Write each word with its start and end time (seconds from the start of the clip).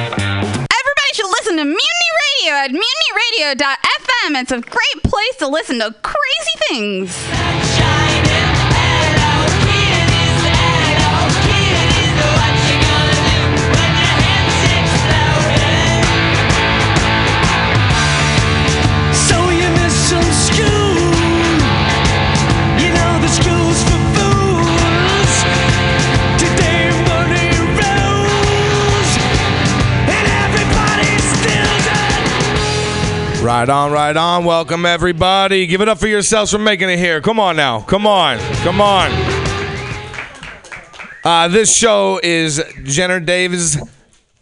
Everybody 0.00 1.12
should 1.12 1.26
listen 1.28 1.56
to 1.58 1.64
Mutiny 1.64 2.07
Radio 2.48 2.64
at 2.64 2.70
mutinyradio.fm. 2.70 4.40
It's 4.40 4.52
a 4.52 4.60
great 4.60 5.02
place 5.02 5.36
to 5.38 5.48
listen 5.48 5.80
to 5.80 5.94
crazy 6.02 6.58
things. 6.68 7.37
Right 33.48 33.70
on, 33.70 33.92
right 33.92 34.14
on. 34.14 34.44
Welcome 34.44 34.84
everybody. 34.84 35.66
Give 35.66 35.80
it 35.80 35.88
up 35.88 35.96
for 35.96 36.06
yourselves 36.06 36.50
for 36.50 36.58
making 36.58 36.90
it 36.90 36.98
here. 36.98 37.22
Come 37.22 37.40
on 37.40 37.56
now. 37.56 37.80
Come 37.80 38.06
on. 38.06 38.36
Come 38.56 38.78
on. 38.78 39.10
Uh, 41.24 41.48
this 41.48 41.74
show 41.74 42.20
is 42.22 42.62
Jenner 42.84 43.20
Davis 43.20 43.78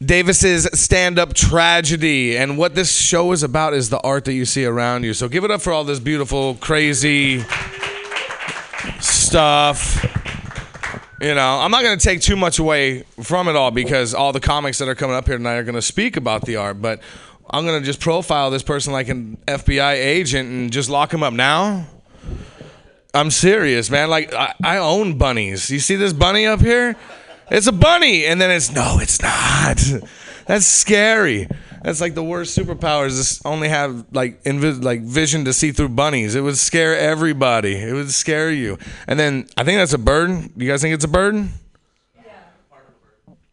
Davis's 0.05 0.69
stand-up 0.77 1.35
tragedy, 1.35 2.37
and 2.37 2.59
what 2.59 2.75
this 2.75 2.93
show 2.97 3.31
is 3.31 3.45
about 3.45 3.75
is 3.75 3.91
the 3.91 4.01
art 4.01 4.25
that 4.25 4.33
you 4.33 4.45
see 4.45 4.65
around 4.65 5.05
you. 5.05 5.15
So 5.15 5.29
give 5.29 5.45
it 5.45 5.53
up 5.53 5.63
for 5.63 5.73
all 5.73 5.85
this 5.85 6.01
beautiful, 6.01 6.57
crazy 6.57 7.45
stuff. 8.99 10.05
You 11.21 11.35
know, 11.35 11.61
I'm 11.61 11.71
not 11.71 11.83
going 11.83 11.97
to 11.97 12.05
take 12.05 12.21
too 12.23 12.37
much 12.37 12.59
away 12.59 13.05
from 13.23 13.47
it 13.47 13.55
all 13.55 13.71
because 13.71 14.15
all 14.15 14.33
the 14.33 14.41
comics 14.41 14.79
that 14.79 14.89
are 14.89 14.97
coming 14.97 15.15
up 15.15 15.27
here 15.27 15.37
tonight 15.39 15.55
are 15.55 15.63
going 15.63 15.77
to 15.77 15.81
speak 15.81 16.17
about 16.17 16.43
the 16.43 16.57
art, 16.57 16.83
but 16.83 17.01
I'm 17.49 17.65
to 17.67 17.85
just 17.85 18.01
profile 18.01 18.51
this 18.51 18.63
person 18.63 18.93
like 18.93 19.09
an 19.09 19.39
FBI 19.47 19.95
agent 19.95 20.49
and 20.49 20.73
just 20.73 20.91
lock 20.91 21.13
him 21.13 21.23
up 21.23 21.33
now. 21.33 21.87
I'm 23.15 23.31
serious, 23.31 23.89
man. 23.91 24.11
Like, 24.11 24.35
I, 24.35 24.55
I 24.63 24.79
own 24.79 25.17
bunnies. 25.17 25.71
You 25.71 25.79
see 25.79 25.97
this 25.97 26.13
bunny 26.13 26.47
up 26.47 26.61
here? 26.61 26.97
It's 27.51 27.67
a 27.67 27.73
bunny. 27.73 28.27
And 28.27 28.41
then 28.41 28.51
it's, 28.51 28.73
no, 28.73 28.99
it's 29.01 29.23
not. 29.23 29.81
That's 30.47 30.67
scary. 30.67 31.49
That's 31.83 32.01
like 32.01 32.15
the 32.15 32.23
worst 32.23 32.57
superpowers. 32.57 33.19
Is 33.19 33.41
only 33.45 33.69
have 33.69 34.07
like 34.13 34.41
like 34.45 35.03
vision 35.03 35.45
to 35.45 35.53
see 35.53 35.73
through 35.73 35.91
bunnies. 35.91 36.35
It 36.35 36.41
would 36.41 36.57
scare 36.57 36.97
everybody. 36.97 37.77
It 37.77 37.93
would 37.93 38.11
scare 38.11 38.51
you. 38.51 38.79
And 39.07 39.19
then 39.19 39.49
I 39.57 39.65
think 39.65 39.79
that's 39.79 39.93
a 39.93 39.99
bird. 39.99 40.51
You 40.57 40.69
guys 40.69 40.83
think 40.83 40.95
it's 40.95 41.05
a 41.05 41.09
bird? 41.09 41.49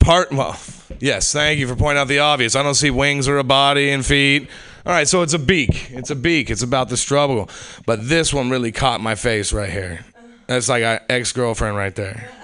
Part 0.03 0.33
well, 0.33 0.59
yes. 0.99 1.31
Thank 1.31 1.59
you 1.59 1.67
for 1.67 1.75
pointing 1.77 2.01
out 2.01 2.09
the 2.09 2.19
obvious. 2.19 2.57
I 2.57 2.63
don't 2.63 2.75
see 2.75 2.91
wings 2.91 3.27
or 3.27 3.37
a 3.37 3.43
body 3.43 3.89
and 3.89 4.05
feet. 4.05 4.49
All 4.85 4.91
right, 4.91 5.07
so 5.07 5.21
it's 5.21 5.33
a 5.33 5.39
beak. 5.39 5.91
It's 5.91 6.09
a 6.09 6.15
beak. 6.15 6.49
It's 6.49 6.61
about 6.61 6.89
the 6.89 6.97
struggle. 6.97 7.49
But 7.85 8.09
this 8.09 8.33
one 8.33 8.49
really 8.49 8.73
caught 8.73 8.99
my 8.99 9.15
face 9.15 9.53
right 9.53 9.69
here. 9.69 10.05
That's 10.47 10.67
like 10.67 10.83
an 10.83 10.99
ex-girlfriend 11.09 11.75
right 11.75 11.95
there. 11.95 12.29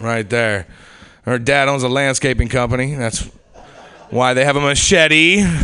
Right 0.00 0.28
there. 0.28 0.66
Her 1.22 1.38
dad 1.38 1.68
owns 1.68 1.84
a 1.84 1.88
landscaping 1.88 2.48
company. 2.48 2.96
That's 2.96 3.30
why 4.10 4.34
they 4.34 4.44
have 4.44 4.56
a 4.56 4.60
machete. 4.60 5.46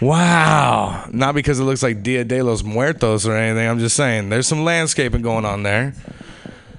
Wow. 0.00 1.08
Not 1.10 1.34
because 1.34 1.58
it 1.58 1.64
looks 1.64 1.82
like 1.82 2.04
Dia 2.04 2.24
de 2.24 2.40
los 2.42 2.62
Muertos 2.62 3.26
or 3.26 3.36
anything. 3.36 3.68
I'm 3.68 3.80
just 3.80 3.96
saying 3.96 4.28
there's 4.28 4.46
some 4.46 4.62
landscaping 4.62 5.22
going 5.22 5.44
on 5.44 5.64
there. 5.64 5.92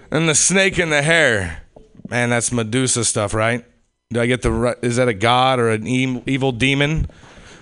And 0.09 0.30
the 0.30 0.36
snake 0.36 0.80
in 0.80 0.90
the 0.90 1.02
hair. 1.02 1.62
Man, 2.09 2.31
that's 2.31 2.52
Medusa 2.52 3.06
stuff, 3.06 3.34
right? 3.34 3.64
Do 4.09 4.20
I 4.20 4.25
get 4.25 4.42
the 4.42 4.52
right? 4.52 4.78
Is 4.81 4.96
that 4.96 5.08
a 5.08 5.14
god 5.14 5.59
or 5.59 5.70
an 5.70 5.86
evil 5.86 6.52
demon? 6.52 7.08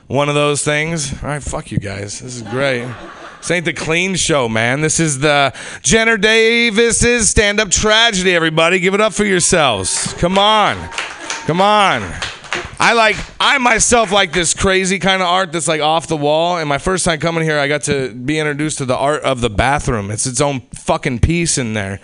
One 0.08 0.30
of 0.30 0.36
those 0.36 0.64
things? 0.64 1.12
All 1.22 1.30
right, 1.30 1.44
fuck 1.44 1.70
you 1.70 1.80
guys. 1.80 2.22
This 2.22 2.38
is 2.38 2.42
great. 2.44 2.88
This 3.40 3.52
ain't 3.52 3.66
the 3.66 3.74
clean 3.74 4.16
show, 4.16 4.48
man. 4.48 4.80
This 4.80 5.02
is 5.02 5.20
the 5.20 5.54
Jenner 5.82 6.18
Davis's 6.18 7.30
stand 7.30 7.60
up 7.60 7.70
tragedy, 7.70 8.34
everybody. 8.34 8.80
Give 8.80 8.94
it 8.94 9.02
up 9.02 9.14
for 9.14 9.26
yourselves. 9.26 10.14
Come 10.14 10.38
on. 10.38 10.78
Come 11.46 11.60
on. 11.60 12.02
I 12.80 12.94
like 12.94 13.18
I 13.40 13.58
myself 13.58 14.14
like 14.14 14.32
this 14.32 14.54
crazy 14.54 15.00
kind 15.00 15.22
of 15.22 15.28
art 15.28 15.52
that's 15.52 15.68
like 15.68 15.82
off 15.82 16.08
the 16.08 16.16
wall. 16.16 16.58
And 16.58 16.70
my 16.70 16.78
first 16.78 17.04
time 17.04 17.20
coming 17.20 17.44
here, 17.44 17.60
I 17.60 17.68
got 17.68 17.84
to 17.84 18.14
be 18.14 18.40
introduced 18.40 18.78
to 18.78 18.86
the 18.86 18.96
art 18.96 19.24
of 19.24 19.42
the 19.42 19.50
bathroom. 19.50 20.12
It's 20.12 20.26
its 20.26 20.40
own 20.40 20.62
fucking 20.74 21.20
piece 21.20 21.58
in 21.58 21.74
there. 21.74 22.00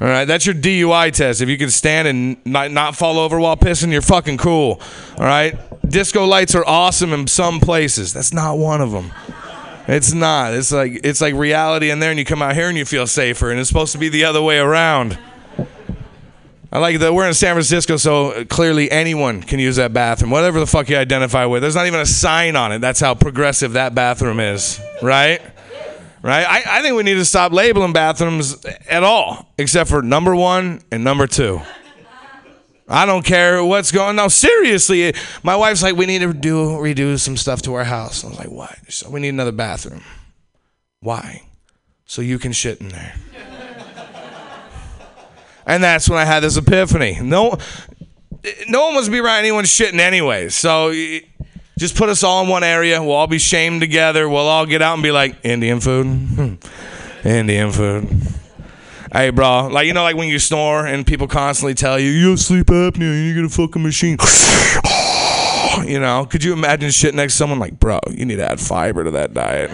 All 0.00 0.08
right, 0.08 0.24
that's 0.24 0.44
your 0.44 0.56
DUI 0.56 1.12
test. 1.12 1.40
If 1.40 1.48
you 1.48 1.56
can 1.56 1.70
stand 1.70 2.08
and 2.08 2.44
not, 2.44 2.72
not 2.72 2.96
fall 2.96 3.18
over 3.18 3.38
while 3.38 3.56
pissing, 3.56 3.92
you're 3.92 4.02
fucking 4.02 4.38
cool. 4.38 4.80
All 5.18 5.24
right, 5.24 5.56
disco 5.88 6.24
lights 6.24 6.54
are 6.54 6.66
awesome 6.66 7.12
in 7.12 7.26
some 7.28 7.60
places. 7.60 8.12
That's 8.12 8.32
not 8.32 8.58
one 8.58 8.80
of 8.80 8.90
them. 8.90 9.12
It's 9.86 10.12
not. 10.12 10.54
It's 10.54 10.72
like 10.72 11.00
it's 11.04 11.20
like 11.20 11.34
reality 11.34 11.90
in 11.90 12.00
there, 12.00 12.10
and 12.10 12.18
you 12.18 12.24
come 12.24 12.42
out 12.42 12.54
here 12.54 12.68
and 12.68 12.76
you 12.76 12.84
feel 12.84 13.06
safer. 13.06 13.50
And 13.50 13.60
it's 13.60 13.68
supposed 13.68 13.92
to 13.92 13.98
be 13.98 14.08
the 14.08 14.24
other 14.24 14.42
way 14.42 14.58
around. 14.58 15.18
I 16.72 16.78
like 16.78 16.98
that 16.98 17.14
we're 17.14 17.28
in 17.28 17.34
San 17.34 17.54
Francisco, 17.54 17.96
so 17.96 18.44
clearly 18.46 18.90
anyone 18.90 19.44
can 19.44 19.60
use 19.60 19.76
that 19.76 19.92
bathroom, 19.92 20.32
whatever 20.32 20.58
the 20.58 20.66
fuck 20.66 20.88
you 20.88 20.96
identify 20.96 21.44
with. 21.44 21.62
There's 21.62 21.76
not 21.76 21.86
even 21.86 22.00
a 22.00 22.06
sign 22.06 22.56
on 22.56 22.72
it. 22.72 22.80
That's 22.80 22.98
how 22.98 23.14
progressive 23.14 23.74
that 23.74 23.94
bathroom 23.94 24.40
is, 24.40 24.80
right? 25.00 25.40
Right? 26.24 26.46
I, 26.48 26.78
I 26.78 26.80
think 26.80 26.96
we 26.96 27.02
need 27.02 27.16
to 27.16 27.24
stop 27.26 27.52
labeling 27.52 27.92
bathrooms 27.92 28.64
at 28.88 29.04
all, 29.04 29.52
except 29.58 29.90
for 29.90 30.00
number 30.00 30.34
one 30.34 30.80
and 30.90 31.04
number 31.04 31.26
two. 31.26 31.60
I 32.88 33.04
don't 33.04 33.22
care 33.22 33.62
what's 33.62 33.92
going 33.92 34.18
on. 34.18 34.30
Seriously, 34.30 35.12
my 35.42 35.54
wife's 35.54 35.82
like, 35.82 35.96
we 35.96 36.06
need 36.06 36.20
to 36.20 36.32
do 36.32 36.68
redo 36.78 37.20
some 37.20 37.36
stuff 37.36 37.60
to 37.62 37.74
our 37.74 37.84
house. 37.84 38.24
I 38.24 38.28
was 38.28 38.38
like, 38.38 38.50
what? 38.50 38.74
So 38.88 39.10
we 39.10 39.20
need 39.20 39.28
another 39.28 39.52
bathroom. 39.52 40.00
Why? 41.00 41.42
So 42.06 42.22
you 42.22 42.38
can 42.38 42.52
shit 42.52 42.80
in 42.80 42.88
there. 42.88 43.14
And 45.66 45.84
that's 45.84 46.08
when 46.08 46.18
I 46.18 46.24
had 46.24 46.40
this 46.40 46.56
epiphany. 46.56 47.18
No, 47.20 47.58
no 48.66 48.84
one 48.86 48.94
wants 48.94 49.08
to 49.08 49.12
be 49.12 49.18
around 49.18 49.40
anyone 49.40 49.64
shitting 49.64 49.98
anyway. 49.98 50.48
So 50.48 50.90
just 51.78 51.96
put 51.96 52.08
us 52.08 52.22
all 52.22 52.42
in 52.42 52.48
one 52.48 52.64
area. 52.64 53.02
We'll 53.02 53.12
all 53.12 53.26
be 53.26 53.38
shamed 53.38 53.80
together. 53.80 54.28
We'll 54.28 54.46
all 54.46 54.66
get 54.66 54.82
out 54.82 54.94
and 54.94 55.02
be 55.02 55.10
like, 55.10 55.36
Indian 55.42 55.80
food, 55.80 56.06
Hmm. 56.06 56.54
Indian 57.26 57.72
food. 57.72 58.08
Hey, 59.12 59.30
bro, 59.30 59.68
like 59.68 59.86
you 59.86 59.92
know, 59.92 60.02
like 60.02 60.16
when 60.16 60.28
you 60.28 60.40
snore 60.40 60.86
and 60.86 61.06
people 61.06 61.28
constantly 61.28 61.74
tell 61.74 62.00
you 62.00 62.10
you 62.10 62.36
sleep 62.36 62.66
apnea, 62.66 63.26
you 63.26 63.34
get 63.34 63.44
a 63.44 63.48
fucking 63.48 63.82
machine. 63.82 64.18
you 65.88 66.00
know, 66.00 66.26
could 66.28 66.42
you 66.42 66.52
imagine 66.52 66.90
shit 66.90 67.14
next 67.14 67.34
to 67.34 67.38
someone 67.38 67.60
like, 67.60 67.78
bro, 67.78 68.00
you 68.10 68.24
need 68.24 68.36
to 68.36 68.50
add 68.50 68.60
fiber 68.60 69.04
to 69.04 69.12
that 69.12 69.32
diet. 69.32 69.70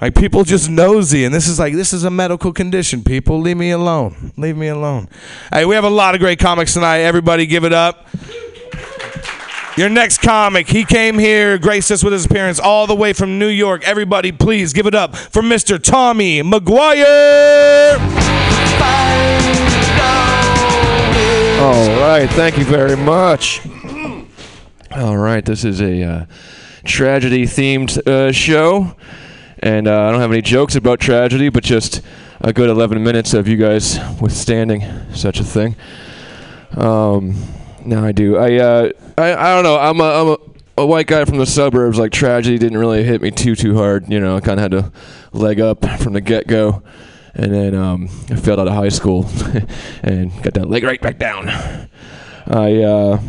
Like 0.00 0.14
people 0.14 0.44
just 0.44 0.68
nosy, 0.70 1.24
and 1.24 1.34
this 1.34 1.48
is 1.48 1.58
like 1.58 1.74
this 1.74 1.92
is 1.92 2.04
a 2.04 2.10
medical 2.10 2.52
condition. 2.52 3.02
People, 3.02 3.40
leave 3.40 3.56
me 3.56 3.70
alone. 3.70 4.32
Leave 4.36 4.56
me 4.56 4.68
alone. 4.68 5.08
Hey, 5.52 5.64
we 5.64 5.74
have 5.74 5.84
a 5.84 5.90
lot 5.90 6.14
of 6.14 6.20
great 6.20 6.38
comics 6.38 6.74
tonight. 6.74 6.98
Everybody, 6.98 7.46
give 7.46 7.64
it 7.64 7.72
up. 7.72 8.06
Your 9.78 9.88
next 9.88 10.18
comic, 10.22 10.68
he 10.68 10.84
came 10.84 11.20
here, 11.20 11.56
graced 11.56 11.92
us 11.92 12.02
with 12.02 12.12
his 12.12 12.24
appearance 12.24 12.58
all 12.58 12.88
the 12.88 12.96
way 12.96 13.12
from 13.12 13.38
New 13.38 13.46
York. 13.46 13.84
Everybody, 13.86 14.32
please 14.32 14.72
give 14.72 14.86
it 14.86 14.94
up 14.96 15.14
for 15.14 15.40
Mr. 15.40 15.80
Tommy 15.80 16.42
McGuire. 16.42 17.96
All 21.60 22.00
right, 22.00 22.26
thank 22.30 22.58
you 22.58 22.64
very 22.64 22.96
much. 22.96 23.64
All 24.96 25.16
right, 25.16 25.44
this 25.44 25.64
is 25.64 25.80
a 25.80 26.02
uh, 26.02 26.26
tragedy 26.84 27.44
themed 27.44 28.04
uh, 28.04 28.32
show, 28.32 28.96
and 29.60 29.86
uh, 29.86 30.08
I 30.08 30.10
don't 30.10 30.20
have 30.20 30.32
any 30.32 30.42
jokes 30.42 30.74
about 30.74 30.98
tragedy, 30.98 31.50
but 31.50 31.62
just 31.62 32.02
a 32.40 32.52
good 32.52 32.68
11 32.68 33.00
minutes 33.00 33.32
of 33.32 33.46
you 33.46 33.56
guys 33.56 34.00
withstanding 34.20 34.82
such 35.14 35.38
a 35.38 35.44
thing. 35.44 35.76
Um, 36.76 37.36
now 37.88 38.04
I 38.04 38.12
do. 38.12 38.36
I, 38.36 38.56
uh, 38.56 38.90
I 39.16 39.34
I 39.34 39.54
don't 39.54 39.64
know. 39.64 39.78
I'm 39.78 40.00
a 40.00 40.04
I'm 40.04 40.28
a, 40.28 40.38
a 40.82 40.86
white 40.86 41.06
guy 41.06 41.24
from 41.24 41.38
the 41.38 41.46
suburbs. 41.46 41.98
Like 41.98 42.12
tragedy 42.12 42.58
didn't 42.58 42.78
really 42.78 43.02
hit 43.02 43.22
me 43.22 43.30
too 43.30 43.56
too 43.56 43.76
hard. 43.76 44.08
You 44.08 44.20
know, 44.20 44.36
I 44.36 44.40
kind 44.40 44.60
of 44.60 44.62
had 44.62 44.70
to 44.72 44.92
leg 45.32 45.60
up 45.60 45.84
from 46.00 46.12
the 46.12 46.20
get 46.20 46.46
go. 46.46 46.82
And 47.34 47.54
then 47.54 47.74
um, 47.74 48.08
I 48.30 48.36
failed 48.36 48.58
out 48.58 48.68
of 48.68 48.74
high 48.74 48.88
school 48.88 49.28
and 50.02 50.30
got 50.42 50.54
that 50.54 50.68
leg 50.68 50.82
right 50.82 51.00
back 51.00 51.18
down. 51.18 51.48
I 52.46 52.82
uh, 52.82 53.20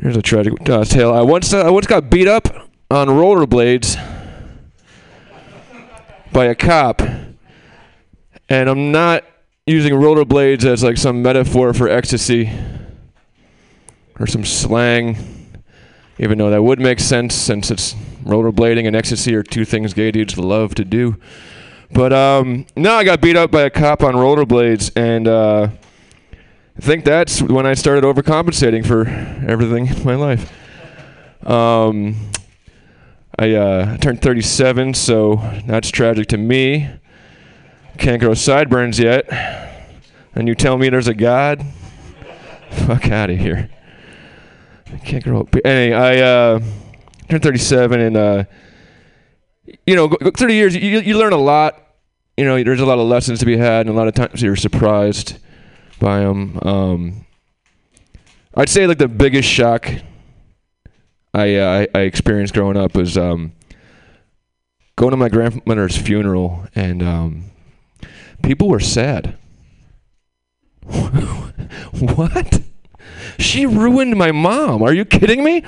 here's 0.00 0.16
a 0.16 0.22
tragic 0.22 0.68
uh, 0.68 0.84
tale. 0.84 1.12
I 1.12 1.22
once 1.22 1.52
uh, 1.52 1.62
I 1.62 1.70
once 1.70 1.86
got 1.86 2.10
beat 2.10 2.28
up 2.28 2.48
on 2.90 3.08
rollerblades 3.08 3.96
by 6.32 6.46
a 6.46 6.54
cop, 6.54 7.02
and 8.48 8.68
I'm 8.68 8.90
not 8.90 9.24
using 9.66 9.92
rollerblades 9.92 10.64
as 10.64 10.82
like 10.82 10.96
some 10.96 11.22
metaphor 11.22 11.72
for 11.74 11.88
ecstasy 11.88 12.52
or 14.18 14.26
some 14.26 14.44
slang, 14.44 15.16
even 16.18 16.38
though 16.38 16.50
that 16.50 16.62
would 16.62 16.80
make 16.80 17.00
sense 17.00 17.34
since 17.34 17.70
it's 17.70 17.94
rollerblading 18.24 18.86
and 18.86 18.96
ecstasy 18.96 19.34
are 19.34 19.42
two 19.42 19.64
things 19.64 19.94
gay 19.94 20.10
dudes 20.10 20.36
love 20.38 20.74
to 20.74 20.84
do. 20.84 21.16
But 21.92 22.12
um, 22.12 22.66
no, 22.76 22.94
I 22.94 23.04
got 23.04 23.20
beat 23.20 23.36
up 23.36 23.50
by 23.50 23.62
a 23.62 23.70
cop 23.70 24.02
on 24.02 24.14
rollerblades, 24.14 24.90
and 24.96 25.28
uh, 25.28 25.68
I 26.76 26.80
think 26.80 27.04
that's 27.04 27.40
when 27.40 27.66
I 27.66 27.74
started 27.74 28.04
overcompensating 28.04 28.84
for 28.84 29.06
everything 29.48 29.86
in 29.86 30.04
my 30.04 30.14
life. 30.14 30.52
Um, 31.48 32.16
I 33.38 33.52
uh, 33.52 33.96
turned 33.98 34.20
37, 34.20 34.94
so 34.94 35.36
that's 35.66 35.90
tragic 35.90 36.26
to 36.28 36.38
me. 36.38 36.90
Can't 37.98 38.20
grow 38.20 38.34
sideburns 38.34 38.98
yet. 38.98 39.26
And 40.34 40.48
you 40.48 40.54
tell 40.54 40.76
me 40.76 40.88
there's 40.88 41.08
a 41.08 41.14
God? 41.14 41.64
Fuck 42.70 43.10
out 43.10 43.30
of 43.30 43.38
here. 43.38 43.70
I 44.92 44.98
can't 44.98 45.24
grow 45.24 45.40
up. 45.40 45.50
But 45.50 45.66
Anyway, 45.66 45.96
I 45.96 46.20
uh, 46.20 46.60
turned 47.28 47.42
37, 47.42 48.00
and 48.00 48.16
uh, 48.16 48.44
you 49.86 49.96
know, 49.96 50.08
go 50.08 50.30
30 50.30 50.54
years, 50.54 50.76
you, 50.76 51.00
you 51.00 51.18
learn 51.18 51.32
a 51.32 51.38
lot. 51.38 51.82
You 52.36 52.44
know, 52.44 52.62
there's 52.62 52.80
a 52.80 52.86
lot 52.86 52.98
of 52.98 53.06
lessons 53.06 53.40
to 53.40 53.46
be 53.46 53.56
had, 53.56 53.86
and 53.86 53.90
a 53.90 53.98
lot 53.98 54.08
of 54.08 54.14
times 54.14 54.42
you're 54.42 54.56
surprised 54.56 55.38
by 55.98 56.20
them. 56.20 56.58
Um, 56.62 57.26
I'd 58.54 58.68
say 58.68 58.86
like 58.86 58.98
the 58.98 59.08
biggest 59.08 59.48
shock 59.48 59.90
I 61.34 61.56
uh, 61.56 61.86
I 61.94 62.00
experienced 62.00 62.54
growing 62.54 62.76
up 62.76 62.94
was 62.94 63.18
um, 63.18 63.52
going 64.96 65.10
to 65.10 65.16
my 65.16 65.28
grandmother's 65.28 65.96
funeral, 65.96 66.66
and 66.74 67.02
um, 67.02 67.44
people 68.42 68.68
were 68.68 68.80
sad. 68.80 69.36
what? 70.82 72.62
She 73.38 73.66
ruined 73.66 74.16
my 74.16 74.32
mom. 74.32 74.82
Are 74.82 74.92
you 74.92 75.04
kidding 75.04 75.44
me? 75.44 75.64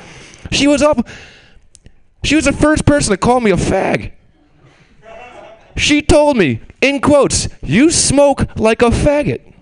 She 0.51 0.67
was 0.67 0.83
up. 0.83 1.07
She 2.25 2.35
was 2.35 2.45
the 2.45 2.53
first 2.53 2.85
person 2.87 3.13
to 3.13 3.17
call 3.17 3.41
me 3.41 3.51
a 3.51 3.57
fag. 3.57 4.13
She 5.77 6.03
told 6.03 6.37
me, 6.37 6.61
in 6.81 7.01
quotes, 7.01 7.49
you 7.63 7.91
smoke 7.91 8.57
like 8.57 8.83
a 8.83 8.91
faggot. 8.91 9.55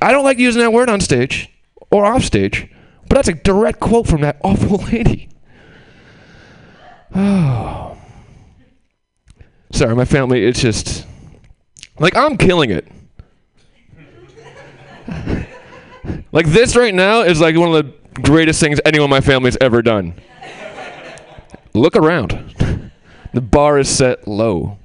I 0.00 0.12
don't 0.12 0.24
like 0.24 0.38
using 0.38 0.60
that 0.62 0.72
word 0.72 0.88
on 0.88 1.00
stage 1.00 1.50
or 1.90 2.04
off 2.04 2.22
stage, 2.22 2.70
but 3.08 3.16
that's 3.16 3.28
a 3.28 3.34
direct 3.34 3.80
quote 3.80 4.06
from 4.06 4.20
that 4.20 4.38
awful 4.44 4.78
lady. 4.78 5.28
Oh. 7.14 7.96
Sorry, 9.72 9.94
my 9.94 10.04
family, 10.04 10.44
it's 10.44 10.60
just. 10.60 11.04
Like, 11.98 12.16
I'm 12.16 12.36
killing 12.36 12.70
it. 12.70 12.86
like, 16.32 16.46
this 16.46 16.76
right 16.76 16.94
now 16.94 17.22
is 17.22 17.40
like 17.40 17.56
one 17.56 17.74
of 17.74 17.84
the 17.84 18.22
greatest 18.22 18.60
things 18.60 18.80
anyone 18.84 19.06
in 19.06 19.10
my 19.10 19.20
family's 19.20 19.56
ever 19.60 19.82
done. 19.82 20.14
Look 21.74 21.96
around. 21.96 22.30
the 23.32 23.40
bar 23.40 23.78
is 23.78 23.88
set 23.88 24.26
low. 24.26 24.78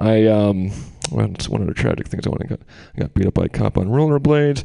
I, 0.00 0.26
um, 0.26 0.70
well, 1.10 1.30
it's 1.32 1.48
one 1.48 1.60
of 1.60 1.66
the 1.66 1.74
tragic 1.74 2.08
things 2.08 2.26
I 2.26 2.30
want 2.30 2.42
to 2.42 2.48
got, 2.48 2.60
I 2.96 3.00
got 3.00 3.14
beat 3.14 3.26
up 3.26 3.34
by 3.34 3.44
a 3.44 3.48
cop 3.48 3.78
on 3.78 3.88
rollerblades. 3.88 4.64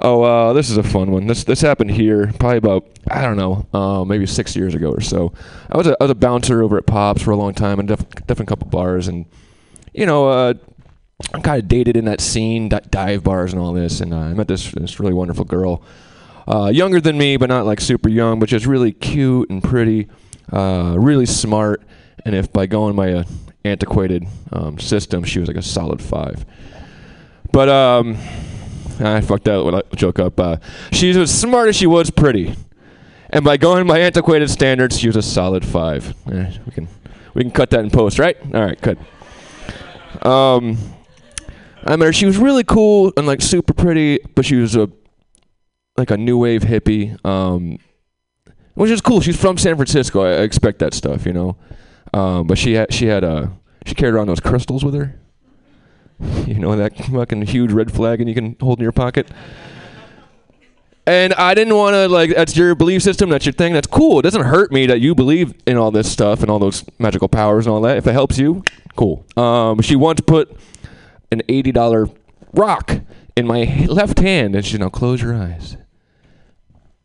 Oh, 0.00 0.22
uh, 0.22 0.52
this 0.52 0.70
is 0.70 0.76
a 0.76 0.82
fun 0.82 1.12
one. 1.12 1.28
This 1.28 1.44
this 1.44 1.60
happened 1.60 1.92
here 1.92 2.32
probably 2.38 2.58
about 2.58 2.86
I 3.08 3.22
don't 3.22 3.36
know, 3.36 3.66
uh, 3.72 4.04
maybe 4.04 4.26
six 4.26 4.56
years 4.56 4.74
ago 4.74 4.90
or 4.90 5.00
so. 5.00 5.32
I 5.70 5.76
was 5.76 5.86
a 5.86 5.96
I 6.00 6.04
was 6.04 6.10
a 6.10 6.16
bouncer 6.16 6.62
over 6.62 6.76
at 6.76 6.86
Pops 6.86 7.22
for 7.22 7.30
a 7.30 7.36
long 7.36 7.54
time 7.54 7.78
and 7.78 7.86
def- 7.86 8.26
different 8.26 8.48
couple 8.48 8.66
bars, 8.68 9.06
and 9.06 9.26
you 9.92 10.04
know, 10.04 10.28
uh, 10.28 10.54
I'm 11.32 11.42
kind 11.42 11.62
of 11.62 11.68
dated 11.68 11.96
in 11.96 12.06
that 12.06 12.20
scene, 12.20 12.68
dive 12.68 13.22
bars 13.22 13.52
and 13.52 13.62
all 13.62 13.72
this, 13.72 14.00
and 14.00 14.12
uh, 14.12 14.18
I 14.18 14.34
met 14.34 14.48
this 14.48 14.72
this 14.72 14.98
really 14.98 15.12
wonderful 15.12 15.44
girl, 15.44 15.82
uh, 16.48 16.70
younger 16.74 17.00
than 17.00 17.16
me, 17.16 17.36
but 17.36 17.48
not 17.48 17.66
like 17.66 17.80
super 17.80 18.08
young, 18.08 18.40
but 18.40 18.48
just 18.48 18.66
really 18.66 18.92
cute 18.92 19.48
and 19.48 19.62
pretty, 19.62 20.08
uh, 20.52 20.96
really 20.98 21.26
smart. 21.26 21.82
And 22.24 22.34
if 22.34 22.52
by 22.52 22.66
going 22.66 22.96
by 22.96 23.24
antiquated 23.64 24.26
um, 24.52 24.78
system, 24.78 25.24
she 25.24 25.38
was 25.38 25.48
like 25.48 25.56
a 25.56 25.62
solid 25.62 26.02
five. 26.02 26.44
But 27.52 27.68
um, 27.68 28.16
I 28.98 29.20
fucked 29.20 29.44
that 29.44 29.60
little 29.60 29.82
joke 29.94 30.18
up. 30.18 30.40
Uh, 30.40 30.56
she's 30.90 31.16
as 31.16 31.32
smart 31.32 31.68
as 31.68 31.76
she 31.76 31.86
was 31.86 32.10
pretty, 32.10 32.56
and 33.30 33.44
by 33.44 33.56
going 33.56 33.86
by 33.86 34.00
antiquated 34.00 34.50
standards, 34.50 34.98
she 34.98 35.06
was 35.06 35.16
a 35.16 35.22
solid 35.22 35.64
five. 35.64 36.12
Eh, 36.30 36.52
we 36.66 36.72
can 36.72 36.88
we 37.34 37.42
can 37.42 37.52
cut 37.52 37.70
that 37.70 37.80
in 37.80 37.90
post, 37.90 38.18
right? 38.18 38.36
All 38.52 38.64
right, 38.64 38.80
good. 38.80 38.98
Um, 40.26 40.78
I 41.86 41.96
her. 41.96 42.12
She 42.12 42.26
was 42.26 42.38
really 42.38 42.64
cool 42.64 43.12
and 43.16 43.26
like 43.26 43.42
super 43.42 43.74
pretty, 43.74 44.18
but 44.34 44.44
she 44.44 44.56
was 44.56 44.76
a 44.76 44.90
like 45.96 46.10
a 46.10 46.16
new 46.16 46.38
wave 46.38 46.62
hippie. 46.62 47.24
Um, 47.24 47.78
which 48.74 48.90
is 48.90 49.00
cool. 49.00 49.20
She's 49.20 49.40
from 49.40 49.56
San 49.56 49.76
Francisco. 49.76 50.22
I, 50.22 50.30
I 50.30 50.42
expect 50.42 50.80
that 50.80 50.94
stuff, 50.94 51.26
you 51.26 51.32
know. 51.32 51.56
Um, 52.12 52.46
but 52.46 52.58
she 52.58 52.74
had 52.74 52.92
she 52.92 53.06
had 53.06 53.24
uh, 53.24 53.48
she 53.86 53.94
carried 53.94 54.14
around 54.14 54.28
those 54.28 54.40
crystals 54.40 54.84
with 54.84 54.94
her. 54.94 55.18
You 56.46 56.54
know 56.54 56.76
that 56.76 56.96
fucking 56.96 57.42
huge 57.42 57.72
red 57.72 57.90
flag 57.92 58.20
and 58.20 58.28
you 58.28 58.34
can 58.36 58.56
hold 58.60 58.78
in 58.78 58.82
your 58.84 58.92
pocket. 58.92 59.28
And 61.06 61.34
I 61.34 61.54
didn't 61.54 61.74
want 61.74 61.94
to 61.94 62.08
like 62.08 62.34
that's 62.34 62.56
your 62.56 62.74
belief 62.74 63.02
system, 63.02 63.28
that's 63.28 63.44
your 63.44 63.52
thing. 63.52 63.72
That's 63.72 63.88
cool. 63.88 64.20
It 64.20 64.22
doesn't 64.22 64.44
hurt 64.44 64.72
me 64.72 64.86
that 64.86 65.00
you 65.00 65.14
believe 65.14 65.54
in 65.66 65.76
all 65.76 65.90
this 65.90 66.10
stuff 66.10 66.40
and 66.40 66.50
all 66.50 66.58
those 66.58 66.84
magical 66.98 67.28
powers 67.28 67.66
and 67.66 67.74
all 67.74 67.80
that. 67.82 67.96
If 67.98 68.06
it 68.06 68.12
helps 68.12 68.38
you, 68.38 68.62
cool. 68.96 69.26
Um, 69.36 69.82
she 69.82 69.96
once 69.96 70.20
put 70.20 70.56
an 71.34 71.42
eighty 71.48 71.72
dollar 71.72 72.08
rock 72.54 73.00
in 73.36 73.46
my 73.46 73.64
left 73.88 74.20
hand, 74.20 74.56
and 74.56 74.64
she 74.64 74.78
now 74.78 74.88
close 74.88 75.20
your 75.20 75.34
eyes. 75.34 75.76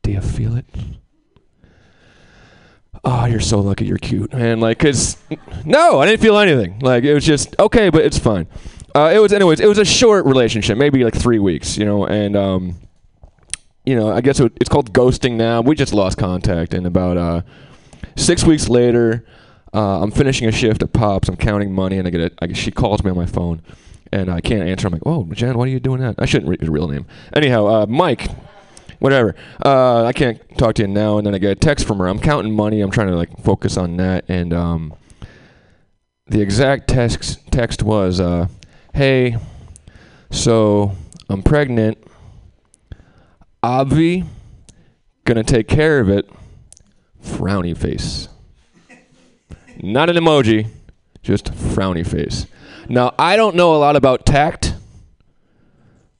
Do 0.02 0.12
you 0.12 0.22
feel 0.22 0.56
it? 0.56 0.66
Oh, 3.04 3.26
you're 3.26 3.40
so 3.40 3.60
lucky. 3.60 3.86
You're 3.86 3.98
cute, 3.98 4.34
man. 4.34 4.60
Like, 4.60 4.80
cause 4.80 5.18
no, 5.66 6.00
I 6.00 6.06
didn't 6.06 6.22
feel 6.22 6.38
anything. 6.38 6.80
Like, 6.80 7.04
it 7.04 7.14
was 7.14 7.26
just 7.26 7.56
okay, 7.60 7.90
but 7.90 8.04
it's 8.06 8.20
fine. 8.20 8.48
Uh, 8.96 9.12
it 9.14 9.20
was, 9.20 9.31
anyways. 9.31 9.60
It 9.60 9.68
was 9.68 9.78
a 9.78 9.86
short 9.86 10.26
relationship, 10.26 10.78
maybe 10.78 11.04
like 11.04 11.16
three 11.16 11.40
weeks, 11.40 11.78
you 11.78 11.86
know, 11.86 12.06
and 12.06 12.36
um, 12.36 12.75
you 13.86 13.96
know, 13.96 14.12
I 14.12 14.22
guess 14.22 14.40
it, 14.40 14.52
it's 14.60 14.70
called 14.70 14.94
ghosting 14.94 15.34
now. 15.34 15.62
We 15.62 15.75
just 15.75 15.94
lost 15.94 16.18
contact, 16.18 16.74
and 16.74 16.86
about 16.86 17.18
uh, 17.18 17.42
six 18.16 18.44
weeks 18.44 18.68
later, 18.68 19.25
uh, 19.74 20.02
I'm 20.02 20.12
finishing 20.12 20.48
a 20.48 20.51
shift 20.51 20.84
at 20.84 20.92
Pops. 20.92 21.30
I'm 21.30 21.38
counting 21.38 21.72
money, 21.74 21.98
and 21.98 22.08
I 22.08 22.12
get 22.12 22.22
a, 22.22 22.32
I, 22.44 22.53
she 22.53 22.72
calls 22.72 23.03
me 23.03 23.12
on 23.12 23.18
my 23.18 23.27
phone, 23.27 23.62
and 24.12 24.30
I 24.30 24.42
can't 24.42 24.63
answer. 24.63 24.88
I'm 24.88 24.94
like, 24.94 25.04
"Oh, 25.06 25.25
Jen, 25.32 25.58
why 25.58 25.66
are 25.66 25.68
you 25.68 25.80
doing 25.80 26.01
that?" 26.01 26.16
I 26.18 26.25
shouldn't 26.25 26.50
read 26.50 26.62
your 26.62 26.72
real 26.72 26.88
name. 26.88 27.06
Anyhow, 27.34 27.68
uh, 27.68 27.86
Mike, 27.88 28.30
whatever. 29.00 29.36
Uh, 29.63 30.06
I 30.06 30.13
can't 30.13 30.42
talk 30.58 30.75
to 30.75 30.84
you 30.84 30.88
now. 30.88 31.18
And 31.18 31.28
then 31.28 31.36
I 31.36 31.38
get 31.38 31.51
a 31.51 31.56
text 31.56 31.86
from 31.86 32.00
her. 32.00 32.08
I'm 32.08 32.20
counting 32.20 32.54
money. 32.56 32.82
I'm 32.82 32.92
trying 32.92 33.08
to 33.08 33.16
like 33.16 33.44
focus 33.44 33.78
on 33.78 33.98
that. 33.98 34.25
And 34.28 34.54
um, 34.54 34.94
the 36.28 36.42
exact 36.42 36.88
text 36.88 37.39
text 37.51 37.84
was, 37.84 38.20
uh, 38.20 38.48
"Hey, 38.94 39.38
so 40.32 40.94
I'm 41.30 41.44
pregnant. 41.44 41.98
Obvi, 43.63 44.25
gonna 45.25 45.44
take 45.44 45.68
care 45.68 46.00
of 46.00 46.10
it. 46.10 46.30
Frowny 47.24 47.78
face. 47.78 48.30
Not 49.82 50.10
an 50.10 50.18
emoji, 50.18 50.68
just 51.24 51.54
frowny 51.54 52.06
face. 52.06 52.48
Now 52.89 53.13
I 53.19 53.36
don't 53.36 53.55
know 53.55 53.75
a 53.75 53.77
lot 53.77 53.96
about 53.96 54.25
tact, 54.25 54.74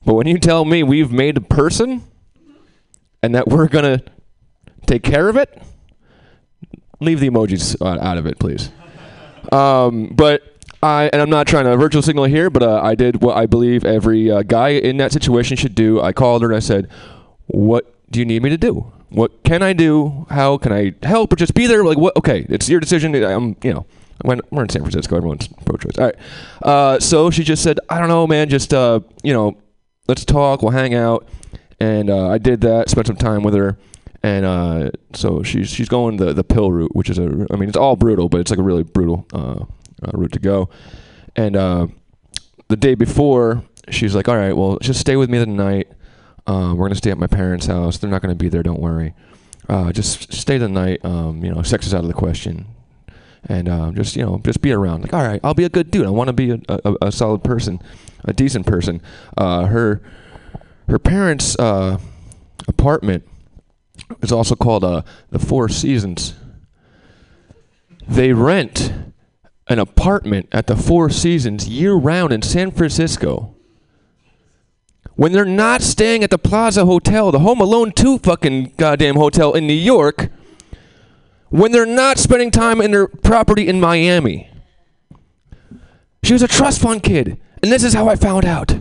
but 0.04 0.14
when 0.14 0.28
you 0.28 0.38
tell 0.38 0.64
me 0.64 0.84
we've 0.84 1.10
made 1.10 1.36
a 1.36 1.40
person 1.40 2.02
and 3.24 3.34
that 3.34 3.48
we're 3.48 3.66
gonna 3.66 4.02
take 4.86 5.02
care 5.02 5.28
of 5.28 5.36
it, 5.36 5.60
leave 7.00 7.18
the 7.18 7.28
emojis 7.28 7.84
out 7.84 7.98
out 7.98 8.18
of 8.18 8.26
it, 8.26 8.38
please. 8.38 8.70
Um, 9.50 10.12
but 10.14 10.42
I 10.80 11.10
and 11.12 11.20
I'm 11.20 11.28
not 11.28 11.48
trying 11.48 11.64
to 11.64 11.76
virtual 11.76 12.02
signal 12.02 12.24
here, 12.24 12.50
but 12.50 12.62
uh, 12.62 12.80
I 12.80 12.94
did 12.94 13.20
what 13.20 13.36
I 13.36 13.46
believe 13.46 13.84
every 13.84 14.30
uh, 14.30 14.42
guy 14.42 14.68
in 14.68 14.96
that 14.98 15.10
situation 15.10 15.56
should 15.56 15.74
do. 15.74 16.00
I 16.00 16.12
called 16.12 16.42
her 16.42 16.48
and 16.48 16.56
I 16.56 16.60
said, 16.60 16.88
"What 17.48 17.92
do 18.12 18.20
you 18.20 18.24
need 18.24 18.44
me 18.44 18.50
to 18.50 18.56
do? 18.56 18.92
What 19.08 19.42
can 19.42 19.60
I 19.60 19.72
do? 19.72 20.24
How 20.30 20.56
can 20.56 20.72
I 20.72 20.94
help? 21.02 21.32
Or 21.32 21.36
just 21.36 21.54
be 21.54 21.66
there? 21.66 21.82
Like 21.84 21.98
what? 21.98 22.16
Okay, 22.16 22.46
it's 22.48 22.68
your 22.68 22.78
decision. 22.78 23.12
I'm, 23.24 23.56
you 23.64 23.74
know." 23.74 23.86
When 24.22 24.40
we're 24.50 24.62
in 24.62 24.68
San 24.68 24.82
Francisco, 24.82 25.16
everyone's 25.16 25.48
pro-choice. 25.48 25.98
All 25.98 26.04
right. 26.06 26.16
Uh, 26.62 27.00
so 27.00 27.30
she 27.30 27.44
just 27.44 27.62
said, 27.62 27.80
"I 27.88 27.98
don't 27.98 28.08
know, 28.08 28.26
man. 28.26 28.48
Just 28.48 28.74
uh, 28.74 29.00
you 29.22 29.32
know, 29.32 29.56
let's 30.08 30.24
talk. 30.24 30.62
We'll 30.62 30.72
hang 30.72 30.94
out." 30.94 31.28
And 31.80 32.10
uh, 32.10 32.28
I 32.28 32.38
did 32.38 32.60
that. 32.62 32.90
Spent 32.90 33.06
some 33.06 33.16
time 33.16 33.42
with 33.42 33.54
her, 33.54 33.78
and 34.22 34.44
uh, 34.44 34.90
so 35.14 35.42
she's 35.42 35.70
she's 35.70 35.88
going 35.88 36.18
the 36.18 36.32
the 36.32 36.44
pill 36.44 36.70
route, 36.70 36.94
which 36.94 37.08
is 37.08 37.18
a. 37.18 37.46
I 37.50 37.56
mean, 37.56 37.68
it's 37.68 37.78
all 37.78 37.96
brutal, 37.96 38.28
but 38.28 38.40
it's 38.40 38.50
like 38.50 38.58
a 38.58 38.62
really 38.62 38.82
brutal 38.82 39.26
uh, 39.32 39.64
uh, 40.02 40.10
route 40.12 40.32
to 40.32 40.38
go. 40.38 40.68
And 41.36 41.54
the 41.54 42.76
day 42.76 42.94
before, 42.94 43.62
she's 43.88 44.14
like, 44.14 44.28
"All 44.28 44.36
right, 44.36 44.52
well, 44.52 44.78
just 44.82 45.00
stay 45.00 45.16
with 45.16 45.30
me 45.30 45.38
the 45.38 45.46
night. 45.46 45.88
We're 46.46 46.74
gonna 46.74 46.94
stay 46.94 47.10
at 47.10 47.18
my 47.18 47.26
parents' 47.26 47.66
house. 47.66 47.98
They're 47.98 48.10
not 48.10 48.20
gonna 48.22 48.34
be 48.34 48.48
there. 48.48 48.62
Don't 48.62 48.80
worry." 48.80 49.14
just 49.92 50.32
stay 50.32 50.58
the 50.58 50.68
night. 50.68 51.02
Um, 51.04 51.44
you 51.44 51.54
know, 51.54 51.62
sex 51.62 51.86
is 51.86 51.94
out 51.94 52.02
of 52.02 52.08
the 52.08 52.14
question, 52.14 52.66
and 53.44 53.68
um, 53.68 53.94
just 53.94 54.16
you 54.16 54.24
know, 54.24 54.40
just 54.44 54.60
be 54.60 54.72
around. 54.72 55.02
Like, 55.02 55.14
all 55.14 55.22
right, 55.22 55.40
I'll 55.42 55.54
be 55.54 55.64
a 55.64 55.68
good 55.68 55.90
dude. 55.90 56.06
I 56.06 56.10
want 56.10 56.28
to 56.28 56.32
be 56.32 56.50
a, 56.50 56.60
a, 56.68 56.96
a 57.02 57.12
solid 57.12 57.42
person, 57.42 57.80
a 58.24 58.32
decent 58.32 58.66
person. 58.66 59.00
Uh, 59.36 59.66
her 59.66 60.02
her 60.88 60.98
parents' 60.98 61.58
uh, 61.58 61.98
apartment 62.68 63.26
is 64.22 64.32
also 64.32 64.54
called 64.54 64.84
uh, 64.84 65.02
the 65.30 65.38
Four 65.38 65.68
Seasons. 65.68 66.34
They 68.08 68.32
rent 68.32 68.92
an 69.68 69.78
apartment 69.78 70.48
at 70.50 70.66
the 70.66 70.76
Four 70.76 71.10
Seasons 71.10 71.68
year 71.68 71.94
round 71.94 72.32
in 72.32 72.42
San 72.42 72.72
Francisco. 72.72 73.54
When 75.14 75.32
they're 75.32 75.44
not 75.44 75.82
staying 75.82 76.24
at 76.24 76.30
the 76.30 76.38
Plaza 76.38 76.86
Hotel, 76.86 77.30
the 77.30 77.40
Home 77.40 77.60
Alone 77.60 77.92
2 77.92 78.18
fucking 78.18 78.72
goddamn 78.76 79.16
hotel 79.16 79.52
in 79.52 79.66
New 79.66 79.72
York, 79.72 80.30
when 81.50 81.72
they're 81.72 81.86
not 81.86 82.18
spending 82.18 82.50
time 82.50 82.80
in 82.80 82.92
their 82.92 83.06
property 83.06 83.68
in 83.68 83.80
Miami. 83.80 84.50
She 86.22 86.32
was 86.32 86.42
a 86.42 86.48
trust 86.48 86.80
fund 86.80 87.02
kid, 87.02 87.40
and 87.62 87.70
this 87.70 87.84
is 87.84 87.92
how 87.92 88.08
I 88.08 88.16
found 88.16 88.44
out. 88.44 88.72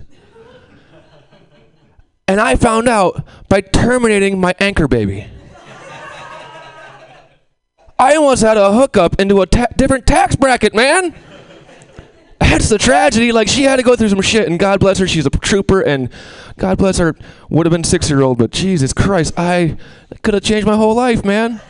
And 2.27 2.39
I 2.39 2.55
found 2.55 2.87
out 2.87 3.25
by 3.49 3.61
terminating 3.61 4.39
my 4.39 4.53
anchor 4.59 4.87
baby. 4.87 5.27
I 7.97 8.15
almost 8.15 8.43
had 8.43 8.55
a 8.55 8.71
hookup 8.71 9.19
into 9.19 9.41
a 9.41 9.47
ta- 9.47 9.67
different 9.75 10.05
tax 10.05 10.35
bracket, 10.35 10.73
man. 10.73 11.13
That's 12.39 12.69
the 12.69 12.77
tragedy. 12.77 13.31
Like 13.31 13.47
she 13.47 13.63
had 13.63 13.75
to 13.77 13.83
go 13.83 13.95
through 13.95 14.09
some 14.09 14.21
shit, 14.21 14.47
and 14.47 14.59
God 14.59 14.79
bless 14.79 14.99
her, 14.99 15.07
she's 15.07 15.25
a 15.25 15.29
trooper, 15.29 15.81
and 15.81 16.09
God 16.57 16.77
bless 16.77 16.97
her, 16.99 17.15
would 17.49 17.65
have 17.65 17.71
been 17.71 17.83
six 17.83 18.09
year 18.09 18.21
old, 18.21 18.37
but 18.37 18.51
Jesus 18.51 18.93
Christ, 18.93 19.33
I 19.37 19.77
could 20.21 20.33
have 20.33 20.43
changed 20.43 20.67
my 20.67 20.75
whole 20.75 20.95
life, 20.95 21.25
man. 21.25 21.61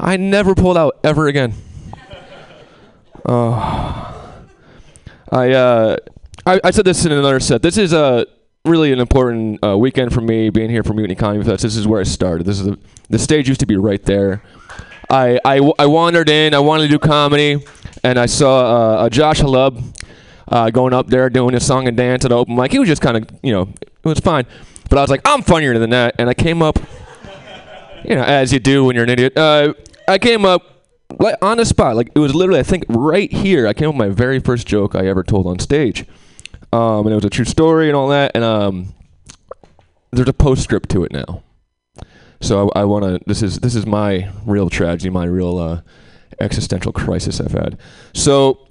I 0.00 0.16
never 0.16 0.54
pulled 0.54 0.76
out 0.76 0.98
ever 1.04 1.28
again. 1.28 1.54
Oh, 3.26 4.32
I 5.30 5.50
uh, 5.52 5.96
I, 6.46 6.60
I 6.62 6.70
said 6.70 6.84
this 6.84 7.04
in 7.04 7.12
another 7.12 7.40
set. 7.40 7.62
This 7.62 7.78
is 7.78 7.92
uh, 7.94 8.24
really 8.64 8.92
an 8.92 9.00
important 9.00 9.64
uh, 9.64 9.78
weekend 9.78 10.12
for 10.12 10.20
me, 10.20 10.50
being 10.50 10.70
here 10.70 10.82
for 10.82 10.92
Mutiny 10.92 11.14
Comedy 11.14 11.44
Fest. 11.44 11.62
This 11.62 11.76
is 11.76 11.86
where 11.86 12.00
I 12.00 12.04
started. 12.04 12.44
This 12.44 12.60
is 12.60 12.66
the 12.66 12.78
the 13.08 13.18
stage 13.18 13.48
used 13.48 13.60
to 13.60 13.66
be 13.66 13.76
right 13.76 14.02
there. 14.02 14.42
I, 15.10 15.38
I, 15.44 15.72
I 15.78 15.86
wandered 15.86 16.28
in. 16.28 16.54
I 16.54 16.58
wanted 16.58 16.84
to 16.84 16.88
do 16.88 16.98
comedy, 16.98 17.64
and 18.02 18.18
I 18.18 18.26
saw 18.26 19.02
uh, 19.02 19.06
a 19.06 19.10
Josh 19.10 19.40
Halub 19.40 19.82
uh, 20.48 20.70
going 20.70 20.92
up 20.94 21.08
there 21.08 21.28
doing 21.28 21.54
his 21.54 21.64
song 21.66 21.86
and 21.86 21.96
dance 21.96 22.24
at 22.24 22.32
open 22.32 22.56
mic. 22.56 22.72
He 22.72 22.78
was 22.78 22.88
just 22.88 23.02
kind 23.02 23.18
of, 23.18 23.28
you 23.42 23.52
know, 23.52 23.68
it 23.82 24.04
was 24.04 24.18
fine. 24.20 24.46
But 24.88 24.98
I 24.98 25.02
was 25.02 25.10
like, 25.10 25.20
I'm 25.24 25.42
funnier 25.42 25.78
than 25.78 25.90
that, 25.90 26.14
and 26.18 26.28
I 26.28 26.34
came 26.34 26.62
up, 26.62 26.78
you 28.04 28.14
know, 28.14 28.22
as 28.22 28.52
you 28.52 28.58
do 28.58 28.84
when 28.84 28.94
you're 28.94 29.04
an 29.04 29.10
idiot. 29.10 29.36
Uh, 29.36 29.74
I 30.06 30.18
came 30.18 30.44
up 30.44 30.62
like 31.18 31.36
on 31.42 31.58
the 31.58 31.64
spot, 31.64 31.96
like 31.96 32.10
it 32.14 32.18
was 32.18 32.34
literally, 32.34 32.60
I 32.60 32.64
think, 32.64 32.84
right 32.88 33.32
here. 33.32 33.66
I 33.66 33.72
came 33.72 33.88
up 33.88 33.94
with 33.94 34.08
my 34.08 34.14
very 34.14 34.38
first 34.40 34.66
joke 34.66 34.94
I 34.94 35.06
ever 35.06 35.22
told 35.22 35.46
on 35.46 35.58
stage, 35.58 36.06
um, 36.72 37.06
and 37.06 37.10
it 37.10 37.14
was 37.14 37.24
a 37.24 37.30
true 37.30 37.44
story 37.44 37.88
and 37.88 37.96
all 37.96 38.08
that. 38.08 38.32
And 38.34 38.44
um, 38.44 38.94
there's 40.12 40.28
a 40.28 40.32
postscript 40.32 40.90
to 40.90 41.04
it 41.04 41.12
now. 41.12 41.42
So 42.40 42.70
I, 42.74 42.80
I 42.80 42.84
want 42.84 43.04
to. 43.04 43.20
This 43.26 43.42
is 43.42 43.60
this 43.60 43.74
is 43.74 43.86
my 43.86 44.30
real 44.44 44.68
tragedy, 44.68 45.10
my 45.10 45.24
real 45.24 45.58
uh, 45.58 45.80
existential 46.40 46.92
crisis 46.92 47.40
I've 47.40 47.52
had. 47.52 47.78
So 48.12 48.68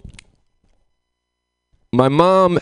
my 1.92 2.10
mom 2.10 2.60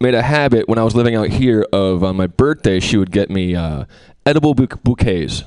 made 0.00 0.14
a 0.14 0.22
habit 0.22 0.68
when 0.68 0.78
I 0.78 0.84
was 0.84 0.94
living 0.94 1.14
out 1.14 1.28
here 1.28 1.66
of 1.72 2.04
on 2.04 2.16
my 2.16 2.26
birthday 2.26 2.80
she 2.80 2.98
would 2.98 3.10
get 3.10 3.30
me 3.30 3.54
uh, 3.54 3.86
edible 4.26 4.54
bou- 4.54 4.66
bouquets, 4.66 5.44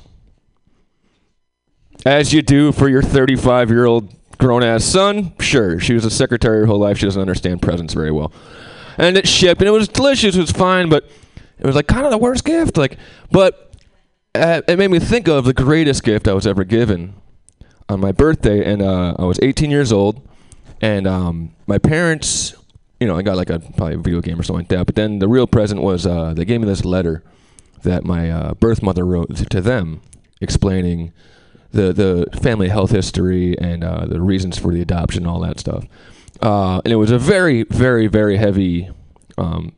as 2.06 2.32
you 2.32 2.42
do 2.42 2.72
for 2.72 2.88
your 2.88 3.02
35 3.02 3.70
year 3.70 3.86
old 3.86 4.14
grown 4.38 4.62
ass 4.62 4.84
son. 4.84 5.32
Sure, 5.40 5.78
she 5.78 5.94
was 5.94 6.04
a 6.04 6.10
secretary 6.10 6.60
her 6.60 6.66
whole 6.66 6.78
life. 6.78 6.98
She 6.98 7.06
doesn't 7.06 7.20
understand 7.20 7.62
presents 7.62 7.94
very 7.94 8.10
well, 8.10 8.32
and 8.98 9.16
it 9.16 9.28
shipped 9.28 9.60
and 9.60 9.68
it 9.68 9.72
was 9.72 9.88
delicious. 9.88 10.34
It 10.34 10.40
was 10.40 10.50
fine, 10.50 10.88
but 10.88 11.08
it 11.58 11.66
was 11.66 11.76
like 11.76 11.86
kind 11.86 12.04
of 12.04 12.10
the 12.10 12.18
worst 12.18 12.44
gift. 12.44 12.76
Like, 12.76 12.98
but 13.30 13.74
uh, 14.34 14.62
it 14.66 14.78
made 14.78 14.90
me 14.90 14.98
think 14.98 15.28
of 15.28 15.44
the 15.44 15.54
greatest 15.54 16.02
gift 16.02 16.26
I 16.26 16.32
was 16.32 16.46
ever 16.46 16.64
given 16.64 17.14
on 17.88 18.00
my 18.00 18.12
birthday, 18.12 18.64
and 18.64 18.82
uh, 18.82 19.14
I 19.18 19.24
was 19.24 19.38
18 19.42 19.70
years 19.70 19.92
old, 19.92 20.26
and 20.80 21.06
um, 21.06 21.54
my 21.66 21.78
parents, 21.78 22.54
you 22.98 23.06
know, 23.06 23.16
I 23.16 23.22
got 23.22 23.36
like 23.36 23.50
a 23.50 23.58
probably 23.58 23.94
a 23.94 23.98
video 23.98 24.20
game 24.20 24.38
or 24.38 24.42
something 24.42 24.60
like 24.60 24.68
that. 24.68 24.86
But 24.86 24.94
then 24.94 25.18
the 25.18 25.28
real 25.28 25.46
present 25.46 25.82
was 25.82 26.06
uh, 26.06 26.32
they 26.34 26.44
gave 26.44 26.60
me 26.60 26.66
this 26.66 26.84
letter 26.84 27.22
that 27.82 28.04
my 28.04 28.30
uh, 28.30 28.54
birth 28.54 28.82
mother 28.82 29.04
wrote 29.04 29.34
to 29.36 29.60
them, 29.60 30.02
explaining 30.40 31.12
the 31.72 31.92
the 31.92 32.40
family 32.40 32.68
health 32.68 32.90
history 32.90 33.58
and 33.58 33.84
uh, 33.84 34.06
the 34.06 34.20
reasons 34.20 34.58
for 34.58 34.72
the 34.72 34.80
adoption, 34.80 35.26
all 35.26 35.40
that 35.40 35.60
stuff. 35.60 35.84
Uh, 36.40 36.80
and 36.84 36.92
it 36.92 36.96
was 36.96 37.10
a 37.10 37.18
very, 37.18 37.64
very, 37.64 38.06
very 38.06 38.36
heavy 38.36 38.88
um, 39.36 39.72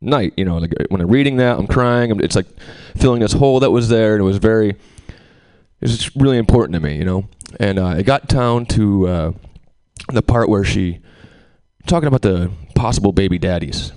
night. 0.00 0.34
You 0.36 0.44
know, 0.44 0.58
like 0.58 0.72
when 0.88 1.00
I'm 1.00 1.08
reading 1.08 1.36
that, 1.36 1.58
I'm 1.58 1.66
crying. 1.66 2.18
It's 2.22 2.36
like 2.36 2.46
filling 2.96 3.20
this 3.20 3.32
hole 3.32 3.60
that 3.60 3.70
was 3.70 3.88
there, 3.88 4.14
and 4.14 4.20
it 4.20 4.24
was 4.24 4.38
very, 4.38 4.70
it 4.70 4.76
was 5.80 6.14
really 6.16 6.38
important 6.38 6.74
to 6.74 6.80
me. 6.80 6.96
You 6.96 7.04
know, 7.04 7.28
and 7.60 7.78
uh, 7.78 8.02
got 8.02 8.28
down 8.28 8.66
to 8.66 9.08
uh, 9.08 9.32
the 10.12 10.22
part 10.22 10.48
where 10.48 10.64
she 10.64 11.00
talking 11.86 12.08
about 12.08 12.22
the 12.22 12.50
possible 12.74 13.12
baby 13.12 13.38
daddies, 13.38 13.92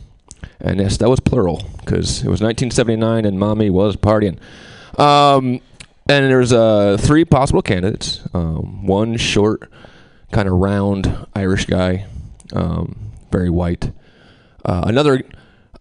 and 0.60 0.80
yes, 0.80 0.98
that 0.98 1.10
was 1.10 1.20
plural 1.20 1.64
because 1.80 2.20
it 2.20 2.30
was 2.30 2.42
1979 2.42 3.26
and 3.26 3.40
mommy 3.40 3.70
was 3.70 3.96
partying. 3.96 4.40
Um, 5.00 5.60
and 6.08 6.26
there's 6.26 6.54
uh, 6.54 6.98
three 7.00 7.26
possible 7.26 7.62
candidates. 7.62 8.22
Um, 8.34 8.86
one 8.86 9.18
short, 9.18 9.72
kind 10.32 10.48
of 10.48 10.56
round 10.56 11.28
Irish 11.36 11.66
guy, 11.66 12.08
um, 12.54 13.12
very 13.32 13.50
white. 13.50 13.92
Uh, 14.66 14.84
another 14.86 15.22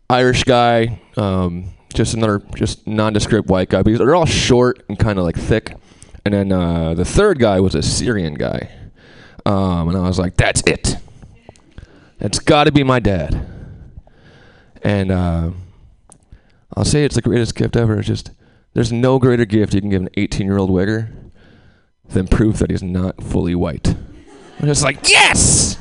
Irish 0.08 0.44
guy, 0.44 1.00
um, 1.16 1.70
just 1.92 2.14
another 2.14 2.40
just 2.54 2.86
nondescript 2.86 3.48
white 3.48 3.68
guy. 3.68 3.82
Because 3.82 3.98
they're 3.98 4.14
all 4.14 4.26
short 4.26 4.84
and 4.88 4.98
kind 4.98 5.18
of 5.18 5.24
like 5.24 5.36
thick. 5.36 5.74
And 6.24 6.34
then 6.34 6.52
uh, 6.52 6.94
the 6.94 7.04
third 7.04 7.38
guy 7.38 7.60
was 7.60 7.74
a 7.74 7.82
Syrian 7.82 8.34
guy, 8.34 8.70
um, 9.46 9.88
and 9.88 9.96
I 9.96 10.02
was 10.02 10.18
like, 10.18 10.36
"That's 10.36 10.62
it. 10.66 10.96
That's 12.18 12.38
got 12.38 12.64
to 12.64 12.72
be 12.72 12.84
my 12.84 13.00
dad." 13.00 13.46
And 14.82 15.10
uh, 15.10 15.50
I'll 16.76 16.84
say 16.84 17.04
it's 17.04 17.14
the 17.14 17.22
greatest 17.22 17.54
gift 17.54 17.74
ever. 17.74 17.98
It's 17.98 18.08
just 18.08 18.30
there's 18.74 18.92
no 18.92 19.18
greater 19.18 19.44
gift 19.44 19.74
you 19.74 19.80
can 19.80 19.90
give 19.90 20.02
an 20.02 20.08
18 20.16 20.46
year 20.46 20.58
old 20.58 20.70
wigger 20.70 21.12
than 22.08 22.26
proof 22.26 22.58
that 22.58 22.70
he's 22.70 22.82
not 22.82 23.22
fully 23.22 23.54
white. 23.54 23.94
I'm 24.58 24.66
just 24.66 24.82
like, 24.82 25.08
yes, 25.08 25.78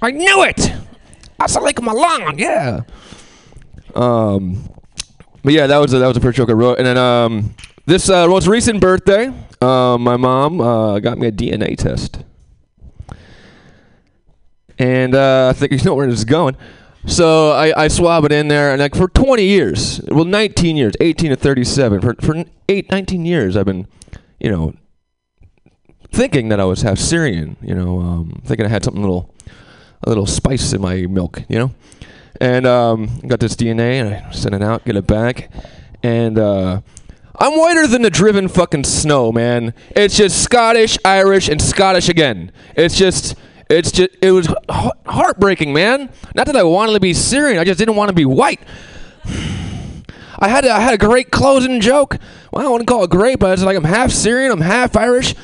I 0.00 0.10
knew 0.10 0.44
it. 0.44 0.72
I 1.38 1.46
saw 1.46 1.60
like 1.60 1.80
Milan, 1.82 2.38
yeah. 2.38 2.82
Um, 3.94 4.68
but 5.42 5.52
yeah, 5.52 5.66
that 5.66 5.78
was 5.78 5.92
a, 5.92 5.98
that 5.98 6.06
was 6.06 6.14
the 6.14 6.20
first 6.20 6.36
joke 6.36 6.48
I 6.48 6.52
wrote, 6.52 6.78
and 6.78 6.86
then 6.86 6.96
um, 6.96 7.54
this 7.86 8.08
uh, 8.08 8.26
most 8.26 8.46
recent 8.46 8.80
birthday, 8.80 9.32
uh, 9.60 9.98
my 9.98 10.16
mom 10.16 10.60
uh, 10.60 10.98
got 11.00 11.18
me 11.18 11.26
a 11.26 11.32
DNA 11.32 11.76
test, 11.76 12.24
and 14.78 15.14
uh, 15.14 15.48
I 15.50 15.52
think 15.52 15.72
you 15.78 15.78
know 15.84 15.94
where 15.94 16.06
this 16.06 16.18
is 16.18 16.24
going. 16.24 16.56
So 17.06 17.52
I, 17.52 17.84
I 17.84 17.88
swab 17.88 18.24
it 18.24 18.32
in 18.32 18.48
there, 18.48 18.72
and 18.72 18.80
like 18.80 18.94
for 18.94 19.08
20 19.08 19.44
years, 19.44 20.00
well, 20.08 20.24
19 20.24 20.76
years, 20.76 20.94
18 21.00 21.30
to 21.30 21.36
37, 21.36 22.00
for 22.00 22.14
for 22.20 22.44
eight, 22.68 22.90
19 22.90 23.26
years, 23.26 23.56
I've 23.56 23.66
been, 23.66 23.86
you 24.40 24.50
know, 24.50 24.74
thinking 26.10 26.48
that 26.48 26.60
I 26.60 26.64
was 26.64 26.82
half 26.82 26.98
Syrian. 26.98 27.56
You 27.60 27.74
know, 27.74 28.00
um, 28.00 28.42
thinking 28.44 28.64
I 28.64 28.70
had 28.70 28.84
something 28.84 29.02
little, 29.02 29.34
a 30.02 30.08
little 30.08 30.26
spice 30.26 30.72
in 30.72 30.80
my 30.80 31.06
milk. 31.06 31.42
You 31.48 31.58
know, 31.58 31.74
and 32.40 32.66
um, 32.66 33.20
got 33.26 33.40
this 33.40 33.54
DNA, 33.54 34.00
and 34.00 34.14
I 34.14 34.30
sent 34.30 34.54
it 34.54 34.62
out, 34.62 34.84
get 34.84 34.96
it 34.96 35.06
back, 35.06 35.50
and 36.02 36.38
uh, 36.38 36.80
I'm 37.36 37.58
whiter 37.58 37.86
than 37.86 38.02
the 38.02 38.10
driven 38.10 38.48
fucking 38.48 38.84
snow, 38.84 39.32
man. 39.32 39.74
It's 39.90 40.16
just 40.16 40.42
Scottish, 40.42 40.96
Irish, 41.04 41.48
and 41.48 41.60
Scottish 41.60 42.08
again. 42.08 42.52
It's 42.76 42.96
just, 42.96 43.34
it's 43.70 43.92
just, 43.92 44.10
it 44.20 44.30
was 44.32 44.48
heartbreaking, 44.68 45.72
man. 45.72 46.10
Not 46.34 46.46
that 46.46 46.56
I 46.56 46.62
wanted 46.62 46.92
to 46.92 47.00
be 47.00 47.14
Syrian, 47.14 47.58
I 47.58 47.64
just 47.64 47.78
didn't 47.78 47.96
want 47.96 48.08
to 48.08 48.14
be 48.14 48.24
white. 48.24 48.60
I 50.38 50.48
had, 50.48 50.64
a, 50.64 50.72
I 50.72 50.80
had 50.80 50.94
a 50.94 50.98
great 50.98 51.30
closing 51.30 51.80
joke. 51.80 52.18
Well, 52.52 52.66
I 52.66 52.70
wouldn't 52.70 52.88
call 52.88 53.04
it 53.04 53.10
great, 53.10 53.38
but 53.38 53.52
it's 53.52 53.62
like 53.62 53.76
I'm 53.76 53.84
half 53.84 54.10
Syrian, 54.10 54.50
I'm 54.52 54.60
half 54.60 54.96
Irish. 54.96 55.34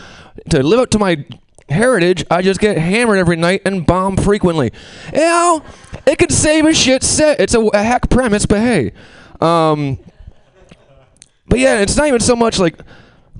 To 0.50 0.62
live 0.62 0.81
up 0.81 0.91
to 0.91 0.99
my 0.99 1.25
heritage, 1.69 2.25
I 2.31 2.43
just 2.43 2.61
get 2.61 2.77
hammered 2.77 3.19
every 3.19 3.37
night 3.37 3.62
and 3.65 3.87
bomb 3.87 4.17
frequently. 4.17 4.73
You 5.12 5.21
know, 5.21 5.62
it 6.07 6.19
could 6.19 6.33
save 6.33 6.67
a 6.67 6.75
shit 6.75 7.03
set. 7.03 7.41
It's 7.41 7.55
a, 7.55 7.61
a 7.61 7.83
hack 7.83 8.11
premise, 8.11 8.47
but 8.47 8.59
hey. 8.59 8.93
Um, 9.41 9.99
but 11.47 11.59
yeah, 11.59 11.81
it's 11.81 11.97
not 11.97 12.09
even 12.09 12.21
so 12.21 12.37
much 12.37 12.59
like 12.59 12.79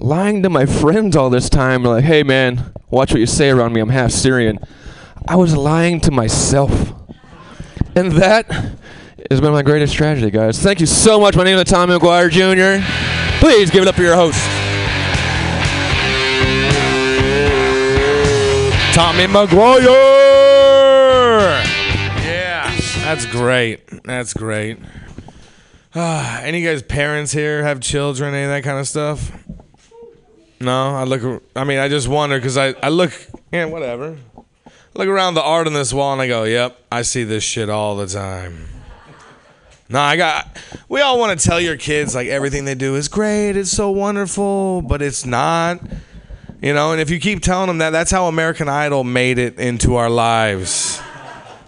lying 0.03 0.43
to 0.43 0.51
my 0.51 0.67
friends 0.67 1.17
all 1.17 1.31
this 1.31 1.49
time, 1.49 1.85
like, 1.85 2.05
hey 2.05 2.23
man, 2.23 2.73
watch 2.91 3.13
what 3.13 3.21
you 3.21 3.27
say 3.27 3.51
around 3.51 3.73
me, 3.73 3.81
I'm 3.81 3.91
half 3.91 4.11
Syrian. 4.11 4.59
I 5.29 5.37
was 5.37 5.57
lying 5.57 6.01
to 6.01 6.11
myself. 6.11 6.95
And 7.95 8.13
that 8.13 8.51
has 9.31 9.41
been 9.41 9.53
my 9.53 9.63
greatest 9.63 9.95
tragedy, 9.95 10.31
guys. 10.31 10.59
Thank 10.59 10.81
you 10.81 10.87
so 10.87 11.21
much. 11.21 11.37
My 11.37 11.45
name 11.45 11.59
is 11.59 11.65
Tommy 11.65 11.95
McGuire 11.95 12.31
Jr. 12.31 12.85
Please 13.39 13.71
give 13.71 13.83
it 13.83 13.89
up 13.89 13.95
for 13.95 14.03
your 14.03 14.15
host, 14.15 14.39
Tommy 18.95 19.25
McGuire. 19.27 19.87
Yeah, 22.25 22.77
that's 23.03 23.27
great. 23.27 24.05
That's 24.05 24.35
great. 24.35 24.79
Ah, 25.95 26.41
any 26.43 26.63
guys 26.63 26.83
parents 26.83 27.33
here 27.33 27.63
have 27.65 27.81
children, 27.81 28.35
any 28.35 28.45
of 28.45 28.51
that 28.51 28.63
kind 28.63 28.79
of 28.79 28.87
stuff? 28.87 29.33
No, 30.61 30.95
I 30.95 31.05
look. 31.05 31.43
I 31.57 31.65
mean, 31.65 31.79
I 31.79 31.89
just 31.89 32.07
wonder 32.07 32.37
because 32.37 32.59
I 32.59 32.75
I 32.83 32.89
look. 32.89 33.13
Yeah, 33.53 33.65
whatever. 33.65 34.17
Look 34.95 35.09
around 35.09 35.35
the 35.35 35.43
art 35.43 35.67
on 35.67 35.73
this 35.73 35.93
wall 35.93 36.13
and 36.13 36.21
I 36.23 36.29
go, 36.29 36.45
"Yep, 36.45 36.79
I 36.93 37.03
see 37.03 37.25
this 37.25 37.43
shit 37.43 37.71
all 37.71 37.97
the 37.97 38.07
time." 38.07 38.69
No, 39.89 39.99
I 39.99 40.17
got. 40.17 40.57
We 40.89 41.01
all 41.01 41.19
want 41.19 41.39
to 41.39 41.49
tell 41.49 41.61
your 41.61 41.77
kids 41.77 42.15
like 42.15 42.29
everything 42.29 42.65
they 42.65 42.77
do 42.77 42.95
is 42.95 43.09
great, 43.09 43.57
it's 43.57 43.71
so 43.71 43.91
wonderful, 43.91 44.83
but 44.83 45.03
it's 45.03 45.27
not. 45.27 45.81
You 46.63 46.75
know, 46.75 46.93
and 46.93 47.01
if 47.01 47.11
you 47.11 47.19
keep 47.19 47.43
telling 47.43 47.67
them 47.69 47.79
that, 47.79 47.91
that's 47.91 48.11
how 48.11 48.27
American 48.27 48.69
Idol 48.69 49.03
made 49.03 49.39
it 49.39 49.59
into 49.59 49.97
our 49.97 50.11
lives. 50.11 51.01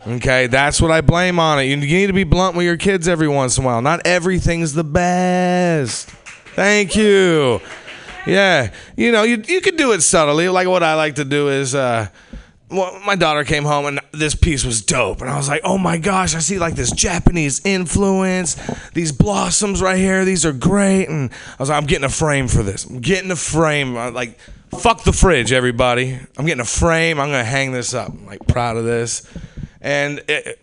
Okay, 0.06 0.49
that's 0.49 0.80
what 0.80 0.90
I 0.90 1.00
blame 1.00 1.38
on 1.38 1.58
it. 1.58 1.64
You 1.64 1.76
need 1.76 2.08
to 2.08 2.12
be 2.12 2.25
blunt 2.25 2.56
with 2.56 2.66
your 2.66 2.76
kids 2.76 3.08
every 3.08 3.28
once 3.28 3.56
in 3.56 3.64
a 3.64 3.66
while. 3.66 3.80
Not 3.80 4.06
everything's 4.06 4.75
the 4.75 4.84
best. 4.84 6.11
Thank 6.54 6.94
you. 6.94 7.61
Yeah, 8.26 8.73
you 8.97 9.11
know, 9.11 9.25
you 9.25 9.43
you 9.47 9.61
could 9.61 9.76
do 9.76 9.93
it 9.93 10.00
subtly. 10.02 10.49
Like 10.49 10.69
what 10.69 10.83
I 10.83 10.95
like 10.95 11.17
to 11.17 11.25
do 11.25 11.49
is, 11.49 11.75
uh, 11.75 12.09
well, 12.71 12.99
my 13.05 13.17
daughter 13.17 13.45
came 13.45 13.64
home 13.64 13.87
and 13.87 14.00
this 14.12 14.35
piece 14.35 14.64
was 14.64 14.83
dope, 14.83 15.21
and 15.21 15.29
I 15.29 15.37
was 15.37 15.49
like, 15.49 15.62
oh 15.64 15.76
my 15.76 15.99
gosh, 15.99 16.35
I 16.35 16.38
see 16.38 16.59
like 16.59 16.75
this 16.75 16.93
Japanese 16.93 17.64
influence. 17.64 18.55
These 18.95 19.12
blossoms 19.12 19.83
right 19.83 19.99
here, 19.99 20.25
these 20.25 20.47
are 20.47 20.52
great. 20.52 21.09
And 21.09 21.31
I 21.33 21.57
was 21.59 21.69
like, 21.69 21.81
I'm 21.81 21.87
getting 21.87 22.05
a 22.05 22.11
frame 22.11 22.49
for 22.49 22.62
this. 22.62 22.85
I'm 22.85 23.00
getting 23.00 23.31
a 23.31 23.37
frame. 23.37 23.97
I'm 23.97 24.14
like, 24.14 24.38
fuck 24.79 25.02
the 25.05 25.12
fridge, 25.12 25.52
everybody. 25.52 26.19
I'm 26.38 26.47
getting 26.47 26.61
a 26.61 26.64
frame. 26.64 27.19
I'm 27.19 27.29
gonna 27.29 27.45
hang 27.45 27.73
this 27.73 27.93
up. 27.93 28.11
I'm 28.11 28.26
like 28.26 28.47
proud 28.47 28.76
of 28.76 28.85
this, 28.85 29.29
and 29.81 30.19
it, 30.29 30.59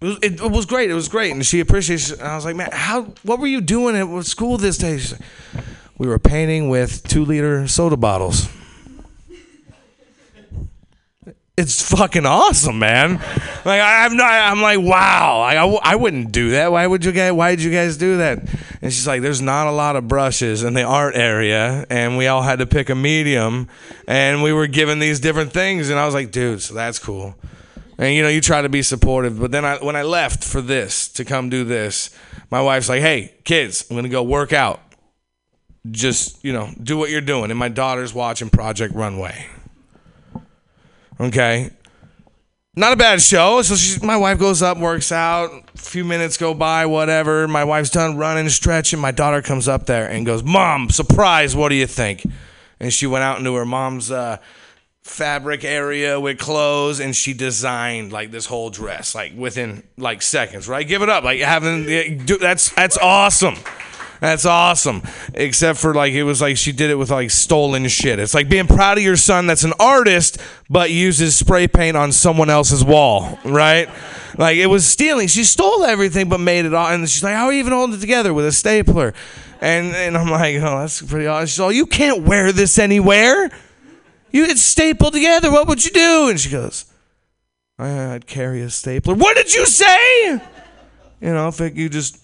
it 0.00 0.04
was, 0.04 0.18
it, 0.22 0.40
was 0.40 0.66
great. 0.66 0.90
It 0.90 0.94
was 0.94 1.08
great, 1.08 1.32
and 1.32 1.44
she 1.44 1.60
appreciates. 1.60 2.10
it. 2.10 2.20
And 2.20 2.28
I 2.28 2.36
was 2.36 2.44
like, 2.44 2.56
man, 2.56 2.70
how? 2.72 3.04
What 3.22 3.38
were 3.40 3.46
you 3.46 3.60
doing 3.60 3.96
at 3.96 4.26
school 4.26 4.58
this 4.58 4.76
day? 4.76 5.00
We 6.00 6.08
were 6.08 6.18
painting 6.18 6.70
with 6.70 7.06
two 7.06 7.26
liter 7.26 7.68
soda 7.68 7.94
bottles. 7.94 8.48
It's 11.58 11.90
fucking 11.90 12.24
awesome, 12.24 12.78
man. 12.78 13.16
Like 13.66 13.82
I, 13.82 14.06
I'm 14.06 14.16
not. 14.16 14.32
I'm 14.32 14.62
like, 14.62 14.80
wow. 14.80 15.42
I, 15.42 15.56
I 15.56 15.96
wouldn't 15.96 16.32
do 16.32 16.52
that. 16.52 16.72
Why 16.72 16.86
would 16.86 17.04
you 17.04 17.12
guys? 17.12 17.32
Why 17.32 17.54
did 17.54 17.62
you 17.62 17.70
guys 17.70 17.98
do 17.98 18.16
that? 18.16 18.38
And 18.80 18.90
she's 18.90 19.06
like, 19.06 19.20
there's 19.20 19.42
not 19.42 19.66
a 19.66 19.72
lot 19.72 19.94
of 19.94 20.08
brushes 20.08 20.62
in 20.62 20.72
the 20.72 20.84
art 20.84 21.16
area, 21.16 21.84
and 21.90 22.16
we 22.16 22.28
all 22.28 22.40
had 22.40 22.60
to 22.60 22.66
pick 22.66 22.88
a 22.88 22.94
medium, 22.94 23.68
and 24.08 24.42
we 24.42 24.54
were 24.54 24.68
given 24.68 25.00
these 25.00 25.20
different 25.20 25.52
things, 25.52 25.90
and 25.90 25.98
I 25.98 26.06
was 26.06 26.14
like, 26.14 26.30
dude, 26.30 26.62
so 26.62 26.72
that's 26.72 26.98
cool. 26.98 27.34
And 27.98 28.14
you 28.14 28.22
know, 28.22 28.30
you 28.30 28.40
try 28.40 28.62
to 28.62 28.70
be 28.70 28.80
supportive, 28.80 29.38
but 29.38 29.50
then 29.50 29.66
I, 29.66 29.76
when 29.84 29.96
I 29.96 30.02
left 30.02 30.44
for 30.44 30.62
this 30.62 31.08
to 31.08 31.26
come 31.26 31.50
do 31.50 31.62
this, 31.62 32.08
my 32.50 32.62
wife's 32.62 32.88
like, 32.88 33.02
hey, 33.02 33.34
kids, 33.44 33.84
I'm 33.90 33.96
gonna 33.96 34.08
go 34.08 34.22
work 34.22 34.54
out. 34.54 34.80
Just 35.90 36.44
you 36.44 36.52
know, 36.52 36.70
do 36.82 36.96
what 36.96 37.10
you're 37.10 37.20
doing. 37.20 37.50
And 37.50 37.58
my 37.58 37.68
daughter's 37.68 38.12
watching 38.12 38.50
Project 38.50 38.94
Runway. 38.94 39.46
Okay. 41.20 41.70
Not 42.76 42.92
a 42.92 42.96
bad 42.96 43.20
show. 43.20 43.60
So 43.62 43.74
she, 43.74 43.98
my 44.04 44.16
wife 44.16 44.38
goes 44.38 44.62
up, 44.62 44.78
works 44.78 45.10
out. 45.10 45.50
A 45.74 45.78
few 45.78 46.04
minutes 46.04 46.36
go 46.36 46.54
by, 46.54 46.86
whatever. 46.86 47.48
My 47.48 47.64
wife's 47.64 47.90
done 47.90 48.16
running, 48.16 48.48
stretching. 48.48 49.00
My 49.00 49.10
daughter 49.10 49.42
comes 49.42 49.68
up 49.68 49.86
there 49.86 50.08
and 50.08 50.24
goes, 50.24 50.42
"Mom, 50.42 50.88
surprise! 50.88 51.56
What 51.56 51.70
do 51.70 51.74
you 51.74 51.86
think?" 51.86 52.24
And 52.78 52.92
she 52.92 53.06
went 53.06 53.24
out 53.24 53.38
into 53.38 53.54
her 53.54 53.66
mom's 53.66 54.10
uh, 54.10 54.38
fabric 55.02 55.64
area 55.64 56.20
with 56.20 56.38
clothes, 56.38 57.00
and 57.00 57.14
she 57.14 57.32
designed 57.34 58.12
like 58.12 58.30
this 58.30 58.46
whole 58.46 58.70
dress, 58.70 59.14
like 59.14 59.32
within 59.36 59.82
like 59.98 60.22
seconds. 60.22 60.68
Right? 60.68 60.86
Give 60.86 61.02
it 61.02 61.08
up. 61.08 61.24
Like 61.24 61.40
having 61.40 62.24
that's 62.24 62.70
that's 62.70 62.96
awesome. 62.98 63.56
That's 64.20 64.44
awesome. 64.44 65.02
Except 65.32 65.78
for 65.78 65.94
like 65.94 66.12
it 66.12 66.24
was 66.24 66.42
like 66.42 66.58
she 66.58 66.72
did 66.72 66.90
it 66.90 66.96
with 66.96 67.10
like 67.10 67.30
stolen 67.30 67.88
shit. 67.88 68.18
It's 68.18 68.34
like 68.34 68.48
being 68.48 68.66
proud 68.66 68.98
of 68.98 69.04
your 69.04 69.16
son 69.16 69.46
that's 69.46 69.64
an 69.64 69.72
artist 69.80 70.38
but 70.68 70.90
uses 70.90 71.36
spray 71.36 71.66
paint 71.66 71.96
on 71.96 72.12
someone 72.12 72.50
else's 72.50 72.84
wall, 72.84 73.38
right? 73.44 73.88
Like 74.36 74.58
it 74.58 74.66
was 74.66 74.86
stealing. 74.86 75.28
She 75.28 75.44
stole 75.44 75.84
everything 75.84 76.28
but 76.28 76.38
made 76.38 76.66
it 76.66 76.74
all 76.74 76.88
and 76.88 77.08
she's 77.08 77.24
like, 77.24 77.34
How 77.34 77.46
are 77.46 77.52
you 77.52 77.60
even 77.60 77.72
holding 77.72 77.96
it 77.96 78.00
together 78.00 78.34
with 78.34 78.44
a 78.44 78.52
stapler? 78.52 79.14
And 79.60 79.94
and 79.94 80.16
I'm 80.16 80.30
like, 80.30 80.56
Oh, 80.56 80.80
that's 80.80 81.00
pretty 81.00 81.26
awesome. 81.26 81.70
She's 81.70 81.76
You 81.76 81.86
can't 81.86 82.22
wear 82.24 82.52
this 82.52 82.78
anywhere. 82.78 83.50
You 84.32 84.44
it's 84.44 84.62
stapled 84.62 85.14
together. 85.14 85.50
What 85.50 85.66
would 85.66 85.82
you 85.82 85.90
do? 85.90 86.28
And 86.28 86.38
she 86.38 86.50
goes, 86.50 86.84
I'd 87.78 88.26
carry 88.26 88.60
a 88.60 88.68
stapler. 88.68 89.14
What 89.14 89.36
did 89.36 89.54
you 89.54 89.64
say? 89.64 90.32
You 91.20 91.34
know, 91.34 91.48
if 91.48 91.60
it, 91.60 91.74
you 91.74 91.88
just 91.88 92.18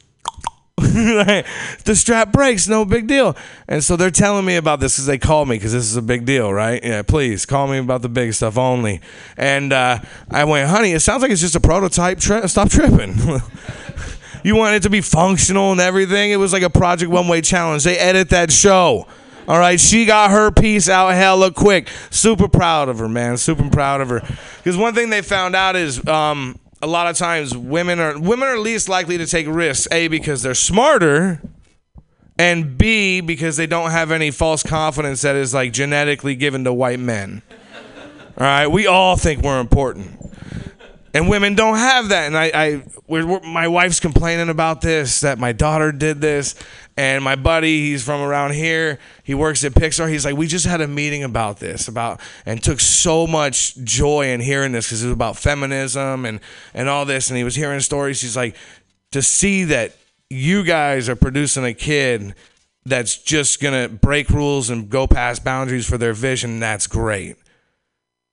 the 1.84 1.94
strap 1.94 2.32
breaks, 2.32 2.68
no 2.68 2.84
big 2.84 3.06
deal. 3.06 3.34
And 3.66 3.82
so 3.82 3.96
they're 3.96 4.10
telling 4.10 4.44
me 4.44 4.56
about 4.56 4.78
this 4.78 4.94
because 4.96 5.06
they 5.06 5.16
called 5.16 5.48
me 5.48 5.56
because 5.56 5.72
this 5.72 5.84
is 5.84 5.96
a 5.96 6.02
big 6.02 6.26
deal, 6.26 6.52
right? 6.52 6.84
Yeah, 6.84 7.00
please 7.00 7.46
call 7.46 7.66
me 7.66 7.78
about 7.78 8.02
the 8.02 8.10
big 8.10 8.34
stuff 8.34 8.58
only. 8.58 9.00
And 9.38 9.72
uh, 9.72 10.00
I 10.30 10.44
went, 10.44 10.68
honey, 10.68 10.92
it 10.92 11.00
sounds 11.00 11.22
like 11.22 11.30
it's 11.30 11.40
just 11.40 11.56
a 11.56 11.60
prototype. 11.60 12.18
Tri- 12.18 12.44
stop 12.44 12.68
tripping. 12.68 13.16
you 14.44 14.54
want 14.54 14.76
it 14.76 14.82
to 14.82 14.90
be 14.90 15.00
functional 15.00 15.72
and 15.72 15.80
everything. 15.80 16.30
It 16.30 16.36
was 16.36 16.52
like 16.52 16.62
a 16.62 16.70
Project 16.70 17.10
Runway 17.10 17.40
Challenge. 17.40 17.82
They 17.82 17.96
edit 17.96 18.28
that 18.30 18.52
show. 18.52 19.06
All 19.48 19.58
right, 19.58 19.80
she 19.80 20.04
got 20.04 20.30
her 20.30 20.50
piece 20.50 20.88
out 20.90 21.14
hella 21.14 21.52
quick. 21.52 21.88
Super 22.10 22.48
proud 22.48 22.90
of 22.90 22.98
her, 22.98 23.08
man. 23.08 23.38
Super 23.38 23.70
proud 23.70 24.02
of 24.02 24.08
her. 24.10 24.20
Because 24.58 24.76
one 24.76 24.92
thing 24.92 25.08
they 25.08 25.22
found 25.22 25.56
out 25.56 25.74
is 25.74 26.06
um, 26.06 26.58
a 26.82 26.86
lot 26.86 27.06
of 27.08 27.16
times 27.16 27.56
women 27.56 27.98
are 28.00 28.18
women 28.18 28.48
are 28.48 28.58
least 28.58 28.88
likely 28.88 29.18
to 29.18 29.26
take 29.26 29.46
risks. 29.48 29.88
A 29.92 30.08
because 30.08 30.42
they're 30.42 30.54
smarter, 30.54 31.40
and 32.38 32.76
B 32.76 33.20
because 33.20 33.56
they 33.56 33.66
don't 33.66 33.90
have 33.90 34.10
any 34.10 34.30
false 34.30 34.62
confidence 34.62 35.22
that 35.22 35.36
is 35.36 35.54
like 35.54 35.72
genetically 35.72 36.34
given 36.34 36.64
to 36.64 36.72
white 36.72 37.00
men. 37.00 37.42
All 38.38 38.44
right, 38.44 38.66
we 38.66 38.86
all 38.86 39.16
think 39.16 39.42
we're 39.42 39.60
important, 39.60 40.10
and 41.14 41.28
women 41.28 41.54
don't 41.54 41.78
have 41.78 42.10
that. 42.10 42.26
And 42.26 42.36
I, 42.36 42.50
I 42.54 42.82
we're, 43.06 43.26
we're- 43.26 43.50
my 43.52 43.68
wife's 43.68 43.98
complaining 44.00 44.50
about 44.50 44.82
this 44.82 45.20
that 45.22 45.38
my 45.38 45.52
daughter 45.52 45.90
did 45.92 46.20
this, 46.20 46.54
and 46.96 47.22
my 47.22 47.36
buddy, 47.36 47.90
he's 47.90 48.02
from 48.02 48.22
around 48.22 48.54
here. 48.54 48.98
He 49.22 49.34
works 49.34 49.64
at 49.64 49.72
Pixar. 49.72 50.08
He's 50.10 50.24
like, 50.24 50.36
we 50.36 50.46
just 50.46 50.64
had 50.64 50.80
a 50.80 50.88
meeting 50.88 51.22
about 51.22 51.58
this, 51.58 51.88
about 51.88 52.20
and 52.46 52.62
took 52.62 52.80
so 52.80 53.26
much 53.26 53.76
joy 53.84 54.28
in 54.30 54.40
hearing 54.40 54.72
this 54.72 54.86
because 54.86 55.02
it 55.02 55.06
was 55.06 55.12
about 55.12 55.36
feminism 55.36 56.24
and 56.24 56.40
and 56.72 56.88
all 56.88 57.04
this. 57.04 57.28
And 57.28 57.36
he 57.36 57.44
was 57.44 57.54
hearing 57.54 57.80
stories. 57.80 58.22
He's 58.22 58.36
like, 58.36 58.56
to 59.12 59.20
see 59.20 59.64
that 59.64 59.94
you 60.30 60.64
guys 60.64 61.08
are 61.08 61.16
producing 61.16 61.64
a 61.64 61.74
kid 61.74 62.34
that's 62.86 63.16
just 63.16 63.60
gonna 63.60 63.88
break 63.88 64.30
rules 64.30 64.70
and 64.70 64.88
go 64.88 65.06
past 65.06 65.44
boundaries 65.44 65.86
for 65.86 65.98
their 65.98 66.14
vision. 66.14 66.60
That's 66.60 66.86
great. 66.86 67.36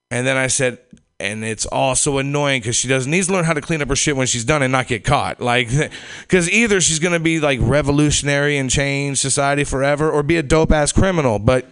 And 0.09 0.25
then 0.25 0.37
I 0.37 0.47
said, 0.47 0.77
and 1.23 1.43
it's 1.43 1.65
also 1.65 2.17
annoying 2.17 2.61
because 2.61 2.75
she 2.75 2.87
doesn't 2.87 3.09
needs 3.09 3.27
to 3.27 3.33
learn 3.33 3.45
how 3.45 3.53
to 3.53 3.61
clean 3.61 3.81
up 3.81 3.87
her 3.87 3.95
shit 3.95 4.15
when 4.15 4.27
she's 4.27 4.43
done 4.43 4.61
and 4.61 4.71
not 4.71 4.87
get 4.87 5.03
caught. 5.03 5.39
Like, 5.39 5.69
because 6.21 6.49
either 6.49 6.81
she's 6.81 6.99
gonna 6.99 7.19
be 7.19 7.39
like 7.39 7.59
revolutionary 7.61 8.57
and 8.57 8.69
change 8.69 9.19
society 9.19 9.63
forever, 9.63 10.11
or 10.11 10.23
be 10.23 10.37
a 10.37 10.43
dope 10.43 10.71
ass 10.71 10.91
criminal. 10.91 11.39
But 11.39 11.65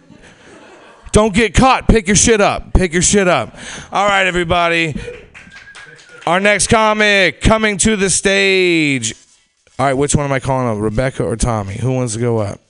don't 1.12 1.34
get 1.34 1.54
caught. 1.54 1.86
Pick 1.88 2.06
your 2.06 2.16
shit 2.16 2.40
up. 2.40 2.72
Pick 2.72 2.92
your 2.92 3.02
shit 3.02 3.28
up. 3.28 3.54
All 3.92 4.08
right, 4.08 4.26
everybody. 4.26 4.94
Our 6.26 6.40
next 6.40 6.68
comic 6.68 7.40
coming 7.40 7.76
to 7.78 7.96
the 7.96 8.08
stage. 8.08 9.14
All 9.78 9.86
right, 9.86 9.94
which 9.94 10.14
one 10.14 10.24
am 10.24 10.32
I 10.32 10.40
calling 10.40 10.68
up? 10.68 10.82
Rebecca 10.82 11.24
or 11.24 11.36
Tommy? 11.36 11.74
Who 11.74 11.92
wants 11.92 12.14
to 12.14 12.20
go 12.20 12.38
up? 12.38 12.60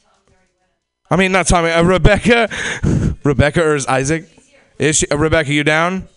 I 1.10 1.16
mean, 1.16 1.30
not 1.30 1.46
Tommy. 1.46 1.70
Uh, 1.70 1.82
Rebecca. 1.84 2.48
Rebecca 3.24 3.62
or 3.62 3.76
is 3.76 3.86
Isaac? 3.86 4.26
Is 4.78 4.96
she, 4.96 5.08
uh, 5.08 5.18
Rebecca? 5.18 5.52
You 5.52 5.62
down? 5.62 6.08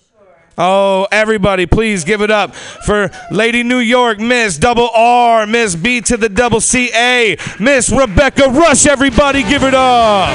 Oh, 0.57 1.05
everybody, 1.11 1.65
please 1.65 2.05
give 2.05 2.21
it 2.21 2.31
up 2.31 2.55
for 2.55 3.11
Lady 3.29 3.61
New 3.61 3.79
York, 3.79 4.19
Miss 4.19 4.57
Double 4.57 4.89
R, 4.95 5.45
Miss 5.45 5.75
B 5.75 5.99
to 6.01 6.15
the 6.15 6.29
double 6.29 6.61
C 6.61 6.89
A, 6.95 7.35
Miss 7.59 7.89
Rebecca 7.89 8.47
Rush. 8.47 8.85
Everybody, 8.85 9.43
give 9.43 9.63
it 9.63 9.73
up. 9.73 10.29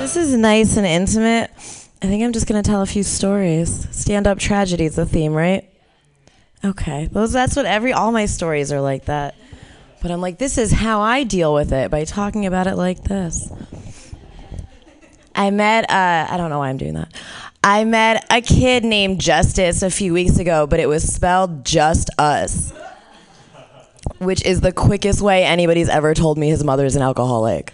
This 0.00 0.16
is 0.16 0.36
nice 0.36 0.76
and 0.76 0.84
intimate. 0.84 1.52
I 2.02 2.06
think 2.06 2.24
I'm 2.24 2.32
just 2.32 2.48
gonna 2.48 2.64
tell 2.64 2.82
a 2.82 2.86
few 2.86 3.04
stories. 3.04 3.86
Stand 3.92 4.26
up 4.26 4.40
tragedy 4.40 4.86
is 4.86 4.96
the 4.96 5.06
theme, 5.06 5.32
right? 5.32 5.70
Okay. 6.64 7.06
Those 7.06 7.30
that's 7.30 7.54
what 7.54 7.66
every 7.66 7.92
all 7.92 8.10
my 8.10 8.26
stories 8.26 8.72
are 8.72 8.80
like 8.80 9.04
that. 9.04 9.36
But 10.02 10.10
I'm 10.10 10.20
like, 10.20 10.38
this 10.38 10.58
is 10.58 10.72
how 10.72 11.00
I 11.02 11.22
deal 11.22 11.54
with 11.54 11.72
it 11.72 11.90
by 11.90 12.04
talking 12.04 12.46
about 12.46 12.66
it 12.66 12.74
like 12.74 13.04
this. 13.04 13.48
I 15.40 15.48
met 15.48 15.90
uh 15.90 16.26
I 16.28 16.36
don't 16.36 16.50
know 16.50 16.58
why 16.58 16.68
I'm 16.68 16.76
doing 16.76 16.92
that. 16.94 17.14
I 17.64 17.84
met 17.84 18.26
a 18.30 18.42
kid 18.42 18.84
named 18.84 19.22
Justice 19.22 19.80
a 19.80 19.90
few 19.90 20.12
weeks 20.12 20.38
ago, 20.38 20.66
but 20.66 20.80
it 20.80 20.86
was 20.86 21.02
spelled 21.02 21.64
just 21.64 22.10
us. 22.18 22.74
which 24.18 24.44
is 24.44 24.60
the 24.60 24.70
quickest 24.70 25.22
way 25.22 25.44
anybody's 25.44 25.88
ever 25.88 26.12
told 26.12 26.36
me 26.36 26.50
his 26.50 26.62
mother 26.62 26.84
is 26.84 26.94
an 26.94 27.00
alcoholic. 27.00 27.72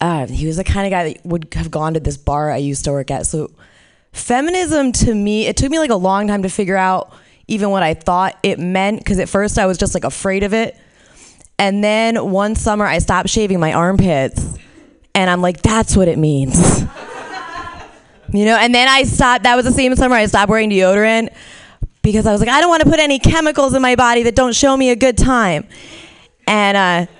Uh, 0.00 0.26
he 0.28 0.46
was 0.46 0.56
the 0.56 0.64
kind 0.64 0.86
of 0.86 0.92
guy 0.92 1.12
that 1.12 1.26
would 1.26 1.52
have 1.54 1.72
gone 1.72 1.94
to 1.94 2.00
this 2.00 2.16
bar 2.16 2.52
I 2.52 2.58
used 2.58 2.84
to 2.84 2.92
work 2.92 3.10
at. 3.10 3.26
So, 3.26 3.50
feminism 4.12 4.92
to 4.92 5.14
me, 5.14 5.46
it 5.46 5.56
took 5.56 5.70
me 5.70 5.80
like 5.80 5.90
a 5.90 5.96
long 5.96 6.28
time 6.28 6.42
to 6.44 6.48
figure 6.48 6.76
out 6.76 7.12
even 7.48 7.70
what 7.70 7.82
I 7.82 7.94
thought 7.94 8.38
it 8.44 8.60
meant 8.60 8.98
because 8.98 9.18
at 9.18 9.28
first 9.28 9.58
I 9.58 9.66
was 9.66 9.78
just 9.78 9.94
like 9.94 10.04
afraid 10.04 10.44
of 10.44 10.54
it. 10.54 10.76
And 11.58 11.82
then 11.82 12.30
one 12.30 12.54
summer 12.54 12.84
I 12.84 12.98
stopped 12.98 13.30
shaving 13.30 13.60
my 13.60 13.72
armpits 13.72 14.58
and 15.14 15.30
I'm 15.30 15.40
like, 15.40 15.62
that's 15.62 15.96
what 15.96 16.08
it 16.08 16.18
means. 16.18 16.80
you 18.32 18.44
know, 18.44 18.56
and 18.56 18.74
then 18.74 18.88
I 18.88 19.04
stopped, 19.04 19.44
that 19.44 19.56
was 19.56 19.64
the 19.64 19.72
same 19.72 19.96
summer 19.96 20.14
I 20.14 20.26
stopped 20.26 20.50
wearing 20.50 20.70
deodorant 20.70 21.30
because 22.02 22.26
I 22.26 22.32
was 22.32 22.40
like, 22.40 22.50
I 22.50 22.60
don't 22.60 22.68
want 22.68 22.82
to 22.82 22.90
put 22.90 23.00
any 23.00 23.18
chemicals 23.18 23.74
in 23.74 23.80
my 23.80 23.96
body 23.96 24.24
that 24.24 24.34
don't 24.34 24.54
show 24.54 24.76
me 24.76 24.90
a 24.90 24.96
good 24.96 25.16
time. 25.16 25.66
And, 26.46 26.76
uh, 26.76 27.12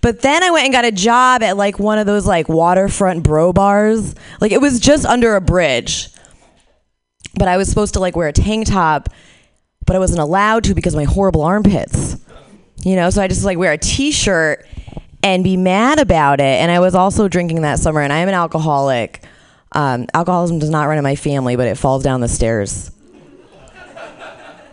but 0.00 0.22
then 0.22 0.42
I 0.42 0.50
went 0.50 0.64
and 0.64 0.72
got 0.72 0.84
a 0.84 0.92
job 0.92 1.42
at 1.42 1.56
like 1.56 1.78
one 1.78 1.98
of 1.98 2.06
those 2.06 2.26
like 2.26 2.48
waterfront 2.48 3.22
bro 3.22 3.52
bars. 3.52 4.14
Like 4.40 4.50
it 4.50 4.60
was 4.60 4.80
just 4.80 5.04
under 5.04 5.36
a 5.36 5.40
bridge. 5.40 6.08
But 7.34 7.48
I 7.48 7.56
was 7.56 7.68
supposed 7.68 7.94
to 7.94 8.00
like 8.00 8.16
wear 8.16 8.28
a 8.28 8.32
tank 8.32 8.66
top, 8.66 9.08
but 9.86 9.94
I 9.94 9.98
wasn't 9.98 10.20
allowed 10.20 10.64
to 10.64 10.74
because 10.74 10.94
of 10.94 10.98
my 10.98 11.04
horrible 11.04 11.42
armpits. 11.42 12.16
You 12.82 12.96
know, 12.96 13.10
so 13.10 13.22
I 13.22 13.28
just 13.28 13.44
like 13.44 13.58
wear 13.58 13.72
a 13.72 13.78
t-shirt 13.78 14.66
and 15.22 15.44
be 15.44 15.56
mad 15.56 15.98
about 15.98 16.40
it. 16.40 16.60
And 16.60 16.70
I 16.70 16.80
was 16.80 16.94
also 16.94 17.28
drinking 17.28 17.62
that 17.62 17.78
summer 17.78 18.00
and 18.00 18.12
I 18.12 18.18
am 18.18 18.28
an 18.28 18.34
alcoholic. 18.34 19.24
Um, 19.72 20.06
alcoholism 20.14 20.58
does 20.58 20.70
not 20.70 20.84
run 20.84 20.98
in 20.98 21.04
my 21.04 21.14
family, 21.14 21.56
but 21.56 21.66
it 21.68 21.76
falls 21.76 22.02
down 22.02 22.20
the 22.20 22.28
stairs. 22.28 22.90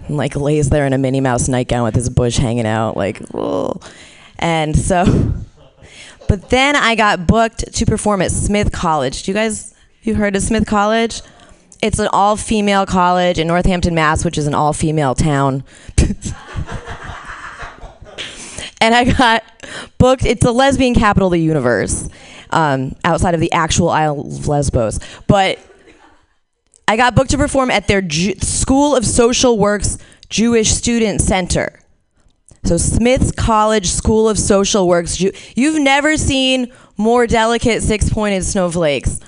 And, 0.08 0.16
like 0.16 0.36
lays 0.38 0.70
there 0.70 0.86
in 0.86 0.94
a 0.94 0.98
Minnie 0.98 1.20
Mouse 1.20 1.50
nightgown 1.50 1.84
with 1.84 1.96
his 1.96 2.10
bush 2.10 2.38
hanging 2.38 2.66
out, 2.66 2.96
like. 2.96 3.22
And 4.40 4.78
so, 4.78 5.34
but 6.30 6.50
then 6.50 6.78
I 6.78 6.96
got 6.96 7.28
booked 7.28 7.74
to 7.74 7.86
perform 7.86 8.22
at 8.22 8.32
Smith 8.32 8.72
College. 8.72 9.24
Do 9.24 9.32
you 9.32 9.36
guys, 9.36 9.76
you 10.04 10.16
heard 10.16 10.36
of 10.36 10.44
Smith 10.44 10.66
College? 10.66 11.22
It's 11.82 12.00
an 12.00 12.08
all 12.14 12.38
female 12.38 12.86
college 12.86 13.38
in 13.38 13.48
Northampton, 13.48 13.94
Mass., 13.94 14.24
which 14.26 14.38
is 14.38 14.48
an 14.48 14.56
all 14.56 14.74
female 14.74 15.14
town. 15.14 15.64
and 18.82 18.94
I 18.96 19.06
got 19.06 19.44
booked. 19.98 20.26
It's 20.26 20.44
the 20.44 20.52
lesbian 20.52 20.94
capital 20.96 21.28
of 21.28 21.34
the 21.34 21.42
universe, 21.42 22.10
um, 22.52 22.96
outside 23.04 23.34
of 23.34 23.40
the 23.40 23.52
actual 23.52 23.90
Isle 23.90 24.22
of 24.22 24.48
Lesbos. 24.48 25.00
But 25.28 25.60
I 26.88 26.96
got 26.98 27.16
booked 27.16 27.32
to 27.32 27.38
perform 27.38 27.70
at 27.72 27.88
their 27.88 28.02
Ju- 28.02 28.36
School 28.40 28.96
of 28.96 29.06
Social 29.06 29.58
Works 29.58 29.98
Jewish 30.30 30.70
Student 30.72 31.22
Center. 31.22 31.80
So 32.64 32.78
Smith's 32.78 33.32
College 33.32 33.88
School 33.88 34.28
of 34.28 34.38
Social 34.38 34.88
Works. 34.88 35.18
Ju- 35.18 35.32
You've 35.56 35.82
never 35.82 36.18
seen 36.18 36.72
more 36.98 37.28
delicate 37.28 37.84
six-pointed 37.84 38.44
snowflakes. 38.44 39.20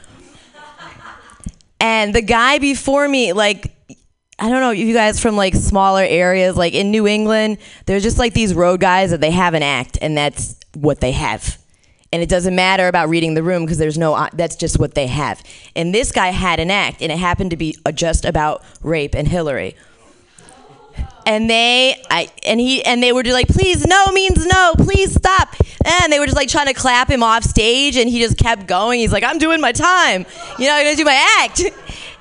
And 1.80 2.14
the 2.14 2.22
guy 2.22 2.60
before 2.60 3.08
me, 3.08 3.32
like, 3.32 3.74
I 4.40 4.48
don't 4.50 4.62
know, 4.62 4.72
if 4.72 4.78
you 4.78 4.94
guys 4.94 5.20
from 5.20 5.36
like 5.36 5.54
smaller 5.54 6.04
areas, 6.04 6.56
like 6.56 6.74
in 6.74 6.92
New 6.92 7.08
England, 7.08 7.58
there's 7.86 8.04
just 8.04 8.18
like 8.18 8.34
these 8.34 8.54
road 8.54 8.80
guys 8.80 9.12
that 9.12 9.20
they 9.20 9.32
have 9.32 9.54
an 9.54 9.64
act, 9.64 9.98
and 10.02 10.18
that's 10.18 10.56
what 10.76 11.02
they 11.02 11.12
have. 11.12 11.58
And 12.12 12.24
it 12.24 12.30
doesn't 12.30 12.56
matter 12.56 12.88
about 12.88 13.10
reading 13.10 13.34
the 13.34 13.44
room 13.44 13.66
because 13.66 13.78
there's 13.78 13.98
no, 13.98 14.16
uh, 14.16 14.30
that's 14.34 14.56
just 14.56 14.80
what 14.80 14.96
they 14.96 15.08
have. 15.08 15.44
And 15.76 15.94
this 15.94 16.12
guy 16.12 16.30
had 16.30 16.60
an 16.60 16.72
act, 16.72 17.02
and 17.02 17.12
it 17.12 17.20
happened 17.20 17.52
to 17.52 17.58
be 17.58 17.76
uh, 17.86 17.92
just 17.92 18.26
about 18.26 18.64
rape 18.82 19.14
and 19.14 19.28
Hillary 19.28 19.76
and 21.26 21.48
they 21.48 21.96
I 22.10 22.30
and 22.44 22.60
he 22.60 22.84
and 22.84 23.04
they 23.04 23.12
were 23.12 23.22
just 23.22 23.36
like, 23.36 23.48
please 23.48 23.86
no 23.86 24.06
means 24.12 24.46
no, 24.46 24.74
please 24.78 25.14
stop. 25.14 25.56
And 25.86 26.12
they 26.12 26.20
were 26.20 26.26
just 26.26 26.36
like 26.36 26.50
trying 26.50 26.68
to 26.68 26.74
clap 26.74 27.10
him 27.10 27.22
off 27.22 27.44
stage, 27.44 27.98
and 27.98 28.10
he 28.10 28.20
just 28.20 28.38
kept 28.38 28.68
going. 28.68 29.00
He's 29.00 29.14
like, 29.14 29.24
I'm 29.24 29.38
doing 29.38 29.62
my 29.62 29.72
time, 29.72 30.26
you 30.58 30.66
know, 30.66 30.74
I'm 30.74 30.86
gonna 30.86 30.96
do 30.96 31.06
my 31.06 31.38
act. 31.42 31.62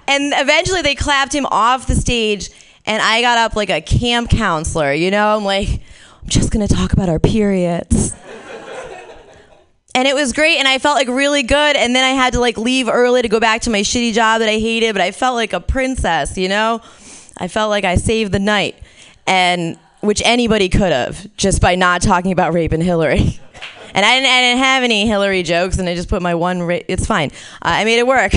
And 0.08 0.32
eventually 0.34 0.82
they 0.82 0.94
clapped 0.96 1.32
him 1.32 1.46
off 1.46 1.86
the 1.86 1.94
stage, 1.94 2.50
and 2.86 3.00
I 3.00 3.20
got 3.20 3.38
up 3.38 3.54
like 3.54 3.70
a 3.70 3.80
camp 3.80 4.30
counselor, 4.30 4.92
you 4.92 5.10
know, 5.10 5.36
I'm 5.36 5.44
like, 5.44 5.68
I'm 5.68 6.28
just 6.28 6.50
gonna 6.50 6.66
talk 6.66 6.92
about 6.92 7.08
our 7.08 7.20
periods. 7.20 8.16
And 9.94 10.06
it 10.06 10.14
was 10.14 10.32
great, 10.32 10.58
and 10.58 10.68
I 10.68 10.78
felt 10.78 10.96
like 10.96 11.08
really 11.08 11.42
good. 11.42 11.74
And 11.76 11.94
then 11.94 12.04
I 12.04 12.10
had 12.10 12.34
to 12.34 12.40
like 12.40 12.56
leave 12.56 12.88
early 12.88 13.22
to 13.22 13.28
go 13.28 13.40
back 13.40 13.62
to 13.62 13.70
my 13.70 13.80
shitty 13.80 14.12
job 14.12 14.40
that 14.40 14.48
I 14.48 14.58
hated, 14.58 14.92
but 14.92 15.02
I 15.02 15.10
felt 15.10 15.34
like 15.34 15.52
a 15.52 15.60
princess, 15.60 16.38
you 16.38 16.48
know? 16.48 16.80
I 17.36 17.48
felt 17.48 17.70
like 17.70 17.84
I 17.84 17.96
saved 17.96 18.32
the 18.32 18.38
night, 18.38 18.76
and 19.26 19.78
which 20.00 20.22
anybody 20.24 20.68
could 20.68 20.92
have 20.92 21.34
just 21.36 21.60
by 21.60 21.74
not 21.74 22.00
talking 22.00 22.32
about 22.32 22.54
rape 22.54 22.72
and 22.72 22.82
Hillary. 22.82 23.40
And 23.94 24.04
I 24.04 24.16
didn't, 24.16 24.30
I 24.30 24.40
didn't 24.42 24.58
have 24.58 24.82
any 24.82 25.06
Hillary 25.06 25.42
jokes, 25.42 25.78
and 25.78 25.88
I 25.88 25.94
just 25.94 26.10
put 26.10 26.20
my 26.20 26.34
one. 26.34 26.62
Ra- 26.62 26.80
it's 26.86 27.06
fine. 27.06 27.30
Uh, 27.62 27.80
I 27.80 27.84
made 27.84 27.98
it 27.98 28.06
work, 28.06 28.32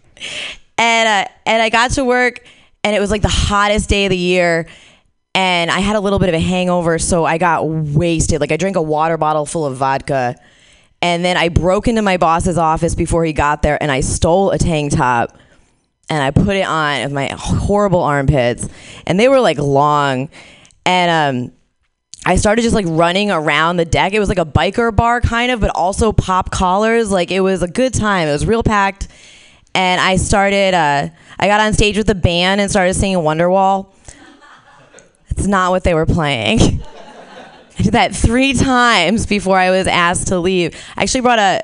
and 0.78 1.08
uh, 1.08 1.30
and 1.46 1.62
I 1.62 1.68
got 1.68 1.92
to 1.92 2.04
work, 2.04 2.44
and 2.84 2.94
it 2.94 3.00
was 3.00 3.10
like 3.10 3.22
the 3.22 3.28
hottest 3.28 3.88
day 3.88 4.06
of 4.06 4.10
the 4.10 4.16
year, 4.16 4.66
and 5.34 5.70
I 5.70 5.80
had 5.80 5.96
a 5.96 6.00
little 6.00 6.18
bit 6.18 6.28
of 6.28 6.34
a 6.34 6.40
hangover, 6.40 6.98
so 6.98 7.24
I 7.24 7.38
got 7.38 7.66
wasted. 7.66 8.40
Like 8.40 8.52
I 8.52 8.56
drank 8.56 8.76
a 8.76 8.82
water 8.82 9.16
bottle 9.16 9.46
full 9.46 9.66
of 9.66 9.76
vodka, 9.76 10.36
and 11.02 11.24
then 11.24 11.36
I 11.36 11.48
broke 11.48 11.88
into 11.88 12.02
my 12.02 12.16
boss's 12.16 12.58
office 12.58 12.94
before 12.94 13.24
he 13.24 13.32
got 13.32 13.62
there, 13.62 13.80
and 13.82 13.90
I 13.90 14.00
stole 14.00 14.50
a 14.50 14.58
tank 14.58 14.92
top 14.92 15.38
and 16.08 16.22
I 16.22 16.30
put 16.30 16.56
it 16.56 16.66
on 16.66 17.02
with 17.02 17.12
my 17.12 17.28
horrible 17.36 18.02
armpits, 18.02 18.68
and 19.06 19.18
they 19.18 19.28
were 19.28 19.40
like 19.40 19.58
long, 19.58 20.28
and 20.84 21.50
um, 21.50 21.52
I 22.24 22.36
started 22.36 22.62
just 22.62 22.74
like 22.74 22.86
running 22.88 23.30
around 23.30 23.76
the 23.76 23.84
deck. 23.84 24.12
It 24.12 24.20
was 24.20 24.28
like 24.28 24.38
a 24.38 24.44
biker 24.44 24.94
bar 24.94 25.20
kind 25.20 25.50
of, 25.50 25.60
but 25.60 25.70
also 25.70 26.12
pop 26.12 26.50
collars. 26.50 27.10
Like 27.10 27.30
it 27.30 27.40
was 27.40 27.62
a 27.62 27.68
good 27.68 27.92
time. 27.92 28.28
It 28.28 28.32
was 28.32 28.46
real 28.46 28.62
packed, 28.62 29.08
and 29.76 30.00
I 30.00 30.16
started. 30.16 30.72
Uh, 30.72 31.08
I 31.38 31.46
got 31.48 31.60
on 31.60 31.74
stage 31.74 31.98
with 31.98 32.06
the 32.06 32.14
band 32.14 32.62
and 32.62 32.70
started 32.70 32.94
singing 32.94 33.18
Wonderwall. 33.18 33.92
It's 35.28 35.46
not 35.46 35.70
what 35.70 35.84
they 35.84 35.92
were 35.92 36.06
playing. 36.06 36.82
I 37.78 37.82
did 37.82 37.92
that 37.92 38.14
three 38.16 38.54
times 38.54 39.26
before 39.26 39.58
I 39.58 39.70
was 39.70 39.86
asked 39.86 40.28
to 40.28 40.38
leave. 40.38 40.74
I 40.96 41.02
actually 41.02 41.20
brought 41.20 41.38
a, 41.38 41.62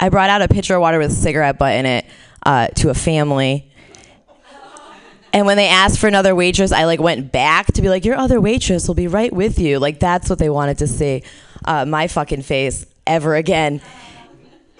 I 0.00 0.08
brought 0.08 0.30
out 0.30 0.40
a 0.40 0.48
pitcher 0.48 0.74
of 0.74 0.80
water 0.80 0.98
with 0.98 1.10
a 1.10 1.14
cigarette 1.14 1.58
butt 1.58 1.74
in 1.74 1.84
it 1.84 2.06
uh, 2.46 2.68
to 2.68 2.88
a 2.88 2.94
family. 2.94 3.70
And 5.34 5.44
when 5.44 5.58
they 5.58 5.68
asked 5.68 5.98
for 5.98 6.08
another 6.08 6.34
waitress, 6.34 6.72
I 6.72 6.84
like 6.84 6.98
went 6.98 7.30
back 7.30 7.66
to 7.74 7.82
be 7.82 7.90
like, 7.90 8.06
your 8.06 8.16
other 8.16 8.40
waitress 8.40 8.88
will 8.88 8.94
be 8.94 9.06
right 9.06 9.32
with 9.32 9.58
you. 9.58 9.78
Like 9.78 10.00
that's 10.00 10.30
what 10.30 10.38
they 10.38 10.48
wanted 10.48 10.78
to 10.78 10.86
see, 10.86 11.24
uh, 11.66 11.84
my 11.84 12.08
fucking 12.08 12.42
face 12.42 12.86
ever 13.06 13.36
again. 13.36 13.82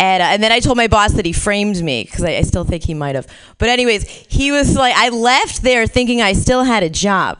And, 0.00 0.22
uh, 0.22 0.26
and 0.26 0.42
then 0.42 0.50
I 0.50 0.60
told 0.60 0.78
my 0.78 0.86
boss 0.86 1.12
that 1.12 1.26
he 1.26 1.32
framed 1.34 1.82
me 1.82 2.04
because 2.04 2.24
I, 2.24 2.36
I 2.36 2.40
still 2.40 2.64
think 2.64 2.84
he 2.84 2.94
might 2.94 3.16
have. 3.16 3.26
But 3.58 3.68
anyways, 3.68 4.08
he 4.08 4.50
was 4.50 4.74
like, 4.74 4.94
I 4.96 5.10
left 5.10 5.60
there 5.60 5.86
thinking 5.86 6.22
I 6.22 6.32
still 6.32 6.64
had 6.64 6.82
a 6.82 6.88
job. 6.88 7.38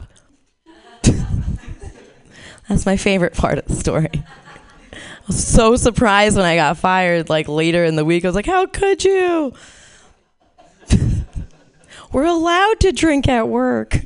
That's 2.69 2.85
my 2.85 2.97
favorite 2.97 3.33
part 3.33 3.57
of 3.57 3.65
the 3.65 3.73
story. 3.73 4.11
I 4.13 5.25
was 5.25 5.43
so 5.43 5.75
surprised 5.75 6.37
when 6.37 6.45
I 6.45 6.55
got 6.55 6.77
fired 6.77 7.29
like 7.29 7.47
later 7.47 7.83
in 7.83 7.95
the 7.95 8.05
week. 8.05 8.23
I 8.23 8.27
was 8.27 8.35
like, 8.35 8.45
how 8.45 8.67
could 8.67 9.03
you? 9.03 9.53
We're 12.11 12.25
allowed 12.25 12.79
to 12.81 12.91
drink 12.91 13.27
at 13.27 13.47
work. 13.47 14.05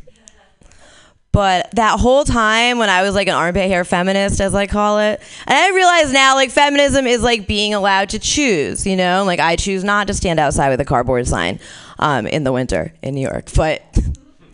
But 1.35 1.71
that 1.71 1.99
whole 1.99 2.23
time 2.23 2.77
when 2.77 2.89
I 2.89 3.01
was 3.01 3.13
like 3.13 3.27
an 3.27 3.33
armpit 3.33 3.67
hair 3.67 3.83
feminist, 3.83 4.39
as 4.39 4.55
I 4.55 4.67
call 4.67 4.99
it, 4.99 5.21
and 5.45 5.53
I 5.57 5.75
realize 5.75 6.13
now 6.13 6.33
like 6.33 6.49
feminism 6.49 7.05
is 7.05 7.21
like 7.21 7.45
being 7.45 7.73
allowed 7.73 8.11
to 8.11 8.19
choose, 8.19 8.87
you 8.87 8.95
know? 8.95 9.25
Like 9.25 9.41
I 9.41 9.57
choose 9.57 9.83
not 9.83 10.07
to 10.07 10.13
stand 10.13 10.39
outside 10.39 10.69
with 10.69 10.79
a 10.79 10.85
cardboard 10.85 11.27
sign 11.27 11.59
um, 11.99 12.25
in 12.25 12.45
the 12.45 12.53
winter 12.53 12.93
in 13.01 13.15
New 13.15 13.21
York. 13.21 13.49
But 13.53 13.83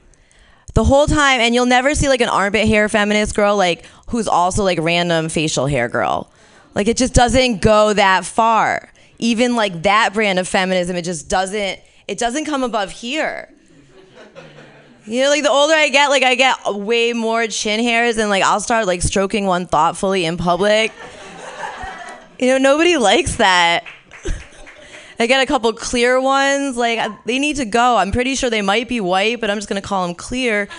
the 0.73 0.83
whole 0.83 1.05
time, 1.05 1.39
and 1.39 1.53
you'll 1.53 1.67
never 1.67 1.93
see 1.93 2.09
like 2.09 2.19
an 2.19 2.29
armpit 2.29 2.67
hair 2.67 2.89
feminist 2.89 3.35
girl 3.35 3.55
like 3.55 3.85
who's 4.07 4.27
also 4.27 4.63
like 4.63 4.79
random 4.81 5.29
facial 5.29 5.67
hair 5.67 5.87
girl. 5.87 6.31
Like 6.73 6.87
it 6.87 6.97
just 6.97 7.13
doesn't 7.13 7.61
go 7.61 7.93
that 7.93 8.25
far. 8.25 8.89
Even 9.19 9.55
like 9.55 9.83
that 9.83 10.15
brand 10.15 10.39
of 10.39 10.47
feminism, 10.47 10.95
it 10.95 11.03
just 11.03 11.29
doesn't 11.29 11.79
it 12.07 12.17
doesn't 12.17 12.45
come 12.45 12.63
above 12.63 12.89
here. 12.89 13.53
You 15.11 15.23
know, 15.23 15.29
like 15.29 15.43
the 15.43 15.51
older 15.51 15.73
I 15.73 15.89
get, 15.89 16.07
like 16.07 16.23
I 16.23 16.35
get 16.35 16.73
way 16.73 17.11
more 17.11 17.45
chin 17.47 17.81
hairs 17.81 18.17
and 18.17 18.29
like 18.29 18.43
I'll 18.43 18.61
start 18.61 18.87
like 18.87 19.01
stroking 19.01 19.45
one 19.45 19.65
thoughtfully 19.65 20.23
in 20.23 20.37
public. 20.37 20.93
You 22.39 22.47
know, 22.47 22.57
nobody 22.57 22.95
likes 22.95 23.35
that. 23.35 23.83
I 25.19 25.27
get 25.27 25.43
a 25.43 25.45
couple 25.45 25.73
clear 25.73 26.21
ones. 26.21 26.77
Like 26.77 27.11
they 27.25 27.39
need 27.39 27.57
to 27.57 27.65
go. 27.65 27.97
I'm 27.97 28.13
pretty 28.13 28.35
sure 28.35 28.49
they 28.49 28.61
might 28.61 28.87
be 28.87 29.01
white, 29.01 29.41
but 29.41 29.49
I'm 29.49 29.57
just 29.57 29.67
gonna 29.67 29.81
call 29.81 30.07
them 30.07 30.15
clear. 30.15 30.69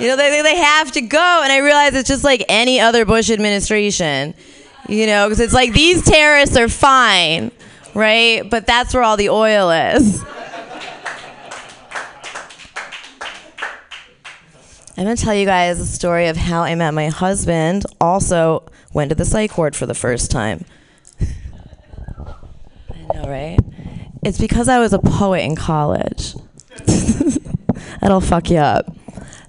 You 0.00 0.08
know, 0.08 0.16
they 0.16 0.40
they 0.40 0.56
have 0.56 0.90
to 0.92 1.02
go. 1.02 1.40
And 1.44 1.52
I 1.52 1.58
realize 1.58 1.94
it's 1.94 2.08
just 2.08 2.24
like 2.24 2.42
any 2.48 2.80
other 2.80 3.04
Bush 3.04 3.28
administration. 3.28 4.32
You 4.88 5.06
know, 5.06 5.26
because 5.26 5.40
it's 5.40 5.52
like 5.52 5.74
these 5.74 6.02
terrorists 6.02 6.56
are 6.56 6.70
fine, 6.70 7.50
right? 7.92 8.48
But 8.48 8.66
that's 8.66 8.94
where 8.94 9.02
all 9.02 9.18
the 9.18 9.28
oil 9.28 9.68
is. 9.70 10.24
I'm 14.96 15.02
gonna 15.02 15.16
tell 15.16 15.34
you 15.34 15.44
guys 15.44 15.78
the 15.78 15.86
story 15.86 16.28
of 16.28 16.36
how 16.36 16.62
I 16.62 16.76
met 16.76 16.92
my 16.92 17.08
husband. 17.08 17.84
Also, 18.00 18.64
went 18.92 19.08
to 19.08 19.16
the 19.16 19.24
psych 19.24 19.58
ward 19.58 19.74
for 19.74 19.86
the 19.86 19.94
first 19.94 20.30
time. 20.30 20.64
I 21.20 23.12
know, 23.12 23.28
right? 23.28 23.58
It's 24.22 24.38
because 24.38 24.68
I 24.68 24.78
was 24.78 24.92
a 24.92 25.00
poet 25.00 25.40
in 25.40 25.56
college. 25.56 26.36
That'll 28.00 28.20
fuck 28.20 28.50
you 28.50 28.58
up. 28.58 28.96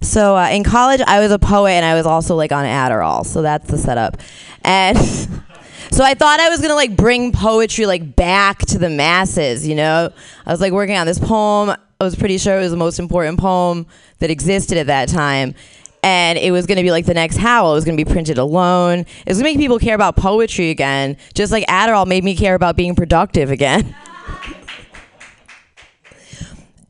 So 0.01 0.35
uh, 0.35 0.49
in 0.49 0.63
college, 0.63 1.01
I 1.05 1.19
was 1.19 1.31
a 1.31 1.37
poet 1.37 1.71
and 1.73 1.85
I 1.85 1.93
was 1.93 2.07
also 2.07 2.35
like 2.35 2.51
on 2.51 2.65
Adderall. 2.65 3.23
So 3.23 3.43
that's 3.43 3.67
the 3.69 3.77
setup. 3.77 4.17
And 4.63 4.97
so 5.91 6.03
I 6.03 6.15
thought 6.15 6.39
I 6.39 6.49
was 6.49 6.59
gonna 6.59 6.73
like 6.73 6.95
bring 6.95 7.31
poetry 7.31 7.85
like 7.85 8.15
back 8.15 8.59
to 8.67 8.79
the 8.79 8.89
masses. 8.89 9.67
You 9.67 9.75
know, 9.75 10.11
I 10.43 10.51
was 10.51 10.59
like 10.59 10.73
working 10.73 10.97
on 10.97 11.05
this 11.05 11.19
poem. 11.19 11.75
I 11.99 12.03
was 12.03 12.15
pretty 12.15 12.37
sure 12.37 12.57
it 12.57 12.61
was 12.61 12.71
the 12.71 12.77
most 12.77 12.99
important 12.99 13.39
poem 13.39 13.85
that 14.19 14.29
existed 14.29 14.77
at 14.77 14.87
that 14.87 15.07
time. 15.07 15.55
And 16.03 16.37
it 16.37 16.51
was 16.51 16.65
going 16.65 16.77
to 16.77 16.83
be 16.83 16.91
like 16.91 17.05
the 17.05 17.13
next 17.13 17.37
Howl. 17.37 17.71
It 17.71 17.75
was 17.75 17.85
going 17.85 17.97
to 17.97 18.03
be 18.03 18.11
printed 18.11 18.37
alone. 18.37 18.99
It 18.99 19.27
was 19.27 19.37
going 19.37 19.53
to 19.53 19.57
make 19.57 19.63
people 19.63 19.79
care 19.79 19.95
about 19.95 20.15
poetry 20.15 20.69
again, 20.69 21.17
just 21.33 21.51
like 21.51 21.65
Adderall 21.67 22.05
made 22.05 22.23
me 22.23 22.35
care 22.35 22.53
about 22.53 22.75
being 22.75 22.95
productive 22.95 23.49
again. 23.49 23.95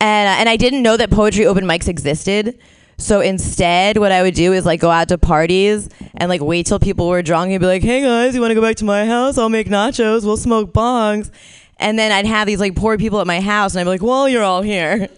and 0.01 0.27
uh, 0.27 0.35
and 0.39 0.49
I 0.49 0.57
didn't 0.57 0.81
know 0.81 0.97
that 0.97 1.11
poetry 1.11 1.45
open 1.45 1.65
mics 1.65 1.87
existed. 1.87 2.59
So 2.97 3.21
instead, 3.21 3.97
what 3.97 4.11
I 4.11 4.21
would 4.21 4.35
do 4.35 4.53
is 4.53 4.65
like 4.65 4.79
go 4.79 4.89
out 4.89 5.09
to 5.09 5.17
parties 5.17 5.89
and 6.15 6.29
like 6.29 6.41
wait 6.41 6.65
till 6.65 6.79
people 6.79 7.07
were 7.07 7.21
drunk 7.21 7.51
and 7.51 7.59
be 7.59 7.65
like, 7.65 7.83
"Hey 7.83 8.01
guys, 8.01 8.35
you 8.35 8.41
want 8.41 8.51
to 8.51 8.55
go 8.55 8.61
back 8.61 8.77
to 8.77 8.85
my 8.85 9.05
house? 9.05 9.37
I'll 9.37 9.49
make 9.49 9.67
nachos. 9.67 10.23
We'll 10.25 10.37
smoke 10.37 10.73
bongs." 10.73 11.29
And 11.77 11.99
then 11.99 12.11
I'd 12.11 12.25
have 12.25 12.47
these 12.47 12.59
like 12.59 12.75
poor 12.75 12.97
people 12.97 13.19
at 13.19 13.27
my 13.27 13.41
house, 13.41 13.73
and 13.73 13.81
I'd 13.81 13.83
be 13.83 13.89
like, 13.89 14.01
"Well, 14.01 14.29
you're 14.29 14.43
all 14.43 14.61
here. 14.61 15.09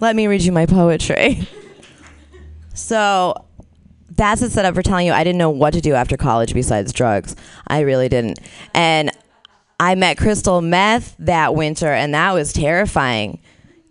Let 0.00 0.16
me 0.16 0.26
read 0.26 0.42
you 0.42 0.52
my 0.52 0.66
poetry." 0.66 1.46
So 2.74 3.34
that's 4.10 4.40
the 4.40 4.50
setup 4.50 4.74
for 4.74 4.82
telling 4.82 5.06
you 5.06 5.12
I 5.12 5.24
didn't 5.24 5.38
know 5.38 5.50
what 5.50 5.72
to 5.74 5.80
do 5.80 5.94
after 5.94 6.16
college 6.16 6.54
besides 6.54 6.92
drugs. 6.92 7.36
I 7.66 7.80
really 7.80 8.08
didn't. 8.08 8.38
And 8.74 9.10
I 9.78 9.94
met 9.94 10.16
crystal 10.16 10.62
meth 10.62 11.14
that 11.18 11.54
winter, 11.54 11.92
and 11.92 12.14
that 12.14 12.32
was 12.32 12.52
terrifying. 12.52 13.40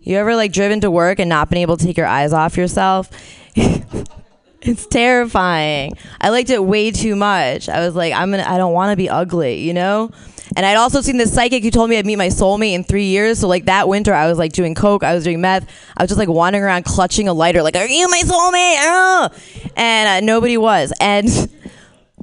You 0.00 0.16
ever 0.18 0.36
like 0.36 0.52
driven 0.52 0.80
to 0.80 0.90
work 0.90 1.18
and 1.18 1.28
not 1.28 1.48
been 1.48 1.58
able 1.58 1.76
to 1.76 1.84
take 1.84 1.96
your 1.96 2.06
eyes 2.06 2.32
off 2.32 2.56
yourself? 2.56 3.10
it's 3.54 4.86
terrifying. 4.86 5.92
I 6.20 6.30
liked 6.30 6.50
it 6.50 6.64
way 6.64 6.90
too 6.90 7.16
much. 7.16 7.68
I 7.68 7.84
was 7.84 7.94
like, 7.94 8.12
I'm 8.12 8.30
gonna, 8.30 8.44
I 8.46 8.56
don't 8.56 8.72
want 8.72 8.92
to 8.92 8.96
be 8.96 9.08
ugly, 9.08 9.60
you 9.60 9.74
know. 9.74 10.10
And 10.56 10.64
I'd 10.64 10.76
also 10.76 11.02
seen 11.02 11.18
this 11.18 11.34
psychic 11.34 11.62
who 11.62 11.70
told 11.70 11.90
me 11.90 11.98
I'd 11.98 12.06
meet 12.06 12.16
my 12.16 12.28
soulmate 12.28 12.72
in 12.72 12.82
three 12.82 13.04
years. 13.04 13.40
So 13.40 13.46
like 13.48 13.66
that 13.66 13.88
winter, 13.88 14.14
I 14.14 14.26
was 14.26 14.38
like 14.38 14.52
doing 14.52 14.74
coke, 14.74 15.04
I 15.04 15.14
was 15.14 15.22
doing 15.22 15.42
meth, 15.42 15.68
I 15.94 16.02
was 16.02 16.08
just 16.08 16.18
like 16.18 16.30
wandering 16.30 16.64
around 16.64 16.86
clutching 16.86 17.28
a 17.28 17.34
lighter, 17.34 17.62
like, 17.62 17.76
"Are 17.76 17.86
you 17.86 18.08
my 18.08 18.22
soulmate?" 18.22 18.76
Oh! 18.80 19.28
And 19.76 20.08
uh, 20.08 20.26
nobody 20.26 20.56
was. 20.56 20.94
And 20.98 21.28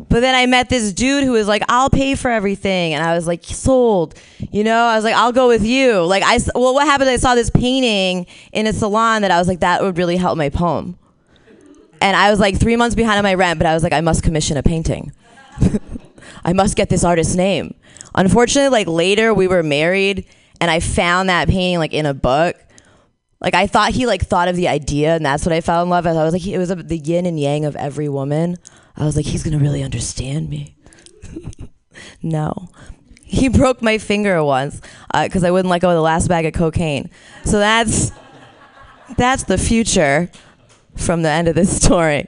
but 0.10 0.22
then 0.22 0.34
I 0.34 0.48
met 0.48 0.69
this 0.69 0.91
dude 0.93 1.24
who 1.24 1.34
was 1.34 1.48
like, 1.48 1.62
"I'll 1.69 1.91
pay 1.91 2.15
for 2.15 2.32
everything," 2.32 2.96
and 2.96 3.04
I 3.06 3.13
was 3.13 3.28
like, 3.28 3.43
"Sold." 3.43 4.15
You 4.52 4.63
know, 4.63 4.84
I 4.84 4.96
was 4.96 5.04
like, 5.04 5.15
"I'll 5.15 5.32
go 5.32 5.48
with 5.48 5.63
you." 5.63 6.04
Like 6.04 6.24
I, 6.24 6.39
well, 6.56 6.74
what 6.74 6.88
happened? 6.88 7.12
I 7.12 7.17
saw 7.17 7.36
this 7.36 7.52
painting 7.52 8.26
in 8.52 8.65
a 8.65 8.74
salon 8.74 9.22
that 9.22 9.30
I 9.30 9.38
was 9.38 9.48
like, 9.48 9.60
"That 9.60 9.84
would 9.84 10.00
really 10.00 10.17
help 10.17 10.39
my 10.39 10.50
poem." 10.50 10.98
And 12.02 12.17
I 12.17 12.32
was 12.32 12.39
like 12.39 12.60
three 12.60 12.76
months 12.76 12.96
behind 12.96 13.17
on 13.19 13.24
my 13.24 13.36
rent, 13.36 13.60
but 13.60 13.65
I 13.65 13.74
was 13.74 13.82
like, 13.82 13.93
I 13.93 14.02
must 14.02 14.24
commission 14.24 14.58
a 14.58 14.63
painting. 14.63 15.13
I 16.43 16.52
must 16.52 16.76
get 16.76 16.89
this 16.89 17.06
artist's 17.06 17.36
name. 17.36 17.76
Unfortunately, 18.15 18.69
like 18.69 18.88
later 18.88 19.34
we 19.34 19.47
were 19.47 19.63
married 19.63 20.26
and 20.62 20.69
I 20.69 20.80
found 20.80 21.30
that 21.30 21.47
painting 21.47 21.80
like 21.80 21.93
in 21.93 22.06
a 22.06 22.13
book. 22.13 22.56
Like 23.41 23.54
I 23.54 23.67
thought 23.67 23.91
he 23.91 24.06
like 24.06 24.21
thought 24.23 24.47
of 24.47 24.56
the 24.56 24.67
idea 24.67 25.15
and 25.15 25.26
that's 25.26 25.45
what 25.45 25.54
I 25.54 25.62
fell 25.62 25.84
in 25.84 25.89
love 25.89 26.06
with. 26.06 26.15
I 26.15 26.23
was 26.23 26.34
like, 26.34 26.45
it 26.47 26.58
was 26.58 26.69
the 26.69 26.97
yin 26.97 27.26
and 27.26 27.39
yang 27.39 27.65
of 27.65 27.76
every 27.76 28.10
woman. 28.10 28.58
I 28.95 29.06
was 29.06 29.15
like, 29.15 29.26
he's 29.26 29.43
gonna 29.43 29.58
really 29.58 29.84
understand 29.84 30.49
me. 30.49 30.76
no. 32.21 32.69
He 33.23 33.49
broke 33.49 33.82
my 33.82 33.97
finger 33.97 34.43
once 34.43 34.80
because 35.12 35.43
I 35.43 35.52
wouldn't 35.52 35.69
let 35.69 35.82
go 35.82 35.89
of 35.89 35.95
the 35.95 36.02
last 36.02 36.28
bag 36.28 36.45
of 36.45 36.54
cocaine. 36.54 37.10
So 37.45 37.58
that's 37.58 38.12
that's 39.17 39.43
the 39.43 39.58
future 39.58 40.30
from 40.95 41.23
the 41.23 41.30
end 41.30 41.47
of 41.47 41.56
this 41.56 41.76
story. 41.76 42.28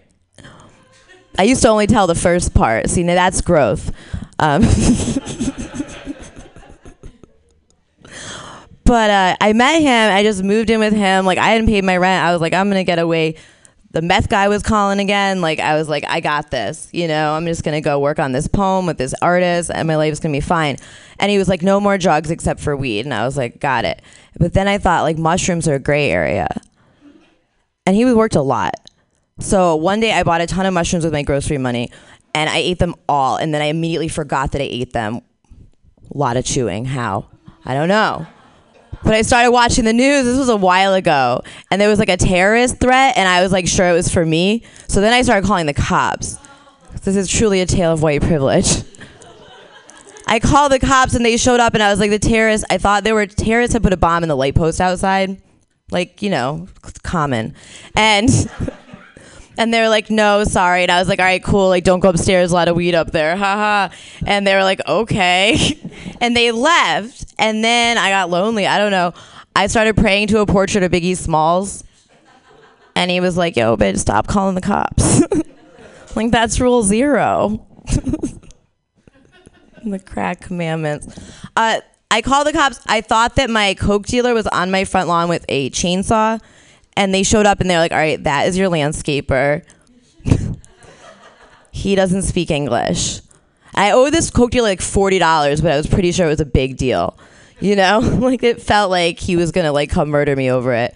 I 1.38 1.43
used 1.43 1.62
to 1.63 1.69
only 1.69 1.88
tell 1.88 2.08
the 2.08 2.15
first 2.15 2.54
part. 2.54 2.89
See, 2.89 3.04
now 3.04 3.15
that's 3.15 3.41
growth. 3.41 3.91
Um, 4.39 4.62
but 8.86 9.10
uh, 9.10 9.36
I 9.41 9.54
met 9.54 9.82
him. 9.82 10.12
I 10.15 10.24
just 10.24 10.43
moved 10.43 10.69
in 10.69 10.80
with 10.80 10.93
him. 10.93 11.26
Like 11.26 11.38
I 11.38 11.50
hadn't 11.50 11.67
paid 11.67 11.84
my 11.84 11.98
rent. 11.98 12.24
I 12.24 12.32
was 12.32 12.41
like, 12.41 12.54
I'm 12.54 12.69
gonna 12.69 12.84
get 12.84 13.00
away. 13.00 13.36
The 13.91 14.02
meth 14.02 14.30
guy 14.30 14.48
was 14.48 14.62
calling 14.62 15.00
again. 15.00 15.41
Like 15.41 15.60
I 15.60 15.76
was 15.76 15.89
like, 15.89 16.06
I 16.08 16.19
got 16.19 16.52
this. 16.52 16.89
You 16.91 17.08
know, 17.08 17.34
I'm 17.34 17.45
just 17.45 17.63
gonna 17.63 17.82
go 17.82 18.00
work 18.00 18.19
on 18.19 18.32
this 18.32 18.48
poem 18.48 18.86
with 18.86 18.98
this 18.98 19.13
artist, 19.21 19.71
and 19.74 19.88
my 19.88 19.95
life's 19.95 20.19
gonna 20.19 20.32
be 20.32 20.41
fine. 20.41 20.78
And 21.19 21.32
he 21.32 21.38
was 21.38 21.48
like, 21.48 21.62
no 21.62 21.80
more 21.80 21.98
drugs 21.98 22.30
except 22.30 22.60
for 22.60 22.76
weed. 22.76 23.06
And 23.06 23.13
I 23.13 23.26
was 23.26 23.38
like, 23.38 23.60
got 23.60 23.86
it. 23.86 24.02
But 24.38 24.54
then 24.54 24.67
I 24.67 24.78
thought 24.78 25.04
like 25.04 25.17
mushrooms 25.17 25.67
are 25.67 25.76
a 25.76 25.80
gray 25.80 26.12
area 26.12 26.48
and 27.86 27.95
he 27.95 28.06
worked 28.06 28.36
a 28.36 28.41
lot. 28.41 28.76
So 29.39 29.76
one 29.76 30.00
day 30.00 30.12
I 30.12 30.24
bought 30.24 30.41
a 30.41 30.48
ton 30.48 30.65
of 30.65 30.74
mushrooms 30.74 31.04
with 31.04 31.13
my 31.13 31.24
grocery 31.24 31.58
money 31.58 31.91
and 32.34 32.50
I 32.50 32.58
ate 32.58 32.80
them 32.80 32.95
all 33.08 33.38
and 33.38 33.54
then 33.54 33.62
I 33.62 33.65
immediately 33.65 34.08
forgot 34.08 34.52
that 34.54 34.62
I 34.62 34.65
ate 34.65 34.93
them. 34.93 35.21
A 36.13 36.17
lot 36.17 36.38
of 36.38 36.45
chewing. 36.45 36.86
How? 36.86 37.28
I 37.65 37.74
don't 37.74 37.88
know. 37.88 38.28
But 39.06 39.13
I 39.13 39.22
started 39.22 39.52
watching 39.52 39.86
the 39.86 39.94
news. 39.94 40.26
This 40.26 40.38
was 40.38 40.50
a 40.50 40.58
while 40.58 40.94
ago. 40.94 41.41
And 41.72 41.80
there 41.80 41.88
was 41.88 42.00
like 42.00 42.10
a 42.10 42.18
terrorist 42.18 42.80
threat 42.80 43.15
and 43.15 43.30
I 43.30 43.41
was 43.41 43.52
like 43.52 43.68
sure 43.68 43.88
it 43.88 43.94
was 43.94 44.12
for 44.12 44.26
me. 44.26 44.63
So 44.88 45.00
then 45.00 45.13
I 45.13 45.22
started 45.22 45.48
calling 45.48 45.68
the 45.68 45.74
cops. 45.74 46.38
This 47.04 47.15
is 47.15 47.30
truly 47.30 47.62
a 47.62 47.65
tale 47.65 47.94
of 47.94 48.02
white 48.02 48.22
privilege. 48.22 48.84
I 50.28 50.39
called 50.39 50.72
the 50.72 50.80
cops 50.80 51.13
and 51.13 51.24
they 51.24 51.38
showed 51.38 51.60
up 51.60 51.76
and 51.76 51.84
I 51.84 51.91
was 51.91 52.00
like 52.00 52.10
the 52.10 52.20
terrorists. 52.20 52.65
I 52.70 52.80
thought 52.80 53.04
there 53.04 53.13
were 53.13 53.28
terrorists 53.28 53.74
had 53.74 53.84
put 53.84 53.94
a 53.94 53.98
bomb 53.98 54.24
in 54.24 54.30
the 54.30 54.36
light 54.36 54.56
post 54.56 54.82
outside 54.82 55.39
like 55.91 56.22
you 56.22 56.30
know 56.30 56.68
common 57.04 57.54
and 57.96 58.30
and 59.58 59.74
they 59.74 59.82
were 59.82 59.89
like 59.89 60.10
no 60.10 60.44
sorry. 60.44 60.84
And 60.84 60.91
i 60.91 61.00
was 61.00 61.08
like 61.08 61.20
all 61.20 61.26
right 61.26 61.44
cool. 61.44 61.70
Like 61.70 61.84
don't 61.84 62.00
go 62.00 62.10
upstairs. 62.10 62.52
A 62.52 62.56
lot 62.56 62.68
of 62.68 62.76
weed 62.76 62.96
up 62.96 63.12
there. 63.12 63.36
Haha 63.36 63.94
and 64.26 64.46
they 64.46 64.56
were 64.56 64.63
like 64.63 64.86
okay. 64.88 65.80
And 66.22 66.36
they 66.36 66.52
left. 66.52 67.34
And 67.38 67.63
then 67.63 67.98
i 67.98 68.10
got 68.10 68.30
lonely. 68.30 68.68
I 68.68 68.78
don't 68.78 68.91
know. 68.91 69.13
I 69.56 69.68
started 69.68 69.96
praying 69.96 70.28
to 70.28 70.39
a 70.39 70.46
portrait 70.46 70.84
of 70.84 70.91
biggie 70.91 71.18
smalls. 71.18 71.84
And 72.96 73.12
he 73.12 73.20
was 73.20 73.38
like 73.38 73.56
yo 73.56 73.76
bitch 73.78 74.00
stop 74.00 74.28
calling 74.28 74.56
the 74.56 74.62
cops. 74.62 75.24
Like 76.15 76.32
that's 76.32 76.60
rule 76.60 76.84
zero. 76.84 77.68
The 79.84 80.00
crack 80.00 80.41
commandments. 80.41 81.08
Uh 81.56 81.82
I 82.10 82.22
called 82.22 82.48
the 82.48 82.54
cops. 82.54 82.80
I 82.88 83.02
thought 83.02 83.36
that 83.36 83.50
my 83.50 83.74
coke 83.74 84.06
dealer 84.06 84.34
was 84.34 84.48
on 84.48 84.72
my 84.72 84.86
front 84.86 85.08
lawn 85.08 85.28
with 85.28 85.46
a 85.50 85.70
chainsaw, 85.72 86.39
and 86.98 87.14
they 87.14 87.24
showed 87.24 87.46
up 87.46 87.62
and 87.62 87.70
they're 87.70 87.80
like, 87.80 87.92
"All 87.92 87.98
right, 87.98 88.24
that 88.24 88.48
is 88.48 88.58
your 88.58 88.70
landscaper. 88.70 89.64
he 91.72 91.96
doesn't 91.96 92.24
speak 92.24 92.52
English." 92.52 93.22
I 93.74 93.92
owe 93.92 94.10
this 94.10 94.32
coke 94.32 94.52
dealer 94.52 94.70
like 94.70 94.82
forty 94.82 95.20
dollars, 95.20 95.62
but 95.62 95.72
I 95.72 95.78
was 95.78 95.88
pretty 95.88 96.12
sure 96.12 96.26
it 96.26 96.30
was 96.30 96.40
a 96.40 96.46
big 96.46 96.78
deal. 96.78 97.18
You 97.60 97.76
know, 97.76 98.00
like 98.20 98.44
it 98.44 98.62
felt 98.62 98.90
like 98.90 99.20
he 99.20 99.36
was 99.36 99.52
gonna 99.52 99.72
like 99.72 99.90
come 99.90 100.10
murder 100.10 100.36
me 100.36 100.50
over 100.50 100.74
it. 100.74 100.96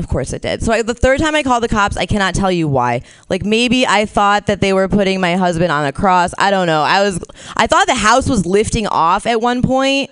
Of 0.00 0.08
course 0.08 0.32
it 0.32 0.40
did. 0.40 0.62
So 0.62 0.72
I, 0.72 0.80
the 0.80 0.94
third 0.94 1.20
time 1.20 1.34
I 1.34 1.42
called 1.42 1.62
the 1.62 1.68
cops, 1.68 1.98
I 1.98 2.06
cannot 2.06 2.34
tell 2.34 2.50
you 2.50 2.66
why. 2.66 3.02
Like 3.28 3.44
maybe 3.44 3.86
I 3.86 4.06
thought 4.06 4.46
that 4.46 4.62
they 4.62 4.72
were 4.72 4.88
putting 4.88 5.20
my 5.20 5.36
husband 5.36 5.70
on 5.70 5.84
a 5.84 5.92
cross. 5.92 6.32
I 6.38 6.50
don't 6.50 6.66
know. 6.66 6.80
I 6.82 7.02
was 7.02 7.22
I 7.56 7.66
thought 7.66 7.86
the 7.86 7.94
house 7.94 8.28
was 8.28 8.46
lifting 8.46 8.86
off 8.86 9.26
at 9.26 9.40
one 9.40 9.60
point. 9.60 10.10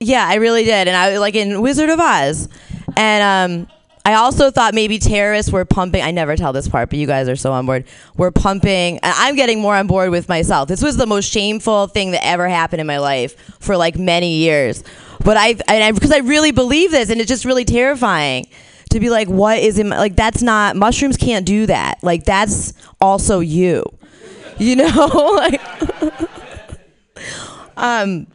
Yeah, 0.00 0.26
I 0.26 0.34
really 0.34 0.64
did. 0.64 0.88
And 0.88 0.96
I 0.96 1.18
like 1.18 1.36
in 1.36 1.62
Wizard 1.62 1.88
of 1.88 2.00
Oz. 2.00 2.48
And 2.96 3.66
um 3.66 3.74
I 4.06 4.14
also 4.14 4.50
thought 4.50 4.74
maybe 4.74 4.98
terrorists 4.98 5.50
were 5.50 5.64
pumping. 5.64 6.02
I 6.02 6.10
never 6.10 6.36
tell 6.36 6.52
this 6.52 6.68
part, 6.68 6.90
but 6.90 6.98
you 6.98 7.06
guys 7.06 7.26
are 7.26 7.36
so 7.36 7.52
on 7.52 7.64
board. 7.64 7.86
We're 8.18 8.30
pumping. 8.30 9.00
I'm 9.02 9.34
getting 9.34 9.60
more 9.60 9.74
on 9.74 9.86
board 9.86 10.10
with 10.10 10.28
myself. 10.28 10.68
This 10.68 10.82
was 10.82 10.98
the 10.98 11.06
most 11.06 11.30
shameful 11.30 11.86
thing 11.86 12.10
that 12.10 12.22
ever 12.22 12.46
happened 12.46 12.82
in 12.82 12.86
my 12.86 12.98
life 12.98 13.34
for 13.60 13.78
like 13.78 13.98
many 13.98 14.36
years. 14.36 14.84
But 15.24 15.38
I, 15.38 15.56
and 15.68 15.82
I 15.82 15.92
because 15.92 16.12
I 16.12 16.18
really 16.18 16.52
believe 16.52 16.90
this, 16.90 17.08
and 17.08 17.18
it's 17.18 17.30
just 17.30 17.46
really 17.46 17.64
terrifying 17.64 18.46
to 18.90 19.00
be 19.00 19.08
like, 19.08 19.28
what 19.28 19.58
is 19.58 19.82
my, 19.82 19.96
like 19.96 20.16
that's 20.16 20.42
not 20.42 20.76
mushrooms 20.76 21.16
can't 21.16 21.46
do 21.46 21.64
that. 21.64 22.02
Like 22.02 22.24
that's 22.24 22.74
also 23.00 23.40
you, 23.40 23.84
you 24.58 24.76
know. 24.76 25.32
like, 25.36 25.62
um. 27.78 28.26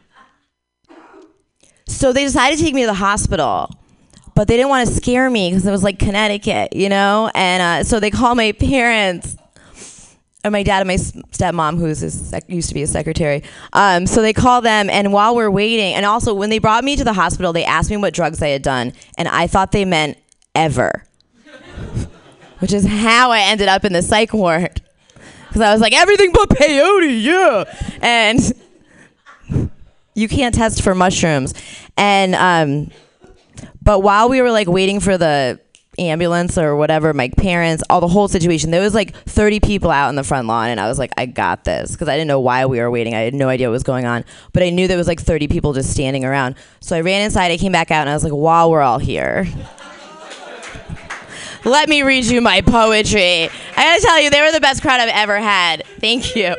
So 1.86 2.12
they 2.12 2.24
decided 2.24 2.56
to 2.58 2.64
take 2.64 2.74
me 2.74 2.80
to 2.80 2.86
the 2.88 2.94
hospital 2.94 3.70
but 4.34 4.48
they 4.48 4.56
didn't 4.56 4.68
want 4.68 4.88
to 4.88 4.94
scare 4.94 5.28
me 5.30 5.50
because 5.50 5.66
it 5.66 5.70
was 5.70 5.82
like 5.82 5.98
Connecticut, 5.98 6.74
you 6.74 6.88
know. 6.88 7.30
And 7.34 7.62
uh, 7.62 7.84
so 7.84 8.00
they 8.00 8.10
call 8.10 8.34
my 8.34 8.52
parents, 8.52 9.36
or 10.44 10.50
my 10.50 10.62
dad 10.62 10.80
and 10.80 10.88
my 10.88 10.96
stepmom, 10.96 11.78
who's 11.78 11.98
sec- 12.12 12.48
used 12.48 12.68
to 12.68 12.74
be 12.74 12.82
a 12.82 12.86
secretary. 12.86 13.42
Um, 13.72 14.06
so 14.06 14.22
they 14.22 14.32
call 14.32 14.60
them, 14.60 14.88
and 14.90 15.12
while 15.12 15.34
we're 15.36 15.50
waiting, 15.50 15.94
and 15.94 16.06
also 16.06 16.34
when 16.34 16.50
they 16.50 16.58
brought 16.58 16.84
me 16.84 16.96
to 16.96 17.04
the 17.04 17.12
hospital, 17.12 17.52
they 17.52 17.64
asked 17.64 17.90
me 17.90 17.96
what 17.96 18.14
drugs 18.14 18.42
I 18.42 18.48
had 18.48 18.62
done, 18.62 18.92
and 19.18 19.28
I 19.28 19.46
thought 19.46 19.72
they 19.72 19.84
meant 19.84 20.18
ever. 20.54 21.04
which 22.60 22.72
is 22.72 22.86
how 22.86 23.30
I 23.30 23.40
ended 23.40 23.68
up 23.68 23.84
in 23.84 23.92
the 23.92 24.02
psych 24.02 24.32
ward. 24.32 24.80
Because 25.48 25.62
I 25.62 25.72
was 25.72 25.80
like, 25.80 25.92
everything 25.92 26.30
but 26.32 26.48
peyote, 26.50 27.22
yeah. 27.22 27.64
And 28.00 29.70
you 30.14 30.28
can't 30.28 30.54
test 30.54 30.82
for 30.82 30.94
mushrooms. 30.94 31.54
And, 31.96 32.34
um, 32.36 32.90
but 33.90 34.04
while 34.04 34.28
we 34.28 34.40
were 34.40 34.52
like 34.52 34.68
waiting 34.68 35.00
for 35.00 35.18
the 35.18 35.58
ambulance 35.98 36.56
or 36.56 36.76
whatever, 36.76 37.12
my 37.12 37.28
parents, 37.30 37.82
all 37.90 38.00
the 38.00 38.06
whole 38.06 38.28
situation, 38.28 38.70
there 38.70 38.80
was 38.80 38.94
like 38.94 39.16
30 39.24 39.58
people 39.58 39.90
out 39.90 40.10
in 40.10 40.14
the 40.14 40.22
front 40.22 40.46
lawn. 40.46 40.68
And 40.68 40.78
I 40.78 40.86
was 40.86 40.96
like, 40.96 41.10
I 41.16 41.26
got 41.26 41.64
this. 41.64 41.90
Because 41.90 42.06
I 42.06 42.12
didn't 42.12 42.28
know 42.28 42.38
why 42.38 42.66
we 42.66 42.78
were 42.78 42.88
waiting. 42.88 43.16
I 43.16 43.22
had 43.22 43.34
no 43.34 43.48
idea 43.48 43.66
what 43.66 43.72
was 43.72 43.82
going 43.82 44.06
on. 44.06 44.24
But 44.52 44.62
I 44.62 44.70
knew 44.70 44.86
there 44.86 44.96
was 44.96 45.08
like 45.08 45.20
30 45.20 45.48
people 45.48 45.72
just 45.72 45.90
standing 45.90 46.24
around. 46.24 46.54
So 46.78 46.96
I 46.96 47.00
ran 47.00 47.22
inside, 47.22 47.50
I 47.50 47.56
came 47.56 47.72
back 47.72 47.90
out, 47.90 48.02
and 48.02 48.10
I 48.10 48.14
was 48.14 48.22
like, 48.22 48.32
while 48.32 48.70
we're 48.70 48.80
all 48.80 49.00
here. 49.00 49.48
Let 51.64 51.88
me 51.88 52.02
read 52.02 52.26
you 52.26 52.40
my 52.40 52.60
poetry. 52.60 53.50
I 53.76 53.76
gotta 53.76 54.02
tell 54.02 54.20
you, 54.20 54.30
they 54.30 54.40
were 54.40 54.52
the 54.52 54.60
best 54.60 54.82
crowd 54.82 55.00
I've 55.00 55.08
ever 55.08 55.40
had. 55.40 55.84
Thank 55.98 56.36
you. 56.36 56.54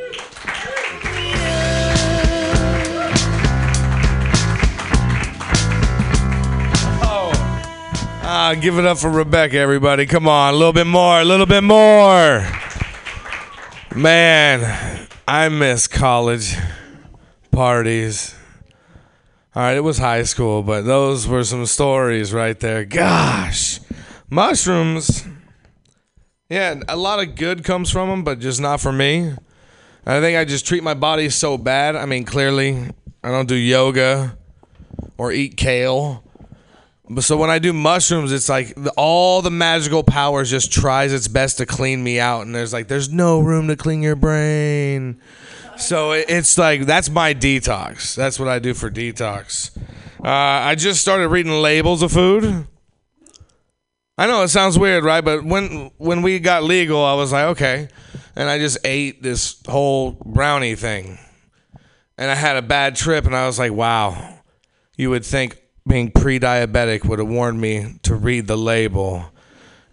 Ah, 8.33 8.55
give 8.55 8.79
it 8.79 8.85
up 8.85 8.97
for 8.97 9.09
Rebecca, 9.09 9.57
everybody. 9.57 10.05
Come 10.05 10.25
on, 10.25 10.53
a 10.53 10.55
little 10.55 10.71
bit 10.71 10.87
more, 10.87 11.19
a 11.19 11.25
little 11.25 11.45
bit 11.45 11.65
more. 11.65 12.47
Man, 13.93 15.09
I 15.27 15.49
miss 15.49 15.85
college 15.85 16.55
parties. 17.51 18.33
All 19.53 19.63
right, 19.63 19.75
it 19.75 19.81
was 19.81 19.97
high 19.97 20.23
school, 20.23 20.63
but 20.63 20.83
those 20.83 21.27
were 21.27 21.43
some 21.43 21.65
stories 21.65 22.31
right 22.31 22.57
there. 22.57 22.85
Gosh, 22.85 23.81
mushrooms. 24.29 25.25
Yeah, 26.49 26.79
a 26.87 26.95
lot 26.95 27.19
of 27.19 27.35
good 27.35 27.65
comes 27.65 27.91
from 27.91 28.07
them, 28.07 28.23
but 28.23 28.39
just 28.39 28.61
not 28.61 28.79
for 28.79 28.93
me. 28.93 29.33
I 30.05 30.21
think 30.21 30.37
I 30.37 30.45
just 30.45 30.65
treat 30.65 30.83
my 30.83 30.93
body 30.93 31.29
so 31.29 31.57
bad. 31.57 31.97
I 31.97 32.05
mean, 32.05 32.23
clearly, 32.23 32.91
I 33.25 33.29
don't 33.29 33.49
do 33.49 33.55
yoga 33.55 34.37
or 35.17 35.33
eat 35.33 35.57
kale. 35.57 36.23
So 37.19 37.35
when 37.35 37.49
I 37.49 37.59
do 37.59 37.73
mushrooms, 37.73 38.31
it's 38.31 38.47
like 38.47 38.73
the, 38.75 38.91
all 38.95 39.41
the 39.41 39.51
magical 39.51 40.03
powers 40.03 40.49
just 40.49 40.71
tries 40.71 41.11
its 41.11 41.27
best 41.27 41.57
to 41.57 41.65
clean 41.65 42.03
me 42.03 42.19
out, 42.19 42.45
and 42.45 42.55
there's 42.55 42.71
like 42.71 42.87
there's 42.87 43.09
no 43.09 43.39
room 43.41 43.67
to 43.67 43.75
clean 43.75 44.01
your 44.01 44.15
brain. 44.15 45.19
So 45.77 46.11
it, 46.11 46.25
it's 46.29 46.57
like 46.57 46.85
that's 46.85 47.09
my 47.09 47.33
detox. 47.33 48.15
That's 48.15 48.39
what 48.39 48.47
I 48.47 48.59
do 48.59 48.73
for 48.73 48.89
detox. 48.89 49.75
Uh, 50.23 50.29
I 50.29 50.75
just 50.75 51.01
started 51.01 51.27
reading 51.29 51.51
labels 51.51 52.01
of 52.01 52.11
food. 52.11 52.67
I 54.17 54.27
know 54.27 54.43
it 54.43 54.49
sounds 54.49 54.77
weird, 54.77 55.03
right? 55.03 55.25
But 55.25 55.43
when 55.43 55.91
when 55.97 56.21
we 56.21 56.39
got 56.39 56.63
legal, 56.63 57.03
I 57.03 57.15
was 57.15 57.31
like, 57.31 57.45
okay, 57.45 57.89
and 58.35 58.49
I 58.49 58.59
just 58.59 58.77
ate 58.85 59.23
this 59.23 59.61
whole 59.67 60.11
brownie 60.23 60.75
thing, 60.75 61.17
and 62.17 62.29
I 62.29 62.35
had 62.35 62.55
a 62.55 62.61
bad 62.61 62.95
trip, 62.95 63.25
and 63.25 63.35
I 63.35 63.47
was 63.47 63.57
like, 63.57 63.73
wow, 63.73 64.39
you 64.95 65.09
would 65.09 65.25
think 65.25 65.60
being 65.87 66.11
pre-diabetic 66.11 67.05
would 67.05 67.19
have 67.19 67.27
warned 67.27 67.59
me 67.59 67.95
to 68.03 68.15
read 68.15 68.47
the 68.47 68.57
label. 68.57 69.25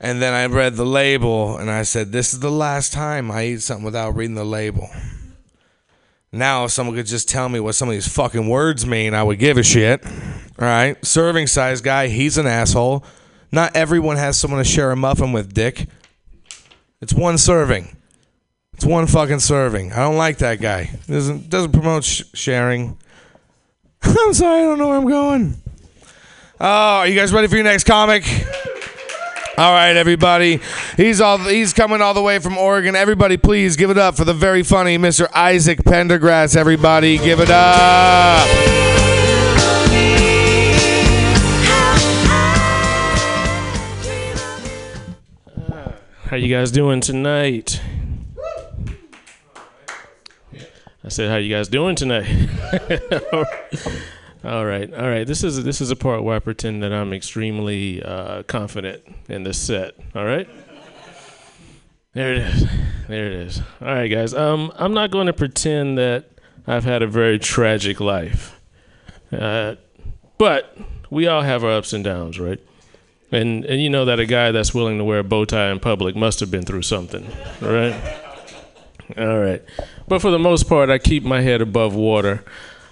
And 0.01 0.23
then 0.23 0.33
I 0.33 0.47
read 0.47 0.77
the 0.77 0.87
label 0.87 1.57
and 1.57 1.71
I 1.71 1.83
said, 1.83 2.13
This 2.13 2.33
is 2.33 2.41
the 2.41 2.51
last 2.51 2.93
time 2.93 3.31
I 3.31 3.47
eat 3.47 3.63
something 3.63 3.85
without 3.85 4.15
reading 4.15 4.37
the 4.37 4.45
label. 4.45 4.89
Now, 6.31 6.65
if 6.65 6.73
someone 6.73 6.95
could 6.95 7.07
just 7.07 7.29
tell 7.29 7.49
me 7.49 7.59
what 7.59 7.75
some 7.75 7.89
of 7.89 7.95
these 7.95 8.07
fucking 8.07 8.49
words 8.49 8.87
mean, 8.87 9.15
I 9.15 9.23
would 9.23 9.39
give 9.39 9.57
a 9.57 9.63
shit. 9.63 10.05
All 10.05 10.67
right. 10.67 11.03
Serving 11.05 11.47
size 11.47 11.81
guy, 11.81 12.09
he's 12.09 12.37
an 12.37 12.47
asshole. 12.47 13.05
Not 13.51 13.75
everyone 13.75 14.17
has 14.17 14.37
someone 14.37 14.59
to 14.59 14.65
share 14.65 14.91
a 14.91 14.97
muffin 14.97 15.33
with, 15.33 15.55
dick. 15.55 15.89
It's 17.01 17.15
one 17.15 17.39
serving. 17.39 17.97
It's 18.75 18.85
one 18.85 19.07
fucking 19.07 19.41
serving. 19.41 19.93
I 19.93 19.97
don't 19.97 20.17
like 20.17 20.39
that 20.39 20.61
guy. 20.61 20.91
Doesn't 21.09 21.49
doesn't 21.49 21.73
promote 21.73 22.05
sh- 22.05 22.23
sharing. 22.35 22.97
I'm 24.03 24.35
sorry, 24.35 24.61
I 24.61 24.65
don't 24.65 24.79
know 24.79 24.89
where 24.89 24.99
I'm 24.99 25.09
going. 25.09 25.57
Oh, 26.61 26.67
are 26.67 27.07
you 27.07 27.15
guys 27.15 27.33
ready 27.33 27.47
for 27.47 27.55
your 27.55 27.63
next 27.63 27.85
comic? 27.85 28.25
All 29.57 29.73
right, 29.73 29.97
everybody. 29.97 30.61
He's 30.97 31.21
all 31.21 31.39
he's 31.39 31.73
coming 31.73 32.03
all 32.03 32.15
the 32.15 32.23
way 32.23 32.41
from 32.41 32.59
Oregon. 32.59 32.97
Everybody, 32.97 33.37
please 33.37 33.77
give 33.77 33.91
it 33.91 33.99
up 33.99 34.17
for 34.17 34.25
the 34.25 34.35
very 34.35 34.65
funny 34.65 34.99
Mr. 34.99 35.29
Isaac 35.33 35.79
Pendergrass. 35.85 36.57
Everybody, 36.57 37.19
give 37.19 37.39
it 37.39 37.51
up. 37.51 38.49
How 46.25 46.37
you 46.37 46.53
guys 46.53 46.73
doing 46.73 47.01
tonight? 47.01 47.81
I 51.05 51.09
said, 51.09 51.31
"How 51.31 51.37
you 51.37 51.55
guys 51.55 51.69
doing 51.69 51.95
tonight?" 51.95 52.27
all 54.49 54.65
right, 54.65 54.93
all 54.93 55.09
right. 55.09 55.27
This 55.27 55.45
is 55.45 55.63
this 55.65 55.81
is 55.81 55.91
a 55.91 55.97
part 55.97 56.23
where 56.23 56.37
I 56.37 56.39
pretend 56.39 56.83
that 56.83 56.93
I'm 56.93 57.13
extremely 57.13 58.03
uh, 58.03 58.43
confident 58.45 59.03
in 59.29 59.43
this 59.45 59.59
set. 59.59 59.95
All 60.15 60.25
right. 60.25 60.49
There 62.15 62.33
it 62.33 62.39
is. 62.39 62.69
There 63.09 63.27
it 63.27 63.33
is. 63.33 63.61
All 63.81 63.89
right, 63.89 64.09
guys. 64.09 64.35
Um, 64.35 64.73
I'm 64.77 64.95
not 64.95 65.11
going 65.11 65.27
to 65.27 65.33
pretend 65.33 65.99
that 65.99 66.31
I've 66.67 66.85
had 66.85 67.03
a 67.03 67.07
very 67.07 67.39
tragic 67.39 68.01
life, 68.01 68.59
uh, 69.31 69.77
but 70.39 70.77
we 71.11 71.27
all 71.27 71.43
have 71.43 71.65
our 71.65 71.73
ups 71.73 71.93
and 71.93 72.03
downs, 72.03 72.41
right? 72.41 72.61
And 73.31 73.65
and 73.67 73.83
you 73.83 73.91
know 73.91 74.07
that 74.07 74.19
a 74.19 74.27
guy 74.27 74.51
that's 74.53 74.75
willing 74.75 74.99
to 74.99 75.05
wear 75.05 75.19
a 75.19 75.25
bow 75.25 75.45
tie 75.45 75.71
in 75.71 75.81
public 75.81 76.17
must 76.17 76.41
have 76.41 76.51
been 76.51 76.65
through 76.65 76.83
something, 76.83 77.27
right? 77.61 77.95
All 79.17 79.39
right, 79.39 79.63
but 80.07 80.21
for 80.21 80.31
the 80.31 80.39
most 80.39 80.69
part, 80.69 80.91
I 80.91 80.99
keep 80.99 81.23
my 81.23 81.41
head 81.41 81.61
above 81.61 81.95
water, 81.95 82.45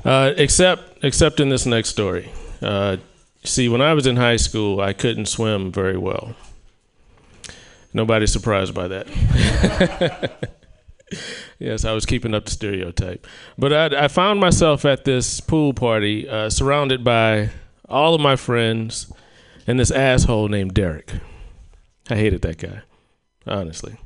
uh, 0.05 0.33
except 0.37 0.96
except 1.07 1.41
in 1.41 1.49
this 1.49 1.65
next 1.67 1.91
story. 1.91 2.31
Uh, 2.61 2.97
see, 3.45 3.69
when 3.69 3.81
I 3.81 3.95
was 3.95 4.07
in 4.07 4.17
high 4.17 4.37
school, 4.37 4.81
I 4.81 4.93
couldn't 4.93 5.27
swim 5.27 5.71
very 5.71 5.97
well. 5.97 6.35
Nobody's 7.95 8.33
surprised 8.33 8.75
by 8.75 8.89
that. 8.89 10.51
yes, 11.59 11.85
I 11.85 11.93
was 11.93 12.05
keeping 12.05 12.35
up 12.35 12.45
the 12.45 12.51
stereotype. 12.51 13.27
But 13.57 13.73
I, 13.73 14.05
I 14.05 14.09
found 14.09 14.41
myself 14.41 14.85
at 14.85 15.05
this 15.05 15.41
pool 15.41 15.73
party, 15.73 16.29
uh, 16.29 16.51
surrounded 16.51 17.05
by 17.05 17.51
all 17.89 18.15
of 18.15 18.21
my 18.21 18.37
friends 18.37 19.11
and 19.67 19.79
this 19.79 19.91
asshole 19.91 20.49
named 20.49 20.75
Derek. 20.75 21.13
I 22.11 22.17
hated 22.17 22.43
that 22.43 22.59
guy, 22.59 22.83
honestly. 23.47 23.97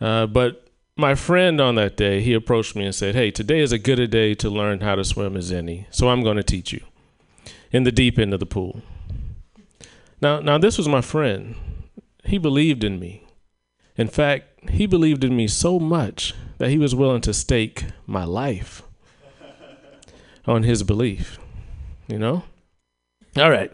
Uh, 0.00 0.26
but 0.26 0.63
my 0.96 1.14
friend 1.14 1.60
on 1.60 1.74
that 1.74 1.96
day, 1.96 2.20
he 2.20 2.34
approached 2.34 2.76
me 2.76 2.84
and 2.84 2.94
said, 2.94 3.14
Hey, 3.14 3.30
today 3.30 3.60
is 3.60 3.72
a 3.72 3.78
good 3.78 3.98
a 3.98 4.06
day 4.06 4.34
to 4.34 4.48
learn 4.48 4.80
how 4.80 4.94
to 4.94 5.04
swim 5.04 5.36
as 5.36 5.50
any, 5.50 5.86
so 5.90 6.08
I'm 6.08 6.22
going 6.22 6.36
to 6.36 6.42
teach 6.42 6.72
you 6.72 6.84
in 7.72 7.82
the 7.82 7.92
deep 7.92 8.18
end 8.18 8.32
of 8.32 8.40
the 8.40 8.46
pool. 8.46 8.82
Now, 10.20 10.40
now 10.40 10.58
this 10.58 10.78
was 10.78 10.88
my 10.88 11.00
friend. 11.00 11.56
He 12.24 12.38
believed 12.38 12.84
in 12.84 13.00
me. 13.00 13.24
In 13.96 14.08
fact, 14.08 14.70
he 14.70 14.86
believed 14.86 15.24
in 15.24 15.36
me 15.36 15.48
so 15.48 15.78
much 15.78 16.34
that 16.58 16.70
he 16.70 16.78
was 16.78 16.94
willing 16.94 17.20
to 17.22 17.34
stake 17.34 17.84
my 18.06 18.24
life 18.24 18.82
on 20.46 20.62
his 20.62 20.82
belief. 20.82 21.38
You 22.06 22.18
know? 22.18 22.44
All 23.36 23.50
right. 23.50 23.72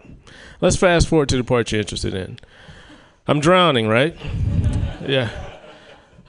Let's 0.61 0.77
fast 0.77 1.09
forward 1.09 1.29
to 1.31 1.37
the 1.37 1.45
part 1.45 1.71
you're 1.71 1.81
interested 1.81 2.15
in. 2.15 2.39
I'm 3.27 3.41
drowning, 3.41 3.89
right? 3.89 4.17
Yeah. 5.09 5.50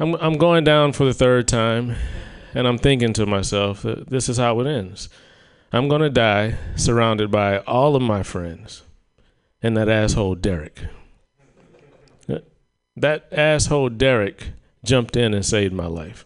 I'm 0.02 0.16
I'm 0.16 0.38
going 0.40 0.64
down 0.64 0.94
for 0.94 1.06
the 1.06 1.14
third 1.14 1.48
time, 1.48 1.96
and 2.56 2.68
I'm 2.68 2.80
thinking 2.80 3.14
to 3.14 3.28
myself 3.28 3.84
that 3.84 4.10
this 4.10 4.30
is 4.30 4.38
how 4.38 4.60
it 4.60 4.66
ends. 4.66 5.10
I'm 5.72 5.88
gonna 5.88 6.10
die 6.10 6.56
surrounded 6.76 7.30
by 7.30 7.60
all 7.60 7.96
of 7.96 8.02
my 8.02 8.24
friends, 8.24 8.82
and 9.62 9.78
that 9.78 9.90
asshole 9.90 10.34
Derek. 10.34 10.80
Uh, 12.28 12.40
that 12.96 13.28
asshole 13.32 13.90
Derek 13.90 14.54
jumped 14.84 15.16
in 15.16 15.36
and 15.36 15.46
saved 15.46 15.72
my 15.72 15.86
life. 15.86 16.26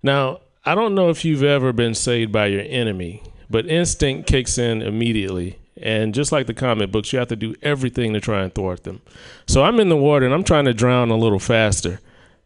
Now, 0.00 0.38
I 0.64 0.76
don't 0.76 0.94
know 0.94 1.10
if 1.10 1.24
you've 1.24 1.42
ever 1.42 1.72
been 1.72 1.94
saved 1.94 2.30
by 2.30 2.46
your 2.46 2.64
enemy, 2.68 3.20
but 3.50 3.66
instinct 3.66 4.28
kicks 4.28 4.58
in 4.58 4.80
immediately 4.80 5.58
and 5.76 6.14
just 6.14 6.30
like 6.30 6.46
the 6.46 6.54
comic 6.54 6.92
books, 6.92 7.12
you 7.12 7.18
have 7.18 7.28
to 7.28 7.36
do 7.36 7.56
everything 7.62 8.12
to 8.12 8.20
try 8.20 8.42
and 8.42 8.54
thwart 8.54 8.84
them. 8.84 9.02
So 9.48 9.64
I'm 9.64 9.80
in 9.80 9.88
the 9.88 9.96
water 9.96 10.24
and 10.24 10.34
I'm 10.34 10.44
trying 10.44 10.64
to 10.66 10.72
drown 10.72 11.10
a 11.10 11.16
little 11.16 11.40
faster, 11.40 12.00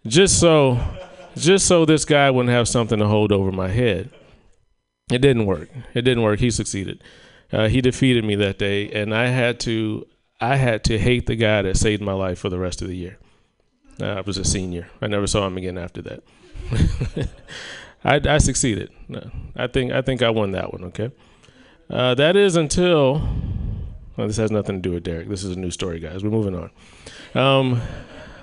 just 0.07 0.39
so, 0.41 0.79
just 1.37 1.67
so 1.67 1.85
this 1.85 2.05
guy 2.05 2.31
wouldn't 2.31 2.53
have 2.53 2.69
something 2.69 2.99
to 2.99 3.07
hold 3.07 3.33
over 3.33 3.53
my 3.53 3.69
head. 3.69 4.11
It 5.11 5.19
didn't 5.19 5.47
work. 5.47 5.69
It 5.95 6.03
didn't 6.03 6.23
work. 6.23 6.39
He 6.39 6.51
succeeded. 6.51 7.03
Uh, 7.53 7.69
he 7.69 7.81
defeated 7.81 8.25
me 8.25 8.37
that 8.37 8.59
day, 8.59 8.91
and 8.91 9.15
I 9.15 9.27
had 9.27 9.59
to, 9.61 10.07
I 10.41 10.57
had 10.57 10.85
to 10.85 10.99
hate 10.99 11.27
the 11.27 11.37
guy 11.37 11.63
that 11.63 11.77
saved 11.77 12.01
my 12.01 12.13
life 12.13 12.39
for 12.39 12.49
the 12.49 12.59
rest 12.59 12.81
of 12.81 12.89
the 12.89 12.97
year. 12.97 13.19
Uh, 14.01 14.07
I 14.07 14.21
was 14.21 14.39
a 14.39 14.45
senior. 14.45 14.89
I 15.03 15.09
never 15.09 15.27
saw 15.27 15.47
him 15.47 15.57
again 15.57 15.77
after 15.77 16.01
that. 16.03 16.23
I, 18.05 18.21
I 18.25 18.39
succeeded. 18.39 18.91
I 19.57 19.67
think, 19.67 19.93
I 19.93 20.01
think 20.01 20.23
I 20.23 20.31
won 20.31 20.53
that 20.53 20.73
one. 20.73 20.85
Okay. 20.85 21.11
Uh, 21.91 22.15
that 22.15 22.37
is 22.37 22.57
until. 22.57 23.21
Well, 24.17 24.27
this 24.27 24.37
has 24.37 24.51
nothing 24.51 24.77
to 24.77 24.89
do 24.89 24.95
with 24.95 25.03
Derek. 25.03 25.29
This 25.29 25.45
is 25.45 25.57
a 25.57 25.59
new 25.59 25.71
story, 25.71 25.99
guys. 25.99 26.23
We're 26.23 26.31
moving 26.31 26.55
on. 26.55 26.71
Um, 27.41 27.83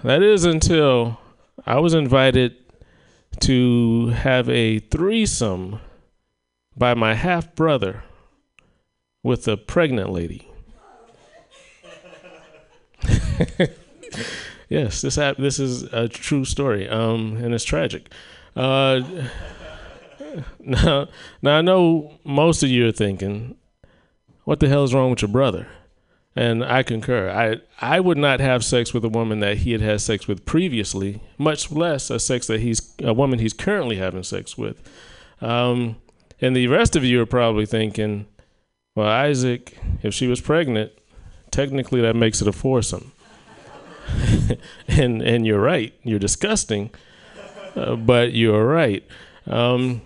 that 0.04 0.22
is 0.22 0.44
until 0.44 1.20
I 1.68 1.80
was 1.80 1.94
invited 1.94 2.56
to 3.42 4.08
have 4.08 4.48
a 4.48 4.80
threesome 4.80 5.82
by 6.78 6.94
my 6.94 7.14
half 7.14 7.56
brother 7.56 8.04
with 9.22 9.50
a 9.50 9.58
pregnant 9.58 10.10
lady. 10.12 10.50
yes, 14.70 15.02
this 15.02 15.16
this 15.16 15.60
is 15.60 15.84
a 15.92 16.08
true 16.08 16.46
story, 16.46 16.88
um, 16.88 17.36
and 17.36 17.54
it's 17.54 17.66
tragic. 17.66 18.14
Uh, 18.56 19.02
now, 20.60 21.10
now 21.42 21.58
I 21.58 21.62
know 21.62 22.18
most 22.24 22.64
of 22.64 22.70
you 22.70 22.88
are 22.88 22.94
thinking, 22.94 23.58
"What 24.46 24.62
the 24.62 24.70
hell 24.70 24.86
is 24.86 24.94
wrong 24.94 25.10
with 25.10 25.22
your 25.22 25.32
brother?" 25.32 25.68
And 26.38 26.64
I 26.64 26.84
concur. 26.84 27.30
I 27.30 27.58
I 27.82 28.00
would 28.00 28.18
not 28.18 28.40
have 28.40 28.64
sex 28.64 28.94
with 28.94 29.04
a 29.04 29.10
woman 29.10 29.40
that 29.40 29.58
he 29.58 29.72
had 29.72 29.82
had 29.82 30.02
sex 30.02 30.28
with 30.28 30.46
previously, 30.46 31.20
much 31.38 31.72
less 31.72 32.12
a 32.12 32.20
sex 32.20 32.46
that 32.48 32.60
he's 32.60 32.94
a 33.04 33.14
woman 33.14 33.40
he's 33.40 33.54
currently 33.54 33.96
having 33.96 34.22
sex 34.22 34.56
with. 34.58 34.80
Um, 35.42 35.96
and 36.40 36.56
the 36.56 36.68
rest 36.68 36.96
of 36.96 37.04
you 37.04 37.20
are 37.22 37.26
probably 37.26 37.66
thinking, 37.66 38.28
well, 38.96 39.08
Isaac, 39.08 39.78
if 40.04 40.14
she 40.14 40.28
was 40.28 40.40
pregnant, 40.40 40.92
technically 41.50 42.02
that 42.02 42.16
makes 42.16 42.40
it 42.42 42.48
a 42.48 42.54
foursome. 42.54 43.12
and 44.88 45.24
and 45.24 45.46
you're 45.46 45.62
right. 45.62 45.94
You're 46.04 46.20
disgusting, 46.20 46.92
uh, 47.76 47.96
but 47.96 48.34
you're 48.34 48.66
right. 48.66 49.04
Um, 49.48 50.02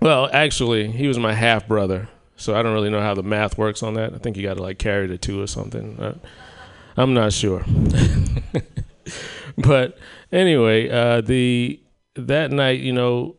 well, 0.00 0.28
actually, 0.32 0.90
he 0.90 1.06
was 1.06 1.18
my 1.18 1.32
half 1.32 1.68
brother, 1.68 2.08
so 2.44 2.54
I 2.54 2.62
don't 2.62 2.74
really 2.74 2.90
know 2.90 3.00
how 3.00 3.14
the 3.14 3.22
math 3.22 3.56
works 3.56 3.82
on 3.82 3.94
that. 3.94 4.14
I 4.14 4.18
think 4.18 4.36
you 4.36 4.42
got 4.42 4.58
to 4.58 4.62
like 4.62 4.78
carry 4.78 5.06
the 5.06 5.18
two 5.18 5.40
or 5.40 5.46
something. 5.46 6.20
I'm 6.96 7.14
not 7.14 7.32
sure. 7.32 7.64
but 9.58 9.98
anyway, 10.30 10.88
uh, 10.88 11.20
the 11.20 11.80
that 12.14 12.50
night, 12.52 12.80
you 12.80 12.92
know, 12.92 13.36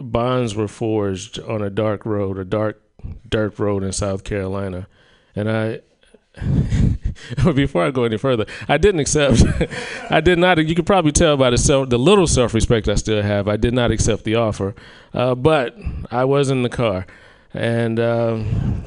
bonds 0.00 0.54
were 0.54 0.68
forged 0.68 1.38
on 1.40 1.62
a 1.62 1.70
dark 1.70 2.04
road, 2.04 2.38
a 2.38 2.44
dark 2.44 2.82
dirt 3.28 3.58
road 3.58 3.82
in 3.82 3.92
South 3.92 4.24
Carolina, 4.24 4.88
and 5.34 5.50
I. 5.50 5.80
before 7.54 7.84
I 7.84 7.90
go 7.90 8.04
any 8.04 8.16
further, 8.16 8.46
I 8.68 8.78
didn't 8.78 9.00
accept. 9.00 9.42
I 10.10 10.20
did 10.20 10.38
not. 10.38 10.64
You 10.64 10.74
could 10.76 10.86
probably 10.86 11.10
tell 11.10 11.36
by 11.36 11.50
the 11.50 11.58
self, 11.58 11.88
the 11.88 11.98
little 11.98 12.28
self-respect 12.28 12.88
I 12.88 12.94
still 12.94 13.22
have. 13.22 13.48
I 13.48 13.56
did 13.56 13.74
not 13.74 13.90
accept 13.90 14.22
the 14.22 14.36
offer, 14.36 14.76
uh, 15.12 15.34
but 15.34 15.76
I 16.12 16.24
was 16.26 16.48
in 16.48 16.62
the 16.62 16.68
car, 16.68 17.06
and 17.54 17.98
um, 17.98 18.84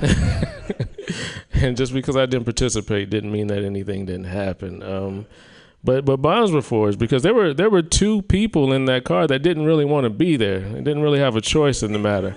and 1.52 1.76
just 1.76 1.92
because 1.92 2.16
I 2.16 2.26
didn't 2.26 2.44
participate 2.44 3.10
didn't 3.10 3.32
mean 3.32 3.48
that 3.48 3.64
anything 3.64 4.06
didn't 4.06 4.24
happen. 4.24 4.82
Um, 4.82 5.26
but 5.82 6.04
but 6.04 6.18
bonds 6.18 6.52
were 6.52 6.62
forged 6.62 6.98
because 6.98 7.22
there 7.22 7.34
were 7.34 7.54
there 7.54 7.70
were 7.70 7.82
two 7.82 8.22
people 8.22 8.72
in 8.72 8.84
that 8.86 9.04
car 9.04 9.26
that 9.26 9.40
didn't 9.40 9.64
really 9.64 9.84
want 9.84 10.04
to 10.04 10.10
be 10.10 10.36
there. 10.36 10.60
They 10.60 10.80
didn't 10.80 11.02
really 11.02 11.20
have 11.20 11.36
a 11.36 11.40
choice 11.40 11.82
in 11.82 11.92
the 11.92 11.98
matter, 11.98 12.36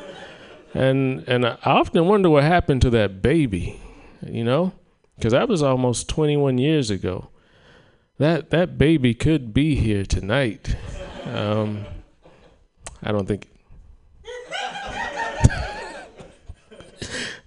and 0.74 1.28
and 1.28 1.46
I 1.46 1.58
often 1.66 2.08
wonder 2.08 2.30
what 2.30 2.44
happened 2.44 2.82
to 2.84 2.90
that 2.92 3.22
baby, 3.22 3.82
you 4.26 4.44
know, 4.44 4.72
because 5.16 5.34
that 5.34 5.50
was 5.50 5.62
almost 5.62 6.08
21 6.08 6.58
years 6.58 6.90
ago. 6.90 7.30
That 8.18 8.52
that 8.52 8.78
baby 8.78 9.14
could 9.14 9.54
be 9.54 9.76
here 9.76 10.06
tonight. 10.06 10.76
Um, 11.26 11.86
I 13.02 13.12
don't 13.12 13.28
think. 13.28 13.50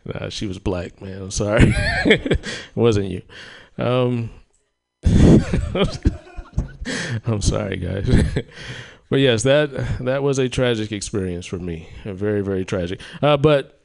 Nah, 0.06 0.28
she 0.28 0.46
was 0.46 0.58
black, 0.58 1.00
man. 1.00 1.22
I'm 1.22 1.30
sorry. 1.30 1.74
it 2.06 2.38
wasn't 2.74 3.10
you. 3.10 3.22
Um, 3.78 4.30
I'm 7.26 7.42
sorry, 7.42 7.76
guys. 7.76 8.08
but 9.10 9.20
yes, 9.20 9.42
that 9.42 9.98
that 10.00 10.22
was 10.22 10.38
a 10.38 10.48
tragic 10.48 10.92
experience 10.92 11.46
for 11.46 11.58
me. 11.58 11.88
A 12.04 12.14
very, 12.14 12.42
very 12.42 12.64
tragic. 12.64 13.00
Uh, 13.22 13.36
but 13.36 13.80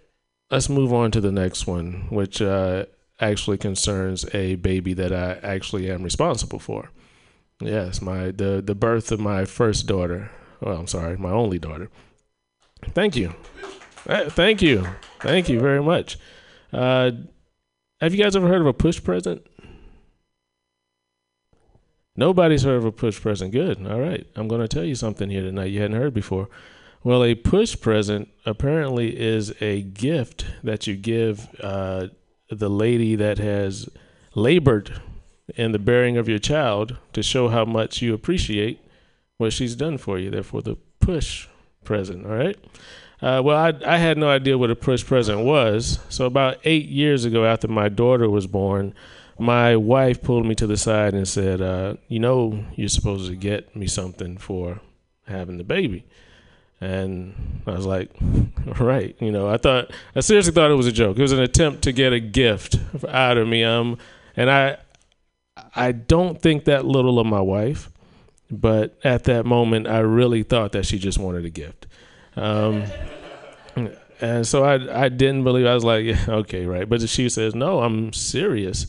let's 0.50 0.70
move 0.70 0.94
on 0.94 1.12
to 1.12 1.22
the 1.22 1.32
next 1.32 1.68
one, 1.68 2.08
which 2.10 2.42
uh, 2.42 2.86
actually 3.20 3.58
concerns 3.58 4.26
a 4.34 4.56
baby 4.56 4.94
that 4.94 5.12
I 5.12 5.40
actually 5.44 5.90
am 5.90 6.04
responsible 6.04 6.60
for. 6.60 6.92
Yes, 7.60 8.02
my 8.02 8.32
the 8.32 8.62
the 8.64 8.76
birth 8.76 9.12
of 9.12 9.20
my 9.20 9.46
first 9.46 9.88
daughter. 9.88 10.32
Well, 10.62 10.78
I'm 10.78 10.88
sorry, 10.88 11.18
my 11.18 11.32
only 11.32 11.60
daughter. 11.60 11.90
Thank 12.94 13.16
you. 13.16 13.34
Thank 14.06 14.62
you. 14.62 14.88
Thank 15.20 15.50
you 15.50 15.60
very 15.60 15.82
much. 15.82 16.18
Uh, 16.74 17.12
have 18.00 18.14
you 18.14 18.24
guys 18.24 18.36
ever 18.36 18.48
heard 18.48 18.62
of 18.62 18.68
a 18.68 18.74
push 18.74 19.04
present? 19.04 19.46
Nobody's 22.16 22.64
heard 22.64 22.78
of 22.78 22.86
a 22.86 22.92
push 22.92 23.22
present. 23.22 23.52
Good. 23.52 23.86
All 23.88 24.00
right. 24.00 24.26
I'm 24.36 24.48
going 24.48 24.62
to 24.62 24.68
tell 24.68 24.84
you 24.84 24.96
something 24.96 25.30
here 25.30 25.44
tonight 25.44 25.66
you 25.66 25.82
hadn't 25.82 25.98
heard 25.98 26.14
before. 26.14 26.50
Well, 27.04 27.24
a 27.24 27.36
push 27.36 27.80
present 27.80 28.30
apparently 28.46 29.20
is 29.20 29.54
a 29.62 29.82
gift 29.82 30.46
that 30.64 30.88
you 30.88 30.96
give 30.96 31.48
uh, 31.62 32.08
the 32.50 32.70
lady 32.70 33.16
that 33.16 33.38
has 33.38 33.90
labored 34.36 35.02
in 35.56 35.72
the 35.72 35.80
bearing 35.80 36.18
of 36.18 36.30
your 36.30 36.40
child 36.40 36.98
to 37.14 37.24
show 37.24 37.48
how 37.50 37.66
much 37.66 38.02
you 38.02 38.14
appreciate 38.14 38.80
what 39.38 39.54
she's 39.54 39.76
done 39.76 39.98
for 39.98 40.20
you. 40.20 40.30
Therefore, 40.30 40.62
the 40.62 40.78
push 41.00 41.48
present. 41.84 42.26
All 42.26 42.36
right. 42.36 42.58
Uh, 43.22 43.42
well, 43.44 43.58
I, 43.58 43.74
I 43.86 43.98
had 43.98 44.18
no 44.18 44.30
idea 44.30 44.58
what 44.58 44.72
a 44.72 44.76
push 44.76 45.06
present 45.06 45.42
was. 45.42 46.00
So, 46.10 46.26
about 46.26 46.58
eight 46.64 46.88
years 46.88 47.24
ago, 47.24 47.46
after 47.46 47.68
my 47.68 47.88
daughter 47.88 48.30
was 48.30 48.48
born, 48.48 48.96
my 49.38 49.76
wife 49.76 50.22
pulled 50.22 50.46
me 50.46 50.56
to 50.56 50.68
the 50.68 50.78
side 50.78 51.14
and 51.14 51.28
said, 51.28 51.62
uh, 51.62 51.96
You 52.08 52.20
know, 52.20 52.66
you're 52.76 52.90
supposed 52.90 53.30
to 53.30 53.36
get 53.36 53.76
me 53.76 53.88
something 53.88 54.38
for 54.38 54.82
having 55.28 55.58
the 55.58 55.64
baby. 55.64 56.06
And 56.80 57.64
I 57.68 57.72
was 57.72 57.86
like, 57.86 58.12
Right. 58.80 59.16
You 59.20 59.32
know, 59.32 59.48
I 59.50 59.58
thought, 59.58 59.92
I 60.16 60.22
seriously 60.22 60.54
thought 60.54 60.72
it 60.72 60.76
was 60.76 60.88
a 60.88 60.92
joke. 60.92 61.18
It 61.18 61.22
was 61.22 61.32
an 61.32 61.42
attempt 61.42 61.84
to 61.84 61.92
get 61.92 62.14
a 62.14 62.20
gift 62.20 62.78
out 63.08 63.38
of 63.38 63.48
me. 63.48 63.64
Um, 63.64 63.98
and 64.36 64.50
I, 64.50 64.78
I 65.76 65.92
don't 65.92 66.42
think 66.42 66.66
that 66.66 66.86
little 66.86 67.20
of 67.20 67.28
my 67.28 67.42
wife, 67.42 67.92
but 68.50 68.98
at 69.04 69.26
that 69.26 69.46
moment, 69.46 69.88
I 69.88 70.00
really 70.00 70.44
thought 70.44 70.72
that 70.72 70.86
she 70.86 70.98
just 70.98 71.20
wanted 71.20 71.46
a 71.46 71.50
gift. 71.50 71.88
Um, 72.36 72.84
and 74.22 74.48
so 74.48 74.64
I, 74.64 75.06
I 75.06 75.10
didn't 75.10 75.44
believe. 75.44 75.66
I 75.66 75.74
was 75.74 75.84
like, 75.84 76.06
yeah, 76.06 76.24
okay, 76.30 76.66
right. 76.66 76.88
But 76.88 77.08
she 77.10 77.28
says, 77.30 77.56
no, 77.56 77.82
I'm 77.82 78.14
serious. 78.14 78.88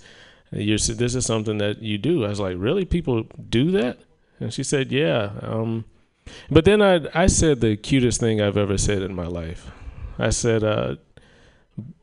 You're, 0.50 0.78
this 0.78 1.14
is 1.14 1.24
something 1.24 1.58
that 1.58 1.80
you 1.82 1.96
do. 1.96 2.24
I 2.24 2.28
was 2.28 2.40
like, 2.40 2.56
really? 2.58 2.84
People 2.84 3.24
do 3.48 3.70
that? 3.70 3.98
And 4.38 4.52
she 4.52 4.62
said, 4.62 4.92
yeah. 4.92 5.32
Um, 5.40 5.86
but 6.50 6.64
then 6.64 6.82
I, 6.82 7.00
I 7.14 7.26
said 7.26 7.60
the 7.60 7.76
cutest 7.76 8.20
thing 8.20 8.40
I've 8.40 8.56
ever 8.58 8.76
said 8.76 9.02
in 9.02 9.14
my 9.14 9.26
life. 9.26 9.70
I 10.18 10.30
said, 10.30 10.62
uh, 10.62 10.96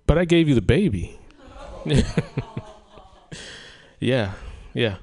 but 0.08 0.18
I 0.18 0.26
gave 0.26 0.50
you 0.50 0.56
the 0.56 0.62
baby. 0.62 1.20
yeah, 4.00 4.34
yeah. 4.74 4.98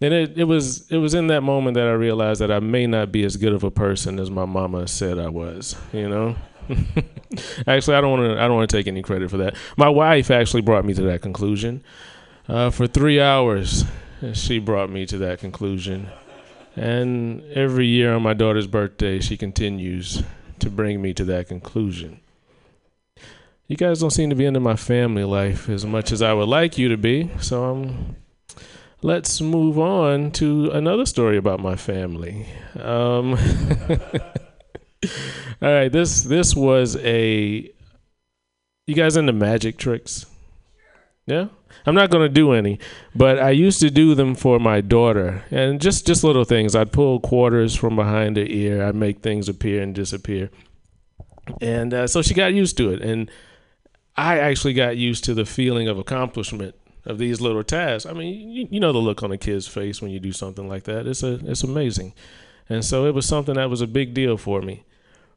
And 0.00 0.14
it, 0.14 0.38
it 0.38 0.44
was 0.44 0.90
it 0.90 0.98
was 0.98 1.14
in 1.14 1.26
that 1.28 1.42
moment 1.42 1.74
that 1.74 1.88
I 1.88 1.92
realized 1.92 2.40
that 2.40 2.52
I 2.52 2.60
may 2.60 2.86
not 2.86 3.10
be 3.10 3.24
as 3.24 3.36
good 3.36 3.52
of 3.52 3.64
a 3.64 3.70
person 3.70 4.20
as 4.20 4.30
my 4.30 4.44
mama 4.44 4.86
said 4.86 5.18
I 5.18 5.28
was. 5.28 5.76
You 5.92 6.08
know. 6.08 6.36
actually, 7.66 7.96
I 7.96 8.00
don't 8.00 8.10
want 8.10 8.22
to. 8.22 8.42
I 8.42 8.46
don't 8.46 8.56
want 8.56 8.70
to 8.70 8.76
take 8.76 8.86
any 8.86 9.02
credit 9.02 9.30
for 9.30 9.38
that. 9.38 9.56
My 9.76 9.88
wife 9.88 10.30
actually 10.30 10.62
brought 10.62 10.84
me 10.84 10.94
to 10.94 11.02
that 11.02 11.22
conclusion. 11.22 11.82
Uh, 12.48 12.70
for 12.70 12.86
three 12.86 13.20
hours, 13.20 13.84
she 14.32 14.58
brought 14.58 14.90
me 14.90 15.06
to 15.06 15.18
that 15.18 15.38
conclusion, 15.38 16.08
and 16.76 17.42
every 17.52 17.86
year 17.86 18.14
on 18.14 18.22
my 18.22 18.34
daughter's 18.34 18.66
birthday, 18.66 19.20
she 19.20 19.36
continues 19.36 20.22
to 20.58 20.70
bring 20.70 21.00
me 21.00 21.12
to 21.14 21.24
that 21.24 21.48
conclusion. 21.48 22.20
You 23.66 23.76
guys 23.76 24.00
don't 24.00 24.10
seem 24.10 24.30
to 24.30 24.36
be 24.36 24.46
into 24.46 24.60
my 24.60 24.76
family 24.76 25.24
life 25.24 25.68
as 25.68 25.84
much 25.84 26.10
as 26.10 26.22
I 26.22 26.32
would 26.32 26.48
like 26.48 26.78
you 26.78 26.88
to 26.88 26.96
be, 26.96 27.30
so 27.40 27.64
um, 27.64 28.16
let's 29.02 29.40
move 29.40 29.78
on 29.78 30.30
to 30.32 30.70
another 30.70 31.06
story 31.06 31.36
about 31.36 31.60
my 31.60 31.76
family. 31.76 32.46
Um, 32.78 33.32
all 35.62 35.72
right, 35.72 35.90
this 35.90 36.22
this 36.24 36.54
was 36.54 36.96
a. 36.96 37.70
You 38.86 38.94
guys 38.94 39.16
into 39.16 39.32
magic 39.32 39.76
tricks? 39.76 40.24
Yeah, 41.26 41.48
I'm 41.84 41.94
not 41.94 42.10
gonna 42.10 42.28
do 42.28 42.52
any, 42.52 42.78
but 43.14 43.38
I 43.38 43.50
used 43.50 43.80
to 43.80 43.90
do 43.90 44.14
them 44.14 44.34
for 44.34 44.58
my 44.58 44.80
daughter, 44.80 45.44
and 45.50 45.80
just 45.80 46.06
just 46.06 46.24
little 46.24 46.44
things. 46.44 46.74
I'd 46.74 46.92
pull 46.92 47.20
quarters 47.20 47.76
from 47.76 47.96
behind 47.96 48.36
her 48.36 48.44
ear. 48.44 48.82
I'd 48.82 48.94
make 48.94 49.20
things 49.20 49.48
appear 49.48 49.82
and 49.82 49.94
disappear, 49.94 50.50
and 51.60 51.92
uh, 51.92 52.06
so 52.06 52.22
she 52.22 52.32
got 52.32 52.54
used 52.54 52.78
to 52.78 52.90
it, 52.92 53.02
and 53.02 53.30
I 54.16 54.38
actually 54.38 54.72
got 54.72 54.96
used 54.96 55.22
to 55.24 55.34
the 55.34 55.44
feeling 55.44 55.86
of 55.86 55.98
accomplishment 55.98 56.74
of 57.08 57.18
these 57.18 57.40
little 57.40 57.64
tasks. 57.64 58.08
I 58.08 58.12
mean, 58.12 58.50
you, 58.50 58.68
you 58.70 58.80
know 58.80 58.92
the 58.92 58.98
look 58.98 59.22
on 59.22 59.32
a 59.32 59.38
kid's 59.38 59.66
face 59.66 60.00
when 60.00 60.10
you 60.10 60.20
do 60.20 60.32
something 60.32 60.68
like 60.68 60.84
that. 60.84 61.06
It's 61.06 61.22
a 61.22 61.40
it's 61.44 61.64
amazing, 61.64 62.14
and 62.68 62.84
so 62.84 63.06
it 63.06 63.14
was 63.14 63.26
something 63.26 63.54
that 63.54 63.70
was 63.70 63.80
a 63.80 63.86
big 63.86 64.14
deal 64.14 64.36
for 64.36 64.62
me. 64.62 64.84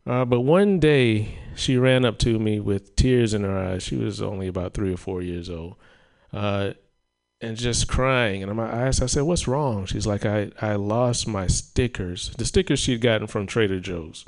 Uh, 0.06 0.26
but 0.26 0.42
one 0.42 0.80
day 0.80 1.38
she 1.56 1.78
ran 1.78 2.06
up 2.06 2.18
to 2.20 2.40
me 2.40 2.60
with 2.60 2.96
tears 2.96 3.34
in 3.34 3.44
her 3.44 3.58
eyes. 3.58 3.84
She 3.84 3.96
was 3.96 4.22
only 4.22 4.48
about 4.48 4.74
three 4.74 4.94
or 4.94 4.98
four 4.98 5.22
years 5.22 5.50
old. 5.50 5.76
Uh, 6.34 6.72
and 7.42 7.58
just 7.58 7.88
crying. 7.88 8.44
And 8.44 8.62
I 8.62 8.88
asked, 8.88 9.02
I 9.02 9.08
said, 9.08 9.24
"What's 9.24 9.48
wrong?" 9.48 9.86
She's 9.86 10.08
like, 10.08 10.26
"I 10.26 10.52
I 10.62 10.76
lost 10.76 11.28
my 11.28 11.48
stickers. 11.48 12.32
The 12.38 12.46
stickers 12.46 12.80
she'd 12.80 13.02
gotten 13.02 13.28
from 13.28 13.48
Trader 13.48 13.80
Joe's." 13.80 14.26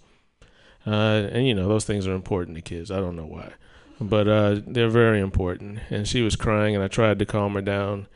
Uh, 0.86 1.30
and 1.32 1.48
you 1.48 1.54
know 1.54 1.68
those 1.68 1.86
things 1.86 2.08
are 2.08 2.14
important 2.14 2.58
to 2.58 2.62
kids. 2.62 2.92
I 2.92 3.00
don't 3.00 3.16
know 3.16 3.26
why, 3.26 3.54
but 4.00 4.28
uh, 4.28 4.60
they're 4.66 4.90
very 4.90 5.20
important. 5.20 5.80
And 5.90 6.08
she 6.08 6.22
was 6.22 6.36
crying, 6.36 6.76
and 6.76 6.84
I 6.84 6.88
tried 6.88 7.20
to 7.20 7.26
calm 7.26 7.54
her 7.54 7.62
down. 7.62 8.08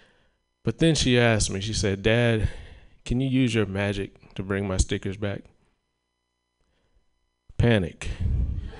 But 0.63 0.80
then 0.80 0.95
she 0.95 1.17
asked 1.17 1.49
me. 1.49 1.61
She 1.61 1.73
said, 1.73 2.03
"Dad, 2.03 2.49
can 3.05 3.21
you 3.21 3.30
use 3.30 3.55
your 3.55 3.65
magic 3.65 4.34
to 4.36 4.43
bring 4.43 4.67
my 4.67 4.78
stickers 4.78 5.17
back?" 5.17 5.43
Panic. 7.57 8.09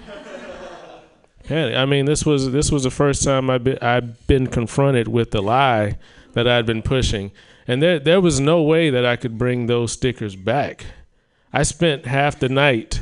Panic. 1.44 1.76
I 1.76 1.86
mean, 1.86 2.06
this 2.06 2.26
was 2.26 2.52
this 2.52 2.72
was 2.72 2.84
the 2.84 2.92
first 2.92 3.24
time 3.24 3.50
I've 3.50 3.64
been 3.64 3.80
I've 3.82 4.28
been 4.28 4.48
confronted 4.48 5.08
with 5.08 5.32
the 5.32 5.42
lie 5.42 5.98
that 6.34 6.48
I'd 6.48 6.66
been 6.66 6.82
pushing, 6.82 7.32
and 7.68 7.82
there 7.82 8.00
there 8.00 8.22
was 8.22 8.40
no 8.40 8.62
way 8.62 8.90
that 8.90 9.06
I 9.06 9.16
could 9.16 9.38
bring 9.38 9.68
those 9.68 9.94
stickers 9.94 10.36
back. 10.36 10.86
I 11.54 11.64
spent 11.64 12.06
half 12.06 12.38
the 12.38 12.50
night 12.50 13.02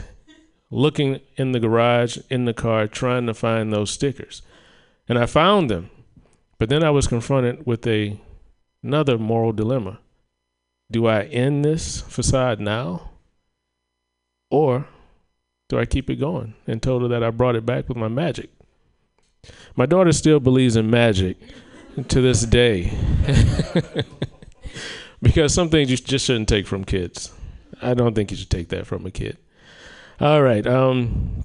looking 0.75 1.21
in 1.37 1.53
the 1.53 1.59
garage, 1.59 2.17
in 2.29 2.43
the 2.43 2.53
car, 2.53 2.85
trying 2.85 3.25
to 3.25 3.33
find 3.33 3.71
those 3.71 3.89
stickers. 3.89 4.41
And 5.07 5.17
I 5.17 5.25
found 5.25 5.69
them. 5.69 5.89
But 6.57 6.69
then 6.69 6.83
I 6.83 6.89
was 6.89 7.07
confronted 7.07 7.65
with 7.65 7.87
a 7.87 8.19
another 8.83 9.17
moral 9.17 9.53
dilemma. 9.53 9.99
Do 10.91 11.07
I 11.07 11.23
end 11.23 11.63
this 11.63 12.01
facade 12.01 12.59
now? 12.59 13.11
Or 14.51 14.87
do 15.69 15.79
I 15.79 15.85
keep 15.85 16.09
it 16.09 16.17
going 16.17 16.53
and 16.67 16.83
told 16.83 17.01
her 17.01 17.07
that 17.07 17.23
I 17.23 17.31
brought 17.31 17.55
it 17.55 17.65
back 17.65 17.87
with 17.87 17.97
my 17.97 18.07
magic? 18.07 18.49
My 19.75 19.85
daughter 19.85 20.11
still 20.11 20.39
believes 20.39 20.75
in 20.75 20.89
magic 20.89 21.37
to 22.09 22.21
this 22.21 22.45
day. 22.45 22.91
because 25.21 25.53
some 25.53 25.69
things 25.69 25.89
you 25.89 25.97
just 25.97 26.25
shouldn't 26.25 26.49
take 26.49 26.67
from 26.67 26.83
kids. 26.83 27.33
I 27.81 27.93
don't 27.93 28.13
think 28.13 28.31
you 28.31 28.37
should 28.37 28.49
take 28.49 28.69
that 28.69 28.85
from 28.85 29.05
a 29.05 29.11
kid. 29.11 29.37
All 30.19 30.41
right. 30.41 30.65
Um, 30.65 31.43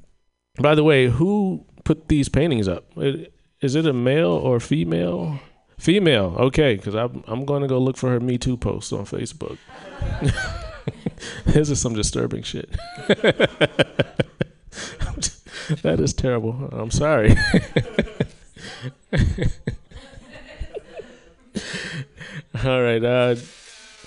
by 0.60 0.74
the 0.74 0.84
way, 0.84 1.08
who 1.08 1.64
put 1.84 2.08
these 2.08 2.28
paintings 2.28 2.68
up? 2.68 2.84
Is 3.60 3.74
it 3.74 3.86
a 3.86 3.92
male 3.92 4.30
or 4.30 4.60
female? 4.60 5.40
Female. 5.78 6.36
Okay, 6.38 6.76
because 6.76 6.94
I'm 6.94 7.24
I'm 7.26 7.44
going 7.44 7.62
to 7.62 7.68
go 7.68 7.78
look 7.78 7.96
for 7.96 8.10
her 8.10 8.20
Me 8.20 8.38
Too 8.38 8.56
posts 8.56 8.92
on 8.92 9.06
Facebook. 9.06 9.58
this 11.46 11.70
is 11.70 11.80
some 11.80 11.94
disturbing 11.94 12.42
shit. 12.42 12.70
that 15.82 15.98
is 15.98 16.12
terrible. 16.12 16.68
I'm 16.72 16.90
sorry. 16.90 17.30
All 22.64 22.82
right. 22.82 23.02
Uh, 23.02 23.36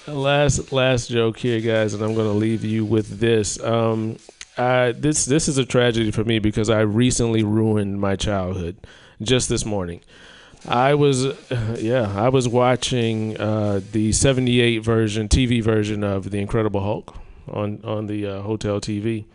last 0.08 0.72
last 0.72 1.10
joke 1.10 1.38
here, 1.38 1.60
guys, 1.60 1.94
and 1.94 2.04
I'm 2.04 2.14
going 2.14 2.28
to 2.28 2.38
leave 2.38 2.64
you 2.64 2.86
with 2.86 3.20
this. 3.20 3.60
Um, 3.64 4.18
This 4.56 5.26
this 5.26 5.48
is 5.48 5.58
a 5.58 5.66
tragedy 5.66 6.12
for 6.12 6.24
me 6.24 6.40
because 6.40 6.70
I 6.70 6.82
recently 6.82 7.44
ruined 7.44 8.00
my 8.00 8.16
childhood 8.16 8.78
just 9.22 9.50
this 9.50 9.66
morning. 9.66 10.02
I 10.68 10.94
was, 10.94 11.26
uh, 11.26 11.78
yeah, 11.80 12.14
I 12.16 12.30
was 12.30 12.48
watching 12.48 13.38
uh, 13.40 13.82
the 13.92 14.12
'78 14.12 14.80
version, 14.80 15.28
TV 15.28 15.62
version 15.62 16.04
of 16.04 16.32
The 16.32 16.40
Incredible 16.40 16.82
Hulk 16.82 17.16
on 17.48 17.82
on 17.84 18.08
the 18.08 18.26
uh, 18.28 18.42
hotel 18.42 18.80
TV. 18.80 19.26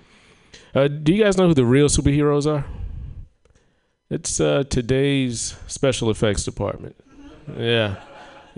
Uh, 0.75 0.89
do 0.89 1.13
you 1.15 1.23
guys 1.23 1.37
know 1.37 1.49
who 1.49 1.55
the 1.55 1.65
real 1.65 1.89
superheroes 1.89 2.47
are? 2.47 2.65
It's 4.11 4.41
uh, 4.41 4.65
today's 4.69 5.57
special 5.67 6.11
effects 6.11 6.45
department. 6.45 6.97
Yeah, 7.57 7.97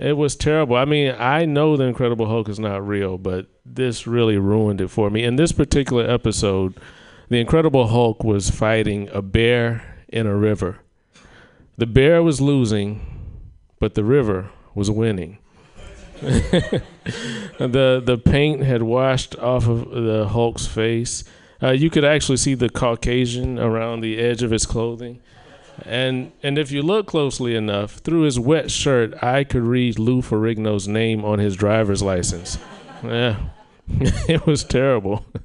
it 0.01 0.17
was 0.17 0.35
terrible. 0.35 0.75
I 0.75 0.85
mean, 0.85 1.13
I 1.17 1.45
know 1.45 1.77
the 1.77 1.83
Incredible 1.83 2.25
Hulk 2.25 2.49
is 2.49 2.59
not 2.59 2.85
real, 2.85 3.17
but 3.17 3.45
this 3.63 4.07
really 4.07 4.37
ruined 4.37 4.81
it 4.81 4.87
for 4.89 5.09
me. 5.09 5.23
In 5.23 5.35
this 5.35 5.51
particular 5.51 6.09
episode, 6.09 6.79
the 7.29 7.39
Incredible 7.39 7.87
Hulk 7.87 8.23
was 8.23 8.49
fighting 8.49 9.09
a 9.13 9.21
bear 9.21 10.03
in 10.09 10.25
a 10.25 10.35
river. 10.35 10.79
The 11.77 11.85
bear 11.85 12.23
was 12.23 12.41
losing, 12.41 13.01
but 13.79 13.93
the 13.93 14.03
river 14.03 14.49
was 14.73 14.89
winning. 14.89 15.37
the 16.21 16.83
the 17.59 18.21
paint 18.23 18.63
had 18.63 18.83
washed 18.83 19.35
off 19.39 19.67
of 19.67 19.89
the 19.89 20.27
Hulk's 20.27 20.67
face. 20.67 21.23
Uh, 21.63 21.71
you 21.71 21.89
could 21.89 22.03
actually 22.03 22.37
see 22.37 22.53
the 22.53 22.69
Caucasian 22.69 23.57
around 23.59 24.01
the 24.01 24.19
edge 24.19 24.43
of 24.43 24.51
his 24.51 24.65
clothing. 24.65 25.21
And 25.85 26.31
and 26.43 26.57
if 26.57 26.71
you 26.71 26.81
look 26.81 27.07
closely 27.07 27.55
enough, 27.55 27.93
through 27.95 28.21
his 28.21 28.39
wet 28.39 28.71
shirt, 28.71 29.21
I 29.23 29.43
could 29.43 29.63
read 29.63 29.99
Lou 29.99 30.21
Ferrigno's 30.21 30.87
name 30.87 31.25
on 31.25 31.39
his 31.39 31.55
driver's 31.55 32.01
license. 32.01 32.57
Yeah, 33.03 33.37
it 33.89 34.45
was 34.45 34.63
terrible. 34.63 35.25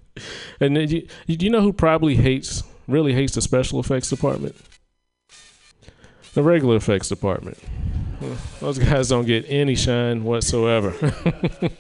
And 0.61 0.91
you, 0.91 1.07
you, 1.27 1.37
you 1.39 1.51
know 1.51 1.61
who 1.61 1.75
probably 1.75 2.17
hates, 2.17 2.63
really 2.89 3.13
hates 3.13 3.35
the 3.35 3.43
special 3.43 3.79
effects 3.81 4.09
department? 4.09 4.57
The 6.33 6.43
regular 6.43 6.77
effects 6.77 7.11
department. 7.11 7.59
Hmm, 8.21 8.33
those 8.61 8.79
guys 8.79 9.11
don't 9.11 9.27
get 9.27 9.45
any 9.47 9.75
shine 9.75 10.25
whatsoever. 10.25 10.95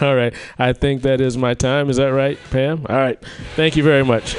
All 0.00 0.14
right. 0.14 0.34
I 0.58 0.72
think 0.72 1.02
that 1.02 1.20
is 1.20 1.36
my 1.36 1.54
time. 1.54 1.90
Is 1.90 1.96
that 1.96 2.12
right, 2.12 2.38
Pam? 2.50 2.86
All 2.88 2.96
right. 2.96 3.20
Thank 3.56 3.76
you 3.76 3.82
very 3.82 4.04
much. 4.04 4.36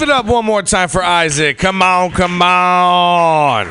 Give 0.00 0.08
it 0.08 0.14
up 0.14 0.24
one 0.24 0.46
more 0.46 0.62
time 0.62 0.88
for 0.88 1.02
Isaac. 1.02 1.58
Come 1.58 1.82
on, 1.82 2.10
come 2.12 2.40
on. 2.40 3.70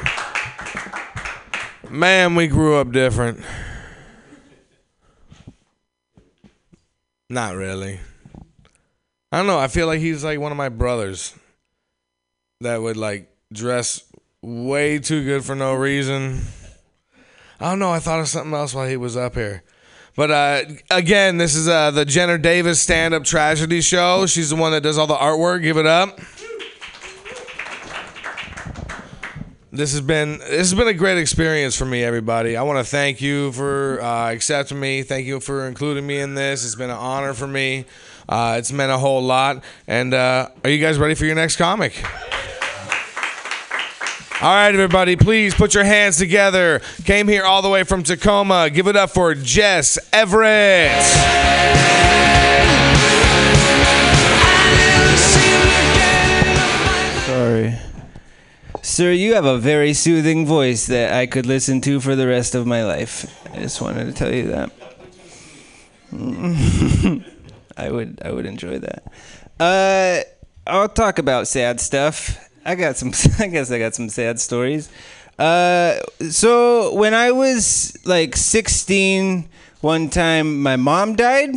Man, 1.89 2.35
we 2.35 2.45
grew 2.45 2.75
up 2.75 2.91
different. 2.91 3.43
Not 7.29 7.55
really. 7.55 7.99
I 9.31 9.37
don't 9.37 9.47
know. 9.47 9.57
I 9.57 9.69
feel 9.69 9.87
like 9.87 10.01
he's 10.01 10.23
like 10.23 10.39
one 10.39 10.51
of 10.51 10.57
my 10.59 10.69
brothers 10.69 11.33
that 12.61 12.79
would 12.79 12.95
like 12.95 13.35
dress 13.51 14.03
way 14.43 14.99
too 14.99 15.23
good 15.23 15.43
for 15.43 15.55
no 15.55 15.73
reason. 15.73 16.41
I 17.59 17.71
don't 17.71 17.79
know. 17.79 17.89
I 17.89 17.97
thought 17.97 18.19
of 18.19 18.27
something 18.27 18.53
else 18.53 18.75
while 18.75 18.87
he 18.87 18.97
was 18.97 19.17
up 19.17 19.33
here. 19.33 19.63
But 20.19 20.31
uh, 20.31 20.63
again, 20.91 21.37
this 21.37 21.55
is 21.55 21.69
uh, 21.69 21.91
the 21.91 22.03
Jenner 22.03 22.37
Davis 22.37 22.81
stand 22.81 23.13
up 23.13 23.23
tragedy 23.23 23.79
show. 23.79 24.25
She's 24.25 24.49
the 24.49 24.57
one 24.57 24.73
that 24.73 24.81
does 24.81 24.97
all 24.97 25.07
the 25.07 25.15
artwork. 25.15 25.61
Give 25.61 25.77
it 25.77 25.85
up. 25.85 26.19
This 29.71 29.93
has 29.93 30.01
been 30.01 30.39
this 30.39 30.69
has 30.69 30.73
been 30.73 30.89
a 30.89 30.93
great 30.93 31.17
experience 31.17 31.77
for 31.77 31.85
me, 31.85 32.03
everybody. 32.03 32.57
I 32.57 32.63
want 32.63 32.79
to 32.79 32.83
thank 32.83 33.21
you 33.21 33.53
for 33.53 34.01
uh, 34.01 34.33
accepting 34.33 34.77
me. 34.77 35.03
Thank 35.03 35.25
you 35.25 35.39
for 35.39 35.65
including 35.65 36.05
me 36.05 36.19
in 36.19 36.35
this. 36.35 36.65
It's 36.65 36.75
been 36.75 36.89
an 36.89 36.97
honor 36.97 37.33
for 37.33 37.47
me. 37.47 37.85
Uh, 38.27 38.55
it's 38.59 38.73
meant 38.73 38.91
a 38.91 38.97
whole 38.97 39.23
lot. 39.23 39.63
And 39.87 40.13
uh, 40.13 40.49
are 40.65 40.69
you 40.69 40.81
guys 40.81 40.99
ready 40.99 41.15
for 41.15 41.23
your 41.23 41.35
next 41.35 41.55
comic? 41.55 41.93
All 44.41 44.47
right, 44.47 44.73
everybody, 44.73 45.17
please 45.17 45.53
put 45.53 45.73
your 45.73 45.83
hands 45.83 46.17
together. 46.17 46.79
Came 47.03 47.27
here 47.27 47.43
all 47.43 47.61
the 47.61 47.67
way 47.67 47.83
from 47.83 48.03
Tacoma. 48.03 48.69
Give 48.69 48.87
it 48.87 48.95
up 48.95 49.09
for 49.09 49.35
Jess 49.35 49.99
Everett. 50.13 51.03
Sorry. 57.25 57.77
Sir, 58.81 59.11
you 59.11 59.33
have 59.33 59.43
a 59.43 59.57
very 59.57 59.91
soothing 59.91 60.45
voice 60.45 60.85
that 60.85 61.11
I 61.11 61.25
could 61.25 61.45
listen 61.45 61.81
to 61.81 61.99
for 61.99 62.15
the 62.15 62.25
rest 62.25 62.55
of 62.55 62.65
my 62.65 62.85
life. 62.85 63.45
I 63.53 63.57
just 63.57 63.81
wanted 63.81 64.05
to 64.05 64.13
tell 64.13 64.33
you 64.33 64.47
that. 64.47 64.71
I 67.75 67.91
would 67.91 68.21
I 68.23 68.31
would 68.31 68.45
enjoy 68.45 68.79
that. 68.79 69.03
Uh 69.59 70.21
I'll 70.65 70.87
talk 70.87 71.19
about 71.19 71.49
sad 71.49 71.81
stuff. 71.81 72.48
I 72.69 72.75
got 72.75 72.97
some 72.97 73.11
I 73.39 73.47
guess 73.47 73.71
I 73.71 73.79
got 73.79 73.95
some 73.95 74.09
sad 74.09 74.39
stories. 74.39 74.89
Uh 75.39 75.97
so 76.29 76.93
when 76.93 77.15
I 77.15 77.31
was 77.31 77.97
like 78.05 78.35
16 78.35 79.49
one 79.81 80.09
time 80.11 80.61
my 80.61 80.75
mom 80.75 81.15
died. 81.15 81.55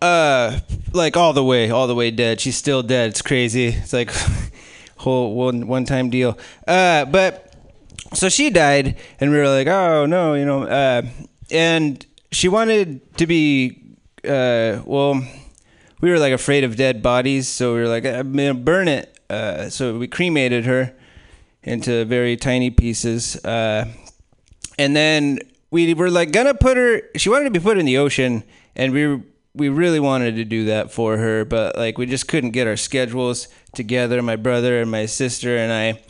Uh 0.00 0.60
like 0.92 1.16
all 1.16 1.32
the 1.32 1.42
way 1.42 1.68
all 1.68 1.88
the 1.88 1.96
way 1.96 2.12
dead. 2.12 2.40
She's 2.40 2.56
still 2.56 2.84
dead. 2.84 3.10
It's 3.10 3.22
crazy. 3.22 3.68
It's 3.68 3.92
like 3.92 4.12
whole 4.98 5.34
one 5.34 5.66
one 5.66 5.84
time 5.84 6.08
deal. 6.08 6.38
Uh 6.68 7.04
but 7.04 7.52
so 8.14 8.28
she 8.28 8.50
died 8.50 8.96
and 9.18 9.32
we 9.32 9.36
were 9.36 9.48
like 9.48 9.66
oh 9.66 10.06
no 10.06 10.34
you 10.34 10.44
know 10.44 10.62
uh 10.62 11.02
and 11.50 12.06
she 12.30 12.46
wanted 12.46 13.00
to 13.16 13.26
be 13.26 13.82
uh 14.22 14.80
well 14.86 15.26
we 16.02 16.10
were 16.10 16.18
like 16.18 16.34
afraid 16.34 16.62
of 16.64 16.76
dead 16.76 17.02
bodies 17.02 17.48
so 17.48 17.74
we 17.74 17.80
were 17.80 17.88
like 17.88 18.04
i'm 18.04 18.32
gonna 18.32 18.52
burn 18.52 18.88
it 18.88 19.18
uh 19.30 19.70
so 19.70 19.96
we 19.96 20.06
cremated 20.06 20.66
her 20.66 20.94
into 21.62 22.04
very 22.04 22.36
tiny 22.36 22.68
pieces 22.68 23.42
uh 23.46 23.86
and 24.78 24.94
then 24.94 25.38
we 25.70 25.94
were 25.94 26.10
like 26.10 26.30
gonna 26.32 26.52
put 26.52 26.76
her 26.76 27.00
she 27.16 27.30
wanted 27.30 27.44
to 27.44 27.50
be 27.50 27.58
put 27.60 27.78
in 27.78 27.86
the 27.86 27.96
ocean 27.96 28.44
and 28.76 28.92
we 28.92 29.06
were 29.06 29.22
we 29.54 29.68
really 29.68 30.00
wanted 30.00 30.36
to 30.36 30.44
do 30.44 30.66
that 30.66 30.90
for 30.90 31.18
her, 31.18 31.44
but 31.44 31.76
like 31.76 31.98
we 31.98 32.06
just 32.06 32.28
couldn't 32.28 32.50
get 32.50 32.66
our 32.66 32.76
schedules 32.76 33.48
together. 33.74 34.22
My 34.22 34.36
brother 34.36 34.80
and 34.80 34.90
my 34.90 35.06
sister 35.06 35.56
and 35.56 35.72
I. 35.72 36.02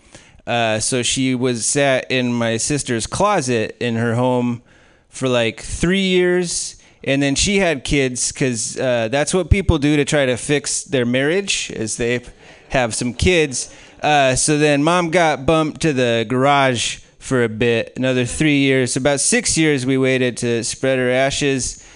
Uh, 0.44 0.80
so 0.80 1.02
she 1.02 1.34
was 1.34 1.64
sat 1.66 2.10
in 2.10 2.32
my 2.32 2.56
sister's 2.56 3.06
closet 3.06 3.76
in 3.80 3.96
her 3.96 4.14
home 4.14 4.62
for 5.08 5.28
like 5.28 5.60
three 5.60 6.00
years. 6.00 6.81
And 7.04 7.22
then 7.22 7.34
she 7.34 7.58
had 7.58 7.84
kids 7.84 8.30
because 8.30 8.78
uh, 8.78 9.08
that's 9.08 9.34
what 9.34 9.50
people 9.50 9.78
do 9.78 9.96
to 9.96 10.04
try 10.04 10.26
to 10.26 10.36
fix 10.36 10.84
their 10.84 11.04
marriage, 11.04 11.70
is 11.70 11.96
they 11.96 12.20
have 12.68 12.94
some 12.94 13.12
kids. 13.12 13.74
Uh, 14.02 14.34
so 14.34 14.58
then 14.58 14.82
mom 14.82 15.10
got 15.10 15.46
bumped 15.46 15.80
to 15.82 15.92
the 15.92 16.24
garage 16.28 16.96
for 17.18 17.44
a 17.44 17.48
bit, 17.48 17.92
another 17.96 18.24
three 18.24 18.58
years. 18.58 18.96
About 18.96 19.20
six 19.20 19.56
years 19.56 19.86
we 19.86 19.96
waited 19.96 20.36
to 20.38 20.64
spread 20.64 20.98
her 20.98 21.10
ashes. 21.10 21.86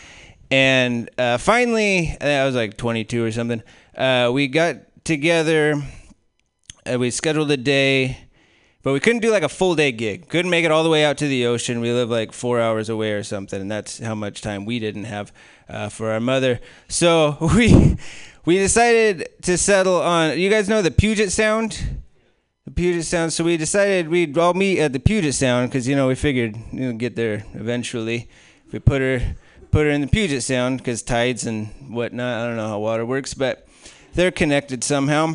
And 0.50 1.10
uh, 1.18 1.38
finally, 1.38 2.16
I 2.20 2.44
was 2.44 2.54
like 2.54 2.76
22 2.76 3.24
or 3.24 3.32
something. 3.32 3.62
Uh, 3.96 4.30
we 4.32 4.46
got 4.46 4.76
together. 5.04 5.82
Uh, 6.84 6.98
we 6.98 7.10
scheduled 7.10 7.50
a 7.50 7.56
day, 7.56 8.18
but 8.86 8.92
we 8.92 9.00
couldn't 9.00 9.20
do 9.20 9.32
like 9.32 9.42
a 9.42 9.48
full 9.48 9.74
day 9.74 9.90
gig. 9.90 10.28
Couldn't 10.28 10.48
make 10.48 10.64
it 10.64 10.70
all 10.70 10.84
the 10.84 10.88
way 10.88 11.04
out 11.04 11.18
to 11.18 11.26
the 11.26 11.46
ocean. 11.46 11.80
We 11.80 11.90
live 11.90 12.08
like 12.08 12.30
four 12.30 12.60
hours 12.60 12.88
away 12.88 13.14
or 13.14 13.24
something, 13.24 13.60
and 13.60 13.68
that's 13.68 13.98
how 13.98 14.14
much 14.14 14.42
time 14.42 14.64
we 14.64 14.78
didn't 14.78 15.06
have 15.06 15.32
uh, 15.68 15.88
for 15.88 16.12
our 16.12 16.20
mother. 16.20 16.60
So 16.86 17.36
we 17.56 17.96
we 18.44 18.58
decided 18.58 19.28
to 19.42 19.58
settle 19.58 20.00
on. 20.00 20.38
You 20.38 20.48
guys 20.48 20.68
know 20.68 20.82
the 20.82 20.92
Puget 20.92 21.32
Sound. 21.32 22.00
The 22.64 22.70
Puget 22.70 23.04
Sound. 23.04 23.32
So 23.32 23.42
we 23.42 23.56
decided 23.56 24.08
we'd 24.08 24.38
all 24.38 24.54
meet 24.54 24.78
at 24.78 24.92
the 24.92 25.00
Puget 25.00 25.34
Sound 25.34 25.68
because 25.68 25.88
you 25.88 25.96
know 25.96 26.06
we 26.06 26.14
figured 26.14 26.54
you 26.70 26.92
know 26.92 26.92
get 26.92 27.16
there 27.16 27.44
eventually. 27.54 28.28
If 28.68 28.72
we 28.72 28.78
put 28.78 29.00
her 29.00 29.34
put 29.72 29.86
her 29.86 29.90
in 29.90 30.00
the 30.00 30.06
Puget 30.06 30.44
Sound 30.44 30.78
because 30.78 31.02
tides 31.02 31.44
and 31.44 31.66
whatnot. 31.88 32.40
I 32.40 32.46
don't 32.46 32.56
know 32.56 32.68
how 32.68 32.78
water 32.78 33.04
works, 33.04 33.34
but 33.34 33.66
they're 34.14 34.30
connected 34.30 34.84
somehow. 34.84 35.34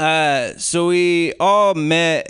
Uh, 0.00 0.56
so 0.56 0.86
we 0.86 1.34
all 1.38 1.74
met 1.74 2.26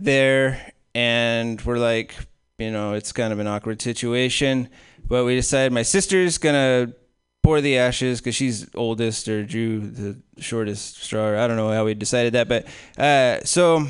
there, 0.00 0.72
and 0.96 1.62
we're 1.62 1.78
like, 1.78 2.12
you 2.58 2.72
know, 2.72 2.94
it's 2.94 3.12
kind 3.12 3.32
of 3.32 3.38
an 3.38 3.46
awkward 3.46 3.80
situation, 3.80 4.68
but 5.06 5.24
we 5.24 5.36
decided 5.36 5.72
my 5.72 5.82
sister's 5.82 6.38
gonna 6.38 6.92
pour 7.44 7.60
the 7.60 7.78
ashes 7.78 8.20
because 8.20 8.34
she's 8.34 8.68
oldest 8.74 9.28
or 9.28 9.44
drew 9.44 9.78
the 9.78 10.20
shortest 10.42 11.00
straw. 11.00 11.40
I 11.40 11.46
don't 11.46 11.56
know 11.56 11.70
how 11.70 11.84
we 11.84 11.94
decided 11.94 12.32
that, 12.32 12.48
but 12.48 12.66
uh, 12.98 13.44
so 13.44 13.86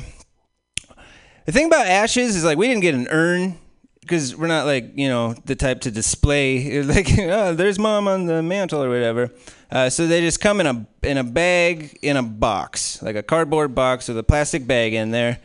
the 1.47 1.51
thing 1.51 1.65
about 1.65 1.87
ashes 1.87 2.35
is 2.35 2.43
like 2.43 2.59
we 2.59 2.67
didn't 2.67 2.83
get 2.83 2.93
an 2.93 3.07
urn 3.09 3.57
because 4.03 4.35
we're 4.35 4.47
not 4.47 4.65
like 4.65 4.91
you 4.95 5.09
know 5.09 5.33
the 5.45 5.55
type 5.55 5.81
to 5.81 5.91
display 5.91 6.81
like 6.83 7.07
oh, 7.19 7.53
there's 7.53 7.79
mom 7.79 8.07
on 8.07 8.25
the 8.25 8.43
mantle 8.43 8.83
or 8.83 8.89
whatever. 8.89 9.31
Uh, 9.71 9.89
so 9.89 10.05
they 10.05 10.21
just 10.21 10.39
come 10.39 10.59
in 10.59 10.67
a 10.67 10.85
in 11.01 11.17
a 11.17 11.23
bag 11.23 11.97
in 12.01 12.17
a 12.17 12.23
box 12.23 13.01
like 13.01 13.15
a 13.15 13.23
cardboard 13.23 13.73
box 13.73 14.07
with 14.07 14.17
a 14.17 14.23
plastic 14.23 14.67
bag 14.67 14.93
in 14.93 15.11
there. 15.11 15.39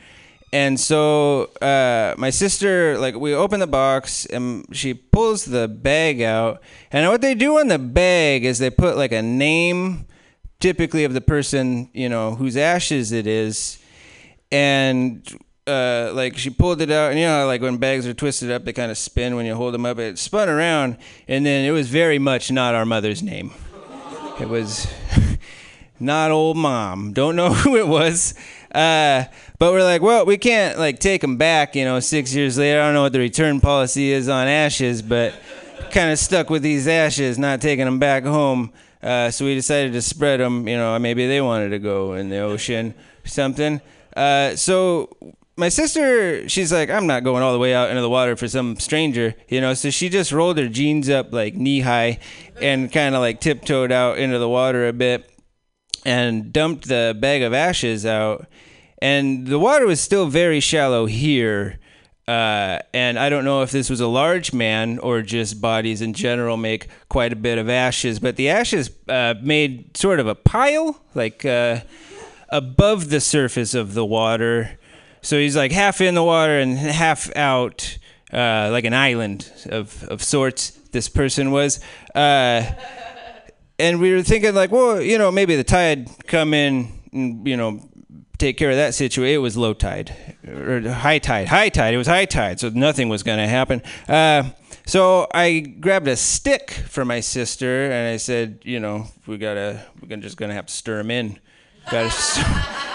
And 0.52 0.80
so 0.80 1.50
uh, 1.61 2.14
my 2.16 2.30
sister, 2.30 2.98
like, 2.98 3.14
we 3.14 3.34
open 3.34 3.61
the 3.61 3.66
box 3.66 4.24
and 4.24 4.64
she 4.72 4.94
pulls 4.94 5.44
the 5.44 5.68
bag 5.68 6.22
out. 6.22 6.62
And 6.90 7.06
what 7.11 7.20
they 7.20 7.34
do 7.34 7.59
on 7.59 7.68
the 7.68 7.78
bag 7.78 8.44
is 8.44 8.59
they 8.59 8.70
put 8.70 8.96
like 8.96 9.12
a 9.12 9.20
name, 9.20 10.06
typically 10.59 11.04
of 11.04 11.12
the 11.12 11.20
person, 11.20 11.90
you 11.92 12.09
know, 12.09 12.34
whose 12.34 12.56
ashes 12.56 13.12
it 13.12 13.26
is. 13.26 13.78
And 14.50 15.22
uh, 15.68 16.12
like 16.14 16.36
she 16.38 16.50
pulled 16.50 16.80
it 16.80 16.90
out, 16.90 17.10
and 17.10 17.20
you 17.20 17.26
know, 17.26 17.46
like 17.46 17.60
when 17.60 17.76
bags 17.76 18.06
are 18.06 18.14
twisted 18.14 18.50
up, 18.50 18.64
they 18.64 18.72
kind 18.72 18.90
of 18.90 18.98
spin 18.98 19.36
when 19.36 19.46
you 19.46 19.54
hold 19.54 19.74
them 19.74 19.86
up. 19.86 19.98
It 19.98 20.18
spun 20.18 20.48
around, 20.48 20.96
and 21.28 21.44
then 21.44 21.64
it 21.64 21.70
was 21.70 21.88
very 21.88 22.18
much 22.18 22.50
not 22.50 22.74
our 22.74 22.86
mother's 22.86 23.22
name. 23.22 23.52
It 24.40 24.48
was 24.48 24.86
not 26.00 26.30
old 26.30 26.56
mom. 26.56 27.12
Don't 27.12 27.36
know 27.36 27.52
who 27.52 27.76
it 27.76 27.86
was. 27.86 28.34
Uh, 28.72 29.24
but 29.58 29.72
we're 29.72 29.82
like, 29.82 30.02
well, 30.02 30.24
we 30.24 30.36
can't 30.38 30.78
like 30.78 30.98
take 30.98 31.20
them 31.20 31.36
back. 31.36 31.74
You 31.74 31.84
know, 31.84 32.00
six 32.00 32.34
years 32.34 32.58
later, 32.58 32.80
I 32.80 32.86
don't 32.86 32.94
know 32.94 33.02
what 33.02 33.12
the 33.12 33.18
return 33.18 33.60
policy 33.60 34.12
is 34.12 34.28
on 34.28 34.46
ashes, 34.46 35.02
but 35.02 35.34
kind 35.90 36.10
of 36.10 36.18
stuck 36.18 36.50
with 36.50 36.62
these 36.62 36.86
ashes, 36.86 37.38
not 37.38 37.60
taking 37.60 37.84
them 37.84 37.98
back 37.98 38.24
home. 38.24 38.72
Uh, 39.02 39.30
so 39.30 39.44
we 39.44 39.54
decided 39.54 39.92
to 39.92 40.02
spread 40.02 40.40
them. 40.40 40.66
You 40.68 40.76
know, 40.76 40.98
maybe 40.98 41.26
they 41.26 41.40
wanted 41.40 41.70
to 41.70 41.78
go 41.78 42.14
in 42.14 42.28
the 42.28 42.38
ocean 42.38 42.94
or 43.24 43.28
something. 43.28 43.80
Uh, 44.16 44.56
so 44.56 45.16
my 45.59 45.68
sister, 45.68 46.48
she's 46.48 46.72
like, 46.72 46.88
I'm 46.88 47.09
not 47.09 47.24
going 47.24 47.42
all 47.42 47.52
the 47.52 47.59
way 47.59 47.74
out 47.74 47.90
into 47.90 48.00
the 48.00 48.09
water 48.09 48.36
for 48.36 48.46
some 48.46 48.78
stranger, 48.78 49.34
you 49.48 49.61
know. 49.61 49.74
So 49.74 49.90
she 49.90 50.09
just 50.09 50.30
rolled 50.30 50.56
her 50.56 50.68
jeans 50.68 51.11
up 51.11 51.32
like 51.32 51.54
knee 51.54 51.80
high, 51.80 52.20
and 52.61 52.90
kind 52.92 53.16
of 53.16 53.20
like 53.20 53.40
tiptoed 53.40 53.90
out 53.90 54.18
into 54.18 54.38
the 54.38 54.48
water 54.48 54.86
a 54.86 54.92
bit, 54.92 55.28
and 56.06 56.52
dumped 56.52 56.86
the 56.86 57.16
bag 57.20 57.42
of 57.42 57.52
ashes 57.52 58.06
out. 58.06 58.46
And 59.02 59.48
the 59.48 59.59
water 59.59 59.84
was 59.86 60.00
still 60.00 60.26
very 60.26 60.61
shallow 60.61 61.06
here. 61.06 61.80
Uh, 62.28 62.78
and 62.94 63.18
I 63.18 63.28
don't 63.28 63.44
know 63.44 63.62
if 63.62 63.72
this 63.72 63.90
was 63.90 64.00
a 64.00 64.06
large 64.06 64.52
man 64.52 64.98
or 64.98 65.22
just 65.22 65.61
bodies 65.61 66.02
in 66.02 66.12
general 66.12 66.56
make 66.56 66.86
quite 67.09 67.32
a 67.32 67.36
bit 67.36 67.59
of 67.59 67.68
ashes, 67.68 68.20
but 68.20 68.36
the 68.36 68.50
ashes 68.50 68.90
uh, 69.09 69.34
made 69.42 69.96
sort 69.96 70.20
of 70.20 70.28
a 70.28 70.34
pile, 70.34 71.00
like 71.14 71.44
uh, 71.44 71.80
above 72.50 73.09
the 73.11 73.20
surface 73.20 73.74
of 73.74 73.94
the 73.94 74.04
water. 74.04 74.78
So 75.22 75.38
he's 75.38 75.56
like 75.56 75.72
half 75.72 76.00
in 76.00 76.14
the 76.14 76.22
water 76.22 76.58
and 76.58 76.76
half 76.76 77.34
out, 77.36 77.98
uh, 78.32 78.68
like 78.70 78.84
an 78.84 78.94
island 78.94 79.50
of, 79.66 80.04
of 80.04 80.22
sorts. 80.22 80.70
This 80.92 81.08
person 81.08 81.50
was. 81.50 81.80
Uh, 82.14 82.64
and 83.78 84.00
we 84.00 84.12
were 84.12 84.22
thinking, 84.22 84.54
like, 84.54 84.70
well, 84.70 85.00
you 85.00 85.18
know, 85.18 85.30
maybe 85.30 85.56
the 85.56 85.64
tide 85.64 86.08
come 86.26 86.54
in 86.54 86.92
and, 87.12 87.46
you 87.46 87.56
know, 87.56 87.88
take 88.38 88.56
care 88.56 88.70
of 88.70 88.76
that 88.76 88.94
situation. 88.94 89.34
It 89.34 89.38
was 89.38 89.56
low 89.56 89.74
tide 89.74 90.14
or 90.46 90.80
high 90.88 91.18
tide. 91.18 91.48
High 91.48 91.68
tide. 91.68 91.94
It 91.94 91.98
was 91.98 92.06
high 92.06 92.24
tide, 92.24 92.60
so 92.60 92.70
nothing 92.70 93.08
was 93.08 93.22
going 93.22 93.38
to 93.38 93.46
happen. 93.46 93.82
Uh, 94.08 94.50
so 94.88 95.26
I 95.34 95.60
grabbed 95.60 96.08
a 96.08 96.16
stick 96.16 96.70
for 96.70 97.04
my 97.04 97.20
sister 97.20 97.90
and 97.90 98.08
I 98.08 98.16
said, 98.16 98.60
you 98.62 98.80
know, 98.80 99.06
we 99.26 99.36
gotta, 99.36 99.84
we're 100.00 100.16
just 100.16 100.38
gonna 100.38 100.54
have 100.54 100.64
to 100.64 100.72
stir 100.72 101.00
him 101.00 101.10
in. 101.10 101.38
Gotta, 101.90 102.08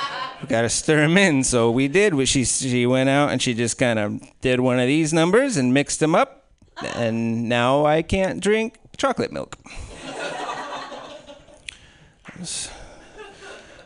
gotta 0.50 0.70
stir 0.70 1.04
him 1.04 1.18
in. 1.18 1.44
So 1.44 1.72
we 1.72 1.88
did. 1.88 2.28
She 2.28 2.46
she 2.46 2.86
went 2.86 3.10
out 3.10 3.32
and 3.32 3.42
she 3.42 3.54
just 3.54 3.78
kind 3.78 4.00
of 4.00 4.22
did 4.42 4.60
one 4.60 4.80
of 4.80 4.88
these 4.88 5.14
numbers 5.14 5.58
and 5.58 5.74
mixed 5.74 6.00
them 6.00 6.16
up, 6.16 6.46
and 6.96 7.50
now 7.50 7.86
I 7.86 8.02
can't 8.02 8.40
drink 8.42 8.78
chocolate 8.98 9.32
milk. 9.32 9.58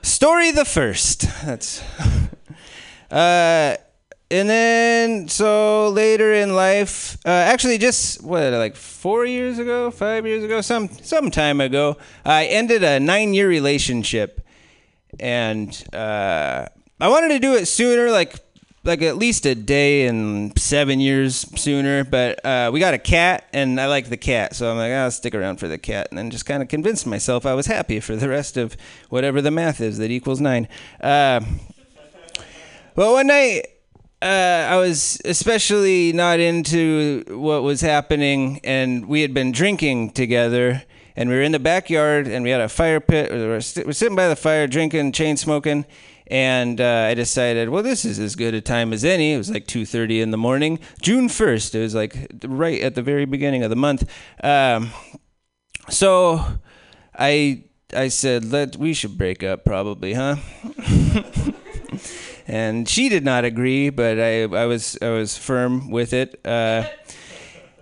Story 0.02 0.52
the 0.52 0.66
first. 0.66 1.22
That's. 1.44 1.84
Uh, 3.10 3.78
and 4.30 4.50
then 4.50 5.28
so 5.30 5.90
later 5.90 6.34
in 6.34 6.54
life, 6.54 7.18
uh, 7.26 7.30
actually 7.30 7.78
just 7.78 8.22
what 8.22 8.52
like 8.52 8.76
four 8.76 9.26
years 9.26 9.60
ago, 9.60 9.90
five 9.90 10.26
years 10.28 10.44
ago, 10.44 10.60
some 10.60 10.90
some 11.02 11.32
time 11.32 11.62
ago, 11.62 11.98
I 12.26 12.46
ended 12.46 12.84
a 12.84 13.00
nine 13.00 13.34
year 13.34 13.48
relationship, 13.48 14.46
and 15.20 15.70
uh, 15.94 16.68
I 17.00 17.10
wanted 17.10 17.30
to 17.30 17.40
do 17.40 17.54
it 17.56 17.68
sooner, 17.68 18.12
like 18.12 18.36
like 18.84 19.02
at 19.02 19.18
least 19.18 19.46
a 19.46 19.54
day 19.54 20.08
and 20.08 20.58
seven 20.58 21.00
years 21.00 21.46
sooner. 21.60 22.04
But 22.04 22.44
uh, 22.46 22.72
we 22.74 22.80
got 22.80 22.94
a 22.94 23.00
cat, 23.00 23.46
and 23.54 23.80
I 23.80 23.88
like 23.88 24.10
the 24.10 24.18
cat, 24.18 24.56
so 24.56 24.72
I'm 24.72 24.78
like, 24.78 24.92
I'll 24.92 25.12
stick 25.12 25.36
around 25.36 25.58
for 25.58 25.68
the 25.68 25.78
cat, 25.78 26.08
and 26.10 26.18
then 26.18 26.32
just 26.32 26.46
kind 26.46 26.64
of 26.64 26.70
convinced 26.70 27.06
myself 27.06 27.46
I 27.46 27.54
was 27.54 27.68
happy 27.68 28.00
for 28.00 28.16
the 28.16 28.30
rest 28.30 28.58
of 28.58 28.78
whatever 29.10 29.42
the 29.42 29.52
math 29.52 29.82
is 29.82 29.98
that 29.98 30.10
equals 30.10 30.42
nine. 30.42 30.68
Uh, 31.02 31.42
well, 32.96 33.14
one 33.14 33.28
night 33.28 33.68
uh, 34.22 34.26
I 34.70 34.78
was 34.78 35.22
especially 35.26 36.12
not 36.12 36.40
into 36.40 37.24
what 37.28 37.62
was 37.64 37.82
happening, 37.82 38.60
and 38.64 39.08
we 39.08 39.22
had 39.22 39.34
been 39.34 39.52
drinking 39.52 40.12
together, 40.12 40.84
and 41.18 41.30
we 41.30 41.36
were 41.36 41.42
in 41.42 41.52
the 41.52 41.60
backyard, 41.60 42.28
and 42.28 42.44
we 42.44 42.52
had 42.52 42.62
a 42.62 42.70
fire 42.70 43.00
pit. 43.00 43.32
We 43.32 43.46
were, 43.46 43.60
st- 43.60 43.88
we're 43.88 43.94
sitting 43.94 44.16
by 44.16 44.30
the 44.30 44.36
fire, 44.36 44.68
drinking, 44.68 45.14
chain 45.14 45.36
smoking, 45.36 45.86
and 46.28 46.80
uh, 46.80 47.08
I 47.10 47.16
decided, 47.16 47.70
well, 47.70 47.82
this 47.82 48.06
is 48.06 48.20
as 48.20 48.36
good 48.36 48.54
a 48.54 48.62
time 48.62 48.94
as 48.94 49.04
any. 49.04 49.34
It 49.34 49.38
was 49.38 49.50
like 49.50 49.66
two 49.66 49.84
thirty 49.86 50.22
in 50.22 50.30
the 50.30 50.38
morning, 50.38 50.80
June 51.02 51.28
first. 51.28 51.74
It 51.74 51.82
was 51.82 51.96
like 51.96 52.32
right 52.46 52.80
at 52.82 52.94
the 52.94 53.02
very 53.02 53.26
beginning 53.26 53.64
of 53.64 53.72
the 53.72 53.76
month. 53.76 54.10
Um, 54.44 54.92
so 55.90 56.46
I 57.18 57.64
I 57.94 58.10
said, 58.10 58.46
let 58.46 58.78
we 58.78 58.94
should 58.94 59.18
break 59.18 59.44
up, 59.44 59.66
probably, 59.66 60.14
huh? 60.14 60.36
and 62.48 62.88
she 62.88 63.10
did 63.10 63.26
not 63.26 63.44
agree, 63.44 63.90
but 63.90 64.20
I, 64.20 64.44
I 64.44 64.66
was 64.66 65.00
I 65.02 65.10
was 65.10 65.36
firm 65.36 65.90
with 65.90 66.14
it. 66.14 66.40
Uh, 66.46 66.84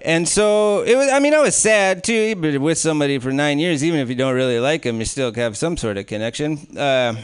and 0.05 0.27
so 0.27 0.83
it 0.83 0.95
was. 0.95 1.09
I 1.11 1.19
mean, 1.19 1.33
I 1.33 1.39
was 1.39 1.55
sad 1.55 2.03
too. 2.03 2.35
Been 2.35 2.61
with 2.61 2.77
somebody 2.77 3.17
for 3.19 3.33
nine 3.33 3.59
years, 3.59 3.83
even 3.83 3.99
if 3.99 4.07
you 4.07 4.15
don't 4.15 4.35
really 4.35 4.59
like 4.59 4.83
them, 4.83 4.99
you 4.99 5.05
still 5.05 5.33
have 5.33 5.57
some 5.57 5.75
sort 5.77 5.97
of 5.97 6.05
connection. 6.05 6.77
Uh, 6.77 7.15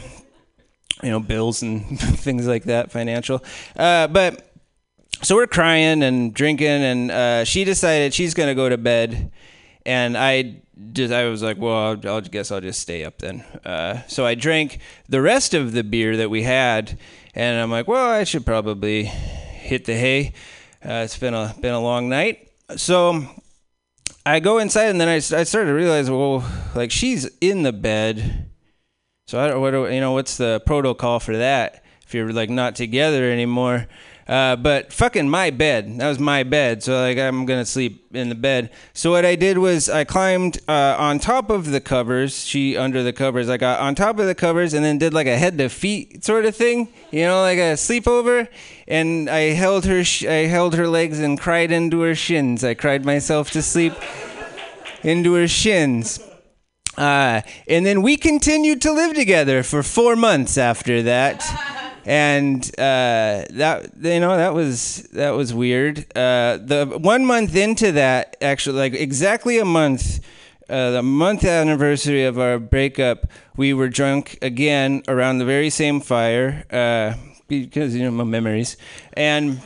you 1.04 1.10
know, 1.10 1.20
bills 1.20 1.62
and 1.62 2.00
things 2.00 2.48
like 2.48 2.64
that, 2.66 2.92
financial. 2.92 3.44
Uh, 3.76 4.08
but 4.08 4.52
so 5.22 5.36
we're 5.36 5.48
crying 5.48 6.02
and 6.04 6.34
drinking, 6.34 6.68
and 6.68 7.12
uh, 7.12 7.44
she 7.46 7.64
decided 7.64 8.14
she's 8.14 8.34
gonna 8.34 8.56
go 8.56 8.68
to 8.68 8.78
bed, 8.78 9.32
and 9.86 10.18
I 10.18 10.62
just 10.94 11.14
I 11.14 11.26
was 11.26 11.44
like, 11.44 11.58
well, 11.58 11.78
I'll, 11.78 12.10
I'll 12.10 12.22
guess 12.22 12.52
I'll 12.52 12.62
just 12.62 12.80
stay 12.80 13.06
up 13.06 13.20
then. 13.20 13.44
Uh, 13.64 14.02
so 14.08 14.26
I 14.26 14.36
drank 14.36 14.80
the 15.08 15.22
rest 15.22 15.54
of 15.54 15.74
the 15.74 15.84
beer 15.84 16.18
that 16.18 16.30
we 16.30 16.44
had, 16.44 16.98
and 17.36 17.60
I'm 17.60 17.70
like, 17.70 17.88
well, 17.88 18.10
I 18.10 18.24
should 18.24 18.46
probably 18.46 19.04
hit 19.04 19.86
the 19.86 19.96
hay. 19.96 20.34
Uh, 20.84 21.04
it's 21.06 21.18
been 21.18 21.36
a 21.36 21.56
been 21.62 21.74
a 21.74 21.82
long 21.82 22.10
night, 22.10 22.51
so 22.78 23.26
I 24.26 24.40
go 24.40 24.60
inside, 24.60 24.90
and 24.90 25.02
then 25.02 25.08
I, 25.08 25.16
I 25.16 25.20
started 25.44 25.68
to 25.68 25.74
realize, 25.74 26.10
well, 26.10 26.44
like 26.76 26.92
she's 26.92 27.26
in 27.40 27.64
the 27.64 27.74
bed. 27.74 28.50
So 29.28 29.40
I 29.40 29.48
don't, 29.48 29.62
what 29.62 29.72
do, 29.72 29.88
you 29.88 30.02
know, 30.02 30.12
what's 30.12 30.38
the 30.38 30.62
protocol 30.66 31.20
for 31.20 31.38
that? 31.38 31.84
If 32.06 32.14
you're 32.14 32.34
like 32.34 32.50
not 32.50 32.76
together 32.76 33.32
anymore. 33.32 33.88
Uh, 34.32 34.56
but 34.56 34.94
fucking 34.94 35.30
my 35.30 35.50
bed. 35.50 36.00
That 36.00 36.08
was 36.08 36.18
my 36.18 36.44
bed. 36.44 36.82
So 36.82 36.94
like 36.94 37.18
I'm 37.18 37.46
gonna 37.46 37.66
sleep 37.66 38.16
in 38.16 38.30
the 38.30 38.36
bed. 38.36 38.70
So 38.94 39.12
what 39.12 39.26
I 39.26 39.36
did 39.36 39.58
was 39.58 39.90
I 39.90 40.06
climbed 40.06 40.62
uh, 40.70 40.96
on 40.98 41.20
top 41.20 41.50
of 41.50 41.72
the 41.72 41.82
covers. 41.82 42.46
She 42.46 42.78
under 42.78 43.04
the 43.04 43.12
covers. 43.12 43.50
I 43.50 43.58
got 43.58 43.82
on 43.82 43.94
top 43.94 44.20
of 44.20 44.28
the 44.28 44.34
covers 44.34 44.74
and 44.74 44.86
then 44.86 44.98
did 44.98 45.14
like 45.14 45.28
a 45.28 45.38
head 45.38 45.58
to 45.58 45.68
feet 45.68 46.24
sort 46.24 46.46
of 46.46 46.56
thing. 46.56 46.88
You 47.12 47.24
know, 47.24 47.42
like 47.42 47.58
a 47.58 47.76
sleepover. 47.76 48.48
And 48.88 49.30
I 49.30 49.52
held 49.52 49.84
her. 49.84 50.02
Sh- 50.02 50.24
I 50.24 50.48
held 50.48 50.76
her 50.76 50.88
legs 50.88 51.20
and 51.20 51.38
cried 51.38 51.70
into 51.70 52.00
her 52.00 52.16
shins. 52.16 52.64
I 52.64 52.74
cried 52.74 53.04
myself 53.04 53.52
to 53.52 53.62
sleep 53.62 53.94
into 55.04 55.34
her 55.34 55.50
shins. 55.50 56.22
Uh, 56.98 57.42
and 57.68 57.86
then 57.86 58.02
we 58.02 58.16
continued 58.16 58.82
to 58.84 58.94
live 58.94 59.14
together 59.14 59.62
for 59.62 59.84
four 59.84 60.16
months 60.16 60.58
after 60.58 61.04
that. 61.04 61.91
And 62.06 62.64
uh, 62.80 63.46
that 63.52 63.92
you 64.02 64.20
know 64.20 64.36
that 64.36 64.54
was 64.54 65.04
that 65.14 65.32
was 65.32 65.54
weird. 65.54 66.00
Uh, 66.16 66.58
the 66.58 66.98
one 67.00 67.26
month 67.26 67.56
into 67.56 67.92
that, 67.92 68.38
actually, 68.42 68.78
like 68.78 68.94
exactly 68.94 69.60
a 69.60 69.66
month, 69.66 70.20
uh, 70.68 70.92
the 70.92 71.04
month 71.04 71.44
anniversary 71.44 72.24
of 72.24 72.40
our 72.40 72.58
breakup, 72.58 73.28
we 73.56 73.74
were 73.74 73.88
drunk 73.88 74.40
again 74.42 75.04
around 75.08 75.38
the 75.38 75.46
very 75.46 75.70
same 75.70 76.02
fire 76.02 76.66
uh, 76.72 77.14
because 77.48 77.96
you 77.96 78.04
know 78.04 78.12
my 78.12 78.24
memories, 78.24 78.78
and 79.14 79.62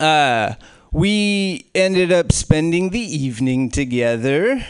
uh, 0.00 0.52
we 0.92 1.66
ended 1.74 2.12
up 2.12 2.30
spending 2.32 2.90
the 2.90 3.00
evening 3.00 3.70
together 3.70 4.66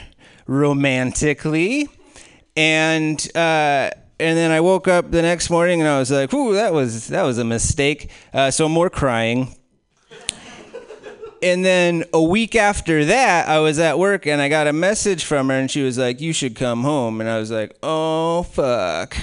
romantically 0.46 1.88
and 2.56 3.30
uh, 3.36 3.90
and 4.20 4.36
then 4.36 4.50
I 4.50 4.60
woke 4.60 4.88
up 4.88 5.10
the 5.10 5.22
next 5.22 5.50
morning 5.50 5.80
and 5.80 5.88
I 5.88 5.98
was 5.98 6.10
like, 6.10 6.32
"Ooh, 6.34 6.54
that 6.54 6.72
was 6.72 7.08
that 7.08 7.22
was 7.22 7.38
a 7.38 7.44
mistake." 7.44 8.10
Uh, 8.32 8.50
so 8.50 8.68
more 8.68 8.90
crying. 8.90 9.54
And 11.40 11.64
then 11.64 12.04
a 12.12 12.20
week 12.20 12.56
after 12.56 13.04
that, 13.04 13.48
I 13.48 13.60
was 13.60 13.78
at 13.78 13.96
work 13.96 14.26
and 14.26 14.42
I 14.42 14.48
got 14.48 14.66
a 14.66 14.72
message 14.72 15.24
from 15.24 15.48
her, 15.48 15.54
and 15.54 15.70
she 15.70 15.82
was 15.82 15.96
like, 15.96 16.20
"You 16.20 16.32
should 16.32 16.56
come 16.56 16.82
home." 16.82 17.20
And 17.20 17.30
I 17.30 17.38
was 17.38 17.50
like, 17.50 17.76
"Oh 17.82 18.42
fuck." 18.42 19.16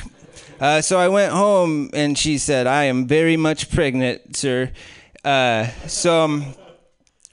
Uh, 0.60 0.80
so 0.80 0.98
I 0.98 1.10
went 1.10 1.34
home 1.34 1.90
and 1.94 2.18
she 2.18 2.38
said, 2.38 2.68
"I 2.68 2.86
am 2.86 3.06
very 3.06 3.36
much 3.36 3.70
pregnant, 3.70 4.36
sir." 4.36 4.72
Uh, 5.24 5.68
so. 5.88 6.24
Um, 6.24 6.56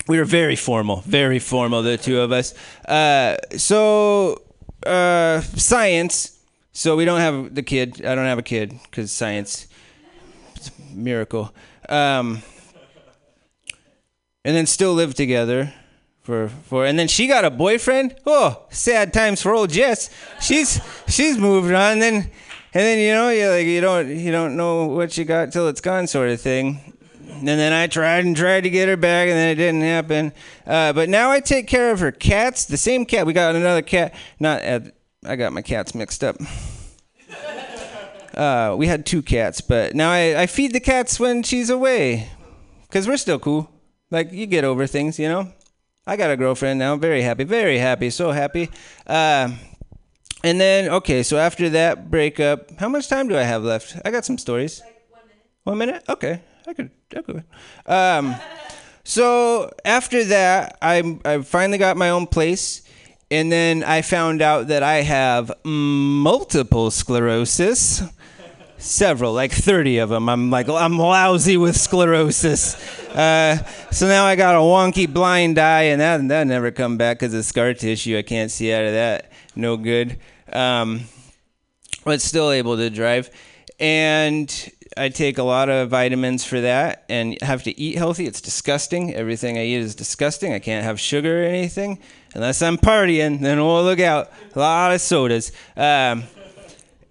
we 0.08 0.18
were 0.18 0.24
very 0.24 0.56
formal, 0.56 1.02
very 1.06 1.38
formal, 1.38 1.82
the 1.82 1.96
two 1.96 2.20
of 2.20 2.32
us. 2.32 2.54
Uh, 2.86 3.36
so, 3.56 4.42
uh, 4.84 5.40
science. 5.40 6.41
So 6.72 6.96
we 6.96 7.04
don't 7.04 7.20
have 7.20 7.54
the 7.54 7.62
kid. 7.62 8.04
I 8.04 8.14
don't 8.14 8.24
have 8.24 8.38
a 8.38 8.42
kid 8.42 8.78
because 8.84 9.12
science. 9.12 9.68
It's 10.56 10.68
a 10.68 10.94
miracle. 10.94 11.54
Um, 11.88 12.42
and 14.44 14.56
then 14.56 14.66
still 14.66 14.94
live 14.94 15.14
together 15.14 15.72
for 16.22 16.48
for 16.48 16.86
and 16.86 16.98
then 16.98 17.08
she 17.08 17.26
got 17.26 17.44
a 17.44 17.50
boyfriend. 17.50 18.16
Oh, 18.26 18.64
sad 18.70 19.12
times 19.12 19.42
for 19.42 19.52
old 19.52 19.70
Jess. 19.70 20.10
She's 20.40 20.80
she's 21.08 21.36
moved 21.36 21.72
on. 21.72 21.92
And 21.92 22.02
Then 22.02 22.14
and 22.14 22.30
then 22.84 22.98
you 22.98 23.12
know 23.12 23.28
you 23.28 23.48
like 23.50 23.66
you 23.66 23.80
don't 23.80 24.08
you 24.08 24.32
don't 24.32 24.56
know 24.56 24.86
what 24.86 25.18
you 25.18 25.24
got 25.24 25.52
till 25.52 25.68
it's 25.68 25.80
gone 25.80 26.06
sort 26.06 26.30
of 26.30 26.40
thing. 26.40 26.92
And 27.28 27.48
then 27.48 27.72
I 27.72 27.86
tried 27.86 28.24
and 28.24 28.36
tried 28.36 28.62
to 28.62 28.70
get 28.70 28.88
her 28.88 28.96
back, 28.96 29.26
and 29.26 29.36
then 29.36 29.48
it 29.48 29.56
didn't 29.56 29.80
happen. 29.80 30.32
Uh, 30.66 30.92
but 30.92 31.08
now 31.08 31.30
I 31.30 31.40
take 31.40 31.66
care 31.66 31.90
of 31.90 31.98
her 31.98 32.12
cats. 32.12 32.66
The 32.66 32.76
same 32.76 33.04
cat. 33.04 33.26
We 33.26 33.32
got 33.32 33.56
another 33.56 33.82
cat. 33.82 34.14
Not 34.38 34.62
at, 34.62 34.94
I 35.24 35.36
got 35.36 35.52
my 35.52 35.62
cats 35.62 35.94
mixed 35.94 36.24
up. 36.24 36.36
Uh, 38.34 38.74
we 38.78 38.86
had 38.86 39.04
two 39.04 39.22
cats, 39.22 39.60
but 39.60 39.94
now 39.94 40.10
I, 40.10 40.42
I 40.42 40.46
feed 40.46 40.72
the 40.72 40.80
cats 40.80 41.20
when 41.20 41.42
she's 41.42 41.68
away, 41.68 42.30
cause 42.90 43.06
we're 43.06 43.18
still 43.18 43.38
cool. 43.38 43.70
Like 44.10 44.32
you 44.32 44.46
get 44.46 44.64
over 44.64 44.86
things, 44.86 45.18
you 45.18 45.28
know. 45.28 45.52
I 46.06 46.16
got 46.16 46.30
a 46.30 46.36
girlfriend 46.36 46.78
now. 46.78 46.96
Very 46.96 47.22
happy. 47.22 47.44
Very 47.44 47.78
happy. 47.78 48.10
So 48.10 48.32
happy. 48.32 48.70
Uh, 49.06 49.50
and 50.42 50.60
then 50.60 50.88
okay, 50.88 51.22
so 51.22 51.36
after 51.36 51.68
that 51.70 52.10
breakup, 52.10 52.72
how 52.78 52.88
much 52.88 53.08
time 53.08 53.28
do 53.28 53.36
I 53.36 53.42
have 53.42 53.62
left? 53.62 53.96
I 54.04 54.10
got 54.10 54.24
some 54.24 54.38
stories. 54.38 54.82
One 55.64 55.78
minute? 55.78 56.02
Okay. 56.08 56.40
I 56.66 56.74
could. 56.74 56.90
I 57.16 57.22
could. 57.22 57.44
Um, 57.86 58.34
so 59.04 59.70
after 59.84 60.24
that, 60.24 60.78
I 60.82 61.18
I 61.24 61.42
finally 61.42 61.78
got 61.78 61.96
my 61.96 62.10
own 62.10 62.26
place, 62.26 62.82
and 63.32 63.50
then 63.50 63.82
I 63.82 64.02
found 64.02 64.42
out 64.42 64.66
that 64.66 64.82
I 64.82 64.96
have 64.96 65.50
multiple 65.64 66.90
sclerosis. 66.90 68.02
Several, 68.76 69.32
like 69.32 69.52
30 69.52 69.98
of 69.98 70.10
them. 70.10 70.28
I'm 70.28 70.50
like, 70.50 70.68
I'm 70.68 70.98
lousy 70.98 71.56
with 71.56 71.74
sclerosis. 71.74 72.74
Uh, 73.08 73.56
so 73.90 74.06
now 74.06 74.26
I 74.26 74.36
got 74.36 74.56
a 74.56 74.58
wonky 74.58 75.10
blind 75.10 75.58
eye, 75.58 75.84
and 75.84 76.00
that 76.02 76.28
that 76.28 76.46
never 76.46 76.70
come 76.70 76.98
back 76.98 77.20
because 77.20 77.32
of 77.32 77.46
scar 77.46 77.72
tissue. 77.72 78.18
I 78.18 78.22
can't 78.22 78.50
see 78.50 78.70
out 78.70 78.84
of 78.84 78.92
that. 78.92 79.32
No 79.56 79.78
good. 79.78 80.18
Um, 80.52 81.02
but 82.04 82.20
still 82.20 82.50
able 82.50 82.76
to 82.76 82.90
drive. 82.90 83.30
And 83.80 84.70
I 84.94 85.08
take 85.08 85.38
a 85.38 85.42
lot 85.42 85.70
of 85.70 85.88
vitamins 85.88 86.44
for 86.44 86.60
that 86.60 87.04
and 87.08 87.40
have 87.40 87.62
to 87.62 87.80
eat 87.80 87.96
healthy. 87.96 88.26
It's 88.26 88.42
disgusting. 88.42 89.14
Everything 89.14 89.56
I 89.56 89.64
eat 89.64 89.76
is 89.76 89.94
disgusting. 89.94 90.52
I 90.52 90.58
can't 90.58 90.84
have 90.84 91.00
sugar 91.00 91.44
or 91.44 91.46
anything 91.46 91.98
unless 92.34 92.62
I'm 92.62 92.78
partying. 92.78 93.40
Then 93.40 93.58
oh, 93.58 93.82
look 93.82 94.00
out. 94.00 94.30
A 94.54 94.58
lot 94.58 94.92
of 94.92 95.00
sodas. 95.00 95.52
Um, 95.76 96.24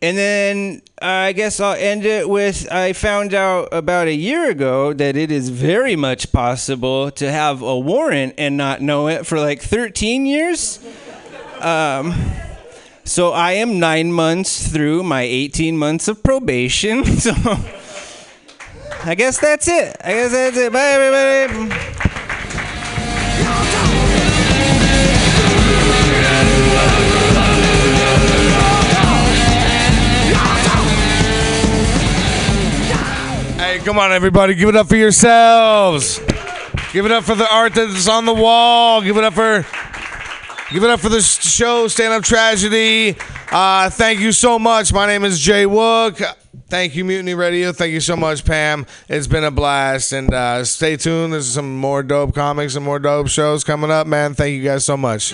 and 0.03 0.17
then 0.17 0.81
I 0.99 1.31
guess 1.33 1.59
I'll 1.59 1.75
end 1.75 2.05
it 2.05 2.27
with 2.27 2.71
I 2.71 2.93
found 2.93 3.35
out 3.35 3.69
about 3.71 4.07
a 4.07 4.13
year 4.13 4.49
ago 4.49 4.93
that 4.93 5.15
it 5.15 5.31
is 5.31 5.49
very 5.49 5.95
much 5.95 6.31
possible 6.31 7.11
to 7.11 7.31
have 7.31 7.61
a 7.61 7.77
warrant 7.77 8.33
and 8.39 8.57
not 8.57 8.81
know 8.81 9.07
it 9.07 9.27
for 9.27 9.39
like 9.39 9.61
13 9.61 10.25
years. 10.25 10.79
Um, 11.59 12.15
so 13.03 13.31
I 13.31 13.53
am 13.53 13.79
nine 13.79 14.11
months 14.11 14.67
through 14.67 15.03
my 15.03 15.21
18 15.21 15.77
months 15.77 16.07
of 16.07 16.23
probation. 16.23 17.03
So 17.21 17.33
I 19.03 19.15
guess 19.15 19.39
that's 19.39 19.67
it. 19.67 19.97
I 20.03 20.13
guess 20.13 20.31
that's 20.31 20.57
it. 20.57 20.71
Bye, 20.71 20.91
everybody. 20.91 22.20
Hey, 33.71 33.79
come 33.79 33.97
on, 33.97 34.11
everybody. 34.11 34.53
Give 34.53 34.67
it 34.67 34.75
up 34.75 34.89
for 34.89 34.97
yourselves. 34.97 36.19
Give 36.91 37.05
it 37.05 37.11
up 37.13 37.23
for 37.23 37.35
the 37.35 37.47
art 37.49 37.73
that's 37.73 38.05
on 38.09 38.25
the 38.25 38.33
wall. 38.33 39.01
Give 39.01 39.15
it 39.15 39.23
up 39.23 39.33
for. 39.33 39.65
Give 40.73 40.83
it 40.83 40.89
up 40.89 40.99
for 40.99 41.07
the 41.07 41.21
show, 41.21 41.87
Stand 41.87 42.11
Up 42.11 42.21
Tragedy. 42.21 43.15
Uh, 43.49 43.89
thank 43.89 44.19
you 44.19 44.33
so 44.33 44.59
much. 44.59 44.91
My 44.91 45.07
name 45.07 45.23
is 45.23 45.39
Jay 45.39 45.63
Wook. 45.63 46.21
Thank 46.67 46.97
you, 46.97 47.05
Mutiny 47.05 47.33
Radio. 47.33 47.71
Thank 47.71 47.93
you 47.93 48.01
so 48.01 48.17
much, 48.17 48.43
Pam. 48.43 48.85
It's 49.07 49.27
been 49.27 49.45
a 49.45 49.51
blast. 49.51 50.11
And 50.11 50.33
uh, 50.33 50.65
stay 50.65 50.97
tuned. 50.97 51.31
There's 51.31 51.47
some 51.47 51.77
more 51.77 52.03
dope 52.03 52.35
comics 52.35 52.75
and 52.75 52.83
more 52.83 52.99
dope 52.99 53.29
shows 53.29 53.63
coming 53.63 53.89
up, 53.89 54.05
man. 54.05 54.33
Thank 54.33 54.53
you 54.53 54.63
guys 54.65 54.83
so 54.83 54.97
much. 54.97 55.33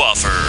offer. 0.00 0.48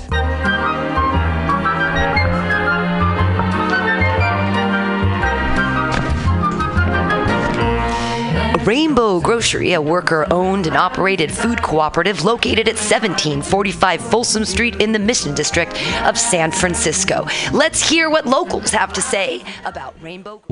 Rainbow 8.65 9.19
Grocery, 9.19 9.73
a 9.73 9.81
worker 9.81 10.27
owned 10.29 10.67
and 10.67 10.77
operated 10.77 11.31
food 11.31 11.63
cooperative 11.63 12.23
located 12.23 12.67
at 12.67 12.75
1745 12.75 13.99
Folsom 14.01 14.45
Street 14.45 14.79
in 14.79 14.91
the 14.91 14.99
Mission 14.99 15.33
District 15.33 15.73
of 16.03 16.15
San 16.15 16.51
Francisco. 16.51 17.25
Let's 17.51 17.89
hear 17.89 18.11
what 18.11 18.27
locals 18.27 18.69
have 18.69 18.93
to 18.93 19.01
say 19.01 19.43
about 19.65 19.95
Rainbow 19.99 20.43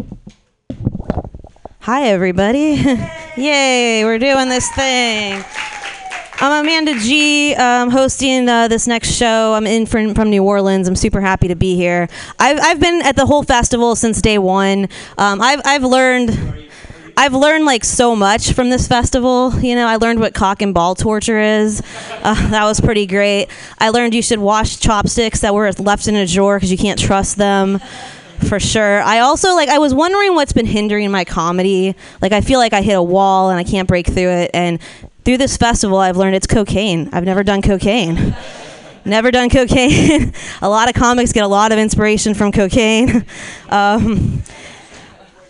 Hi, 1.82 2.08
everybody. 2.08 2.76
Yay, 3.38 4.04
we're 4.04 4.20
doing 4.20 4.50
this 4.50 4.70
thing. 4.72 5.44
I'm 6.42 6.66
Amanda 6.66 6.98
G, 6.98 7.54
um, 7.56 7.92
hosting 7.92 8.50
uh, 8.50 8.68
this 8.68 8.88
next 8.88 9.12
show. 9.12 9.54
I'm 9.54 9.68
in 9.68 9.86
from, 9.86 10.16
from 10.16 10.32
New 10.32 10.44
Orleans. 10.44 10.88
I'm 10.88 10.96
super 10.96 11.22
happy 11.22 11.48
to 11.50 11.56
be 11.56 11.76
here. 11.76 12.08
I've, 12.40 12.60
I've 12.60 12.80
been 12.80 13.02
at 13.04 13.16
the 13.16 13.26
whole 13.26 13.44
festival 13.44 13.96
since 13.96 14.20
day 14.20 14.40
one. 14.40 14.88
Um, 15.18 15.42
I've, 15.42 15.62
I've 15.64 15.84
learned. 15.84 16.69
I've 17.20 17.34
learned 17.34 17.66
like 17.66 17.84
so 17.84 18.16
much 18.16 18.54
from 18.54 18.70
this 18.70 18.88
festival. 18.88 19.54
You 19.60 19.76
know, 19.76 19.86
I 19.86 19.98
learned 19.98 20.22
what 20.22 20.34
cock 20.34 20.62
and 20.62 20.74
ball 20.74 20.96
torture 20.96 21.38
is. 21.38 21.82
Uh, 22.10 22.50
that 22.52 22.64
was 22.64 22.80
pretty 22.80 23.06
great. 23.06 23.50
I 23.78 23.90
learned 23.90 24.14
you 24.14 24.22
should 24.22 24.40
wash 24.40 24.80
chopsticks 24.80 25.42
that 25.42 25.54
were 25.54 25.70
left 25.74 26.08
in 26.08 26.16
a 26.16 26.26
drawer 26.26 26.56
because 26.56 26.72
you 26.72 26.78
can't 26.78 26.98
trust 26.98 27.36
them. 27.36 27.82
For 28.48 28.58
sure. 28.58 29.02
I 29.02 29.20
also 29.20 29.54
like 29.54 29.68
I 29.68 29.80
was 29.80 29.94
wondering 29.94 30.34
what's 30.34 30.54
been 30.54 30.66
hindering 30.66 31.12
my 31.12 31.26
comedy. 31.26 31.94
Like 32.22 32.32
I 32.32 32.40
feel 32.40 32.58
like 32.58 32.72
I 32.72 32.82
hit 32.82 32.94
a 32.94 33.04
wall 33.04 33.50
and 33.50 33.60
I 33.60 33.66
can't 33.66 33.86
break 33.86 34.08
through 34.08 34.30
it 34.30 34.52
and 34.54 34.80
through 35.26 35.40
this 35.40 35.58
festival 35.58 35.98
I've 35.98 36.16
learned 36.16 36.38
it's 36.38 36.48
cocaine. 36.48 37.10
I've 37.12 37.26
never 37.26 37.44
done 37.44 37.62
cocaine. 37.62 38.34
Never 39.04 39.30
done 39.30 39.50
cocaine. 39.50 40.34
a 40.62 40.70
lot 40.70 40.88
of 40.88 40.96
comics 40.96 41.34
get 41.34 41.44
a 41.44 41.50
lot 41.50 41.74
of 41.74 41.80
inspiration 41.80 42.34
from 42.34 42.54
cocaine. 42.54 43.26
Um, 43.70 44.42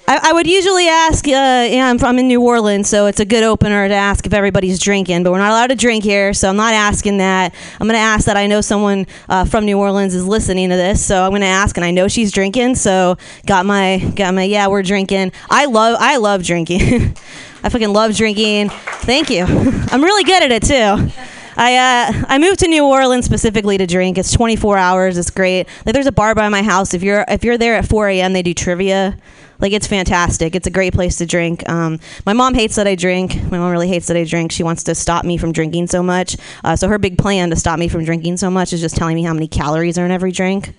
I, 0.09 0.29
I 0.29 0.33
would 0.33 0.47
usually 0.47 0.87
ask, 0.87 1.27
uh, 1.27 1.29
yeah, 1.29 1.87
I'm 1.87 1.99
from 1.99 2.17
in 2.17 2.27
New 2.27 2.41
Orleans, 2.41 2.89
so 2.89 3.05
it's 3.05 3.19
a 3.19 3.25
good 3.25 3.43
opener 3.43 3.87
to 3.87 3.93
ask 3.93 4.25
if 4.25 4.33
everybody's 4.33 4.79
drinking, 4.79 5.21
but 5.21 5.31
we're 5.31 5.37
not 5.37 5.51
allowed 5.51 5.67
to 5.67 5.75
drink 5.75 6.03
here, 6.03 6.33
so 6.33 6.49
I'm 6.49 6.55
not 6.55 6.73
asking 6.73 7.19
that. 7.19 7.53
I'm 7.79 7.85
going 7.85 7.93
to 7.93 7.99
ask 7.99 8.25
that 8.25 8.35
I 8.35 8.47
know 8.47 8.59
someone 8.61 9.05
uh, 9.29 9.45
from 9.45 9.65
New 9.65 9.77
Orleans 9.77 10.15
is 10.15 10.25
listening 10.25 10.69
to 10.69 10.75
this, 10.75 11.05
so 11.05 11.23
I'm 11.23 11.29
going 11.29 11.41
to 11.41 11.47
ask, 11.47 11.77
and 11.77 11.85
I 11.85 11.91
know 11.91 12.07
she's 12.07 12.31
drinking, 12.31 12.73
so 12.73 13.17
got 13.45 13.67
my, 13.67 13.99
got 14.15 14.33
my, 14.33 14.41
yeah, 14.45 14.65
we're 14.65 14.81
drinking. 14.81 15.31
I 15.47 15.65
love, 15.65 15.95
I 15.99 16.17
love 16.17 16.41
drinking. 16.41 17.15
I 17.63 17.69
fucking 17.69 17.93
love 17.93 18.15
drinking. 18.15 18.69
Thank 18.69 19.29
you. 19.29 19.43
I'm 19.47 20.03
really 20.03 20.23
good 20.23 20.41
at 20.41 20.51
it 20.51 20.63
too. 20.63 21.13
I 21.55 21.75
uh, 21.75 22.25
I 22.29 22.39
moved 22.39 22.61
to 22.61 22.67
New 22.67 22.85
Orleans 22.85 23.25
specifically 23.25 23.77
to 23.77 23.85
drink. 23.85 24.17
It's 24.17 24.31
24 24.31 24.77
hours. 24.77 25.17
It's 25.17 25.29
great. 25.29 25.67
Like 25.85 25.93
there's 25.93 26.07
a 26.07 26.11
bar 26.11 26.33
by 26.33 26.47
my 26.47 26.63
house. 26.63 26.93
If 26.93 27.03
you're 27.03 27.25
if 27.27 27.43
you're 27.43 27.57
there 27.57 27.75
at 27.75 27.85
4 27.85 28.07
a.m., 28.07 28.31
they 28.31 28.41
do 28.41 28.53
trivia. 28.53 29.17
Like 29.59 29.73
it's 29.73 29.87
fantastic. 29.87 30.55
It's 30.55 30.67
a 30.67 30.71
great 30.71 30.93
place 30.93 31.17
to 31.17 31.25
drink. 31.25 31.67
Um, 31.67 31.99
my 32.25 32.33
mom 32.33 32.53
hates 32.53 32.75
that 32.75 32.87
I 32.87 32.95
drink. 32.95 33.35
My 33.51 33.57
mom 33.57 33.71
really 33.71 33.87
hates 33.89 34.07
that 34.07 34.15
I 34.17 34.23
drink. 34.23 34.51
She 34.51 34.63
wants 34.63 34.83
to 34.83 34.95
stop 34.95 35.25
me 35.25 35.37
from 35.37 35.51
drinking 35.51 35.87
so 35.87 36.01
much. 36.01 36.37
Uh, 36.63 36.75
so 36.75 36.87
her 36.87 36.97
big 36.97 37.17
plan 37.17 37.49
to 37.49 37.55
stop 37.55 37.77
me 37.79 37.87
from 37.87 38.05
drinking 38.05 38.37
so 38.37 38.49
much 38.49 38.71
is 38.71 38.79
just 38.79 38.95
telling 38.95 39.15
me 39.15 39.23
how 39.23 39.33
many 39.33 39.47
calories 39.47 39.97
are 39.97 40.05
in 40.05 40.11
every 40.11 40.31
drink. 40.31 40.73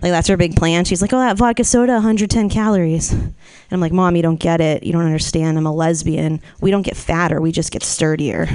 Like 0.00 0.12
that's 0.12 0.28
her 0.28 0.36
big 0.36 0.54
plan. 0.54 0.84
She's 0.84 1.02
like, 1.02 1.12
"Oh, 1.12 1.18
that 1.18 1.36
vodka 1.36 1.64
soda, 1.64 1.94
110 1.94 2.48
calories." 2.48 3.12
And 3.12 3.34
I'm 3.72 3.80
like, 3.80 3.92
"Mom, 3.92 4.14
you 4.14 4.22
don't 4.22 4.38
get 4.38 4.60
it. 4.60 4.84
You 4.84 4.92
don't 4.92 5.04
understand. 5.04 5.58
I'm 5.58 5.66
a 5.66 5.74
lesbian. 5.74 6.40
We 6.60 6.70
don't 6.70 6.82
get 6.82 6.96
fatter. 6.96 7.40
We 7.40 7.50
just 7.50 7.72
get 7.72 7.82
sturdier." 7.82 8.46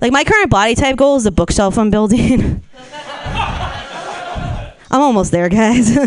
like 0.00 0.12
my 0.12 0.24
current 0.24 0.50
body 0.50 0.74
type 0.74 0.96
goal 0.96 1.16
is 1.16 1.26
a 1.26 1.30
bookshelf 1.30 1.78
I'm 1.78 1.90
building. 1.90 2.62
I'm 4.94 5.02
almost 5.02 5.32
there, 5.32 5.48
guys. 5.60 5.98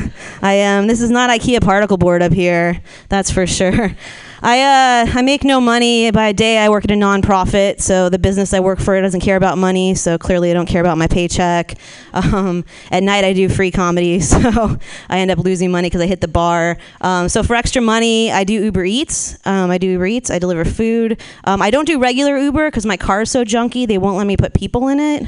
I 0.42 0.54
am. 0.54 0.88
This 0.88 1.02
is 1.02 1.10
not 1.10 1.30
IKEA 1.30 1.62
particle 1.62 1.98
board 1.98 2.24
up 2.24 2.32
here. 2.32 2.82
That's 3.10 3.30
for 3.30 3.46
sure. 3.46 3.92
I 4.42 4.62
uh, 4.62 5.12
I 5.14 5.24
make 5.24 5.44
no 5.44 5.60
money. 5.60 6.10
By 6.12 6.32
day, 6.32 6.60
I 6.60 6.70
work 6.70 6.86
at 6.86 6.92
a 6.92 6.94
nonprofit, 6.94 7.82
so 7.82 8.08
the 8.08 8.20
business 8.20 8.54
I 8.54 8.62
work 8.62 8.80
for 8.80 9.02
doesn't 9.02 9.20
care 9.20 9.36
about 9.36 9.58
money. 9.58 9.94
So 9.96 10.18
clearly, 10.18 10.52
I 10.52 10.54
don't 10.54 10.68
care 10.68 10.80
about 10.80 10.98
my 10.98 11.08
paycheck. 11.08 11.78
Um, 12.18 12.66
at 12.90 13.04
night, 13.04 13.26
I 13.26 13.34
do 13.34 13.48
free 13.48 13.70
comedy, 13.70 14.20
so 14.20 14.80
I 15.10 15.20
end 15.20 15.30
up 15.30 15.38
losing 15.38 15.70
money 15.70 15.88
because 15.88 16.02
I 16.02 16.08
hit 16.08 16.20
the 16.20 16.28
bar. 16.28 16.78
Um, 17.02 17.30
so 17.30 17.44
for 17.44 17.56
extra 17.56 17.82
money, 17.82 18.32
I 18.32 18.44
do 18.44 18.54
Uber 18.54 18.86
Eats. 18.86 19.38
Um, 19.46 19.70
I 19.70 19.78
do 19.78 19.88
Uber 19.88 20.08
Eats. 20.08 20.32
I 20.32 20.40
deliver 20.40 20.66
food. 20.66 21.22
Um, 21.44 21.62
I 21.62 21.70
don't 21.70 21.86
do 21.86 22.00
regular 22.00 22.38
Uber 22.38 22.72
because 22.72 22.86
my 22.86 22.98
car 22.98 23.22
is 23.22 23.32
so 23.32 23.44
junky. 23.44 23.88
They 23.88 24.00
won't 24.00 24.18
let 24.18 24.26
me 24.26 24.36
put 24.36 24.54
people 24.54 24.88
in 24.88 25.00
it. 25.00 25.28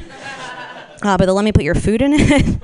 Uh, 1.04 1.18
but 1.18 1.26
they'll 1.26 1.36
let 1.36 1.46
me 1.46 1.52
put 1.52 1.64
your 1.64 1.76
food 1.76 2.02
in 2.02 2.14
it. 2.14 2.62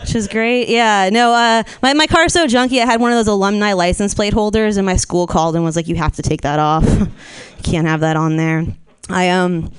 Which 0.00 0.14
is 0.14 0.28
great. 0.28 0.68
Yeah. 0.68 1.10
No, 1.12 1.32
uh, 1.32 1.62
my, 1.82 1.92
my 1.92 2.06
car's 2.06 2.32
so 2.32 2.46
junky. 2.46 2.80
I 2.80 2.86
had 2.86 3.00
one 3.00 3.10
of 3.10 3.16
those 3.16 3.26
alumni 3.26 3.72
license 3.72 4.14
plate 4.14 4.32
holders, 4.32 4.76
and 4.76 4.86
my 4.86 4.96
school 4.96 5.26
called 5.26 5.56
and 5.56 5.64
was 5.64 5.76
like, 5.76 5.88
"You 5.88 5.96
have 5.96 6.14
to 6.16 6.22
take 6.22 6.42
that 6.42 6.58
off. 6.58 6.84
you 6.98 7.62
can't 7.62 7.86
have 7.86 8.00
that 8.00 8.16
on 8.16 8.36
there." 8.36 8.64
I 9.10 9.30
um, 9.30 9.72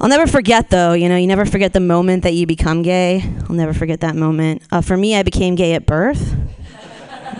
I'll 0.00 0.08
never 0.08 0.26
forget 0.26 0.70
though. 0.70 0.94
You 0.94 1.08
know, 1.08 1.16
you 1.16 1.26
never 1.26 1.44
forget 1.44 1.72
the 1.72 1.80
moment 1.80 2.22
that 2.22 2.34
you 2.34 2.46
become 2.46 2.82
gay. 2.82 3.22
I'll 3.48 3.56
never 3.56 3.74
forget 3.74 4.00
that 4.00 4.16
moment. 4.16 4.62
Uh, 4.70 4.80
for 4.80 4.96
me, 4.96 5.14
I 5.16 5.22
became 5.22 5.54
gay 5.54 5.74
at 5.74 5.86
birth. 5.86 6.34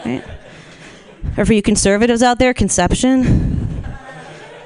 Right? 0.05 0.25
Or 1.37 1.47
for 1.47 1.53
you 1.53 1.63
conservatives 1.63 2.23
out 2.23 2.39
there, 2.39 2.53
conception. 2.53 3.83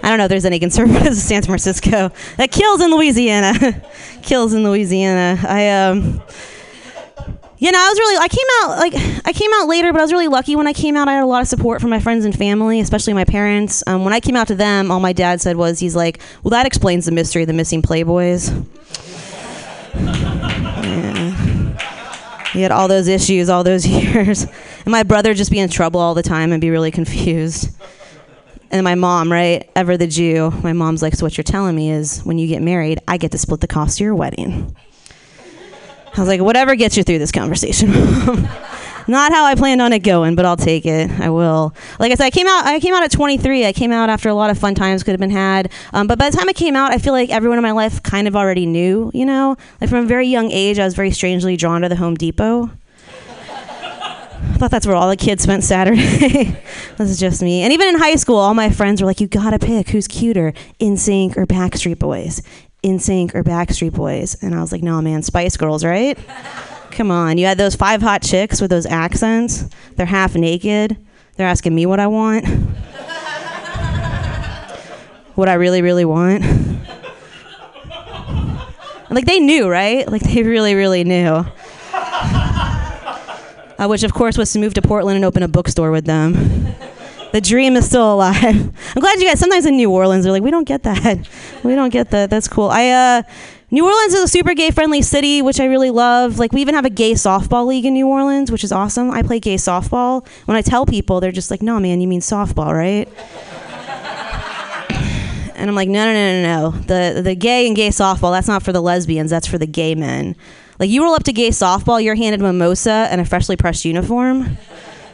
I 0.03 0.09
don't 0.09 0.19
know 0.19 0.25
if 0.25 0.29
there's 0.29 0.45
any 0.45 0.59
conservatives 0.59 1.07
in 1.07 1.15
San 1.15 1.43
Francisco. 1.43 2.11
That 2.37 2.51
kills 2.51 2.81
in 2.81 2.91
Louisiana. 2.91 3.83
kills 4.23 4.53
in 4.53 4.65
Louisiana. 4.65 5.39
I 5.47 5.69
um. 5.71 6.23
You 7.59 7.73
know, 7.73 7.79
I 7.79 7.89
was 7.89 7.99
really 7.99 8.17
I 8.19 8.29
came 8.29 8.47
out 8.63 8.79
like 8.79 8.95
I 9.27 9.33
came 9.33 9.51
out 9.55 9.67
later, 9.67 9.91
but 9.93 10.01
I 10.01 10.03
was 10.03 10.13
really 10.13 10.29
lucky 10.29 10.57
when 10.57 10.67
I 10.67 10.75
came 10.75 10.95
out. 10.95 11.09
I 11.09 11.15
had 11.15 11.23
a 11.23 11.27
lot 11.27 11.41
of 11.41 11.49
support 11.49 11.81
from 11.81 11.89
my 11.89 12.01
friends 12.01 12.27
and 12.27 12.37
family, 12.37 12.81
especially 12.81 13.15
my 13.15 13.25
parents. 13.25 13.83
Um, 13.87 14.05
when 14.05 14.13
I 14.13 14.21
came 14.21 14.37
out 14.37 14.49
to 14.49 14.55
them, 14.55 14.91
all 14.91 15.01
my 15.01 15.15
dad 15.15 15.41
said 15.41 15.57
was 15.57 15.79
he's 15.79 15.97
like, 15.97 16.21
"Well, 16.43 16.51
that 16.51 16.67
explains 16.67 17.07
the 17.07 17.13
mystery 17.13 17.43
of 17.43 17.49
the 17.49 17.55
missing 17.55 17.81
Playboys." 17.81 18.51
Yeah. 19.95 21.33
He 22.53 22.61
had 22.61 22.73
all 22.73 22.89
those 22.89 23.09
issues 23.09 23.49
all 23.49 23.65
those 23.65 23.87
years, 23.87 24.43
and 24.43 24.87
my 24.87 25.03
brother 25.03 25.33
just 25.33 25.51
be 25.51 25.59
in 25.59 25.71
trouble 25.71 26.01
all 26.01 26.13
the 26.13 26.23
time 26.23 26.53
and 26.53 26.61
be 26.61 26.69
really 26.69 26.91
confused. 26.91 27.71
And 28.71 28.85
my 28.85 28.97
mom, 28.97 29.33
right, 29.33 29.71
ever 29.77 29.97
the 29.97 30.07
Jew, 30.07 30.51
my 30.63 30.75
mom's 30.75 31.01
like, 31.01 31.15
"So 31.15 31.25
what 31.25 31.39
you're 31.39 31.45
telling 31.45 31.75
me 31.75 31.91
is, 31.91 32.21
when 32.21 32.37
you 32.37 32.49
get 32.49 32.61
married, 32.61 32.99
I 33.09 33.17
get 33.17 33.33
to 33.33 33.39
split 33.39 33.63
the 33.63 33.67
cost 33.67 33.99
of 33.99 34.05
your 34.05 34.15
wedding." 34.15 34.77
I 36.17 36.21
was 36.21 36.29
like, 36.29 36.41
whatever 36.41 36.75
gets 36.75 36.97
you 36.97 37.03
through 37.03 37.19
this 37.19 37.33
conversation. 37.33 37.93
Not 39.09 39.33
how 39.33 39.45
I 39.45 39.55
planned 39.55 39.81
on 39.81 39.93
it 39.93 40.01
going, 40.01 40.35
but 40.35 40.45
I'll 40.45 40.57
take 40.57 40.85
it. 40.85 41.11
I 41.21 41.31
will. 41.31 41.75
Like 42.01 42.11
I 42.11 42.17
said, 42.17 42.25
I 42.25 42.31
came 42.31 42.47
out. 42.49 42.65
I 42.65 42.81
came 42.81 42.93
out 42.93 43.05
at 43.05 43.13
23. 43.13 43.65
I 43.65 43.73
came 43.73 43.93
out 43.93 44.09
after 44.11 44.29
a 44.29 44.35
lot 44.35 44.51
of 44.51 44.59
fun 44.59 44.75
times 44.75 45.05
could 45.05 45.13
have 45.13 45.21
been 45.21 45.31
had. 45.31 45.71
Um, 45.93 46.09
but 46.09 46.19
by 46.19 46.29
the 46.29 46.37
time 46.37 46.49
I 46.49 46.53
came 46.53 46.75
out, 46.75 46.91
I 46.91 46.99
feel 46.99 47.13
like 47.13 47.31
everyone 47.31 47.59
in 47.59 47.63
my 47.63 47.71
life 47.71 48.03
kind 48.03 48.27
of 48.27 48.35
already 48.35 48.67
knew. 48.67 49.13
You 49.15 49.25
know, 49.25 49.57
like 49.81 49.91
from 49.91 50.05
a 50.05 50.09
very 50.09 50.27
young 50.27 50.51
age, 50.51 50.79
I 50.81 50.85
was 50.85 50.95
very 50.95 51.13
strangely 51.13 51.57
drawn 51.57 51.83
to 51.83 51.89
the 51.89 51.97
Home 51.97 52.17
Depot. 52.17 52.71
I 54.49 54.59
thought 54.59 54.71
that's 54.71 54.87
where 54.87 54.97
all 54.97 55.09
the 55.09 55.17
kids 55.17 55.43
spent 55.43 55.65
Saturday. 55.65 56.01
this 56.97 57.11
is 57.11 57.21
just 57.21 57.43
me. 57.43 57.63
And 57.63 57.73
even 57.73 57.89
in 57.89 57.97
high 57.97 58.17
school, 58.17 58.37
all 58.37 58.55
my 58.55 58.71
friends 58.71 59.01
were 59.03 59.07
like, 59.07 59.21
"You 59.21 59.27
gotta 59.27 59.59
pick 59.59 59.91
who's 59.91 60.09
cuter, 60.09 60.53
NSYNC 60.81 61.37
or 61.37 61.47
Backstreet 61.47 61.99
Boys." 61.99 62.43
NSYNC 62.87 63.35
or 63.35 63.43
Backstreet 63.43 63.93
Boys. 63.93 64.37
And 64.43 64.55
I 64.55 64.61
was 64.61 64.71
like, 64.73 64.83
no, 64.83 65.03
man, 65.03 65.23
Spice 65.23 65.57
Girls, 65.57 65.85
right? 65.85 66.17
Come 66.93 67.11
on. 67.11 67.37
You 67.37 67.47
had 67.47 67.59
those 67.59 67.75
five 67.75 68.01
hot 68.01 68.23
chicks 68.23 68.61
with 68.61 68.71
those 68.71 68.87
accents. 68.87 69.65
They're 69.97 70.07
half 70.07 70.35
naked. 70.35 70.97
They're 71.37 71.49
asking 71.49 71.75
me 71.75 71.85
what 71.85 72.01
I 72.01 72.07
want. 72.07 72.47
what 75.35 75.49
I 75.49 75.55
really, 75.55 75.83
really 75.83 76.05
want. 76.05 76.45
like, 79.11 79.27
they 79.27 79.41
knew, 79.41 79.69
right? 79.69 80.09
Like, 80.11 80.23
they 80.23 80.43
really, 80.43 80.75
really 80.75 81.05
knew. 81.05 81.45
Uh, 83.79 83.87
which, 83.89 84.03
of 84.05 84.15
course, 84.15 84.39
was 84.39 84.51
to 84.53 84.59
move 84.59 84.73
to 84.75 84.81
Portland 84.81 85.17
and 85.17 85.25
open 85.25 85.43
a 85.43 85.49
bookstore 85.49 85.91
with 85.91 86.07
them. 86.07 86.75
The 87.37 87.43
dream 87.43 87.77
is 87.77 87.85
still 87.85 88.15
alive. 88.15 88.35
I'm 88.43 89.01
glad 89.03 89.19
you 89.19 89.27
guys. 89.27 89.39
Sometimes 89.39 89.67
in 89.67 89.77
New 89.77 89.91
Orleans, 89.91 90.25
they're 90.25 90.33
like, 90.33 90.43
we 90.43 90.51
don't 90.51 90.65
get 90.65 90.85
that. 90.85 91.29
We 91.65 91.75
don't 91.75 91.93
get 91.93 92.11
that. 92.13 92.31
That's 92.31 92.49
cool. 92.49 92.71
I 92.71 92.89
uh, 92.89 93.23
New 93.71 93.85
Orleans 93.85 94.15
is 94.15 94.23
a 94.23 94.29
super 94.29 94.55
gay 94.55 94.71
friendly 94.71 95.03
city, 95.03 95.43
which 95.43 95.61
I 95.61 95.67
really 95.67 95.91
love. 95.91 96.39
Like 96.39 96.53
we 96.53 96.63
even 96.63 96.75
have 96.75 96.87
a 96.87 96.91
gay 96.91 97.13
softball 97.13 97.67
league 97.67 97.85
in 97.85 97.93
New 97.93 98.09
Orleans, 98.09 98.51
which 98.51 98.65
is 98.65 98.73
awesome. 98.73 99.11
I 99.11 99.21
play 99.21 99.39
gay 99.39 99.57
softball. 99.57 100.27
When 100.47 100.57
I 100.57 100.63
tell 100.63 100.87
people, 100.87 101.21
they're 101.21 101.31
just 101.31 101.51
like, 101.51 101.61
"No, 101.61 101.79
man, 101.79 102.01
you 102.01 102.09
mean 102.09 102.23
softball, 102.23 102.73
right?" 102.73 103.07
and 105.57 105.69
I'm 105.69 105.75
like, 105.75 105.91
"No, 105.91 106.07
no, 106.07 106.13
no, 106.15 106.43
no, 106.43 106.71
no. 106.71 106.71
The 106.71 107.21
the 107.21 107.35
gay 107.35 107.67
and 107.67 107.77
gay 107.77 107.89
softball. 107.89 108.33
That's 108.33 108.49
not 108.49 108.63
for 108.63 108.73
the 108.73 108.81
lesbians. 108.81 109.31
That's 109.31 109.47
for 109.47 109.59
the 109.59 109.67
gay 109.67 109.95
men. 109.95 110.37
Like 110.79 110.89
you 110.89 111.03
roll 111.03 111.13
up 111.13 111.25
to 111.25 111.35
gay 111.35 111.51
softball, 111.51 112.03
you're 112.03 112.15
handed 112.15 112.41
mimosa 112.41 113.09
and 113.11 113.21
a 113.21 113.27
freshly 113.27 113.57
pressed 113.57 113.85
uniform. 113.85 114.57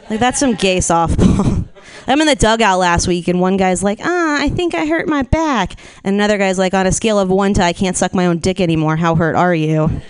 Like 0.09 0.21
that's 0.21 0.39
some 0.39 0.53
gay 0.53 0.77
softball." 0.77 1.67
I'm 2.07 2.19
in 2.21 2.27
the 2.27 2.35
dugout 2.35 2.79
last 2.79 3.07
week, 3.07 3.27
and 3.27 3.39
one 3.39 3.57
guy's 3.57 3.83
like, 3.83 3.99
"Ah, 4.03 4.41
I 4.41 4.49
think 4.49 4.75
I 4.75 4.85
hurt 4.85 5.07
my 5.07 5.23
back," 5.23 5.75
and 6.03 6.15
another 6.15 6.37
guy's 6.37 6.57
like, 6.57 6.73
"On 6.73 6.85
a 6.85 6.91
scale 6.91 7.19
of 7.19 7.29
one 7.29 7.53
to 7.55 7.63
I 7.63 7.73
can't 7.73 7.95
suck 7.95 8.13
my 8.13 8.25
own 8.25 8.39
dick 8.39 8.59
anymore, 8.59 8.97
how 8.97 9.15
hurt 9.15 9.35
are 9.35 9.55
you?" 9.55 9.83
I'm 9.83 10.01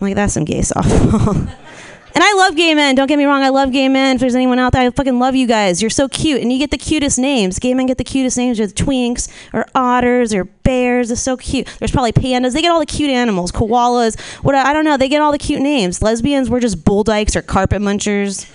like, 0.00 0.14
"That's 0.14 0.34
some 0.34 0.44
gay 0.44 0.60
softball." 0.60 1.36
and 2.14 2.24
I 2.24 2.34
love 2.36 2.56
gay 2.56 2.74
men. 2.74 2.94
Don't 2.94 3.06
get 3.06 3.16
me 3.16 3.24
wrong, 3.24 3.42
I 3.42 3.48
love 3.48 3.72
gay 3.72 3.88
men. 3.88 4.16
If 4.16 4.20
there's 4.20 4.34
anyone 4.34 4.58
out 4.58 4.72
there, 4.72 4.82
I 4.82 4.90
fucking 4.90 5.18
love 5.18 5.34
you 5.34 5.46
guys. 5.46 5.80
You're 5.80 5.90
so 5.90 6.08
cute, 6.08 6.42
and 6.42 6.52
you 6.52 6.58
get 6.58 6.70
the 6.70 6.78
cutest 6.78 7.18
names. 7.18 7.58
Gay 7.58 7.74
men 7.74 7.86
get 7.86 7.98
the 7.98 8.04
cutest 8.04 8.36
names 8.36 8.60
with 8.60 8.74
twinks 8.74 9.30
or 9.52 9.66
otters 9.74 10.34
or 10.34 10.44
bears. 10.44 11.10
It's 11.10 11.22
so 11.22 11.36
cute. 11.36 11.68
There's 11.78 11.90
probably 11.90 12.12
pandas. 12.12 12.52
They 12.52 12.62
get 12.62 12.70
all 12.70 12.80
the 12.80 12.86
cute 12.86 13.10
animals, 13.10 13.50
koalas. 13.50 14.20
What 14.42 14.54
I 14.54 14.72
don't 14.72 14.84
know. 14.84 14.96
They 14.96 15.08
get 15.08 15.22
all 15.22 15.32
the 15.32 15.38
cute 15.38 15.62
names. 15.62 16.02
Lesbians, 16.02 16.50
we're 16.50 16.60
just 16.60 16.84
bull 16.84 17.02
dykes 17.04 17.34
or 17.34 17.42
carpet 17.42 17.80
munchers. 17.80 18.46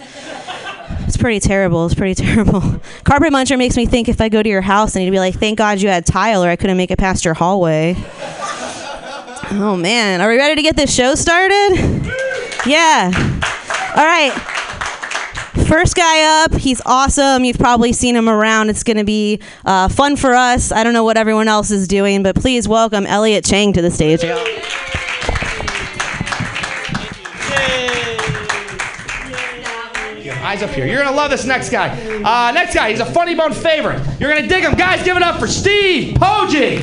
It's 1.02 1.18
pretty 1.18 1.40
terrible. 1.40 1.86
It's 1.86 1.96
pretty 1.96 2.16
terrible. 2.24 2.62
Carpet 3.04 3.32
muncher 3.34 3.58
makes 3.58 3.76
me 3.76 3.86
think 3.86 4.10
if 4.10 4.22
I 4.22 4.30
go 4.30 4.42
to 4.42 4.50
your 4.50 4.62
house, 4.62 4.96
need 4.96 5.06
to 5.06 5.12
be 5.12 5.20
like, 5.20 5.36
thank 5.36 5.58
God 5.58 5.82
you 5.82 5.90
had 5.90 6.06
tile 6.06 6.44
or 6.44 6.50
I 6.50 6.56
couldn't 6.56 6.78
make 6.78 6.92
it 6.92 6.98
past 6.98 7.26
your 7.26 7.34
hallway. 7.34 7.96
Oh 9.56 9.76
man, 9.80 10.22
are 10.22 10.30
we 10.30 10.38
ready 10.38 10.56
to 10.56 10.62
get 10.62 10.76
this 10.76 10.94
show 10.94 11.16
started? 11.16 11.76
Yeah. 12.66 13.12
All 13.96 14.06
right. 14.06 14.32
First 15.68 15.96
guy 15.96 16.44
up, 16.44 16.54
he's 16.54 16.82
awesome. 16.86 17.44
You've 17.44 17.58
probably 17.60 17.94
seen 17.94 18.16
him 18.16 18.28
around. 18.28 18.70
It's 18.70 18.84
going 18.84 18.98
to 18.98 19.04
be 19.04 19.40
uh, 19.66 19.88
fun 19.88 20.16
for 20.16 20.34
us. 20.34 20.72
I 20.72 20.84
don't 20.84 20.94
know 20.94 21.04
what 21.04 21.18
everyone 21.18 21.48
else 21.48 21.72
is 21.72 21.88
doing, 21.88 22.24
but 22.24 22.36
please 22.36 22.68
welcome 22.68 23.06
Elliot 23.06 23.46
Chang 23.46 23.74
to 23.74 23.82
the 23.82 23.92
stage. 23.92 24.22
Eyes 30.54 30.62
up 30.62 30.70
here. 30.70 30.86
You're 30.86 31.04
gonna 31.04 31.18
love 31.18 31.32
this 31.32 31.46
next 31.46 31.70
guy. 31.70 31.90
Uh, 32.22 32.52
next 32.52 32.76
guy, 32.76 32.92
he's 32.92 33.00
a 33.00 33.06
funny 33.08 33.34
bone 33.34 33.54
favorite. 33.54 34.00
You're 34.20 34.32
gonna 34.32 34.48
dig 34.48 34.64
him. 34.64 34.76
Guys, 34.76 35.04
give 35.04 35.18
it 35.18 35.24
up 35.24 35.40
for 35.40 35.48
Steve 35.48 36.16
Poggi. 36.18 36.78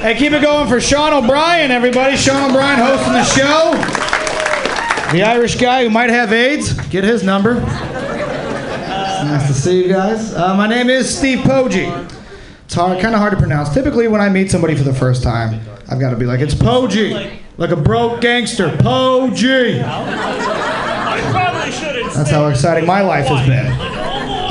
Hey, 0.00 0.14
keep 0.16 0.30
it 0.30 0.40
going 0.40 0.68
for 0.68 0.80
Sean 0.80 1.12
O'Brien, 1.12 1.72
everybody. 1.72 2.16
Sean 2.16 2.48
O'Brien 2.48 2.78
hosting 2.78 3.14
the 3.14 3.24
show. 3.24 3.72
The 5.10 5.24
Irish 5.24 5.56
guy 5.56 5.82
who 5.82 5.90
might 5.90 6.10
have 6.10 6.32
AIDS. 6.32 6.74
Get 6.90 7.02
his 7.02 7.24
number. 7.24 7.56
It's 7.56 7.64
nice 9.24 9.48
to 9.48 9.52
see 9.54 9.82
you 9.82 9.88
guys. 9.88 10.32
Uh, 10.32 10.54
my 10.54 10.68
name 10.68 10.90
is 10.90 11.12
Steve 11.12 11.40
Poggi. 11.40 12.13
It's 12.74 12.80
hard, 12.80 13.00
kind 13.00 13.14
of 13.14 13.20
hard 13.20 13.32
to 13.32 13.36
pronounce. 13.38 13.72
Typically, 13.72 14.08
when 14.08 14.20
I 14.20 14.28
meet 14.28 14.50
somebody 14.50 14.74
for 14.74 14.82
the 14.82 14.92
first 14.92 15.22
time, 15.22 15.60
I've 15.88 16.00
got 16.00 16.10
to 16.10 16.16
be 16.16 16.26
like, 16.26 16.40
it's 16.40 16.54
Poggi. 16.54 17.38
Like 17.56 17.70
a 17.70 17.76
broke 17.76 18.20
gangster. 18.20 18.68
Poggi. 18.68 19.78
That's 22.14 22.30
how 22.30 22.48
exciting 22.48 22.84
my 22.84 23.00
life 23.00 23.26
has 23.26 23.46
been. 23.46 23.66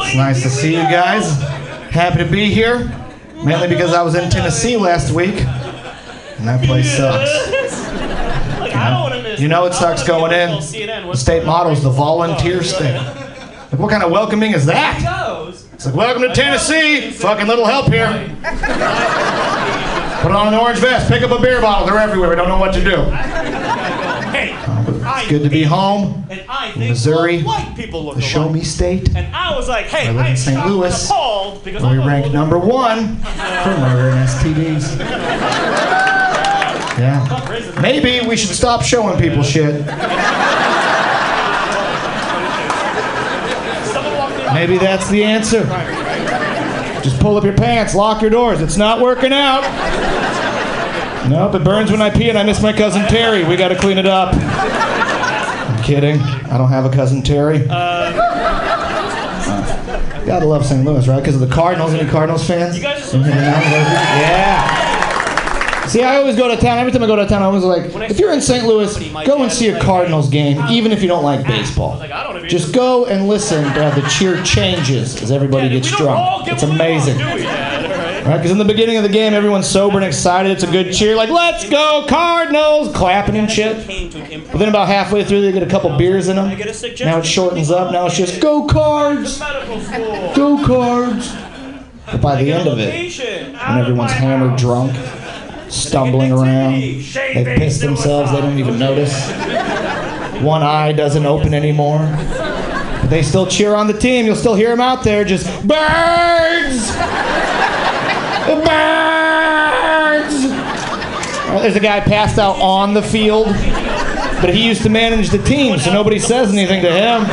It's 0.05 0.15
nice 0.15 0.41
to 0.41 0.49
see 0.49 0.69
you 0.69 0.83
guys. 0.83 1.37
Happy 1.91 2.19
to 2.19 2.25
be 2.25 2.45
here. 2.45 2.97
Mainly 3.43 3.67
because 3.67 3.93
I 3.93 4.01
was 4.01 4.15
in 4.15 4.29
Tennessee 4.29 4.77
last 4.77 5.11
week. 5.11 5.35
And 5.41 6.47
that 6.47 6.63
place 6.63 6.95
sucks. 6.95 7.51
You 8.69 8.73
know, 8.73 9.35
you 9.37 9.47
know 9.49 9.65
it 9.65 9.73
sucks 9.73 10.07
going 10.07 10.31
in. 10.31 10.61
The 10.61 11.15
state 11.17 11.45
motto 11.45 11.71
is 11.71 11.83
the 11.83 11.89
volunteer 11.89 12.63
state. 12.63 12.95
Like, 12.95 13.79
what 13.81 13.91
kind 13.91 14.01
of 14.01 14.11
welcoming 14.11 14.53
is 14.53 14.65
that? 14.67 15.03
Oh 15.05 15.22
It's 15.73 15.85
like, 15.85 15.95
welcome 15.95 16.21
to 16.21 16.33
Tennessee. 16.33 17.09
Fucking 17.11 17.47
little 17.47 17.65
help 17.65 17.87
here. 17.87 18.07
Put 20.21 20.31
on 20.31 20.47
an 20.47 20.53
orange 20.53 20.79
vest. 20.79 21.09
Pick 21.09 21.23
up 21.23 21.31
a 21.31 21.41
beer 21.41 21.59
bottle. 21.61 21.87
They're 21.87 21.99
everywhere. 21.99 22.29
We 22.29 22.35
don't 22.35 22.47
know 22.47 22.59
what 22.59 22.73
to 22.75 22.83
do. 22.83 23.03
Hey. 24.31 24.53
Uh, 24.55 25.19
it's 25.19 25.29
good 25.29 25.43
to 25.43 25.49
be 25.49 25.63
home 25.63 26.25
in 26.29 26.39
Missouri, 26.79 27.41
the 27.41 28.21
Show 28.21 28.49
Me 28.49 28.63
State. 28.63 29.15
And 29.15 29.35
I 29.35 29.55
was 29.55 29.67
like, 29.67 29.87
hey, 29.87 30.07
I 30.07 30.11
live 30.11 30.27
in 30.27 30.37
St. 30.37 30.65
Louis, 30.65 31.11
because 31.63 31.83
we 31.83 31.97
rank 31.97 32.31
number 32.31 32.57
one 32.57 33.17
for 33.17 33.77
murder 33.79 34.09
and 34.15 34.29
STDs. 34.29 35.89
Yeah. 36.93 37.79
Maybe 37.81 38.25
we 38.27 38.37
should 38.37 38.55
stop 38.55 38.83
showing 38.83 39.19
people 39.19 39.41
shit. 39.41 39.83
Maybe 44.53 44.77
that's 44.77 45.09
the 45.09 45.23
answer. 45.23 45.63
Just 47.03 47.19
pull 47.19 47.35
up 47.37 47.43
your 47.43 47.53
pants, 47.55 47.95
lock 47.95 48.21
your 48.21 48.29
doors. 48.29 48.61
It's 48.61 48.77
not 48.77 49.01
working 49.01 49.33
out. 49.33 49.63
Nope, 51.29 51.55
it 51.55 51.63
burns 51.63 51.91
when 51.91 52.01
I 52.01 52.09
pee 52.09 52.29
and 52.29 52.37
I 52.37 52.43
miss 52.43 52.61
my 52.61 52.73
cousin 52.73 53.01
Terry. 53.07 53.43
We 53.43 53.55
gotta 53.55 53.75
clean 53.75 53.97
it 53.97 54.05
up. 54.05 54.33
I'm 54.35 55.83
kidding. 55.83 56.19
I 56.19 56.57
don't 56.57 56.69
have 56.69 56.85
a 56.85 56.89
cousin 56.89 57.21
Terry. 57.21 57.59
Gotta 60.25 60.45
love 60.45 60.65
St. 60.65 60.85
Louis, 60.85 61.07
right? 61.07 61.19
Because 61.19 61.35
of 61.35 61.41
the 61.47 61.53
Cardinals. 61.53 61.93
Any 61.93 62.09
Cardinals 62.09 62.47
fans? 62.47 62.77
You 62.77 62.83
guys 62.83 62.99
are 62.99 63.05
so 63.05 63.17
Yeah. 63.19 64.82
See, 65.93 66.01
I 66.01 66.15
always 66.15 66.35
go 66.35 66.47
to 66.47 66.59
town. 66.59 66.79
Every 66.79 66.91
time 66.91 67.03
I 67.03 67.05
go 67.05 67.15
to 67.15 67.27
town, 67.27 67.43
I 67.43 67.47
was 67.49 67.63
like, 67.63 67.83
if 68.09 68.17
you're 68.17 68.33
in 68.33 68.41
St. 68.41 68.65
Louis, 68.65 68.97
go 69.27 69.43
and 69.43 69.51
see 69.51 69.69
a 69.69 69.79
Cardinals 69.79 70.27
game, 70.27 70.59
even 70.71 70.91
if 70.91 71.03
you 71.03 71.07
don't 71.07 71.23
like 71.23 71.45
baseball. 71.45 72.03
Just 72.47 72.73
go 72.73 73.05
and 73.05 73.27
listen 73.27 73.63
to 73.63 73.69
how 73.69 73.91
the 73.91 74.01
cheer 74.09 74.41
changes 74.41 75.21
as 75.21 75.29
everybody 75.31 75.69
gets 75.69 75.95
drunk. 75.95 76.47
It's 76.47 76.63
amazing. 76.63 77.19
Right? 77.19 78.37
Because 78.37 78.49
in 78.49 78.57
the 78.57 78.65
beginning 78.65 78.97
of 78.97 79.03
the 79.03 79.09
game, 79.09 79.35
everyone's 79.35 79.67
sober 79.67 79.97
and 79.97 80.03
excited. 80.03 80.51
It's 80.51 80.63
a 80.63 80.71
good 80.71 80.95
cheer, 80.95 81.15
like 81.15 81.29
"Let's 81.29 81.69
go 81.69 82.07
Cardinals!" 82.09 82.91
clapping 82.95 83.37
and 83.37 83.51
shit. 83.51 83.85
But 84.51 84.57
then 84.57 84.69
about 84.69 84.87
halfway 84.87 85.23
through, 85.23 85.41
they 85.41 85.51
get 85.51 85.61
a 85.61 85.67
couple 85.67 85.95
beers 85.95 86.27
in 86.27 86.37
them. 86.37 86.57
Now 87.01 87.19
it 87.19 87.25
shortens 87.25 87.69
up. 87.69 87.91
Now 87.91 88.07
it's 88.07 88.17
just 88.17 88.41
"Go 88.41 88.65
Cards!" 88.65 89.37
Go 90.33 90.59
Cards! 90.65 91.35
But 92.07 92.19
by 92.19 92.41
the 92.41 92.51
end 92.51 92.67
of 92.67 92.79
it, 92.79 93.15
when 93.53 93.77
everyone's 93.77 94.11
hammered 94.13 94.57
drunk, 94.57 94.91
stumbling 95.73 96.31
around, 96.31 96.73
they've 96.73 97.57
pissed 97.57 97.81
themselves, 97.81 98.31
they 98.31 98.41
don't 98.41 98.59
even 98.59 98.77
notice. 98.79 99.13
One 100.41 100.61
eye 100.63 100.91
doesn't 100.91 101.25
open 101.25 101.53
anymore. 101.53 101.99
But 101.99 103.09
they 103.09 103.21
still 103.21 103.47
cheer 103.47 103.75
on 103.75 103.87
the 103.87 103.93
team. 103.93 104.25
You'll 104.25 104.35
still 104.35 104.55
hear 104.55 104.69
them 104.69 104.81
out 104.81 105.03
there 105.03 105.23
just 105.23 105.45
birds! 105.67 106.91
Birds! 108.47 108.83
There's 111.61 111.75
a 111.75 111.79
guy 111.79 112.01
passed 112.01 112.37
out 112.39 112.59
on 112.59 112.93
the 112.93 113.01
field, 113.01 113.47
but 114.41 114.53
he 114.53 114.67
used 114.67 114.81
to 114.83 114.89
manage 114.89 115.29
the 115.29 115.37
team, 115.37 115.79
so 115.79 115.93
nobody 115.93 116.19
says 116.19 116.51
anything 116.51 116.81
to 116.81 116.91
him. 116.91 117.23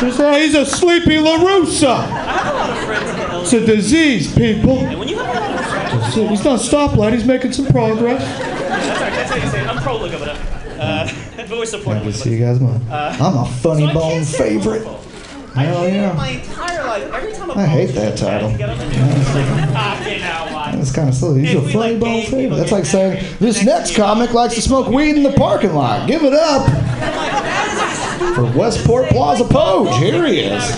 They 0.00 0.10
say, 0.10 0.42
He's 0.42 0.54
a 0.54 0.66
sleepy 0.66 1.16
LaRussa. 1.16 2.06
It's 3.42 3.52
a 3.52 3.64
disease, 3.64 4.34
people. 4.34 4.78
That's 6.14 6.24
it. 6.24 6.30
He's 6.30 6.44
not 6.44 6.60
stoplight, 6.60 7.14
he's 7.14 7.24
making 7.24 7.52
some 7.52 7.66
progress. 7.66 8.22
That's 8.38 9.00
right. 9.00 9.10
That's 9.12 9.30
how 9.30 9.36
you 9.36 9.46
say 9.48 9.62
it. 9.62 9.66
I'm 9.66 9.82
pro 9.82 9.96
look 9.98 10.12
of 10.12 10.22
it. 10.22 10.28
Uh, 10.78 11.08
but 11.36 11.50
we're 11.50 11.64
supporting. 11.64 12.02
Glad 12.02 12.12
to 12.12 12.18
see 12.18 12.32
you 12.32 12.40
guys, 12.40 12.60
man. 12.60 12.82
I'm 12.90 13.38
a 13.38 13.46
funny 13.46 13.90
bone 13.92 14.24
favorite. 14.24 14.84
Hell 15.54 15.88
yeah. 15.88 16.12
My 16.14 16.30
entire 16.30 16.84
life, 16.84 17.12
every 17.12 17.32
time 17.32 17.50
I 17.52 17.66
hate 17.66 17.94
that 17.94 18.18
title. 18.18 18.50
It's 20.82 20.90
kind 20.90 21.08
of 21.08 21.14
silly. 21.14 21.42
He's 21.42 21.54
a 21.54 21.62
funny 21.70 21.96
bone 21.98 22.26
favorite. 22.26 22.56
That's 22.56 22.72
like 22.72 22.84
saying 22.84 23.24
this 23.38 23.62
next 23.64 23.94
comic 23.94 24.32
likes 24.32 24.56
to 24.56 24.62
smoke 24.62 24.88
weed 24.88 25.16
in 25.16 25.22
the 25.22 25.32
parking 25.32 25.74
lot. 25.74 26.08
Give 26.08 26.24
it 26.24 26.34
up 26.34 26.66
for 28.34 28.44
Westport 28.58 29.08
Plaza 29.10 29.44
Poge. 29.44 29.96
Here 29.98 30.26
he 30.26 30.40
is. 30.40 30.62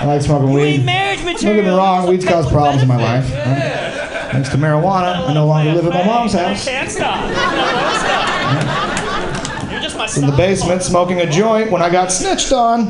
I 0.00 0.04
like 0.06 0.22
smoking 0.22 0.50
weed. 0.50 0.84
Don't 1.24 1.56
get 1.56 1.64
me 1.64 1.70
wrong, 1.70 2.08
weeds 2.08 2.24
cause 2.24 2.50
problems 2.50 2.82
in 2.82 2.88
my 2.88 2.96
life. 2.96 3.30
right? 3.30 4.28
Thanks 4.32 4.48
to 4.50 4.56
marijuana, 4.56 5.28
I 5.28 5.32
no 5.34 5.46
longer 5.46 5.72
live 5.72 5.86
at 5.86 5.92
my 5.92 6.04
mom's 6.04 6.32
house. 6.32 6.64
Can't 6.64 6.90
stop. 6.90 7.20
Don't 7.20 8.00
stop. 8.00 9.70
You're 9.70 9.80
just 9.80 9.96
my 9.96 10.06
in 10.16 10.26
the 10.30 10.36
basement 10.36 10.82
smoking 10.82 11.20
a 11.20 11.30
joint 11.30 11.70
when 11.70 11.82
I 11.82 11.90
got 11.90 12.10
snitched 12.12 12.52
on 12.52 12.86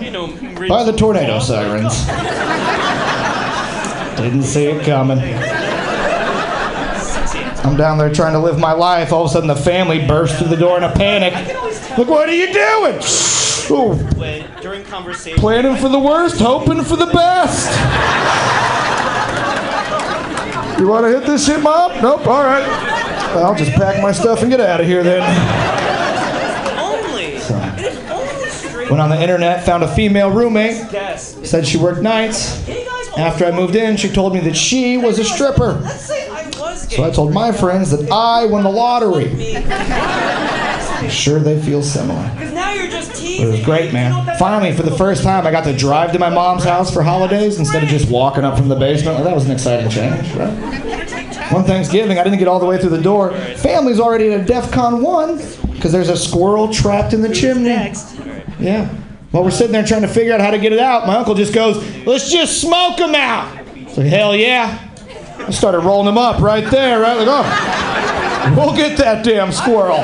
by 0.68 0.84
the 0.84 0.92
tornado 0.96 1.38
sirens. 1.40 2.06
Didn't 4.20 4.42
see 4.42 4.66
it 4.66 4.84
coming. 4.84 5.18
I'm 7.64 7.76
down 7.76 7.96
there 7.98 8.12
trying 8.12 8.32
to 8.34 8.38
live 8.38 8.58
my 8.58 8.72
life. 8.72 9.12
All 9.12 9.24
of 9.24 9.30
a 9.30 9.32
sudden, 9.32 9.48
the 9.48 9.56
family 9.56 10.06
bursts 10.06 10.38
through 10.38 10.48
the 10.48 10.56
door 10.56 10.76
in 10.76 10.82
a 10.84 10.92
panic. 10.92 11.32
Look, 11.96 12.08
what 12.08 12.28
are 12.28 12.34
you 12.34 12.52
doing? 12.52 13.00
Ooh, 13.70 13.94
During 14.60 14.84
conversation. 14.84 15.38
planning 15.38 15.76
for 15.76 15.88
the 15.88 15.98
worst, 15.98 16.40
hoping 16.40 16.82
for 16.82 16.96
the 16.96 17.06
best. 17.06 17.70
You 20.80 20.88
want 20.88 21.04
to 21.04 21.10
hit 21.10 21.26
this 21.26 21.46
shit, 21.46 21.62
Mom? 21.62 21.92
Nope. 22.02 22.26
All 22.26 22.42
right. 22.44 22.64
I'll 23.36 23.54
just 23.54 23.72
pack 23.72 24.02
my 24.02 24.12
stuff 24.12 24.42
and 24.42 24.50
get 24.50 24.60
out 24.60 24.80
of 24.80 24.86
here 24.86 25.02
then. 25.02 25.20
Went 28.90 29.00
on 29.00 29.10
the 29.10 29.20
internet, 29.22 29.64
found 29.64 29.84
a 29.84 29.94
female 29.94 30.30
roommate. 30.32 30.90
Said 31.18 31.64
she 31.66 31.76
worked 31.78 32.02
nights. 32.02 32.68
After 33.16 33.44
I 33.44 33.52
moved 33.52 33.76
in, 33.76 33.96
she 33.96 34.08
told 34.08 34.34
me 34.34 34.40
that 34.40 34.56
she 34.56 34.96
was 34.96 35.18
a 35.20 35.24
stripper. 35.24 35.80
So 35.86 37.04
I 37.04 37.10
told 37.12 37.32
my 37.32 37.52
friends 37.52 37.92
that 37.92 38.10
I 38.10 38.46
won 38.46 38.64
the 38.64 38.70
lottery. 38.70 39.54
I'm 39.64 41.08
sure 41.08 41.38
they 41.38 41.60
feel 41.60 41.82
similar. 41.84 42.24
Now 42.70 42.76
you're 42.76 42.90
just 42.90 43.16
teasing. 43.16 43.48
it 43.48 43.50
was 43.50 43.64
great, 43.64 43.92
man. 43.92 44.36
Finally, 44.38 44.76
for 44.76 44.84
the 44.84 44.96
first 44.96 45.24
time, 45.24 45.44
I 45.44 45.50
got 45.50 45.64
to 45.64 45.76
drive 45.76 46.12
to 46.12 46.20
my 46.20 46.30
mom's 46.30 46.62
house 46.62 46.94
for 46.94 47.02
holidays 47.02 47.58
instead 47.58 47.82
of 47.82 47.88
just 47.88 48.08
walking 48.08 48.44
up 48.44 48.56
from 48.56 48.68
the 48.68 48.76
basement. 48.76 49.16
Well, 49.16 49.24
that 49.24 49.34
was 49.34 49.44
an 49.46 49.50
exciting 49.50 49.90
change, 49.90 50.32
right? 50.34 51.52
One 51.52 51.64
Thanksgiving, 51.64 52.16
I 52.16 52.22
didn't 52.22 52.38
get 52.38 52.46
all 52.46 52.60
the 52.60 52.66
way 52.66 52.78
through 52.78 52.90
the 52.90 53.02
door. 53.02 53.32
Family's 53.56 53.98
already 53.98 54.32
at 54.32 54.42
a 54.42 54.44
DEF 54.44 54.70
CON 54.70 55.02
1 55.02 55.36
because 55.72 55.90
there's 55.90 56.10
a 56.10 56.16
squirrel 56.16 56.72
trapped 56.72 57.12
in 57.12 57.22
the 57.22 57.34
chimney. 57.34 57.70
Yeah. 58.60 58.86
While 59.32 59.42
we're 59.42 59.50
sitting 59.50 59.72
there 59.72 59.84
trying 59.84 60.02
to 60.02 60.08
figure 60.08 60.32
out 60.32 60.40
how 60.40 60.52
to 60.52 60.58
get 60.58 60.72
it 60.72 60.78
out, 60.78 61.08
my 61.08 61.16
uncle 61.16 61.34
just 61.34 61.52
goes, 61.52 61.76
let's 62.06 62.30
just 62.30 62.60
smoke 62.60 62.98
them 62.98 63.16
out. 63.16 63.66
So 63.90 64.02
hell 64.02 64.36
yeah. 64.36 64.92
I 65.38 65.50
started 65.50 65.80
rolling 65.80 66.06
them 66.06 66.18
up 66.18 66.40
right 66.40 66.70
there, 66.70 67.00
right? 67.00 67.16
Like, 67.16 67.26
oh, 67.28 68.54
we'll 68.56 68.76
get 68.76 68.96
that 68.98 69.24
damn 69.24 69.50
squirrel. 69.50 69.98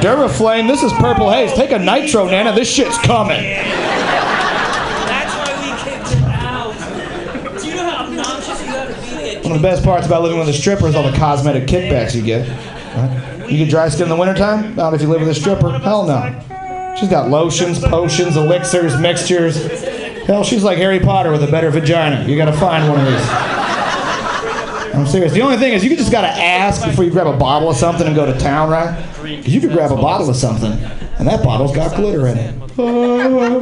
Duraflame, 0.00 0.68
this 0.68 0.82
is 0.82 0.92
Purple 0.94 1.30
Haze. 1.30 1.52
Take 1.54 1.72
a 1.72 1.78
nitro, 1.78 2.26
Nana. 2.26 2.52
This 2.52 2.68
shit's 2.70 2.98
coming. 2.98 3.42
That's 5.04 5.34
why 5.34 5.52
we 5.62 5.70
kicked 5.90 6.08
him 6.10 6.24
out. 6.24 6.74
Do 7.60 7.66
you 7.66 7.74
know 7.76 7.84
how 7.90 8.04
obnoxious 8.04 8.60
you 8.60 8.66
gotta 8.72 8.92
be? 8.92 9.48
One 9.48 9.56
of 9.56 9.62
the 9.62 9.68
best 9.68 9.82
parts 9.84 10.06
about 10.06 10.22
living 10.22 10.38
with 10.38 10.48
a 10.48 10.52
stripper 10.52 10.86
is 10.86 10.94
all 10.94 11.02
the 11.10 11.16
cosmetic 11.16 11.66
kickbacks 11.66 12.14
you 12.14 12.22
get. 12.22 12.46
Right? 12.96 13.50
You 13.50 13.58
get 13.58 13.70
dry 13.70 13.88
skin 13.88 14.04
in 14.04 14.08
the 14.10 14.16
wintertime? 14.16 14.74
Not 14.76 14.92
if 14.94 15.00
you 15.00 15.08
live 15.08 15.20
with 15.20 15.30
a 15.30 15.34
stripper. 15.34 15.70
Hell 15.78 16.06
no. 16.06 16.94
She's 16.98 17.08
got 17.08 17.30
lotions, 17.30 17.78
potions, 17.80 18.36
elixirs, 18.36 18.98
mixtures. 18.98 19.56
Hell, 20.26 20.44
she's 20.44 20.62
like 20.64 20.78
Harry 20.78 21.00
Potter 21.00 21.30
with 21.30 21.42
a 21.42 21.50
better 21.50 21.70
vagina. 21.70 22.28
You 22.28 22.36
gotta 22.36 22.52
find 22.52 22.88
one 22.88 23.00
of 23.00 23.06
these. 23.06 23.55
I'm 24.96 25.06
serious. 25.06 25.32
The 25.32 25.42
only 25.42 25.58
thing 25.58 25.74
is, 25.74 25.84
you 25.84 25.94
just 25.94 26.10
gotta 26.10 26.28
ask 26.28 26.82
before 26.84 27.04
you 27.04 27.10
grab 27.10 27.26
a 27.26 27.36
bottle 27.36 27.68
of 27.68 27.76
something 27.76 28.06
and 28.06 28.16
go 28.16 28.24
to 28.24 28.38
town, 28.38 28.70
right? 28.70 28.96
Because 29.22 29.54
you 29.54 29.60
could 29.60 29.72
grab 29.72 29.92
a 29.92 29.96
bottle 29.96 30.30
of 30.30 30.36
something, 30.36 30.72
and 30.72 31.28
that 31.28 31.44
bottle's 31.44 31.74
got 31.74 31.94
glitter 31.94 32.26
in 32.26 32.38
it. 32.38 32.54
Oh. 32.78 33.60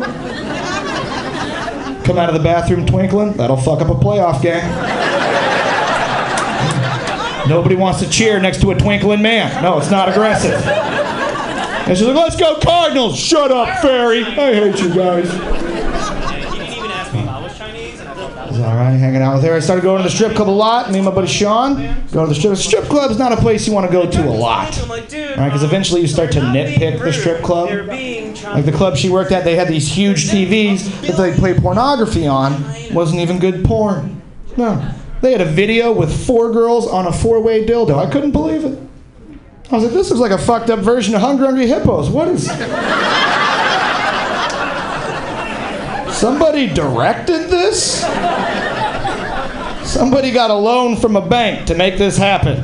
Come 2.04 2.18
out 2.18 2.28
of 2.28 2.34
the 2.34 2.42
bathroom 2.42 2.86
twinkling, 2.86 3.32
that'll 3.32 3.56
fuck 3.56 3.80
up 3.80 3.88
a 3.88 3.94
playoff 3.94 4.42
game. 4.42 4.62
Nobody 7.48 7.74
wants 7.74 7.98
to 8.00 8.08
cheer 8.08 8.38
next 8.40 8.60
to 8.60 8.70
a 8.70 8.74
twinkling 8.78 9.20
man. 9.20 9.62
No, 9.62 9.76
it's 9.78 9.90
not 9.90 10.08
aggressive. 10.08 10.54
And 10.54 11.98
she's 11.98 12.06
like, 12.06 12.16
let's 12.16 12.36
go 12.36 12.58
Cardinals. 12.60 13.18
Shut 13.18 13.50
up, 13.50 13.80
Fairy. 13.82 14.24
I 14.24 14.54
hate 14.54 14.80
you 14.80 14.94
guys. 14.94 15.30
All 18.64 18.76
right 18.76 18.96
hanging 18.96 19.22
out 19.22 19.34
with 19.34 19.44
her. 19.44 19.54
I 19.54 19.60
started 19.60 19.82
going 19.82 19.98
to 19.98 20.08
the 20.08 20.14
strip 20.14 20.34
club 20.34 20.48
a 20.48 20.50
lot. 20.50 20.90
Me 20.90 20.96
and 20.96 21.04
my 21.04 21.10
buddy 21.10 21.28
Sean 21.28 21.76
go 22.10 22.22
to 22.22 22.26
the 22.26 22.34
strip. 22.34 22.56
Strip 22.56 22.84
club 22.84 23.10
is 23.10 23.18
not 23.18 23.32
a 23.32 23.36
place 23.36 23.66
you 23.66 23.72
want 23.72 23.86
to 23.86 23.92
go 23.92 24.10
to 24.10 24.28
a 24.28 24.30
lot, 24.30 24.76
right? 24.88 25.44
Because 25.44 25.62
eventually 25.62 26.00
you 26.00 26.06
start 26.06 26.32
to 26.32 26.40
nitpick 26.40 26.98
the 26.98 27.12
strip 27.12 27.42
club. 27.42 27.68
Like 27.68 28.64
the 28.64 28.72
club 28.72 28.96
she 28.96 29.10
worked 29.10 29.32
at, 29.32 29.44
they 29.44 29.56
had 29.56 29.68
these 29.68 29.88
huge 29.88 30.26
TVs 30.28 31.06
that 31.06 31.16
they 31.16 31.34
play 31.34 31.54
pornography 31.54 32.26
on. 32.26 32.62
Wasn't 32.92 33.20
even 33.20 33.38
good 33.38 33.64
porn. 33.64 34.22
No, 34.56 34.94
they 35.20 35.32
had 35.32 35.40
a 35.40 35.46
video 35.46 35.92
with 35.92 36.26
four 36.26 36.52
girls 36.52 36.86
on 36.86 37.06
a 37.06 37.12
four-way 37.12 37.66
dildo. 37.66 37.98
I 37.98 38.10
couldn't 38.10 38.32
believe 38.32 38.64
it. 38.64 38.78
I 39.70 39.76
was 39.76 39.84
like, 39.84 39.92
this 39.92 40.10
is 40.10 40.20
like 40.20 40.32
a 40.32 40.38
fucked 40.38 40.70
up 40.70 40.80
version 40.80 41.14
of 41.14 41.20
Hungry 41.20 41.46
Hungry 41.46 41.66
Hippos. 41.66 42.10
What 42.10 42.28
is? 42.28 42.46
Somebody 46.14 46.68
directed 46.68 47.48
this? 47.48 48.04
Somebody 49.94 50.32
got 50.32 50.50
a 50.50 50.54
loan 50.54 50.96
from 50.96 51.14
a 51.14 51.24
bank 51.24 51.68
to 51.68 51.76
make 51.76 51.98
this 51.98 52.16
happen. 52.16 52.60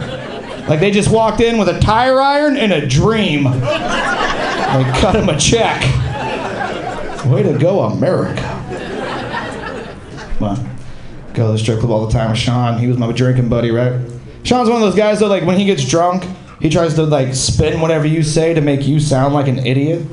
Like 0.66 0.80
they 0.80 0.90
just 0.90 1.12
walked 1.12 1.40
in 1.40 1.58
with 1.58 1.68
a 1.68 1.78
tire 1.78 2.20
iron 2.20 2.56
and 2.56 2.72
a 2.72 2.84
dream. 2.84 3.44
They 3.44 4.82
cut 4.98 5.14
him 5.14 5.28
a 5.28 5.38
check. 5.38 5.80
Way 7.24 7.44
to 7.44 7.56
go, 7.56 7.82
America. 7.82 8.42
Well, 10.40 10.56
go 11.32 11.46
to 11.46 11.52
the 11.52 11.58
strip 11.58 11.78
club 11.78 11.92
all 11.92 12.04
the 12.04 12.12
time 12.12 12.30
with 12.30 12.40
Sean. 12.40 12.80
He 12.80 12.88
was 12.88 12.98
my 12.98 13.12
drinking 13.12 13.48
buddy, 13.48 13.70
right? 13.70 14.00
Sean's 14.42 14.68
one 14.68 14.82
of 14.82 14.88
those 14.88 14.96
guys 14.96 15.20
though, 15.20 15.28
like 15.28 15.44
when 15.44 15.56
he 15.56 15.64
gets 15.64 15.88
drunk, 15.88 16.26
he 16.60 16.68
tries 16.68 16.94
to 16.94 17.04
like 17.04 17.32
spin 17.36 17.80
whatever 17.80 18.08
you 18.08 18.24
say 18.24 18.54
to 18.54 18.60
make 18.60 18.88
you 18.88 18.98
sound 18.98 19.34
like 19.34 19.46
an 19.46 19.64
idiot. 19.64 20.04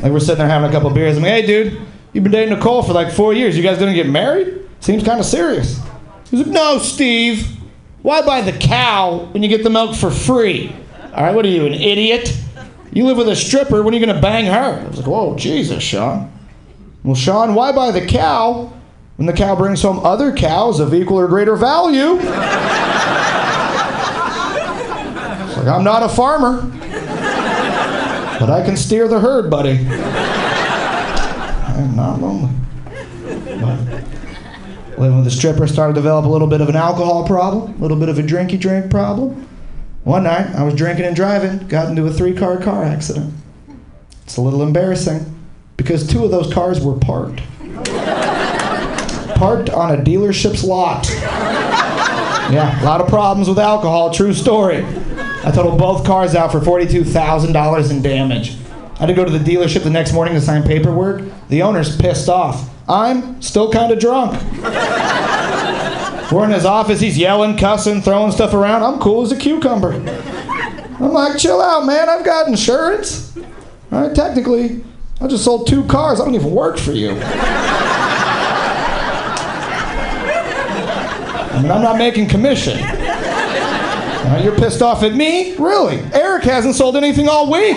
Like 0.00 0.10
we're 0.10 0.20
sitting 0.20 0.38
there 0.38 0.48
having 0.48 0.70
a 0.70 0.72
couple 0.72 0.88
beers. 0.88 1.18
I'm 1.18 1.22
like, 1.22 1.32
hey 1.32 1.46
dude, 1.46 1.82
you've 2.14 2.24
been 2.24 2.32
dating 2.32 2.54
Nicole 2.54 2.82
for 2.82 2.94
like 2.94 3.12
four 3.12 3.34
years. 3.34 3.58
You 3.58 3.62
guys 3.62 3.78
gonna 3.78 3.92
get 3.92 4.08
married? 4.08 4.62
Seems 4.80 5.04
kind 5.04 5.20
of 5.20 5.26
serious. 5.26 5.82
He's 6.30 6.40
like, 6.40 6.48
no, 6.48 6.78
Steve. 6.78 7.46
Why 8.02 8.22
buy 8.22 8.40
the 8.40 8.52
cow 8.52 9.28
when 9.32 9.42
you 9.42 9.48
get 9.48 9.62
the 9.64 9.70
milk 9.70 9.96
for 9.96 10.10
free? 10.10 10.74
All 11.12 11.24
right, 11.24 11.34
what 11.34 11.44
are 11.44 11.48
you, 11.48 11.66
an 11.66 11.74
idiot? 11.74 12.36
You 12.92 13.04
live 13.06 13.16
with 13.16 13.28
a 13.28 13.36
stripper. 13.36 13.82
When 13.82 13.94
are 13.94 13.98
you 13.98 14.06
gonna 14.06 14.20
bang 14.20 14.46
her? 14.46 14.80
I 14.80 14.88
was 14.88 14.98
like, 14.98 15.06
whoa, 15.06 15.36
Jesus, 15.36 15.82
Sean. 15.82 16.32
Well, 17.04 17.14
Sean, 17.14 17.54
why 17.54 17.72
buy 17.72 17.90
the 17.90 18.04
cow 18.06 18.72
when 19.16 19.26
the 19.26 19.32
cow 19.32 19.54
brings 19.56 19.82
home 19.82 19.98
other 20.00 20.32
cows 20.32 20.80
of 20.80 20.94
equal 20.94 21.18
or 21.18 21.26
greater 21.28 21.56
value? 21.56 22.14
Like, 25.56 25.68
I'm 25.68 25.84
not 25.84 26.02
a 26.02 26.08
farmer, 26.08 26.62
but 28.38 28.50
I 28.50 28.62
can 28.64 28.76
steer 28.76 29.08
the 29.08 29.18
herd, 29.18 29.50
buddy. 29.50 29.78
I'm 31.76 31.96
not 31.96 32.20
lonely. 32.20 32.50
With 34.98 35.26
a 35.26 35.30
stripper 35.30 35.66
started 35.66 35.94
to 35.94 36.00
develop 36.00 36.24
a 36.24 36.28
little 36.28 36.48
bit 36.48 36.60
of 36.60 36.68
an 36.70 36.76
alcohol 36.76 37.26
problem, 37.26 37.74
a 37.74 37.82
little 37.82 37.98
bit 37.98 38.08
of 38.08 38.18
a 38.18 38.22
drinky 38.22 38.58
drink 38.58 38.90
problem. 38.90 39.46
One 40.04 40.22
night, 40.22 40.54
I 40.54 40.62
was 40.62 40.74
drinking 40.74 41.04
and 41.04 41.14
driving, 41.14 41.66
got 41.68 41.88
into 41.88 42.06
a 42.06 42.12
three 42.12 42.34
car 42.34 42.58
car 42.58 42.84
accident. 42.84 43.34
It's 44.24 44.36
a 44.36 44.40
little 44.40 44.62
embarrassing 44.62 45.24
because 45.76 46.06
two 46.06 46.24
of 46.24 46.30
those 46.30 46.52
cars 46.52 46.80
were 46.80 46.94
parked. 46.94 47.42
parked 49.36 49.68
on 49.70 49.94
a 49.94 50.02
dealership's 50.02 50.64
lot. 50.64 51.08
Yeah, 52.48 52.80
a 52.82 52.84
lot 52.84 53.00
of 53.00 53.08
problems 53.08 53.48
with 53.48 53.58
alcohol, 53.58 54.14
true 54.14 54.32
story. 54.32 54.84
I 55.44 55.50
totaled 55.52 55.78
both 55.78 56.06
cars 56.06 56.34
out 56.34 56.52
for 56.52 56.60
$42,000 56.60 57.90
in 57.90 58.02
damage. 58.02 58.56
I 58.94 59.00
had 59.00 59.06
to 59.06 59.14
go 59.14 59.24
to 59.24 59.30
the 59.30 59.38
dealership 59.38 59.82
the 59.82 59.90
next 59.90 60.12
morning 60.12 60.34
to 60.34 60.40
sign 60.40 60.62
paperwork. 60.62 61.22
The 61.48 61.62
owner's 61.62 61.96
pissed 61.96 62.28
off. 62.28 62.70
I'm 62.88 63.42
still 63.42 63.70
kind 63.70 63.92
of 63.92 63.98
drunk. 63.98 64.40
We're 66.32 66.44
in 66.44 66.50
his 66.50 66.64
office, 66.64 67.00
he's 67.00 67.16
yelling, 67.18 67.56
cussing, 67.56 68.02
throwing 68.02 68.32
stuff 68.32 68.52
around. 68.54 68.82
I'm 68.82 68.98
cool 68.98 69.22
as 69.22 69.32
a 69.32 69.36
cucumber. 69.36 69.92
I'm 69.92 71.12
like, 71.12 71.38
chill 71.38 71.60
out, 71.60 71.84
man, 71.86 72.08
I've 72.08 72.24
got 72.24 72.48
insurance. 72.48 73.36
All 73.92 74.06
right, 74.06 74.14
technically, 74.14 74.84
I 75.20 75.26
just 75.28 75.44
sold 75.44 75.66
two 75.66 75.84
cars. 75.84 76.20
I 76.20 76.24
don't 76.24 76.34
even 76.34 76.50
work 76.50 76.78
for 76.78 76.92
you. 76.92 77.10
I 81.50 81.60
mean, 81.62 81.70
I'm 81.70 81.82
not 81.82 81.96
making 81.98 82.28
commission. 82.28 82.78
Now, 82.80 84.40
you're 84.42 84.56
pissed 84.56 84.82
off 84.82 85.02
at 85.04 85.14
me? 85.14 85.54
Really? 85.56 85.98
Eric 86.12 86.42
hasn't 86.44 86.74
sold 86.74 86.96
anything 86.96 87.28
all 87.28 87.50
week. 87.50 87.76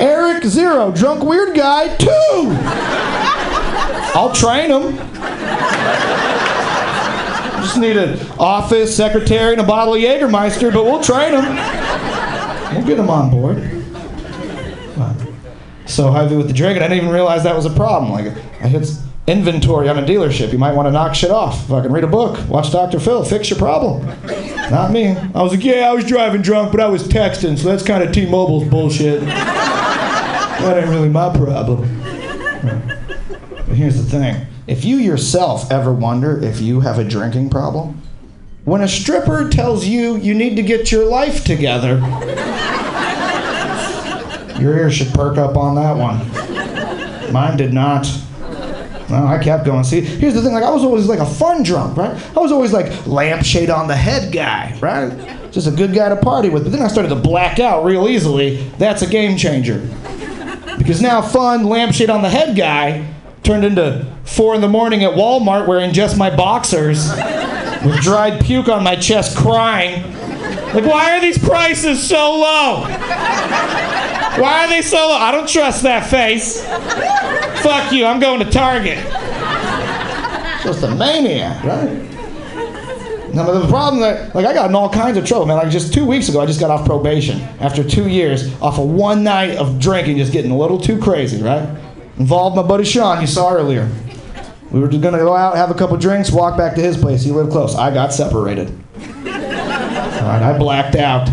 Eric, 0.00 0.44
zero. 0.44 0.90
Drunk 0.92 1.22
weird 1.22 1.56
guy, 1.56 1.96
two. 1.96 2.56
I'll 4.14 4.32
train 4.32 4.70
him. 4.70 4.96
Just 7.62 7.78
need 7.78 7.96
an 7.96 8.18
office, 8.38 8.96
secretary, 8.96 9.52
and 9.52 9.60
a 9.60 9.64
bottle 9.64 9.94
of 9.94 10.00
Jägermeister, 10.00 10.72
but 10.72 10.84
we'll 10.84 11.02
train 11.02 11.32
him. 11.32 11.56
We'll 12.74 12.86
get 12.86 12.98
him 12.98 13.10
on 13.10 13.30
board. 13.30 13.72
So 15.86 16.10
heavy 16.10 16.36
with 16.36 16.48
the 16.48 16.52
drinking, 16.52 16.82
I 16.82 16.88
didn't 16.88 17.04
even 17.04 17.14
realize 17.14 17.44
that 17.44 17.54
was 17.54 17.64
a 17.64 17.70
problem. 17.70 18.10
Like, 18.12 18.26
I 18.60 18.68
hit 18.68 18.84
inventory 19.26 19.88
on 19.88 19.98
a 19.98 20.02
dealership. 20.02 20.52
You 20.52 20.58
might 20.58 20.74
want 20.74 20.86
to 20.86 20.92
knock 20.92 21.14
shit 21.14 21.30
off. 21.30 21.66
Fucking 21.68 21.90
read 21.90 22.04
a 22.04 22.08
book. 22.08 22.38
Watch 22.48 22.70
Dr. 22.70 23.00
Phil. 23.00 23.24
Fix 23.24 23.50
your 23.50 23.58
problem. 23.58 24.06
Not 24.70 24.92
me. 24.92 25.08
I 25.08 25.42
was 25.42 25.52
like, 25.52 25.64
yeah, 25.64 25.90
I 25.90 25.92
was 25.92 26.04
driving 26.04 26.42
drunk, 26.42 26.70
but 26.70 26.80
I 26.80 26.86
was 26.86 27.02
texting, 27.04 27.58
so 27.58 27.68
that's 27.68 27.82
kind 27.82 28.02
of 28.02 28.12
T-Mobile's 28.12 28.68
bullshit. 28.68 29.20
that 29.22 30.78
ain't 30.78 30.88
really 30.88 31.08
my 31.08 31.34
problem. 31.36 31.80
But 32.02 33.76
here's 33.76 33.96
the 33.96 34.08
thing. 34.08 34.46
If 34.66 34.84
you 34.84 34.96
yourself 34.96 35.70
ever 35.70 35.92
wonder 35.92 36.42
if 36.42 36.60
you 36.60 36.80
have 36.80 36.98
a 36.98 37.04
drinking 37.04 37.50
problem, 37.50 38.02
when 38.64 38.80
a 38.80 38.88
stripper 38.88 39.48
tells 39.48 39.86
you 39.86 40.16
you 40.16 40.34
need 40.34 40.56
to 40.56 40.62
get 40.62 40.90
your 40.90 41.04
life 41.04 41.44
together, 41.44 41.98
your 44.60 44.76
ears 44.76 44.94
should 44.94 45.12
perk 45.14 45.38
up 45.38 45.56
on 45.56 45.76
that 45.76 45.96
one. 45.96 47.32
Mine 47.32 47.56
did 47.56 47.72
not. 47.72 48.06
No, 49.08 49.24
I 49.26 49.42
kept 49.42 49.64
going. 49.64 49.84
See, 49.84 50.00
here's 50.00 50.34
the 50.34 50.42
thing. 50.42 50.52
Like, 50.52 50.64
I 50.64 50.70
was 50.70 50.82
always 50.82 51.06
like 51.06 51.20
a 51.20 51.26
fun 51.26 51.62
drunk, 51.62 51.96
right? 51.96 52.36
I 52.36 52.40
was 52.40 52.50
always 52.50 52.72
like 52.72 53.06
lampshade 53.06 53.70
on 53.70 53.86
the 53.86 53.94
head 53.94 54.32
guy, 54.32 54.76
right? 54.80 55.52
Just 55.52 55.68
a 55.68 55.70
good 55.70 55.94
guy 55.94 56.08
to 56.08 56.16
party 56.16 56.48
with. 56.48 56.64
But 56.64 56.72
then 56.72 56.82
I 56.82 56.88
started 56.88 57.10
to 57.10 57.16
black 57.16 57.60
out 57.60 57.84
real 57.84 58.08
easily. 58.08 58.56
That's 58.78 59.02
a 59.02 59.06
game 59.06 59.36
changer. 59.36 59.78
Because 60.76 61.00
now 61.00 61.22
fun 61.22 61.64
lampshade 61.64 62.10
on 62.10 62.22
the 62.22 62.28
head 62.28 62.56
guy 62.56 63.12
turned 63.42 63.64
into 63.64 64.04
four 64.24 64.54
in 64.56 64.60
the 64.60 64.68
morning 64.68 65.04
at 65.04 65.12
Walmart 65.12 65.68
wearing 65.68 65.92
just 65.92 66.18
my 66.18 66.34
boxers 66.34 67.08
with 67.84 68.00
dried 68.00 68.44
puke 68.44 68.68
on 68.68 68.82
my 68.82 68.96
chest 68.96 69.36
crying. 69.36 70.02
Like, 70.74 70.84
why 70.84 71.16
are 71.16 71.20
these 71.20 71.38
prices 71.38 72.06
so 72.06 72.36
low? 72.36 72.82
Why 74.38 74.64
are 74.64 74.68
they 74.68 74.82
so 74.82 74.96
low? 74.96 75.16
I 75.16 75.30
don't 75.32 75.48
trust 75.48 75.84
that 75.84 76.10
face. 76.10 76.62
Fuck 77.62 77.92
you, 77.92 78.06
I'm 78.06 78.20
going 78.20 78.40
to 78.40 78.50
Target. 78.50 78.98
Just 80.62 80.82
a 80.82 80.94
maniac, 80.94 81.62
right? 81.64 82.14
Now, 83.34 83.44
the 83.52 83.68
problem 83.68 84.00
that, 84.00 84.34
like, 84.34 84.46
I 84.46 84.54
got 84.54 84.70
in 84.70 84.74
all 84.74 84.88
kinds 84.88 85.18
of 85.18 85.26
trouble, 85.26 85.46
man. 85.46 85.58
Like, 85.58 85.70
just 85.70 85.92
two 85.92 86.06
weeks 86.06 86.28
ago, 86.28 86.40
I 86.40 86.46
just 86.46 86.58
got 86.58 86.70
off 86.70 86.86
probation 86.86 87.40
after 87.60 87.84
two 87.84 88.08
years 88.08 88.50
off 88.62 88.78
of 88.78 88.88
one 88.88 89.22
night 89.22 89.56
of 89.58 89.78
drinking, 89.78 90.16
just 90.16 90.32
getting 90.32 90.50
a 90.50 90.56
little 90.56 90.80
too 90.80 90.98
crazy, 90.98 91.42
right? 91.42 91.68
Involved 92.18 92.56
my 92.56 92.62
buddy 92.62 92.84
Sean, 92.84 93.20
you 93.20 93.26
saw 93.26 93.52
earlier. 93.52 93.90
We 94.70 94.80
were 94.80 94.88
just 94.88 95.02
gonna 95.02 95.18
go 95.18 95.36
out, 95.36 95.54
have 95.56 95.70
a 95.70 95.74
couple 95.74 95.96
drinks, 95.98 96.30
walk 96.32 96.56
back 96.56 96.74
to 96.76 96.80
his 96.80 96.96
place. 96.96 97.22
He 97.22 97.30
lived 97.30 97.52
close. 97.52 97.74
I 97.74 97.92
got 97.92 98.12
separated. 98.12 98.68
All 98.98 100.32
right, 100.32 100.42
I 100.42 100.56
blacked 100.58 100.96
out. 100.96 101.28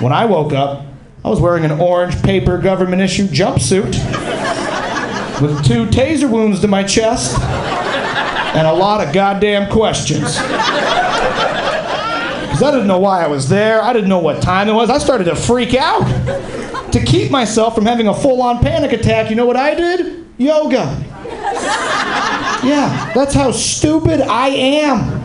When 0.00 0.12
I 0.12 0.24
woke 0.24 0.52
up, 0.52 0.84
I 1.24 1.28
was 1.28 1.40
wearing 1.40 1.64
an 1.64 1.80
orange 1.80 2.20
paper 2.22 2.58
government 2.58 3.00
issue 3.00 3.26
jumpsuit 3.28 3.94
with 5.40 5.64
two 5.64 5.86
taser 5.86 6.30
wounds 6.30 6.60
to 6.60 6.68
my 6.68 6.82
chest 6.82 7.38
and 7.40 8.66
a 8.66 8.72
lot 8.72 9.06
of 9.06 9.12
goddamn 9.12 9.70
questions. 9.70 10.36
Because 12.54 12.62
I 12.62 12.70
didn't 12.70 12.86
know 12.86 13.00
why 13.00 13.24
I 13.24 13.26
was 13.26 13.48
there. 13.48 13.82
I 13.82 13.92
didn't 13.92 14.08
know 14.08 14.20
what 14.20 14.40
time 14.40 14.68
it 14.68 14.72
was. 14.72 14.90
I 14.90 14.98
started 14.98 15.24
to 15.24 15.34
freak 15.34 15.74
out. 15.74 16.04
To 16.92 17.04
keep 17.04 17.32
myself 17.32 17.74
from 17.74 17.84
having 17.86 18.06
a 18.06 18.14
full 18.14 18.40
on 18.40 18.60
panic 18.60 18.92
attack, 18.92 19.28
you 19.28 19.34
know 19.34 19.46
what 19.46 19.56
I 19.56 19.74
did? 19.74 20.24
Yoga. 20.38 20.96
Yeah, 22.62 23.12
that's 23.14 23.34
how 23.34 23.50
stupid 23.50 24.20
I 24.20 24.48
am. 24.48 25.20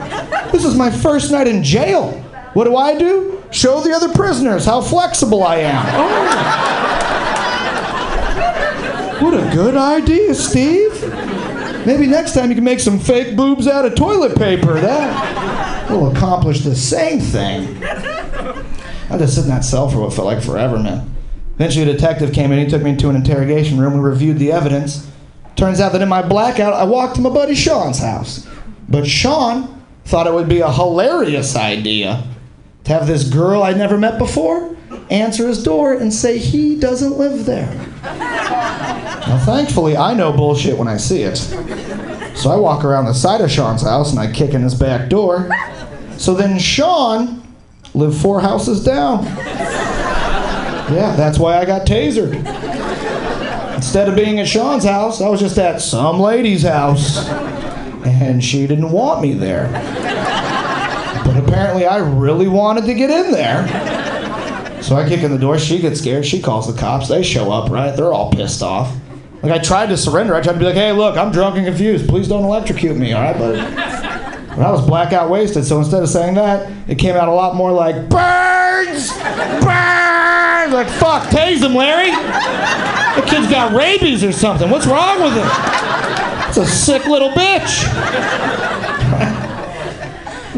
This 0.51 0.65
is 0.65 0.75
my 0.75 0.89
first 0.89 1.31
night 1.31 1.47
in 1.47 1.63
jail. 1.63 2.11
What 2.53 2.63
do 2.63 2.75
I 2.75 2.97
do? 2.97 3.43
Show 3.51 3.81
the 3.81 3.91
other 3.93 4.11
prisoners 4.13 4.65
how 4.65 4.81
flexible 4.81 5.43
I 5.43 5.57
am. 5.57 5.85
Oh. 5.95 7.18
What 9.19 9.33
a 9.33 9.53
good 9.53 9.75
idea, 9.75 10.33
Steve. 10.33 10.93
Maybe 11.85 12.07
next 12.07 12.33
time 12.33 12.49
you 12.49 12.55
can 12.55 12.63
make 12.63 12.79
some 12.79 12.99
fake 12.99 13.35
boobs 13.35 13.67
out 13.67 13.85
of 13.85 13.95
toilet 13.95 14.37
paper. 14.37 14.79
That 14.79 15.89
will 15.89 16.15
accomplish 16.15 16.61
the 16.61 16.75
same 16.75 17.19
thing. 17.19 17.83
I 17.83 19.17
just 19.17 19.35
sit 19.35 19.43
in 19.43 19.49
that 19.49 19.65
cell 19.65 19.89
for 19.89 19.99
what 19.99 20.13
felt 20.13 20.25
like 20.25 20.41
forever, 20.41 20.79
man. 20.79 21.13
Eventually, 21.55 21.89
a 21.89 21.93
detective 21.93 22.31
came 22.31 22.53
in. 22.53 22.59
He 22.59 22.67
took 22.67 22.81
me 22.81 22.91
into 22.91 23.09
an 23.09 23.17
interrogation 23.17 23.77
room. 23.77 23.93
We 23.93 23.99
reviewed 23.99 24.39
the 24.39 24.53
evidence. 24.53 25.09
Turns 25.57 25.81
out 25.81 25.91
that 25.91 26.01
in 26.01 26.07
my 26.07 26.21
blackout, 26.21 26.73
I 26.73 26.85
walked 26.85 27.15
to 27.15 27.21
my 27.21 27.29
buddy 27.29 27.55
Sean's 27.55 27.99
house. 27.99 28.47
But 28.87 29.05
Sean 29.05 29.83
thought 30.05 30.27
it 30.27 30.33
would 30.33 30.47
be 30.47 30.61
a 30.61 30.71
hilarious 30.71 31.57
idea 31.57 32.23
to 32.85 32.93
have 32.93 33.07
this 33.07 33.27
girl 33.27 33.63
I'd 33.63 33.77
never 33.77 33.97
met 33.97 34.17
before 34.17 34.77
answer 35.09 35.47
his 35.47 35.63
door 35.63 35.93
and 35.93 36.13
say 36.13 36.37
he 36.37 36.75
doesn't 36.79 37.17
live 37.17 37.45
there. 37.45 37.69
Now, 38.49 39.37
thankfully, 39.45 39.95
I 39.95 40.13
know 40.13 40.31
bullshit 40.31 40.77
when 40.77 40.87
I 40.87 40.97
see 40.97 41.21
it. 41.23 41.37
So 42.35 42.49
I 42.49 42.55
walk 42.55 42.83
around 42.83 43.05
the 43.05 43.13
side 43.13 43.41
of 43.41 43.51
Sean's 43.51 43.81
house 43.83 44.11
and 44.11 44.19
I 44.19 44.31
kick 44.31 44.53
in 44.53 44.61
his 44.61 44.73
back 44.73 45.09
door. 45.09 45.49
So 46.17 46.33
then 46.33 46.57
Sean 46.57 47.41
lived 47.93 48.19
four 48.19 48.41
houses 48.41 48.83
down. 48.83 49.25
Yeah, 50.93 51.13
that's 51.15 51.37
why 51.37 51.57
I 51.57 51.65
got 51.65 51.85
tasered. 51.85 52.35
Instead 53.75 54.09
of 54.09 54.15
being 54.15 54.39
at 54.39 54.47
Sean's 54.47 54.83
house, 54.83 55.21
I 55.21 55.29
was 55.29 55.39
just 55.39 55.57
at 55.57 55.81
some 55.81 56.19
lady's 56.19 56.63
house. 56.63 57.27
And 58.05 58.43
she 58.43 58.65
didn't 58.67 58.91
want 58.91 59.21
me 59.21 59.33
there. 59.33 59.69
But 61.25 61.37
apparently, 61.37 61.85
I 61.85 61.97
really 61.97 62.47
wanted 62.47 62.85
to 62.85 62.93
get 62.93 63.09
in 63.09 63.31
there. 63.31 63.63
So 64.89 64.95
I 64.95 65.07
kick 65.07 65.21
in 65.21 65.29
the 65.29 65.37
door, 65.37 65.59
she 65.59 65.77
gets 65.77 65.99
scared, 65.99 66.25
she 66.25 66.41
calls 66.41 66.65
the 66.65 66.73
cops, 66.73 67.09
they 67.09 67.21
show 67.21 67.51
up, 67.51 67.69
right? 67.69 67.95
They're 67.95 68.11
all 68.11 68.31
pissed 68.31 68.63
off. 68.63 68.91
Like, 69.43 69.51
I 69.51 69.59
tried 69.59 69.89
to 69.89 69.97
surrender, 69.97 70.33
I 70.33 70.41
tried 70.41 70.53
to 70.53 70.57
be 70.57 70.65
like, 70.65 70.73
hey, 70.73 70.91
look, 70.93 71.15
I'm 71.15 71.31
drunk 71.31 71.57
and 71.57 71.65
confused, 71.67 72.09
please 72.09 72.27
don't 72.27 72.43
electrocute 72.43 72.97
me, 72.97 73.13
all 73.13 73.21
right, 73.21 73.37
buddy? 73.37 73.59
But 73.59 74.59
I 74.65 74.71
was 74.71 74.83
blackout 74.83 75.29
wasted, 75.29 75.63
so 75.63 75.77
instead 75.77 76.01
of 76.01 76.09
saying 76.09 76.33
that, 76.33 76.71
it 76.89 76.95
came 76.95 77.15
out 77.15 77.27
a 77.27 77.31
lot 77.31 77.55
more 77.55 77.71
like, 77.71 78.09
birds! 78.09 79.11
Birds! 79.61 80.73
Like, 80.73 80.89
fuck, 80.89 81.29
tase 81.29 81.61
him, 81.63 81.75
Larry! 81.75 82.09
The 82.09 83.27
kid's 83.27 83.47
got 83.47 83.73
rabies 83.73 84.23
or 84.23 84.31
something, 84.31 84.71
what's 84.71 84.87
wrong 84.87 85.21
with 85.21 85.33
him? 85.33 85.47
It's 86.49 86.57
a 86.57 86.65
sick 86.65 87.05
little 87.05 87.29
bitch. 87.29 87.85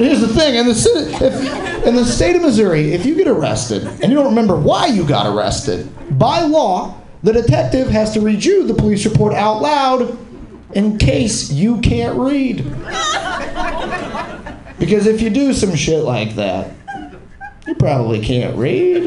Here's 0.01 0.19
the 0.19 0.27
thing: 0.29 0.55
in 0.55 0.65
the 0.65 0.73
if, 1.21 1.85
in 1.85 1.95
the 1.95 2.03
state 2.05 2.35
of 2.35 2.41
Missouri, 2.41 2.91
if 2.93 3.05
you 3.05 3.13
get 3.15 3.27
arrested 3.27 3.85
and 3.85 4.11
you 4.11 4.15
don't 4.15 4.25
remember 4.25 4.55
why 4.55 4.87
you 4.87 5.05
got 5.05 5.27
arrested, 5.27 5.87
by 6.17 6.41
law, 6.41 6.99
the 7.21 7.31
detective 7.31 7.87
has 7.89 8.11
to 8.13 8.21
read 8.21 8.43
you 8.43 8.65
the 8.65 8.73
police 8.73 9.05
report 9.05 9.35
out 9.35 9.61
loud 9.61 10.17
in 10.73 10.97
case 10.97 11.51
you 11.51 11.79
can't 11.81 12.17
read. 12.17 12.63
Because 14.79 15.05
if 15.05 15.21
you 15.21 15.29
do 15.29 15.53
some 15.53 15.75
shit 15.75 16.03
like 16.03 16.33
that, 16.33 16.71
you 17.67 17.75
probably 17.75 18.21
can't 18.21 18.57
read. 18.57 19.03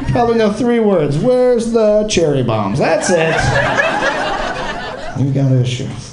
You 0.00 0.06
probably 0.12 0.36
know 0.36 0.52
three 0.52 0.80
words. 0.80 1.16
Where's 1.16 1.70
the 1.70 2.08
cherry 2.10 2.42
bombs? 2.42 2.80
That's 2.80 3.08
it. 3.10 3.36
You 5.24 5.32
got 5.32 5.52
issues. 5.52 6.07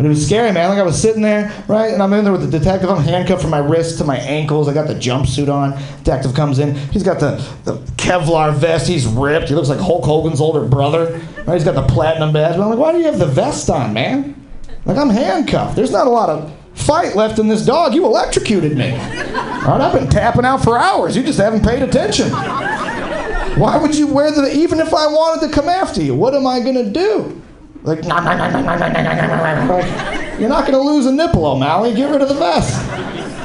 But 0.00 0.06
it 0.06 0.08
was 0.08 0.24
scary, 0.24 0.50
man. 0.50 0.70
Like 0.70 0.78
I 0.78 0.82
was 0.82 0.98
sitting 0.98 1.20
there, 1.20 1.52
right, 1.68 1.92
and 1.92 2.02
I'm 2.02 2.10
in 2.14 2.24
there 2.24 2.32
with 2.32 2.50
the 2.50 2.58
detective. 2.58 2.88
I'm 2.88 3.02
handcuffed 3.04 3.42
from 3.42 3.50
my 3.50 3.58
wrists 3.58 3.98
to 3.98 4.04
my 4.04 4.16
ankles. 4.16 4.66
I 4.66 4.72
got 4.72 4.86
the 4.88 4.94
jumpsuit 4.94 5.52
on. 5.52 5.78
Detective 5.98 6.32
comes 6.32 6.58
in. 6.58 6.74
He's 6.74 7.02
got 7.02 7.20
the, 7.20 7.32
the 7.64 7.74
Kevlar 7.98 8.54
vest. 8.54 8.88
He's 8.88 9.04
ripped. 9.04 9.50
He 9.50 9.54
looks 9.54 9.68
like 9.68 9.78
Hulk 9.78 10.06
Hogan's 10.06 10.40
older 10.40 10.64
brother. 10.64 11.20
Right? 11.46 11.52
He's 11.52 11.64
got 11.64 11.74
the 11.74 11.82
platinum 11.82 12.32
badge. 12.32 12.56
But 12.56 12.62
I'm 12.62 12.70
like, 12.70 12.78
why 12.78 12.92
do 12.92 12.98
you 12.98 13.04
have 13.04 13.18
the 13.18 13.26
vest 13.26 13.68
on, 13.68 13.92
man? 13.92 14.42
Like 14.86 14.96
I'm 14.96 15.10
handcuffed. 15.10 15.76
There's 15.76 15.92
not 15.92 16.06
a 16.06 16.10
lot 16.10 16.30
of 16.30 16.50
fight 16.72 17.14
left 17.14 17.38
in 17.38 17.48
this 17.48 17.66
dog. 17.66 17.92
You 17.92 18.06
electrocuted 18.06 18.78
me. 18.78 18.92
Right, 18.92 19.82
I've 19.82 19.92
been 19.92 20.08
tapping 20.08 20.46
out 20.46 20.64
for 20.64 20.78
hours. 20.78 21.14
You 21.14 21.22
just 21.22 21.38
haven't 21.38 21.62
paid 21.62 21.82
attention. 21.82 22.30
Why 22.30 23.76
would 23.76 23.94
you 23.94 24.06
wear 24.06 24.30
the? 24.30 24.50
Even 24.50 24.80
if 24.80 24.94
I 24.94 25.06
wanted 25.08 25.46
to 25.46 25.52
come 25.52 25.68
after 25.68 26.02
you, 26.02 26.14
what 26.14 26.34
am 26.34 26.46
I 26.46 26.60
gonna 26.60 26.88
do? 26.90 27.42
Like, 27.82 28.04
nah, 28.04 28.20
nah, 28.20 28.34
nah, 28.36 28.48
nah, 28.50 28.60
nah, 28.60 28.76
nah, 28.76 28.88
nah, 28.88 29.64
nah, 29.64 29.74
like, 29.74 30.38
you're 30.38 30.48
not 30.48 30.66
gonna 30.66 30.80
lose 30.80 31.06
a 31.06 31.12
nipple, 31.12 31.46
O'Malley. 31.46 31.94
Get 31.94 32.10
rid 32.10 32.20
of 32.20 32.28
the 32.28 32.34
vest. 32.34 32.78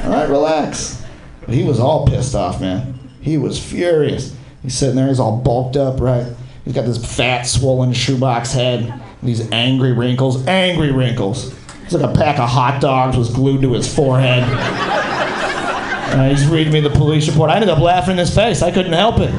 All 0.05 0.11
right, 0.11 0.29
relax. 0.29 1.03
But 1.41 1.55
he 1.55 1.63
was 1.63 1.79
all 1.79 2.05
pissed 2.05 2.35
off, 2.35 2.59
man. 2.59 2.99
He 3.21 3.37
was 3.37 3.57
furious. 3.63 4.35
He's 4.61 4.75
sitting 4.75 4.95
there. 4.95 5.07
He's 5.07 5.19
all 5.19 5.37
bulked 5.37 5.77
up, 5.77 6.01
right? 6.01 6.25
He's 6.65 6.73
got 6.73 6.85
this 6.85 7.15
fat, 7.15 7.43
swollen 7.43 7.93
shoebox 7.93 8.51
head. 8.51 8.93
These 9.23 9.49
angry 9.51 9.93
wrinkles. 9.93 10.45
Angry 10.47 10.91
wrinkles. 10.91 11.53
It's 11.83 11.93
like 11.93 12.03
a 12.03 12.13
pack 12.13 12.39
of 12.39 12.49
hot 12.49 12.81
dogs 12.81 13.15
was 13.15 13.29
glued 13.29 13.61
to 13.61 13.73
his 13.73 13.93
forehead. 13.93 14.43
He's 16.29 16.47
reading 16.47 16.73
me 16.73 16.79
the 16.79 16.89
police 16.89 17.27
report. 17.29 17.51
I 17.51 17.55
ended 17.55 17.69
up 17.69 17.79
laughing 17.79 18.13
in 18.13 18.17
his 18.17 18.33
face. 18.33 18.61
I 18.61 18.71
couldn't 18.71 18.93
help 18.93 19.19
it. 19.19 19.31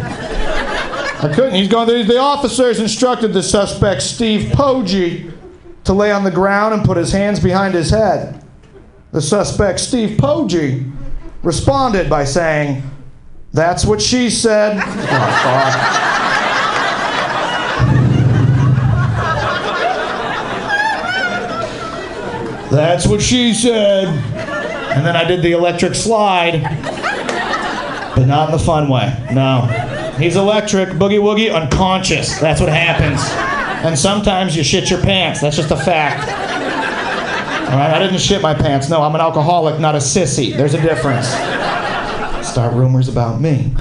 I 1.18 1.32
couldn't. 1.32 1.55
He's 1.55 1.68
going. 1.68 1.88
The, 1.88 2.02
the 2.02 2.18
officers 2.18 2.78
instructed 2.78 3.32
the 3.32 3.43
suspect, 3.43 4.02
Steve 4.02 4.52
Poggi, 4.52 5.32
to 5.84 5.93
lay 5.94 6.12
on 6.12 6.24
the 6.24 6.30
ground 6.30 6.74
and 6.74 6.84
put 6.84 6.98
his 6.98 7.10
hands 7.10 7.40
behind 7.40 7.72
his 7.72 7.88
head. 7.88 8.44
The 9.12 9.22
suspect, 9.22 9.80
Steve 9.80 10.18
Poggi, 10.18 10.93
responded 11.43 12.10
by 12.10 12.24
saying, 12.24 12.82
"That's 13.52 13.86
what 13.86 14.02
she 14.02 14.28
said." 14.28 14.78
Oh. 14.78 16.02
That's 22.70 23.06
what 23.06 23.22
she 23.22 23.55
said. 23.55 24.09
And 24.09 25.06
then 25.06 25.16
I 25.16 25.24
did 25.24 25.40
the 25.40 25.52
electric 25.52 25.94
slide, 25.94 26.60
but 28.14 28.26
not 28.26 28.51
in 28.51 28.52
the 28.52 28.62
fun 28.62 28.88
way. 28.88 29.16
No. 29.32 29.95
He's 30.18 30.36
electric, 30.36 30.90
boogie 30.90 31.20
woogie, 31.20 31.55
unconscious. 31.55 32.38
That's 32.38 32.60
what 32.60 32.70
happens. 32.70 33.20
And 33.84 33.98
sometimes 33.98 34.56
you 34.56 34.64
shit 34.64 34.90
your 34.90 35.01
pants. 35.01 35.40
That's 35.40 35.56
just 35.56 35.70
a 35.70 35.76
fact. 35.76 36.26
All 37.70 37.76
right, 37.76 37.93
I 37.94 37.98
didn't 37.98 38.18
shit 38.18 38.40
my 38.40 38.55
pants. 38.55 38.88
No, 38.88 39.02
I'm 39.02 39.14
an 39.14 39.20
alcoholic, 39.20 39.80
not 39.80 39.94
a 39.94 39.98
sissy. 39.98 40.56
There's 40.56 40.74
a 40.74 40.80
difference. 40.80 41.28
Start 42.47 42.74
rumors 42.74 43.09
about 43.09 43.40
me. 43.40 43.74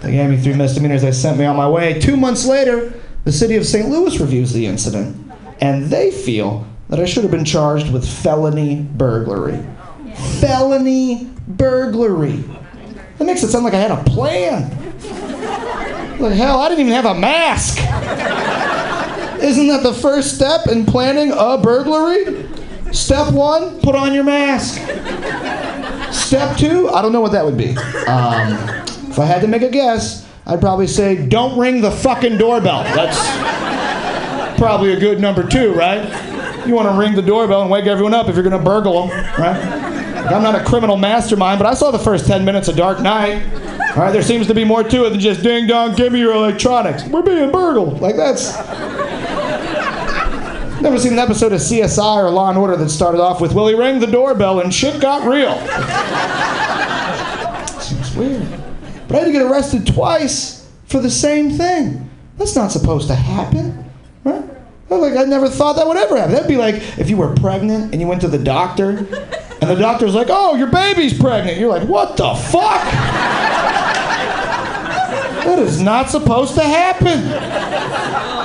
They 0.00 0.12
gave 0.12 0.30
me 0.30 0.36
three 0.38 0.54
misdemeanors. 0.54 1.02
They 1.02 1.12
sent 1.12 1.38
me 1.38 1.44
on 1.44 1.56
my 1.56 1.68
way. 1.68 2.00
Two 2.00 2.16
months 2.16 2.46
later, 2.46 2.92
the 3.24 3.32
city 3.32 3.56
of 3.56 3.66
St. 3.66 3.88
Louis 3.88 4.18
reviews 4.18 4.52
the 4.52 4.66
incident, 4.66 5.16
and 5.60 5.84
they 5.84 6.10
feel 6.10 6.66
that 6.88 6.98
I 6.98 7.04
should 7.04 7.22
have 7.22 7.30
been 7.30 7.44
charged 7.44 7.92
with 7.92 8.08
felony 8.08 8.80
burglary. 8.80 9.62
Felony 10.40 11.30
burglary. 11.46 12.42
That 13.18 13.26
makes 13.26 13.42
it 13.42 13.48
sound 13.50 13.64
like 13.64 13.74
I 13.74 13.80
had 13.80 13.90
a 13.90 14.02
plan. 14.04 14.76
Like 16.20 16.34
hell, 16.34 16.60
I 16.60 16.68
didn't 16.68 16.86
even 16.86 16.92
have 16.92 17.06
a 17.06 17.18
mask. 17.18 17.78
Isn't 19.42 19.68
that 19.68 19.82
the 19.82 19.94
first 19.94 20.34
step 20.34 20.66
in 20.66 20.84
planning 20.84 21.32
a 21.34 21.56
burglary? 21.56 22.46
Step 22.92 23.32
one, 23.32 23.80
put 23.80 23.94
on 23.94 24.12
your 24.12 24.24
mask. 24.24 24.74
Step 26.12 26.58
two, 26.58 26.90
I 26.90 27.00
don't 27.00 27.12
know 27.12 27.22
what 27.22 27.32
that 27.32 27.42
would 27.44 27.56
be. 27.56 27.70
Um, 28.06 28.52
if 29.08 29.18
I 29.18 29.24
had 29.24 29.40
to 29.40 29.48
make 29.48 29.62
a 29.62 29.70
guess, 29.70 30.28
I'd 30.46 30.60
probably 30.60 30.86
say, 30.86 31.26
don't 31.26 31.58
ring 31.58 31.80
the 31.80 31.90
fucking 31.90 32.36
doorbell. 32.36 32.82
That's 32.82 33.18
probably 34.58 34.92
a 34.92 35.00
good 35.00 35.20
number 35.20 35.46
two, 35.46 35.72
right? 35.72 36.04
You 36.66 36.74
want 36.74 36.88
to 36.88 36.98
ring 36.98 37.14
the 37.14 37.22
doorbell 37.22 37.62
and 37.62 37.70
wake 37.70 37.86
everyone 37.86 38.12
up 38.12 38.28
if 38.28 38.34
you're 38.34 38.44
going 38.44 38.58
to 38.58 38.62
burgle 38.62 39.06
them, 39.06 39.18
right? 39.38 39.56
I'm 40.30 40.42
not 40.42 40.54
a 40.54 40.62
criminal 40.64 40.98
mastermind, 40.98 41.58
but 41.58 41.66
I 41.66 41.72
saw 41.72 41.90
the 41.90 41.98
first 41.98 42.26
10 42.26 42.44
minutes 42.44 42.68
of 42.68 42.76
Dark 42.76 43.00
Knight. 43.00 43.42
All 43.90 43.96
right, 43.96 44.12
there 44.12 44.22
seems 44.22 44.46
to 44.46 44.54
be 44.54 44.64
more 44.64 44.84
to 44.84 45.04
it 45.06 45.10
than 45.10 45.20
just 45.20 45.42
ding 45.42 45.66
dong, 45.66 45.94
give 45.94 46.12
me 46.12 46.20
your 46.20 46.32
electronics. 46.32 47.04
We're 47.06 47.22
being 47.22 47.50
burgled. 47.50 48.00
Like 48.00 48.16
that's. 48.16 48.56
Never 50.80 50.98
seen 50.98 51.12
an 51.12 51.18
episode 51.18 51.52
of 51.52 51.60
CSI 51.60 52.24
or 52.24 52.30
Law 52.30 52.48
and 52.48 52.56
Order 52.56 52.76
that 52.76 52.88
started 52.88 53.20
off 53.20 53.40
with, 53.40 53.52
well, 53.52 53.66
he 53.66 53.74
rang 53.74 54.00
the 54.00 54.06
doorbell 54.06 54.60
and 54.60 54.72
shit 54.72 54.98
got 55.00 55.26
real. 55.26 55.58
Seems 57.80 58.16
weird. 58.16 58.48
But 59.06 59.16
I 59.16 59.18
had 59.18 59.26
to 59.26 59.32
get 59.32 59.42
arrested 59.42 59.86
twice 59.86 60.70
for 60.86 61.00
the 61.00 61.10
same 61.10 61.50
thing. 61.50 62.08
That's 62.38 62.56
not 62.56 62.72
supposed 62.72 63.08
to 63.08 63.14
happen, 63.14 63.90
right? 64.24 64.44
Like 64.88 65.16
I 65.16 65.24
never 65.24 65.48
thought 65.48 65.76
that 65.76 65.86
would 65.86 65.96
ever 65.96 66.16
happen. 66.16 66.32
That'd 66.32 66.48
be 66.48 66.56
like 66.56 66.76
if 66.98 67.10
you 67.10 67.16
were 67.16 67.34
pregnant 67.34 67.92
and 67.92 68.00
you 68.00 68.08
went 68.08 68.22
to 68.22 68.28
the 68.28 68.38
doctor, 68.38 68.90
and 68.90 69.70
the 69.70 69.76
doctor's 69.76 70.14
like, 70.14 70.28
"Oh, 70.30 70.56
your 70.56 70.66
baby's 70.66 71.16
pregnant." 71.16 71.58
You're 71.58 71.70
like, 71.70 71.86
"What 71.86 72.16
the 72.16 72.34
fuck?" 72.34 72.86
That 75.50 75.58
is 75.58 75.82
not 75.82 76.08
supposed 76.10 76.54
to 76.54 76.62
happen. 76.62 77.28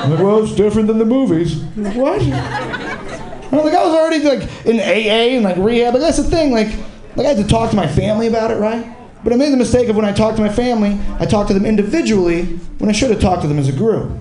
Like, 0.09 0.19
well, 0.19 0.43
it's 0.43 0.55
different 0.55 0.87
than 0.87 0.97
the 0.97 1.05
movies. 1.05 1.61
What? 1.75 2.19
I'm 2.19 3.63
like, 3.63 3.73
I 3.75 3.85
was 3.85 3.93
already 3.93 4.23
like 4.23 4.65
in 4.65 4.79
AA 4.79 5.35
and 5.35 5.43
like 5.43 5.57
rehab. 5.57 5.93
But 5.93 5.99
that's 5.99 6.17
the 6.17 6.23
thing. 6.23 6.51
Like, 6.51 6.69
like 7.15 7.27
I 7.27 7.33
had 7.33 7.37
to 7.37 7.47
talk 7.47 7.69
to 7.69 7.75
my 7.75 7.85
family 7.85 8.25
about 8.25 8.49
it, 8.49 8.55
right? 8.55 8.97
But 9.23 9.33
I 9.33 9.35
made 9.35 9.51
the 9.51 9.57
mistake 9.57 9.87
of 9.87 9.95
when 9.95 10.03
I 10.03 10.13
talked 10.13 10.37
to 10.37 10.41
my 10.41 10.51
family, 10.51 10.99
I 11.19 11.27
talked 11.27 11.49
to 11.49 11.53
them 11.53 11.65
individually 11.65 12.45
when 12.79 12.89
I 12.89 12.93
should 12.93 13.11
have 13.11 13.21
talked 13.21 13.43
to 13.43 13.47
them 13.47 13.59
as 13.59 13.69
a 13.69 13.71
group. 13.71 14.11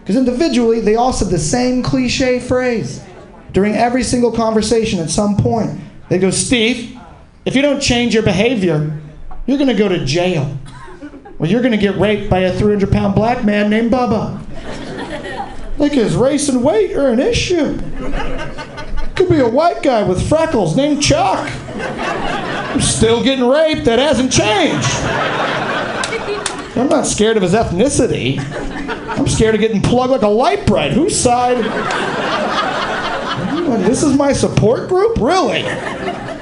Because 0.00 0.16
individually, 0.16 0.80
they 0.80 0.96
all 0.96 1.14
said 1.14 1.28
the 1.28 1.38
same 1.38 1.82
cliche 1.82 2.40
phrase 2.40 3.02
during 3.52 3.74
every 3.74 4.02
single 4.02 4.32
conversation 4.32 5.00
at 5.00 5.08
some 5.08 5.38
point. 5.38 5.80
They 6.10 6.18
go, 6.18 6.28
Steve, 6.30 6.98
if 7.46 7.56
you 7.56 7.62
don't 7.62 7.80
change 7.80 8.12
your 8.12 8.22
behavior, 8.22 9.00
you're 9.46 9.56
going 9.56 9.68
to 9.68 9.74
go 9.74 9.88
to 9.88 10.04
jail. 10.04 10.58
Well, 11.38 11.50
you're 11.50 11.62
going 11.62 11.72
to 11.72 11.78
get 11.78 11.96
raped 11.98 12.30
by 12.30 12.40
a 12.40 12.56
300 12.56 12.90
pound 12.92 13.14
black 13.14 13.44
man 13.44 13.70
named 13.70 13.90
Bubba. 13.90 14.40
Like 15.78 15.92
his 15.92 16.14
race 16.14 16.48
and 16.48 16.62
weight 16.62 16.94
are 16.96 17.08
an 17.08 17.18
issue. 17.18 17.78
Could 19.16 19.28
be 19.28 19.40
a 19.40 19.48
white 19.48 19.82
guy 19.82 20.02
with 20.02 20.28
freckles 20.28 20.76
named 20.76 21.02
Chuck. 21.02 21.50
I'm 21.76 22.80
still 22.80 23.22
getting 23.22 23.46
raped. 23.46 23.84
That 23.84 23.98
hasn't 23.98 24.32
changed. 24.32 24.88
I'm 26.76 26.88
not 26.88 27.06
scared 27.06 27.36
of 27.36 27.42
his 27.42 27.52
ethnicity. 27.52 28.38
I'm 29.18 29.28
scared 29.28 29.54
of 29.54 29.60
getting 29.60 29.82
plugged 29.82 30.12
like 30.12 30.22
a 30.22 30.28
Lite-Brite. 30.28 30.92
Whose 30.92 31.18
side? 31.18 31.58
This 33.84 34.02
is 34.02 34.16
my 34.16 34.32
support 34.32 34.88
group? 34.88 35.16
Really? 35.18 35.62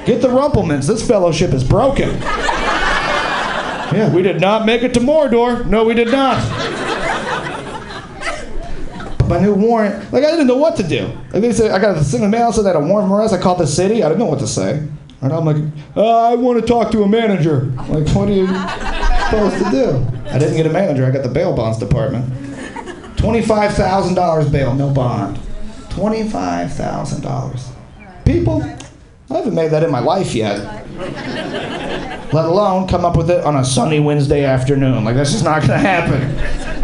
Get 0.04 0.20
the 0.20 0.28
Rumplemans. 0.28 0.86
This 0.86 1.06
fellowship 1.06 1.52
is 1.52 1.64
broken. 1.64 2.10
Yeah, 3.94 4.12
we 4.14 4.22
did 4.22 4.40
not 4.40 4.64
make 4.66 4.82
it 4.82 4.94
to 4.94 5.00
Mordor. 5.00 5.66
No, 5.66 5.84
we 5.84 5.94
did 5.94 6.08
not. 6.10 6.38
My 9.28 9.38
new 9.40 9.54
warrant, 9.54 10.12
like 10.12 10.24
I 10.24 10.30
didn't 10.30 10.46
know 10.46 10.56
what 10.58 10.76
to 10.76 10.82
do. 10.82 11.06
Like 11.32 11.40
they 11.42 11.52
said, 11.52 11.70
I 11.70 11.78
got 11.78 11.96
a 11.96 12.04
single 12.04 12.28
mail 12.28 12.52
said 12.52 12.64
that 12.66 12.76
a 12.76 12.80
warrant 12.80 13.08
from 13.08 13.12
arrest. 13.18 13.32
I 13.32 13.40
called 13.40 13.58
the 13.58 13.66
city. 13.66 14.02
I 14.02 14.08
didn't 14.08 14.18
know 14.18 14.26
what 14.26 14.40
to 14.40 14.46
say. 14.46 14.86
And 15.22 15.32
I'm 15.32 15.44
like, 15.44 15.56
uh, 15.96 16.32
I 16.32 16.34
want 16.34 16.60
to 16.60 16.66
talk 16.66 16.90
to 16.92 17.02
a 17.02 17.08
manager. 17.08 17.72
Like, 17.88 18.08
what 18.08 18.28
are 18.28 18.32
you 18.32 18.46
supposed 18.46 19.64
to 19.64 19.70
do? 19.70 20.06
I 20.28 20.38
didn't 20.38 20.56
get 20.56 20.66
a 20.66 20.70
manager. 20.70 21.06
I 21.06 21.10
got 21.10 21.22
the 21.22 21.28
bail 21.30 21.54
bonds 21.56 21.78
department. 21.78 22.26
Twenty-five 23.16 23.74
thousand 23.74 24.14
dollars 24.16 24.50
bail, 24.50 24.74
no 24.74 24.90
bond. 24.90 25.38
Twenty-five 25.90 26.72
thousand 26.74 27.22
dollars. 27.22 27.70
People, 28.24 28.62
I 28.62 29.34
haven't 29.34 29.54
made 29.54 29.70
that 29.70 29.82
in 29.84 29.90
my 29.90 30.00
life 30.00 30.34
yet. 30.34 30.58
Let 32.32 32.46
alone 32.46 32.88
come 32.88 33.04
up 33.04 33.16
with 33.16 33.30
it 33.30 33.44
on 33.44 33.56
a 33.56 33.64
sunny 33.64 34.00
Wednesday 34.00 34.44
afternoon. 34.44 35.04
Like 35.04 35.16
that's 35.16 35.32
just 35.32 35.44
not 35.44 35.60
gonna 35.60 35.76
happen. 35.78 36.22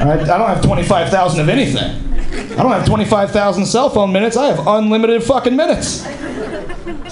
All 0.01 0.07
right? 0.07 0.20
I 0.29 0.39
don't 0.39 0.49
have 0.49 0.62
twenty-five 0.62 1.09
thousand 1.09 1.41
of 1.41 1.49
anything. 1.49 2.05
I 2.53 2.62
don't 2.62 2.73
have 2.73 2.87
twenty-five 2.87 3.31
thousand 3.31 3.65
cell 3.66 3.89
phone 3.89 4.12
minutes. 4.12 4.37
I 4.37 4.47
have 4.47 4.66
unlimited 4.66 5.23
fucking 5.23 5.57
minutes. 5.57 6.03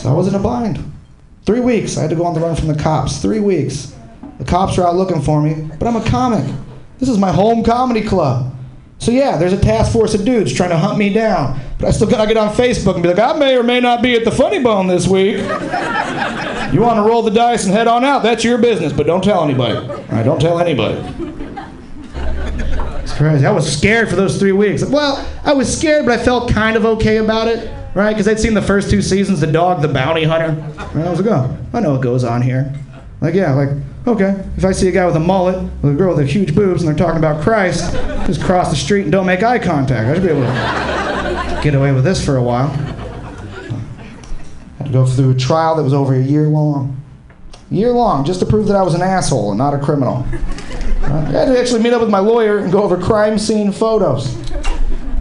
So 0.01 0.11
I 0.11 0.13
was 0.13 0.29
in 0.29 0.35
a 0.35 0.39
bind. 0.39 0.93
Three 1.45 1.61
weeks. 1.61 1.97
I 1.97 2.03
had 2.03 2.11
to 2.11 2.17
go 2.17 2.27
on 2.27 2.35
the 2.35 2.41
run 2.41 2.57
from 2.57 2.69
the 2.69 2.75
cops. 2.75 3.23
Three 3.23 3.41
weeks. 3.41 3.95
The 4.39 4.45
cops 4.45 4.77
are 4.77 4.87
out 4.87 4.97
looking 4.97 5.23
for 5.23 5.41
me, 5.41 5.71
but 5.79 5.89
I'm 5.89 5.97
a 5.97 6.05
comic. 6.05 6.45
This 6.99 7.09
is 7.09 7.17
my 7.17 7.33
home 7.33 7.65
comedy 7.65 8.03
club. 8.03 8.53
So 8.99 9.13
yeah, 9.13 9.37
there's 9.37 9.53
a 9.53 9.61
task 9.61 9.93
force 9.93 10.15
of 10.15 10.25
dudes 10.25 10.53
trying 10.53 10.71
to 10.71 10.79
hunt 10.79 10.99
me 10.99 11.13
down. 11.13 11.59
But 11.79 11.89
I 11.89 11.91
still 11.93 12.09
gotta 12.09 12.27
get 12.27 12.37
on 12.37 12.55
Facebook 12.55 12.95
and 12.95 13.03
be 13.03 13.09
like, 13.09 13.19
I 13.19 13.39
may 13.39 13.57
or 13.57 13.63
may 13.63 13.81
not 13.81 14.03
be 14.03 14.15
at 14.15 14.25
the 14.25 14.31
Funny 14.31 14.59
Bone 14.59 14.87
this 14.89 15.07
week. 15.07 15.37
You 16.73 16.81
want 16.81 16.97
to 16.97 17.03
roll 17.03 17.23
the 17.23 17.31
dice 17.31 17.65
and 17.65 17.73
head 17.73 17.87
on 17.87 18.05
out? 18.05 18.23
That's 18.23 18.45
your 18.45 18.59
business, 18.59 18.93
but 18.93 19.07
don't 19.07 19.23
tell 19.23 19.45
anybody. 19.45 19.87
Right, 20.11 20.25
don't 20.25 20.41
tell 20.41 20.59
anybody. 20.59 21.01
crazy. 23.17 23.47
I 23.47 23.51
was 23.51 23.71
scared 23.71 24.09
for 24.09 24.17
those 24.17 24.39
three 24.39 24.53
weeks. 24.53 24.85
Well, 24.85 25.27
I 25.45 25.53
was 25.53 25.75
scared, 25.75 26.07
but 26.07 26.19
I 26.19 26.23
felt 26.23 26.51
kind 26.51 26.77
of 26.77 26.85
okay 26.85 27.19
about 27.19 27.49
it, 27.49 27.73
right? 27.95 28.13
Because 28.13 28.29
I'd 28.29 28.41
seen 28.41 28.55
the 28.55 28.63
first 28.63 28.91
two 28.91 29.01
seasons, 29.01 29.41
The 29.41 29.47
Dog, 29.47 29.81
The 29.81 29.89
Bounty 29.89 30.25
Hunter. 30.25 30.49
And 30.93 31.03
I 31.03 31.11
was 31.11 31.21
like, 31.21 31.31
oh, 31.31 31.57
I 31.73 31.81
know 31.81 31.93
what 31.93 32.03
goes 32.03 32.25
on 32.25 32.43
here. 32.43 32.75
Like, 33.21 33.35
yeah, 33.35 33.53
like, 33.55 33.71
okay, 34.07 34.45
if 34.57 34.65
I 34.65 34.73
see 34.73 34.89
a 34.89 34.93
guy 34.93 35.07
with 35.07 35.17
a 35.17 35.21
mullet, 35.21 35.63
with 35.83 35.93
a 35.93 35.97
girl 35.97 36.15
with 36.15 36.29
huge 36.29 36.55
boobs, 36.55 36.83
and 36.83 36.89
they're 36.89 37.07
talking 37.07 37.19
about 37.19 37.43
Christ, 37.43 37.93
just 38.27 38.43
cross 38.43 38.71
the 38.71 38.77
street 38.77 39.03
and 39.03 39.13
don't 39.13 39.27
make 39.27 39.43
eye 39.43 39.59
contact. 39.59 40.09
I 40.09 40.15
should 40.15 40.23
be 40.23 40.31
able 40.31 40.43
to 40.43 41.61
get 41.63 41.75
away 41.75 41.93
with 41.93 42.05
this 42.05 42.25
for 42.25 42.37
a 42.37 42.43
while. 42.43 42.69
Go 44.97 45.05
through 45.05 45.33
a 45.33 45.35
trial 45.35 45.77
that 45.77 45.83
was 45.83 45.93
over 45.93 46.15
a 46.15 46.23
year 46.23 46.49
long. 46.49 46.99
Year 47.71 47.93
long, 47.93 48.25
just 48.25 48.41
to 48.41 48.47
prove 48.47 48.67
that 48.69 48.77
I 48.77 48.83
was 48.83 48.95
an 48.95 49.03
asshole 49.03 49.51
and 49.51 49.59
not 49.59 49.75
a 49.75 49.79
criminal. 49.79 50.25
I 51.03 51.21
had 51.33 51.45
to 51.49 51.61
actually 51.61 51.83
meet 51.83 51.93
up 51.93 52.01
with 52.01 52.09
my 52.09 52.19
lawyer 52.19 52.61
and 52.61 52.73
go 52.73 52.83
over 52.83 52.97
crime 52.97 53.39
scene 53.39 53.73
photos. 53.73 54.35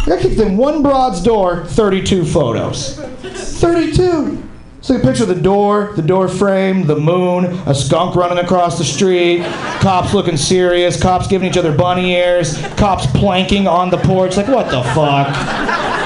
I 0.08 0.18
kicked 0.18 0.40
in 0.40 0.56
one 0.56 0.82
broad's 0.82 1.22
door, 1.22 1.66
32 1.66 2.24
photos. 2.24 2.98
32! 2.98 4.42
So 4.80 4.94
you 4.94 5.00
picture 5.02 5.26
the 5.26 5.36
door, 5.36 5.92
the 5.98 6.02
door 6.02 6.30
frame, 6.30 6.88
the 6.88 6.96
moon, 6.96 7.44
a 7.68 7.76
skunk 7.76 8.16
running 8.16 8.38
across 8.38 8.78
the 8.78 8.86
street, 8.86 9.44
cops 9.82 10.14
looking 10.14 10.38
serious, 10.38 11.02
cops 11.02 11.28
giving 11.28 11.50
each 11.50 11.58
other 11.58 11.76
bunny 11.76 12.14
ears, 12.14 12.66
cops 12.78 13.08
planking 13.08 13.68
on 13.68 13.90
the 13.90 13.98
porch. 13.98 14.38
Like, 14.38 14.48
what 14.48 14.72
the 14.72 14.84
fuck? 14.94 16.05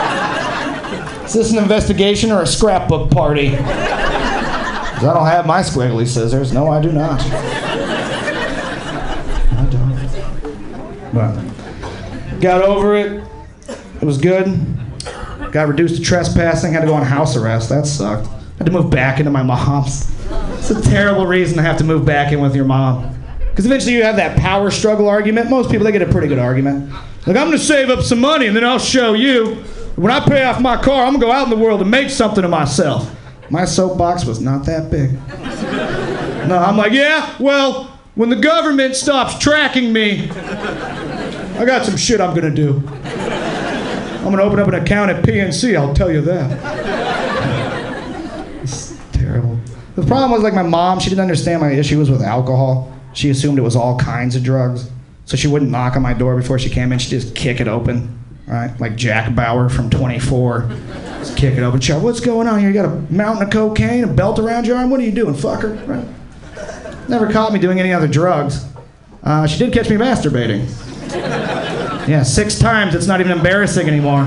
Is 1.29 1.35
this 1.35 1.51
an 1.51 1.59
investigation 1.59 2.31
or 2.31 2.41
a 2.41 2.47
scrapbook 2.47 3.11
party? 3.11 3.51
'Cause 3.51 5.03
I 5.05 5.13
don't 5.13 5.27
have 5.27 5.45
my 5.45 5.59
squiggly 5.59 6.07
scissors. 6.07 6.51
No, 6.51 6.71
I 6.71 6.81
do 6.81 6.91
not. 6.91 7.21
I 7.21 7.27
don't. 9.69 9.95
But 11.13 11.35
got 12.41 12.63
over 12.63 12.95
it. 12.95 13.21
It 14.01 14.05
was 14.05 14.17
good. 14.17 14.57
Got 15.51 15.67
reduced 15.67 15.97
to 15.97 16.01
trespassing. 16.01 16.73
Had 16.73 16.81
to 16.81 16.87
go 16.87 16.95
on 16.95 17.03
house 17.03 17.37
arrest. 17.37 17.69
That 17.69 17.85
sucked. 17.85 18.27
Had 18.57 18.65
to 18.65 18.73
move 18.73 18.89
back 18.89 19.19
into 19.19 19.29
my 19.29 19.43
mom's. 19.43 20.07
It's 20.57 20.71
a 20.71 20.81
terrible 20.81 21.27
reason 21.27 21.57
to 21.57 21.63
have 21.63 21.77
to 21.77 21.83
move 21.83 22.05
back 22.05 22.31
in 22.31 22.41
with 22.41 22.55
your 22.55 22.65
mom. 22.65 23.05
Because 23.51 23.67
eventually 23.67 23.93
you 23.93 24.01
have 24.03 24.15
that 24.15 24.35
power 24.37 24.71
struggle 24.71 25.07
argument. 25.07 25.51
Most 25.51 25.69
people, 25.69 25.85
they 25.85 25.91
get 25.91 26.01
a 26.01 26.07
pretty 26.07 26.27
good 26.27 26.39
argument. 26.39 26.89
Like, 27.27 27.37
I'm 27.37 27.45
going 27.47 27.51
to 27.51 27.59
save 27.63 27.91
up 27.91 28.01
some 28.01 28.19
money 28.19 28.47
and 28.47 28.55
then 28.55 28.63
I'll 28.63 28.79
show 28.79 29.13
you. 29.13 29.57
When 29.99 30.13
I 30.13 30.21
pay 30.21 30.45
off 30.45 30.61
my 30.61 30.81
car, 30.81 31.05
I'm 31.05 31.11
going 31.11 31.19
to 31.19 31.25
go 31.25 31.31
out 31.33 31.43
in 31.43 31.49
the 31.49 31.57
world 31.57 31.81
and 31.81 31.91
make 31.91 32.09
something 32.09 32.45
of 32.45 32.49
myself. 32.49 33.13
My 33.49 33.65
soapbox 33.65 34.23
was 34.23 34.39
not 34.39 34.65
that 34.65 34.89
big. 34.89 35.11
No, 36.47 36.57
I'm 36.57 36.77
like, 36.77 36.93
yeah, 36.93 37.35
well, 37.37 37.99
when 38.15 38.29
the 38.29 38.37
government 38.37 38.95
stops 38.95 39.37
tracking 39.39 39.91
me, 39.91 40.29
I 40.31 41.65
got 41.65 41.85
some 41.85 41.97
shit 41.97 42.21
I'm 42.21 42.33
going 42.33 42.49
to 42.49 42.55
do. 42.55 42.81
I'm 42.87 44.23
going 44.23 44.37
to 44.37 44.43
open 44.43 44.59
up 44.59 44.69
an 44.69 44.75
account 44.75 45.11
at 45.11 45.21
PNC, 45.21 45.77
I'll 45.77 45.93
tell 45.93 46.09
you 46.09 46.21
that. 46.21 46.49
It's 48.63 48.97
terrible. 49.11 49.59
The 49.97 50.05
problem 50.05 50.31
was 50.31 50.43
like 50.43 50.53
my 50.53 50.63
mom, 50.63 50.99
she 50.99 51.09
didn't 51.09 51.23
understand 51.23 51.59
my 51.59 51.71
issue 51.71 51.99
was 51.99 52.09
with 52.09 52.21
alcohol. 52.21 52.97
She 53.11 53.29
assumed 53.31 53.57
it 53.57 53.63
was 53.63 53.75
all 53.75 53.99
kinds 53.99 54.37
of 54.37 54.43
drugs. 54.43 54.89
So 55.25 55.35
she 55.35 55.47
wouldn't 55.47 55.71
knock 55.71 55.97
on 55.97 56.01
my 56.01 56.13
door 56.13 56.37
before 56.37 56.57
she 56.57 56.69
came 56.69 56.93
in. 56.93 56.99
She'd 56.99 57.09
just 57.09 57.35
kick 57.35 57.59
it 57.59 57.67
open, 57.67 58.18
right? 58.49 58.77
Like 58.79 58.95
Jack 58.95 59.33
Bauer 59.35 59.69
from 59.69 59.89
24. 59.89 60.67
Just 61.19 61.37
kick 61.37 61.57
it 61.57 61.61
open. 61.61 61.79
She's 61.79 61.95
like, 61.95 62.03
what's 62.03 62.19
going 62.19 62.47
on 62.47 62.59
here? 62.59 62.69
You 62.69 62.73
got 62.73 62.85
a 62.85 63.11
mountain 63.11 63.43
of 63.47 63.53
cocaine, 63.53 64.03
a 64.03 64.07
belt 64.07 64.39
around 64.39 64.65
your 64.65 64.77
arm? 64.77 64.89
What 64.89 64.99
are 64.99 65.03
you 65.03 65.11
doing, 65.11 65.33
fucker? 65.33 65.87
Right? 65.87 66.05
Never 67.09 67.31
caught 67.31 67.53
me 67.53 67.59
doing 67.59 67.79
any 67.79 67.93
other 67.93 68.07
drugs. 68.07 68.65
Uh, 69.23 69.45
she 69.47 69.59
did 69.59 69.73
catch 69.73 69.89
me 69.89 69.95
masturbating. 69.97 70.67
Yeah, 72.07 72.23
six 72.23 72.57
times. 72.57 72.95
It's 72.95 73.07
not 73.07 73.19
even 73.19 73.31
embarrassing 73.31 73.87
anymore. 73.87 74.23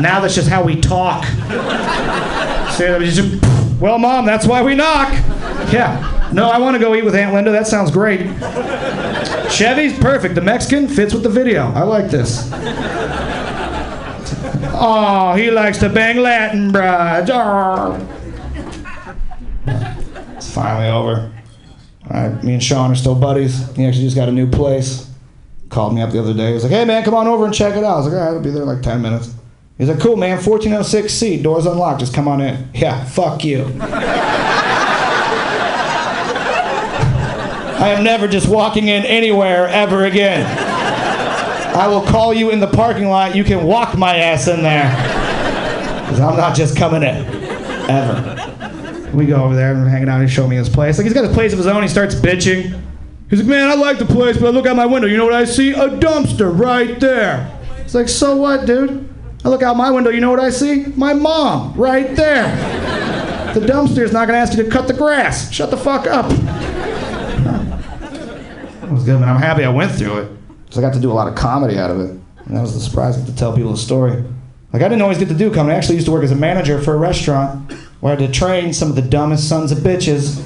Now 0.00 0.20
that's 0.20 0.34
just 0.34 0.48
how 0.48 0.64
we 0.64 0.80
talk. 0.80 1.24
Well, 3.80 3.98
mom, 3.98 4.26
that's 4.26 4.46
why 4.46 4.62
we 4.62 4.74
knock. 4.74 5.12
Yeah. 5.72 6.30
No, 6.32 6.48
I 6.48 6.58
want 6.58 6.74
to 6.74 6.80
go 6.80 6.94
eat 6.94 7.04
with 7.04 7.14
Aunt 7.14 7.34
Linda. 7.34 7.50
That 7.50 7.66
sounds 7.66 7.90
great. 7.90 8.20
Chevy's 9.52 9.98
perfect. 9.98 10.34
The 10.34 10.40
Mexican 10.40 10.88
fits 10.88 11.12
with 11.12 11.22
the 11.22 11.28
video. 11.28 11.70
I 11.72 11.82
like 11.82 12.10
this. 12.10 12.48
Oh, 14.74 15.34
he 15.36 15.50
likes 15.50 15.78
to 15.78 15.88
bang 15.88 16.16
Latin 16.18 16.72
brides. 16.72 17.30
It's 20.36 20.52
finally 20.52 20.88
over. 20.88 21.32
All 22.10 22.28
right, 22.28 22.42
me 22.42 22.54
and 22.54 22.62
Sean 22.62 22.90
are 22.90 22.94
still 22.94 23.14
buddies. 23.14 23.70
He 23.76 23.84
actually 23.84 24.04
just 24.04 24.16
got 24.16 24.28
a 24.28 24.32
new 24.32 24.50
place. 24.50 25.08
Called 25.68 25.94
me 25.94 26.02
up 26.02 26.10
the 26.10 26.18
other 26.18 26.34
day. 26.34 26.48
He 26.48 26.54
was 26.54 26.64
like, 26.64 26.72
hey, 26.72 26.84
man, 26.84 27.04
come 27.04 27.14
on 27.14 27.28
over 27.28 27.44
and 27.44 27.54
check 27.54 27.76
it 27.76 27.84
out. 27.84 27.94
I 27.94 27.96
was 27.98 28.06
like, 28.06 28.14
all 28.14 28.20
right, 28.26 28.34
I'll 28.34 28.42
be 28.42 28.50
there 28.50 28.62
in 28.62 28.68
like 28.68 28.82
10 28.82 29.00
minutes. 29.00 29.34
He's 29.78 29.88
like, 29.88 30.00
cool, 30.00 30.16
man, 30.16 30.38
1406C, 30.38 31.42
doors 31.42 31.66
unlocked, 31.66 32.00
just 32.00 32.12
come 32.14 32.28
on 32.28 32.40
in. 32.40 32.68
Yeah, 32.74 33.04
fuck 33.04 33.44
you. 33.44 33.64
I 37.82 37.88
am 37.88 38.04
never 38.04 38.28
just 38.28 38.48
walking 38.48 38.86
in 38.86 39.04
anywhere 39.04 39.66
ever 39.66 40.04
again. 40.04 40.46
I 41.76 41.88
will 41.88 42.02
call 42.02 42.32
you 42.32 42.50
in 42.50 42.60
the 42.60 42.68
parking 42.68 43.08
lot. 43.08 43.34
You 43.34 43.42
can 43.42 43.66
walk 43.66 43.98
my 43.98 44.18
ass 44.18 44.46
in 44.46 44.62
there. 44.62 44.88
Because 46.02 46.20
I'm 46.20 46.36
not 46.36 46.54
just 46.54 46.76
coming 46.76 47.02
in. 47.02 47.26
Ever. 47.90 49.10
We 49.12 49.26
go 49.26 49.42
over 49.42 49.56
there 49.56 49.72
and 49.72 49.82
we're 49.82 49.88
hanging 49.88 50.08
out. 50.08 50.20
He's 50.20 50.30
showing 50.30 50.50
me 50.50 50.56
his 50.56 50.68
place. 50.68 50.96
Like, 50.96 51.06
he's 51.06 51.12
got 51.12 51.24
a 51.24 51.34
place 51.34 51.52
of 51.52 51.58
his 51.58 51.66
own. 51.66 51.82
He 51.82 51.88
starts 51.88 52.14
bitching. 52.14 52.80
He's 53.28 53.40
like, 53.40 53.48
man, 53.48 53.68
I 53.68 53.74
like 53.74 53.98
the 53.98 54.06
place, 54.06 54.38
but 54.38 54.46
I 54.46 54.50
look 54.50 54.66
out 54.66 54.76
my 54.76 54.86
window. 54.86 55.08
You 55.08 55.16
know 55.16 55.24
what 55.24 55.34
I 55.34 55.44
see? 55.44 55.72
A 55.72 55.88
dumpster 55.88 56.56
right 56.56 57.00
there. 57.00 57.60
It's 57.78 57.96
like, 57.96 58.08
so 58.08 58.36
what, 58.36 58.64
dude? 58.64 59.12
I 59.44 59.48
look 59.48 59.64
out 59.64 59.76
my 59.76 59.90
window. 59.90 60.10
You 60.10 60.20
know 60.20 60.30
what 60.30 60.38
I 60.38 60.50
see? 60.50 60.86
My 60.94 61.14
mom 61.14 61.74
right 61.74 62.14
there. 62.14 63.54
The 63.54 63.60
dumpster's 63.60 64.12
not 64.12 64.28
going 64.28 64.36
to 64.36 64.40
ask 64.40 64.56
you 64.56 64.62
to 64.62 64.70
cut 64.70 64.86
the 64.86 64.94
grass. 64.94 65.50
Shut 65.50 65.72
the 65.72 65.76
fuck 65.76 66.06
up. 66.06 66.30
Was 69.02 69.08
good, 69.08 69.18
man. 69.18 69.28
I'm 69.28 69.42
happy 69.42 69.64
I 69.64 69.68
went 69.68 69.90
through 69.90 70.18
it. 70.18 70.28
Because 70.64 70.78
I 70.78 70.80
got 70.80 70.94
to 70.94 71.00
do 71.00 71.10
a 71.10 71.12
lot 71.12 71.26
of 71.26 71.34
comedy 71.34 71.76
out 71.76 71.90
of 71.90 71.98
it. 71.98 72.10
And 72.10 72.56
that 72.56 72.60
was 72.60 72.72
the 72.72 72.78
surprise, 72.78 73.20
I 73.20 73.26
to 73.26 73.34
tell 73.34 73.52
people 73.52 73.72
the 73.72 73.76
story. 73.76 74.22
Like, 74.72 74.80
I 74.80 74.88
didn't 74.88 75.02
always 75.02 75.18
get 75.18 75.26
to 75.28 75.34
do 75.34 75.52
comedy. 75.52 75.74
I 75.74 75.78
actually 75.78 75.96
used 75.96 76.06
to 76.06 76.12
work 76.12 76.22
as 76.22 76.30
a 76.30 76.36
manager 76.36 76.80
for 76.80 76.94
a 76.94 76.98
restaurant 76.98 77.72
where 77.98 78.16
I 78.16 78.20
had 78.20 78.32
to 78.32 78.38
train 78.38 78.72
some 78.72 78.90
of 78.90 78.94
the 78.94 79.02
dumbest 79.02 79.48
sons 79.48 79.72
of 79.72 79.78
bitches 79.78 80.38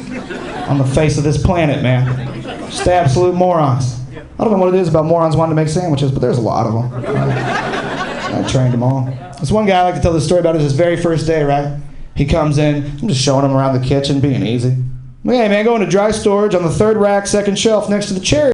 on 0.68 0.78
the 0.78 0.86
face 0.86 1.18
of 1.18 1.24
this 1.24 1.36
planet, 1.40 1.82
man. 1.82 2.42
Just 2.42 2.88
absolute 2.88 3.34
morons. 3.34 4.00
I 4.16 4.44
don't 4.44 4.52
know 4.52 4.58
what 4.58 4.74
it 4.74 4.80
is 4.80 4.88
about 4.88 5.04
morons 5.04 5.36
wanting 5.36 5.54
to 5.54 5.62
make 5.62 5.68
sandwiches, 5.68 6.10
but 6.10 6.22
there's 6.22 6.38
a 6.38 6.40
lot 6.40 6.66
of 6.66 6.72
them. 6.72 7.14
I 7.14 8.48
trained 8.48 8.72
them 8.72 8.82
all. 8.82 9.04
This 9.38 9.52
one 9.52 9.66
guy 9.66 9.80
I 9.80 9.82
like 9.82 9.96
to 9.96 10.00
tell 10.00 10.14
the 10.14 10.20
story 10.22 10.40
about 10.40 10.56
is 10.56 10.62
his 10.62 10.72
very 10.72 10.96
first 10.96 11.26
day, 11.26 11.42
right? 11.42 11.78
He 12.14 12.24
comes 12.24 12.56
in, 12.56 12.86
I'm 12.86 13.08
just 13.08 13.20
showing 13.20 13.44
him 13.44 13.52
around 13.52 13.78
the 13.78 13.86
kitchen, 13.86 14.20
being 14.20 14.46
easy. 14.46 14.76
Hey 15.26 15.48
man, 15.48 15.64
going 15.64 15.80
to 15.80 15.88
dry 15.88 16.12
storage 16.12 16.54
on 16.54 16.62
the 16.62 16.70
third 16.70 16.96
rack, 16.96 17.26
second 17.26 17.58
shelf 17.58 17.90
next 17.90 18.06
to 18.06 18.14
the 18.14 18.20
cherry. 18.20 18.52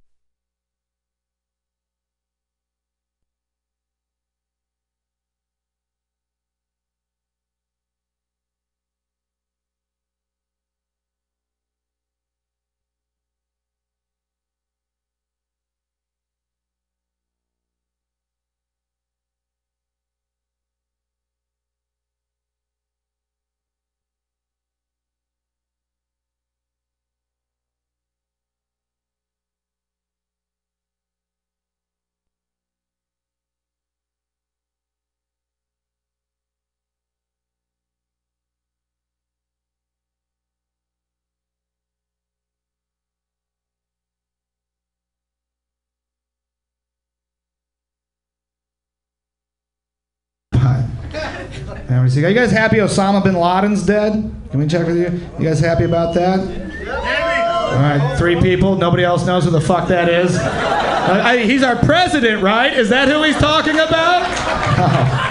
See- 52.09 52.24
Are 52.24 52.28
you 52.28 52.35
guys 52.35 52.51
happy 52.51 52.77
Osama 52.77 53.23
bin 53.23 53.35
Laden's 53.35 53.85
dead? 53.85 54.12
Can 54.51 54.60
we 54.60 54.66
check 54.66 54.86
with 54.86 54.97
you? 54.97 55.20
You 55.39 55.48
guys 55.48 55.60
happy 55.60 55.85
about 55.85 56.14
that? 56.14 56.40
All 56.89 57.78
right, 57.78 58.16
three 58.19 58.40
people. 58.40 58.77
Nobody 58.77 59.05
else 59.05 59.24
knows 59.27 59.44
who 59.44 59.51
the 59.51 59.60
fuck 59.60 59.89
that 59.89 60.09
is. 60.09 60.36
Uh, 60.36 61.23
I, 61.24 61.39
he's 61.39 61.62
our 61.62 61.77
president, 61.77 62.43
right? 62.43 62.73
Is 62.73 62.89
that 62.90 63.09
who 63.09 63.23
he's 63.23 63.36
talking 63.39 63.74
about? 63.78 65.19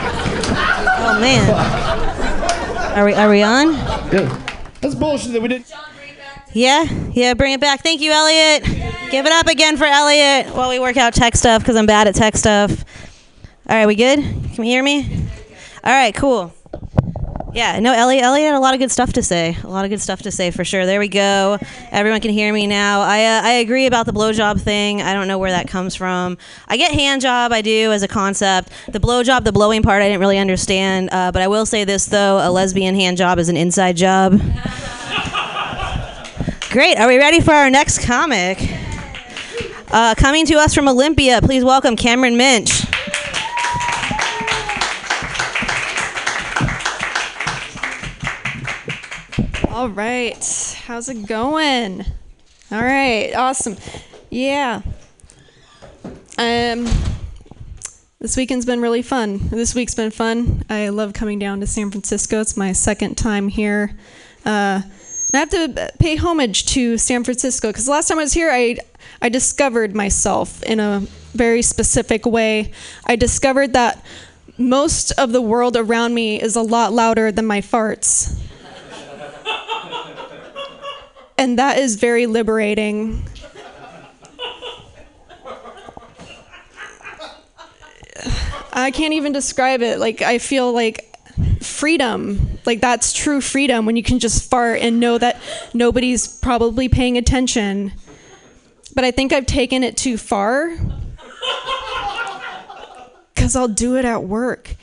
Oh 1.03 1.19
man. 1.19 2.97
Are 2.97 3.05
we 3.05 3.13
are 3.13 3.29
we 3.29 3.41
on? 3.43 3.73
Dude, 4.11 4.29
that's 4.81 4.93
bullshit 4.95 5.33
that 5.33 5.41
we 5.41 5.47
didn't. 5.47 5.71
Yeah, 6.53 6.83
yeah. 7.11 7.33
Bring 7.33 7.53
it 7.53 7.59
back. 7.59 7.81
Thank 7.83 8.01
you, 8.01 8.11
Elliot. 8.11 8.63
Give 9.09 9.25
it 9.25 9.31
up 9.31 9.47
again 9.47 9.77
for 9.77 9.85
Elliot 9.85 10.53
while 10.55 10.69
we 10.69 10.79
work 10.79 10.97
out 10.97 11.13
tech 11.13 11.35
stuff 11.35 11.61
because 11.63 11.75
I'm 11.75 11.85
bad 11.87 12.07
at 12.07 12.15
tech 12.15 12.37
stuff. 12.37 12.71
All 13.67 13.75
right, 13.75 13.85
we 13.87 13.95
good? 13.95 14.19
Can 14.19 14.63
you 14.63 14.71
hear 14.71 14.83
me? 14.83 15.25
All 15.83 15.91
right, 15.91 16.13
cool. 16.13 16.53
Yeah, 17.53 17.79
no, 17.79 17.91
Ellie. 17.91 18.19
Ellie 18.19 18.43
had 18.43 18.53
a 18.53 18.59
lot 18.59 18.73
of 18.73 18.79
good 18.79 18.91
stuff 18.91 19.11
to 19.13 19.23
say. 19.23 19.57
A 19.63 19.67
lot 19.67 19.83
of 19.83 19.89
good 19.89 19.99
stuff 19.99 20.21
to 20.21 20.31
say 20.31 20.51
for 20.51 20.63
sure. 20.63 20.85
There 20.85 20.99
we 20.99 21.09
go. 21.09 21.57
Everyone 21.91 22.21
can 22.21 22.31
hear 22.31 22.53
me 22.53 22.65
now. 22.65 23.01
I, 23.01 23.25
uh, 23.25 23.41
I 23.43 23.51
agree 23.53 23.87
about 23.87 24.05
the 24.05 24.13
blowjob 24.13 24.61
thing. 24.61 25.01
I 25.01 25.13
don't 25.13 25.27
know 25.27 25.37
where 25.37 25.51
that 25.51 25.67
comes 25.67 25.93
from. 25.93 26.37
I 26.69 26.77
get 26.77 26.91
hand 26.91 27.21
job, 27.21 27.51
I 27.51 27.61
do 27.61 27.91
as 27.91 28.03
a 28.03 28.07
concept. 28.07 28.69
The 28.87 28.99
blowjob, 28.99 29.43
the 29.43 29.51
blowing 29.51 29.81
part, 29.83 30.01
I 30.01 30.07
didn't 30.07 30.21
really 30.21 30.37
understand. 30.37 31.09
Uh, 31.11 31.33
but 31.33 31.41
I 31.41 31.49
will 31.49 31.65
say 31.65 31.83
this 31.83 32.05
though: 32.05 32.39
a 32.41 32.49
lesbian 32.49 32.95
hand 32.95 33.17
job 33.17 33.37
is 33.37 33.49
an 33.49 33.57
inside 33.57 33.97
job. 33.97 34.33
Great. 36.69 36.97
Are 36.97 37.07
we 37.07 37.17
ready 37.17 37.41
for 37.41 37.53
our 37.53 37.69
next 37.69 37.99
comic? 38.05 38.59
Uh, 39.89 40.15
coming 40.15 40.45
to 40.45 40.55
us 40.55 40.73
from 40.73 40.87
Olympia, 40.87 41.41
please 41.41 41.65
welcome 41.65 41.97
Cameron 41.97 42.37
Minch. 42.37 42.90
All 49.71 49.87
right. 49.87 50.75
How's 50.85 51.07
it 51.07 51.25
going? 51.25 52.01
All 52.73 52.83
right. 52.83 53.31
Awesome. 53.33 53.77
Yeah. 54.29 54.81
Um 56.37 56.89
this 58.19 58.35
weekend's 58.35 58.65
been 58.65 58.81
really 58.81 59.01
fun. 59.01 59.47
This 59.47 59.73
week's 59.73 59.95
been 59.95 60.11
fun. 60.11 60.63
I 60.69 60.89
love 60.89 61.13
coming 61.13 61.39
down 61.39 61.61
to 61.61 61.67
San 61.67 61.89
Francisco. 61.89 62.41
It's 62.41 62.57
my 62.57 62.73
second 62.73 63.15
time 63.15 63.47
here. 63.47 63.97
Uh, 64.45 64.81
and 64.83 65.33
I 65.33 65.37
have 65.37 65.49
to 65.51 65.91
pay 65.99 66.17
homage 66.17 66.65
to 66.73 66.97
San 66.97 67.23
Francisco 67.23 67.69
because 67.69 67.85
the 67.85 67.91
last 67.91 68.09
time 68.09 68.19
I 68.19 68.23
was 68.23 68.33
here, 68.33 68.51
I 68.51 68.75
I 69.21 69.29
discovered 69.29 69.95
myself 69.95 70.61
in 70.63 70.81
a 70.81 70.99
very 71.31 71.61
specific 71.61 72.25
way. 72.25 72.73
I 73.05 73.15
discovered 73.15 73.71
that 73.71 74.03
most 74.57 75.11
of 75.13 75.31
the 75.31 75.41
world 75.41 75.77
around 75.77 76.13
me 76.13 76.41
is 76.41 76.57
a 76.57 76.61
lot 76.61 76.91
louder 76.91 77.31
than 77.31 77.45
my 77.45 77.61
farts. 77.61 78.37
And 81.37 81.59
that 81.59 81.77
is 81.77 81.95
very 81.95 82.25
liberating. 82.25 83.23
I 88.73 88.91
can't 88.91 89.13
even 89.13 89.33
describe 89.33 89.81
it. 89.81 89.99
Like, 89.99 90.21
I 90.21 90.37
feel 90.37 90.71
like 90.71 91.13
freedom. 91.61 92.59
Like, 92.65 92.79
that's 92.81 93.13
true 93.13 93.41
freedom 93.41 93.85
when 93.85 93.95
you 93.95 94.03
can 94.03 94.19
just 94.19 94.49
fart 94.49 94.79
and 94.79 94.99
know 94.99 95.17
that 95.17 95.41
nobody's 95.73 96.27
probably 96.27 96.87
paying 96.87 97.17
attention. 97.17 97.91
But 98.95 99.03
I 99.03 99.11
think 99.11 99.33
I've 99.33 99.45
taken 99.45 99.83
it 99.83 99.97
too 99.97 100.17
far. 100.17 100.75
Because 103.33 103.55
I'll 103.55 103.67
do 103.67 103.97
it 103.97 104.05
at 104.05 104.23
work. 104.23 104.75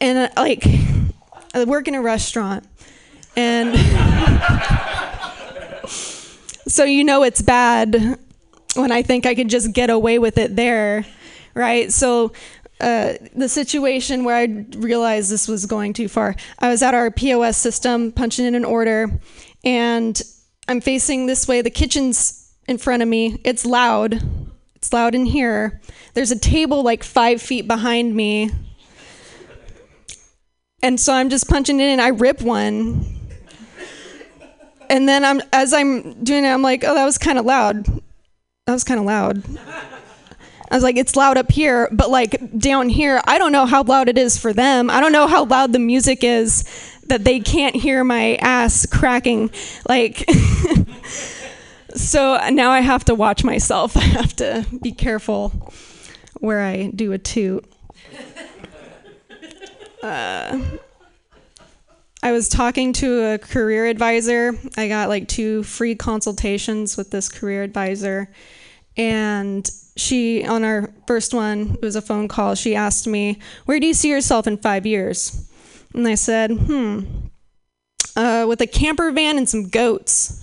And, 0.00 0.18
uh, 0.18 0.28
like, 0.36 0.64
I 1.54 1.64
work 1.64 1.88
in 1.88 1.94
a 1.94 2.02
restaurant. 2.02 2.64
And 3.36 3.74
so 6.70 6.84
you 6.84 7.02
know 7.02 7.24
it's 7.24 7.42
bad 7.42 8.18
when 8.74 8.92
I 8.92 9.02
think 9.02 9.26
I 9.26 9.34
could 9.34 9.48
just 9.48 9.72
get 9.72 9.90
away 9.90 10.18
with 10.18 10.38
it 10.38 10.54
there, 10.54 11.04
right? 11.54 11.92
So 11.92 12.32
uh, 12.80 13.14
the 13.34 13.48
situation 13.48 14.24
where 14.24 14.36
I 14.36 14.44
realized 14.76 15.30
this 15.30 15.48
was 15.48 15.66
going 15.66 15.92
too 15.92 16.08
far, 16.08 16.36
I 16.60 16.68
was 16.68 16.82
at 16.82 16.94
our 16.94 17.10
POS 17.10 17.56
system 17.56 18.12
punching 18.12 18.46
in 18.46 18.54
an 18.54 18.64
order, 18.64 19.10
and 19.64 20.20
I'm 20.68 20.80
facing 20.80 21.26
this 21.26 21.48
way. 21.48 21.60
The 21.60 21.70
kitchen's 21.70 22.54
in 22.68 22.78
front 22.78 23.02
of 23.02 23.08
me. 23.08 23.40
It's 23.44 23.66
loud. 23.66 24.22
It's 24.76 24.92
loud 24.92 25.14
in 25.16 25.26
here. 25.26 25.80
There's 26.14 26.30
a 26.30 26.38
table 26.38 26.82
like 26.84 27.02
five 27.02 27.42
feet 27.42 27.66
behind 27.66 28.14
me. 28.14 28.50
And 30.82 30.98
so 30.98 31.12
I'm 31.12 31.28
just 31.28 31.48
punching 31.48 31.78
in 31.78 31.88
and 31.90 32.00
I 32.00 32.08
rip 32.08 32.40
one 32.40 33.19
and 34.90 35.08
then 35.08 35.24
I'm 35.24 35.40
as 35.52 35.72
I'm 35.72 36.22
doing 36.22 36.44
it, 36.44 36.48
I'm 36.48 36.62
like, 36.62 36.84
oh, 36.84 36.94
that 36.94 37.04
was 37.04 37.16
kind 37.16 37.38
of 37.38 37.46
loud. 37.46 37.86
That 38.66 38.72
was 38.72 38.84
kind 38.84 39.00
of 39.00 39.06
loud. 39.06 39.42
I 40.70 40.76
was 40.76 40.82
like, 40.82 40.96
it's 40.96 41.16
loud 41.16 41.36
up 41.38 41.50
here, 41.50 41.88
but 41.90 42.10
like 42.10 42.58
down 42.58 42.88
here, 42.88 43.20
I 43.24 43.38
don't 43.38 43.52
know 43.52 43.66
how 43.66 43.82
loud 43.82 44.08
it 44.08 44.18
is 44.18 44.36
for 44.36 44.52
them. 44.52 44.90
I 44.90 45.00
don't 45.00 45.12
know 45.12 45.26
how 45.26 45.44
loud 45.44 45.72
the 45.72 45.78
music 45.78 46.22
is 46.22 46.64
that 47.06 47.24
they 47.24 47.40
can't 47.40 47.74
hear 47.74 48.04
my 48.04 48.36
ass 48.36 48.86
cracking. 48.86 49.50
Like, 49.88 50.28
so 51.94 52.38
now 52.50 52.70
I 52.70 52.80
have 52.80 53.04
to 53.06 53.14
watch 53.14 53.42
myself. 53.42 53.96
I 53.96 54.00
have 54.00 54.34
to 54.36 54.66
be 54.80 54.92
careful 54.92 55.72
where 56.38 56.62
I 56.62 56.90
do 56.94 57.12
a 57.12 57.18
toot. 57.18 57.64
Uh, 60.02 60.60
I 62.22 62.32
was 62.32 62.50
talking 62.50 62.92
to 62.94 63.32
a 63.32 63.38
career 63.38 63.86
advisor. 63.86 64.54
I 64.76 64.88
got 64.88 65.08
like 65.08 65.26
two 65.26 65.62
free 65.62 65.94
consultations 65.94 66.96
with 66.96 67.10
this 67.10 67.30
career 67.30 67.62
advisor. 67.62 68.30
And 68.96 69.68
she, 69.96 70.44
on 70.44 70.62
our 70.62 70.92
first 71.06 71.32
one, 71.32 71.76
it 71.80 71.82
was 71.82 71.96
a 71.96 72.02
phone 72.02 72.28
call, 72.28 72.54
she 72.54 72.76
asked 72.76 73.06
me, 73.06 73.38
Where 73.64 73.80
do 73.80 73.86
you 73.86 73.94
see 73.94 74.10
yourself 74.10 74.46
in 74.46 74.58
five 74.58 74.84
years? 74.84 75.48
And 75.94 76.06
I 76.06 76.14
said, 76.14 76.50
Hmm, 76.50 77.04
uh, 78.16 78.44
with 78.46 78.60
a 78.60 78.66
camper 78.66 79.10
van 79.12 79.38
and 79.38 79.48
some 79.48 79.68
goats. 79.68 80.36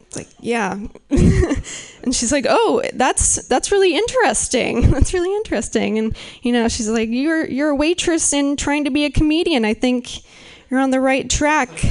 It's 0.00 0.05
like, 0.16 0.28
yeah. 0.40 0.72
and 1.10 2.14
she's 2.14 2.32
like, 2.32 2.46
"Oh, 2.48 2.82
that's 2.94 3.46
that's 3.46 3.70
really 3.70 3.94
interesting. 3.94 4.90
That's 4.90 5.12
really 5.14 5.34
interesting." 5.36 5.98
And 5.98 6.16
you 6.42 6.52
know, 6.52 6.68
she's 6.68 6.88
like, 6.88 7.08
"You're 7.10 7.46
you're 7.46 7.70
a 7.70 7.74
waitress 7.74 8.32
and 8.32 8.58
trying 8.58 8.84
to 8.84 8.90
be 8.90 9.04
a 9.04 9.10
comedian. 9.10 9.64
I 9.64 9.74
think 9.74 10.22
you're 10.70 10.80
on 10.80 10.90
the 10.90 11.00
right 11.00 11.28
track." 11.28 11.68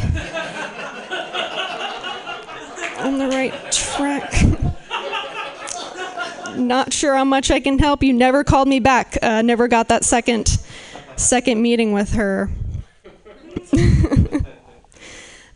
on 2.99 3.18
the 3.19 3.27
right 3.27 3.72
track. 3.72 4.34
Not 6.57 6.93
sure 6.93 7.15
how 7.15 7.26
much 7.26 7.52
I 7.52 7.60
can 7.60 7.80
help 7.80 8.02
you. 8.02 8.14
Never 8.14 8.43
called 8.43 8.68
me 8.68 8.80
back. 8.80 9.18
Uh, 9.22 9.41
never 9.41 9.68
got 9.68 9.89
that 9.89 10.03
second 10.03 10.57
second 11.15 11.61
meeting 11.61 11.93
with 11.93 12.14
her. 12.14 12.49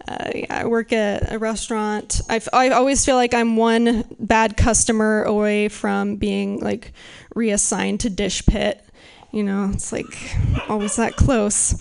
Uh, 0.09 0.31
yeah, 0.33 0.61
I 0.61 0.65
work 0.65 0.91
at 0.91 1.31
a 1.31 1.37
restaurant. 1.37 2.19
I 2.27 2.69
always 2.69 3.05
feel 3.05 3.15
like 3.15 3.35
I'm 3.35 3.57
one 3.57 4.05
bad 4.19 4.57
customer 4.57 5.21
away 5.21 5.69
from 5.69 6.15
being 6.15 6.59
like 6.59 6.93
reassigned 7.35 7.99
to 7.99 8.09
dish 8.09 8.43
pit. 8.47 8.83
You 9.31 9.43
know, 9.43 9.69
it's 9.71 9.91
like 9.91 10.35
always 10.67 10.95
that 10.95 11.15
close. 11.15 11.75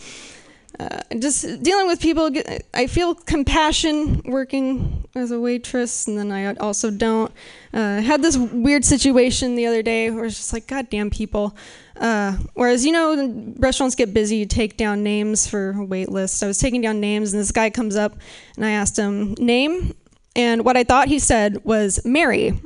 Uh, 0.79 1.01
just 1.19 1.63
dealing 1.63 1.89
with 1.89 2.01
people, 2.01 2.31
I 2.73 2.87
feel 2.87 3.15
compassion 3.15 4.23
working 4.25 5.09
as 5.17 5.33
a 5.33 5.41
waitress, 5.41 6.07
and 6.07 6.17
then 6.17 6.31
I 6.31 6.55
also 6.55 6.91
don't. 6.91 7.33
Uh, 7.75 8.01
had 8.01 8.23
this 8.23 8.37
weird 8.37 8.85
situation 8.85 9.57
the 9.57 9.67
other 9.67 9.83
day 9.83 10.11
where 10.11 10.25
it's 10.25 10.37
just 10.37 10.53
like, 10.53 10.69
God 10.69 10.89
damn 10.89 11.11
people. 11.11 11.57
Uh, 11.97 12.37
whereas, 12.55 12.87
you 12.87 12.93
know, 12.93 13.53
restaurants 13.59 13.97
get 13.97 14.15
busy, 14.15 14.37
you 14.37 14.47
take 14.47 14.77
down 14.77 15.03
names 15.03 15.49
for 15.49 15.83
wait 15.85 16.11
list. 16.11 16.45
I 16.45 16.47
was 16.47 16.59
taking 16.59 16.81
down 16.81 17.01
names, 17.01 17.33
and 17.33 17.41
this 17.41 17.51
guy 17.51 17.71
comes 17.71 17.97
up, 17.97 18.17
and 18.55 18.65
I 18.65 18.71
asked 18.71 18.97
him, 18.97 19.35
name? 19.35 19.95
And 20.37 20.65
what 20.65 20.77
I 20.77 20.85
thought 20.85 21.09
he 21.09 21.19
said 21.19 21.65
was 21.65 22.05
Mary. 22.05 22.61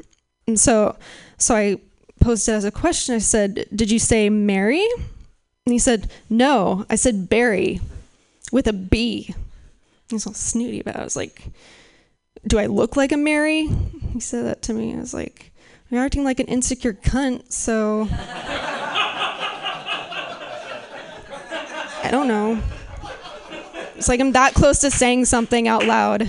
And 0.47 0.61
so, 0.61 0.97
so 1.39 1.57
I 1.57 1.79
posed 2.21 2.47
it 2.47 2.53
as 2.53 2.65
a 2.67 2.71
question. 2.71 3.15
I 3.15 3.19
said, 3.19 3.67
Did 3.75 3.91
you 3.91 3.99
say 3.99 4.29
Mary? 4.29 4.87
And 5.65 5.73
he 5.73 5.79
said, 5.79 6.11
No. 6.29 6.85
I 6.91 6.97
said 6.97 7.31
Barry 7.31 7.81
with 8.53 8.69
a 8.69 8.73
B. 8.73 9.35
He's 10.09 10.27
all 10.27 10.35
snooty 10.35 10.79
about 10.79 10.95
it. 10.95 11.01
I 11.01 11.05
was 11.05 11.17
like, 11.17 11.43
Do 12.47 12.61
I 12.61 12.67
look 12.67 12.97
like 12.97 13.11
a 13.11 13.17
Mary? 13.17 13.67
He 14.13 14.21
said 14.21 14.45
that 14.45 14.63
to 14.63 14.75
me. 14.75 14.95
I 14.95 14.99
was 14.99 15.13
like, 15.13 15.51
You're 15.91 16.05
acting 16.05 16.23
like 16.23 16.39
an 16.39 16.47
insecure 16.47 16.93
cunt, 16.93 17.51
so. 17.51 18.07
I 22.05 22.09
don't 22.11 22.29
know. 22.29 22.61
It's 23.97 24.09
like 24.09 24.21
I'm 24.21 24.33
that 24.33 24.55
close 24.55 24.81
to 24.81 24.91
saying 24.91 25.27
something 25.27 25.69
out 25.69 25.87
loud. 25.87 26.29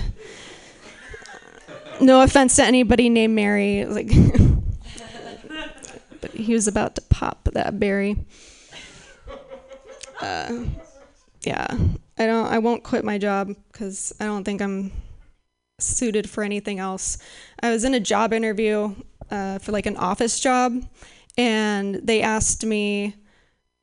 No 2.00 2.22
offense 2.22 2.56
to 2.56 2.64
anybody 2.64 3.08
named 3.08 3.34
Mary. 3.34 3.84
Like, 3.84 4.08
but 6.20 6.30
he 6.32 6.54
was 6.54 6.68
about 6.68 6.94
to 6.94 7.02
pop 7.02 7.48
that 7.52 7.78
berry. 7.78 8.16
Uh, 10.20 10.64
yeah, 11.46 11.66
I 12.18 12.26
don't. 12.26 12.46
I 12.46 12.58
won't 12.58 12.84
quit 12.84 13.04
my 13.04 13.18
job 13.18 13.54
because 13.72 14.12
I 14.20 14.24
don't 14.24 14.44
think 14.44 14.60
I'm 14.60 14.92
suited 15.78 16.28
for 16.28 16.42
anything 16.44 16.78
else. 16.78 17.18
I 17.62 17.70
was 17.70 17.84
in 17.84 17.94
a 17.94 18.00
job 18.00 18.32
interview 18.32 18.94
uh, 19.30 19.58
for 19.58 19.72
like 19.72 19.86
an 19.86 19.96
office 19.96 20.40
job, 20.40 20.84
and 21.36 21.96
they 21.96 22.22
asked 22.22 22.64
me 22.64 23.14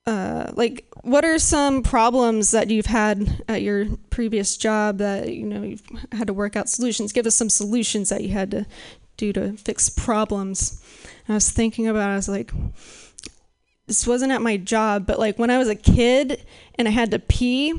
uh, 0.06 0.52
like 0.56 0.88
what 1.04 1.24
are 1.24 1.38
some 1.38 1.84
problems 1.84 2.52
that 2.52 2.70
you've 2.70 2.88
had 2.88 3.44
at 3.48 3.62
your 3.62 3.86
previous 4.10 4.58
job 4.58 4.98
that 4.98 5.34
you 5.34 5.46
know 5.46 5.62
you've 5.62 5.84
had 6.12 6.28
to 6.28 6.34
work 6.34 6.56
out 6.56 6.68
solutions 6.68 7.14
give 7.14 7.28
us 7.28 7.36
some 7.36 7.50
solutions 7.50 8.10
that 8.10 8.24
you 8.24 8.30
had 8.30 8.50
to 8.50 8.66
do 9.18 9.32
to 9.32 9.54
fix 9.58 9.90
problems 9.90 10.82
and 11.28 11.34
i 11.34 11.36
was 11.36 11.52
thinking 11.52 11.88
about 11.88 12.10
it, 12.10 12.14
i 12.14 12.16
was 12.16 12.28
like 12.28 12.52
this 13.92 14.08
wasn't 14.08 14.32
at 14.32 14.42
my 14.42 14.56
job 14.56 15.06
but 15.06 15.20
like 15.20 15.38
when 15.38 15.50
i 15.50 15.58
was 15.58 15.68
a 15.68 15.76
kid 15.76 16.42
and 16.76 16.88
i 16.88 16.92
had 16.92 17.12
to 17.12 17.20
pee 17.20 17.74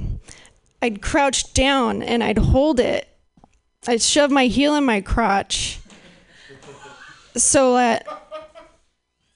i'd 0.82 1.00
crouch 1.00 1.54
down 1.54 2.02
and 2.02 2.22
i'd 2.22 2.36
hold 2.36 2.78
it 2.78 3.08
i'd 3.88 4.02
shove 4.02 4.30
my 4.30 4.44
heel 4.44 4.74
in 4.74 4.84
my 4.84 5.00
crotch 5.00 5.80
so 7.34 7.72
that 7.72 8.06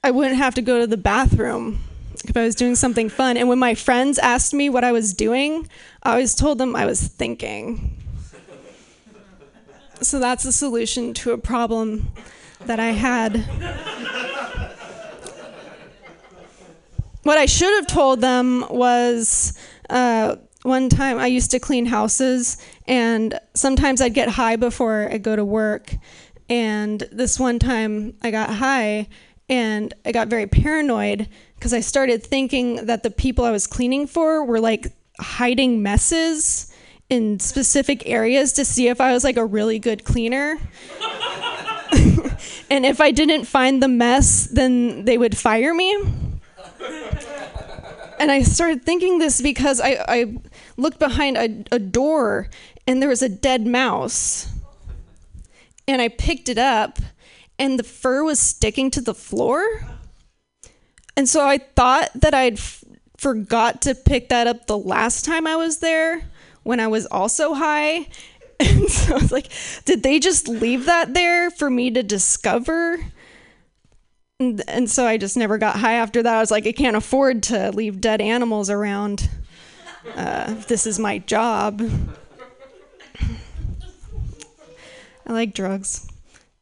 i 0.03 0.11
wouldn't 0.11 0.37
have 0.37 0.53
to 0.53 0.61
go 0.61 0.79
to 0.79 0.85
the 0.85 0.97
bathroom 0.97 1.79
if 2.25 2.35
I 2.35 2.43
was 2.43 2.55
doing 2.55 2.75
something 2.75 3.09
fun. 3.09 3.37
And 3.37 3.47
when 3.47 3.59
my 3.59 3.73
friends 3.75 4.17
asked 4.19 4.53
me 4.53 4.69
what 4.69 4.83
I 4.83 4.91
was 4.91 5.13
doing, 5.13 5.69
I 6.03 6.11
always 6.11 6.35
told 6.35 6.57
them 6.57 6.75
I 6.75 6.85
was 6.85 7.07
thinking. 7.07 7.95
So 10.01 10.19
that's 10.19 10.43
a 10.43 10.51
solution 10.51 11.13
to 11.15 11.31
a 11.31 11.37
problem 11.37 12.11
that 12.65 12.79
I 12.79 12.87
had. 12.87 13.45
What 17.27 17.37
I 17.37 17.45
should 17.45 17.73
have 17.73 17.87
told 17.87 18.21
them 18.21 18.63
was 18.69 19.51
uh, 19.89 20.37
one 20.63 20.87
time 20.87 21.19
I 21.19 21.27
used 21.27 21.51
to 21.51 21.59
clean 21.59 21.85
houses, 21.85 22.57
and 22.87 23.37
sometimes 23.53 23.99
I'd 23.99 24.13
get 24.13 24.29
high 24.29 24.55
before 24.55 25.09
I 25.11 25.17
go 25.17 25.35
to 25.35 25.43
work. 25.43 25.93
And 26.47 27.01
this 27.11 27.37
one 27.37 27.59
time 27.59 28.13
I 28.21 28.31
got 28.31 28.49
high 28.49 29.09
and 29.49 29.93
I 30.05 30.13
got 30.13 30.29
very 30.29 30.47
paranoid 30.47 31.27
because 31.55 31.73
I 31.73 31.81
started 31.81 32.23
thinking 32.23 32.85
that 32.85 33.03
the 33.03 33.11
people 33.11 33.43
I 33.43 33.51
was 33.51 33.67
cleaning 33.67 34.07
for 34.07 34.45
were 34.45 34.61
like 34.61 34.87
hiding 35.19 35.83
messes 35.83 36.73
in 37.09 37.41
specific 37.41 38.07
areas 38.07 38.53
to 38.53 38.63
see 38.63 38.87
if 38.87 39.01
I 39.01 39.11
was 39.11 39.25
like 39.25 39.35
a 39.35 39.45
really 39.45 39.79
good 39.79 40.05
cleaner. 40.05 40.57
and 42.69 42.85
if 42.85 43.01
I 43.01 43.11
didn't 43.11 43.43
find 43.43 43.83
the 43.83 43.89
mess, 43.89 44.45
then 44.45 45.03
they 45.03 45.17
would 45.17 45.37
fire 45.37 45.73
me. 45.73 45.93
And 48.19 48.31
I 48.31 48.41
started 48.41 48.83
thinking 48.83 49.19
this 49.19 49.41
because 49.41 49.79
I, 49.79 50.03
I 50.07 50.37
looked 50.75 50.99
behind 50.99 51.37
a, 51.37 51.75
a 51.75 51.79
door 51.79 52.49
and 52.87 53.01
there 53.01 53.09
was 53.09 53.21
a 53.21 53.29
dead 53.29 53.67
mouse. 53.67 54.49
And 55.87 56.01
I 56.01 56.09
picked 56.09 56.49
it 56.49 56.57
up 56.57 56.99
and 57.59 57.79
the 57.79 57.83
fur 57.83 58.23
was 58.23 58.39
sticking 58.39 58.91
to 58.91 59.01
the 59.01 59.13
floor. 59.13 59.63
And 61.15 61.27
so 61.29 61.45
I 61.45 61.57
thought 61.57 62.09
that 62.15 62.33
I'd 62.33 62.57
f- 62.57 62.83
forgot 63.17 63.81
to 63.83 63.95
pick 63.95 64.29
that 64.29 64.47
up 64.47 64.67
the 64.67 64.77
last 64.77 65.25
time 65.25 65.47
I 65.47 65.55
was 65.55 65.79
there 65.79 66.29
when 66.63 66.79
I 66.79 66.87
was 66.87 67.05
also 67.07 67.53
high. 67.53 68.07
And 68.59 68.89
so 68.89 69.13
I 69.13 69.19
was 69.19 69.31
like, 69.31 69.49
did 69.85 70.01
they 70.01 70.17
just 70.17 70.47
leave 70.47 70.85
that 70.85 71.13
there 71.13 71.51
for 71.51 71.69
me 71.69 71.91
to 71.91 72.01
discover? 72.01 72.97
And, 74.39 74.61
and 74.67 74.87
so 74.87 75.07
I 75.07 75.17
just 75.17 75.35
never 75.35 75.57
got 75.57 75.77
high 75.77 75.93
after 75.93 76.21
that. 76.21 76.35
I 76.35 76.39
was 76.39 76.51
like, 76.51 76.67
I 76.67 76.71
can't 76.71 76.95
afford 76.95 77.41
to 77.43 77.71
leave 77.71 77.99
dead 77.99 78.21
animals 78.21 78.69
around. 78.69 79.27
Uh, 80.15 80.53
this 80.67 80.85
is 80.85 80.99
my 80.99 81.17
job. 81.17 81.81
I 85.25 85.33
like 85.33 85.55
drugs. 85.55 86.07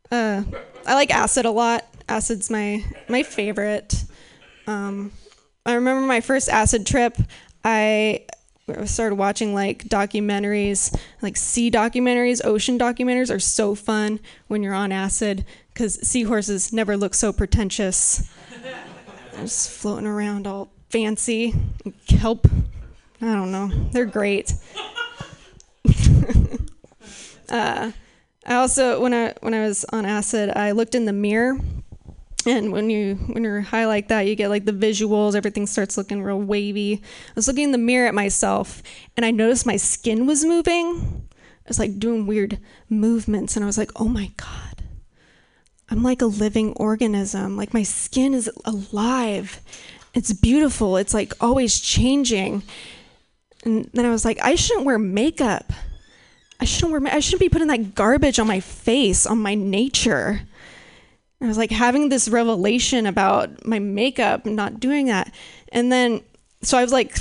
Uh, 0.10 0.43
I 0.88 0.93
like 0.93 1.14
acid 1.14 1.45
a 1.45 1.52
lot. 1.52 1.85
Acid's 2.07 2.49
my 2.49 2.84
my 3.10 3.23
favorite. 3.23 4.06
Um, 4.68 5.11
I 5.65 5.73
remember 5.73 6.07
my 6.07 6.22
first 6.22 6.47
acid 6.47 6.88
trip. 6.88 7.18
I 7.64 8.26
started 8.85 9.15
watching 9.15 9.53
like 9.53 9.84
documentaries, 9.84 10.97
like 11.22 11.35
sea 11.35 11.69
documentaries, 11.69 12.43
ocean 12.43 12.80
documentaries 12.80 13.34
are 13.34 13.39
so 13.39 13.76
fun 13.76 14.19
when 14.47 14.64
you're 14.64 14.73
on 14.73 14.91
acid 14.91 15.45
because 15.76 15.99
seahorses 16.07 16.72
never 16.72 16.95
look 16.95 17.14
so 17.14 17.34
pretentious. 17.34 18.31
Just 19.35 19.69
floating 19.69 20.07
around 20.07 20.47
all 20.47 20.72
fancy, 20.89 21.53
kelp. 22.07 22.47
I 23.22 23.34
don't 23.34 23.52
know. 23.52 23.68
They're 23.91 24.06
great. 24.06 24.53
uh, 27.49 27.91
I 28.45 28.56
also 28.56 29.02
when 29.02 29.14
I 29.14 29.34
when 29.41 29.53
I 29.53 29.65
was 29.65 29.85
on 29.91 30.06
acid, 30.06 30.49
I 30.56 30.72
looked 30.72 30.95
in 30.95 31.03
the 31.03 31.14
mirror 31.14 31.60
and 32.45 32.72
when 32.72 32.89
you 32.89 33.15
when 33.15 33.43
you're 33.43 33.60
high 33.60 33.85
like 33.85 34.07
that 34.07 34.22
you 34.22 34.35
get 34.35 34.49
like 34.49 34.65
the 34.65 34.72
visuals 34.72 35.34
everything 35.34 35.65
starts 35.65 35.97
looking 35.97 36.22
real 36.22 36.39
wavy 36.39 37.02
i 37.03 37.31
was 37.34 37.47
looking 37.47 37.64
in 37.64 37.72
the 37.72 37.77
mirror 37.80 38.07
at 38.07 38.14
myself 38.14 38.84
and 39.18 39.26
i 39.26 39.31
noticed 39.31 39.65
my 39.65 39.77
skin 39.77 40.27
was 40.27 40.45
moving 40.45 41.27
i 41.41 41.68
was 41.68 41.80
like 41.80 41.97
doing 41.97 42.27
weird 42.27 42.60
movements 42.88 43.56
and 43.56 43.64
i 43.64 43.65
was 43.65 43.80
like 43.80 43.89
oh 43.95 44.07
my 44.07 44.31
god 44.38 44.74
i'm 45.90 46.03
like 46.03 46.22
a 46.22 46.26
living 46.26 46.74
organism 46.74 47.57
like 47.57 47.74
my 47.74 47.84
skin 47.84 48.34
is 48.34 48.49
alive 48.66 49.62
it's 50.14 50.34
beautiful 50.34 50.98
it's 50.98 51.14
like 51.14 51.34
always 51.41 51.80
changing 51.80 52.64
and 53.64 53.90
then 53.94 54.06
i 54.06 54.10
was 54.10 54.26
like 54.26 54.40
i 54.41 54.56
shouldn't 54.56 54.86
wear 54.86 54.99
makeup 54.99 55.72
i 56.60 56.66
shouldn't 56.66 56.91
wear 56.91 57.02
ma- 57.02 57.10
i 57.12 57.20
shouldn't 57.20 57.41
be 57.41 57.49
putting 57.49 57.68
that 57.68 57.95
garbage 57.95 58.40
on 58.40 58.48
my 58.48 58.60
face 58.60 59.26
on 59.26 59.38
my 59.38 59.56
nature 59.56 60.41
I 61.41 61.48
was 61.48 61.57
like 61.57 61.72
having 61.72 62.10
this 62.10 62.28
revelation 62.28 63.06
about 63.06 63.66
my 63.66 63.80
makeup 63.80 64.45
and 64.45 64.56
not 64.56 64.80
doing 64.80 65.07
that. 65.07 65.34
And 65.70 65.91
then, 65.91 66.22
so 66.62 66.78
I 66.78 66.84
was 66.84 66.94
like, 66.94 67.20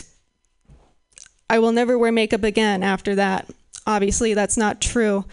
I 1.50 1.58
will 1.58 1.72
never 1.72 1.98
wear 1.98 2.12
makeup 2.12 2.42
again 2.42 2.82
after 2.82 3.16
that. 3.16 3.50
Obviously, 3.86 4.32
that's 4.32 4.56
not 4.56 4.80
true. 4.80 5.24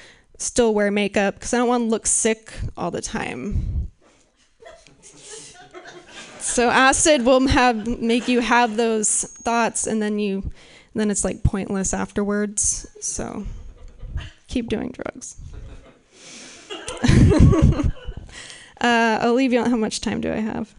Still 0.42 0.74
wear 0.74 0.90
makeup 0.90 1.36
because 1.36 1.54
I 1.54 1.58
don't 1.58 1.68
want 1.68 1.84
to 1.84 1.90
look 1.90 2.08
sick 2.08 2.52
all 2.76 2.90
the 2.90 3.00
time. 3.00 3.92
So 6.40 6.72
acid 6.72 7.24
will 7.24 7.48
have 7.48 7.86
make 8.00 8.28
you 8.28 8.40
have 8.40 8.76
those 8.76 9.24
thoughts, 9.24 9.86
and 9.86 10.02
then 10.02 10.18
you, 10.18 10.52
then 10.96 11.12
it's 11.12 11.24
like 11.24 11.44
pointless 11.44 11.94
afterwards. 11.94 12.88
So 13.00 13.46
keep 14.48 14.68
doing 14.68 14.92
drugs. 14.92 15.38
Uh, 18.82 19.20
I'll 19.22 19.36
leave 19.36 19.54
you 19.54 19.60
on. 19.60 19.70
How 19.70 19.78
much 19.78 20.02
time 20.02 20.22
do 20.22 20.34
I 20.34 20.40
have? 20.40 20.74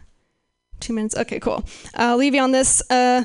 Two 0.81 0.91
minutes. 0.91 1.15
Okay, 1.15 1.39
cool. 1.39 1.63
I'll 1.95 2.17
leave 2.17 2.35
you 2.35 2.41
on 2.41 2.51
this. 2.51 2.83
Uh, 2.91 3.23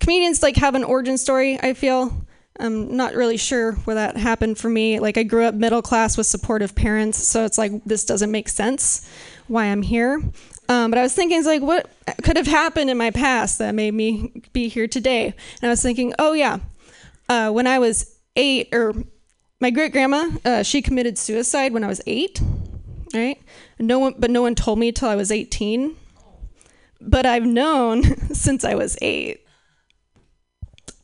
comedians 0.00 0.42
like 0.42 0.56
have 0.56 0.74
an 0.74 0.82
origin 0.82 1.16
story. 1.16 1.56
I 1.62 1.74
feel. 1.74 2.26
I'm 2.58 2.96
not 2.96 3.14
really 3.14 3.36
sure 3.36 3.72
where 3.72 3.94
that 3.94 4.16
happened 4.16 4.58
for 4.58 4.68
me. 4.68 5.00
Like 5.00 5.16
I 5.16 5.22
grew 5.22 5.44
up 5.44 5.54
middle 5.54 5.82
class 5.82 6.16
with 6.16 6.26
supportive 6.26 6.74
parents, 6.74 7.18
so 7.18 7.44
it's 7.44 7.58
like 7.58 7.72
this 7.84 8.04
doesn't 8.04 8.30
make 8.30 8.48
sense 8.48 9.08
why 9.46 9.66
I'm 9.66 9.82
here. 9.82 10.22
Um, 10.68 10.90
but 10.90 10.98
I 10.98 11.02
was 11.02 11.14
thinking, 11.14 11.38
it's 11.38 11.46
like, 11.46 11.62
what 11.62 11.90
could 12.22 12.36
have 12.36 12.46
happened 12.46 12.90
in 12.90 12.98
my 12.98 13.10
past 13.10 13.58
that 13.58 13.74
made 13.74 13.94
me 13.94 14.42
be 14.52 14.68
here 14.68 14.86
today? 14.86 15.26
And 15.26 15.68
I 15.68 15.68
was 15.68 15.82
thinking, 15.82 16.14
oh 16.18 16.32
yeah, 16.32 16.58
uh, 17.28 17.50
when 17.50 17.66
I 17.66 17.78
was 17.78 18.16
eight, 18.36 18.68
or 18.72 18.94
my 19.60 19.70
great 19.70 19.92
grandma, 19.92 20.30
uh, 20.44 20.62
she 20.62 20.80
committed 20.80 21.18
suicide 21.18 21.72
when 21.72 21.82
I 21.82 21.88
was 21.88 22.00
eight 22.06 22.40
right? 23.14 23.40
No 23.78 23.98
one, 23.98 24.14
but 24.18 24.30
no 24.30 24.42
one 24.42 24.54
told 24.54 24.78
me 24.78 24.92
till 24.92 25.08
I 25.08 25.16
was 25.16 25.30
18. 25.30 25.96
But 27.00 27.26
I've 27.26 27.46
known 27.46 28.02
since 28.34 28.64
I 28.64 28.74
was 28.74 28.98
eight. 29.00 29.40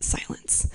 Silence. 0.00 0.68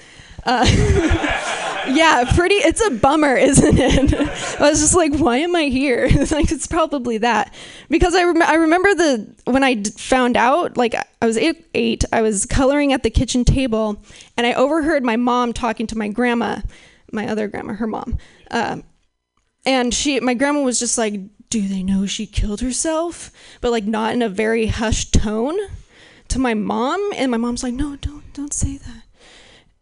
Uh, 0.43 0.65
yeah, 1.89 2.31
pretty. 2.35 2.55
It's 2.55 2.81
a 2.81 2.91
bummer, 2.91 3.35
isn't 3.38 3.77
it? 3.77 4.13
I 4.59 4.69
was 4.69 4.80
just 4.80 4.95
like, 4.95 5.15
why 5.15 5.38
am 5.38 5.55
I 5.55 5.65
here? 5.65 6.07
like, 6.31 6.51
it's 6.51 6.68
probably 6.68 7.19
that 7.19 7.53
because 7.89 8.15
I 8.15 8.23
rem- 8.23 8.41
I 8.41 8.55
remember 8.55 8.93
the 8.93 9.35
when 9.45 9.63
I 9.63 9.76
d- 9.76 9.91
found 9.91 10.38
out. 10.38 10.77
Like, 10.77 10.95
I 11.22 11.26
was 11.26 11.38
eight, 11.38 11.65
eight. 11.73 12.05
I 12.11 12.22
was 12.22 12.45
coloring 12.45 12.93
at 12.93 13.03
the 13.03 13.09
kitchen 13.09 13.45
table, 13.45 14.01
and 14.38 14.47
I 14.47 14.53
overheard 14.53 15.03
my 15.03 15.15
mom 15.15 15.53
talking 15.53 15.88
to 15.88 15.97
my 15.97 16.07
grandma, 16.07 16.61
my 17.11 17.27
other 17.27 17.47
grandma, 17.47 17.73
her 17.73 17.88
mom. 17.88 18.18
Uh, 18.49 18.81
and 19.65 19.93
she 19.93 20.19
my 20.19 20.34
grandma 20.34 20.61
was 20.61 20.80
just 20.80 20.97
like 20.97 21.19
do 21.49 21.68
they 21.68 21.84
know 21.84 22.05
she 22.05 22.26
killed 22.26 22.61
herself 22.61 23.31
but 23.59 23.72
like 23.72 23.84
not 23.84 24.13
in 24.13 24.22
a 24.22 24.30
very 24.30 24.68
hushed 24.68 25.13
tone 25.13 25.57
to 26.27 26.39
my 26.39 26.53
mom 26.53 27.11
and 27.15 27.30
my 27.30 27.38
mom's 27.38 27.63
like 27.63 27.73
no 27.73 27.95
don't 27.97 28.34
don't 28.34 28.53
say 28.53 28.77
that 28.77 29.00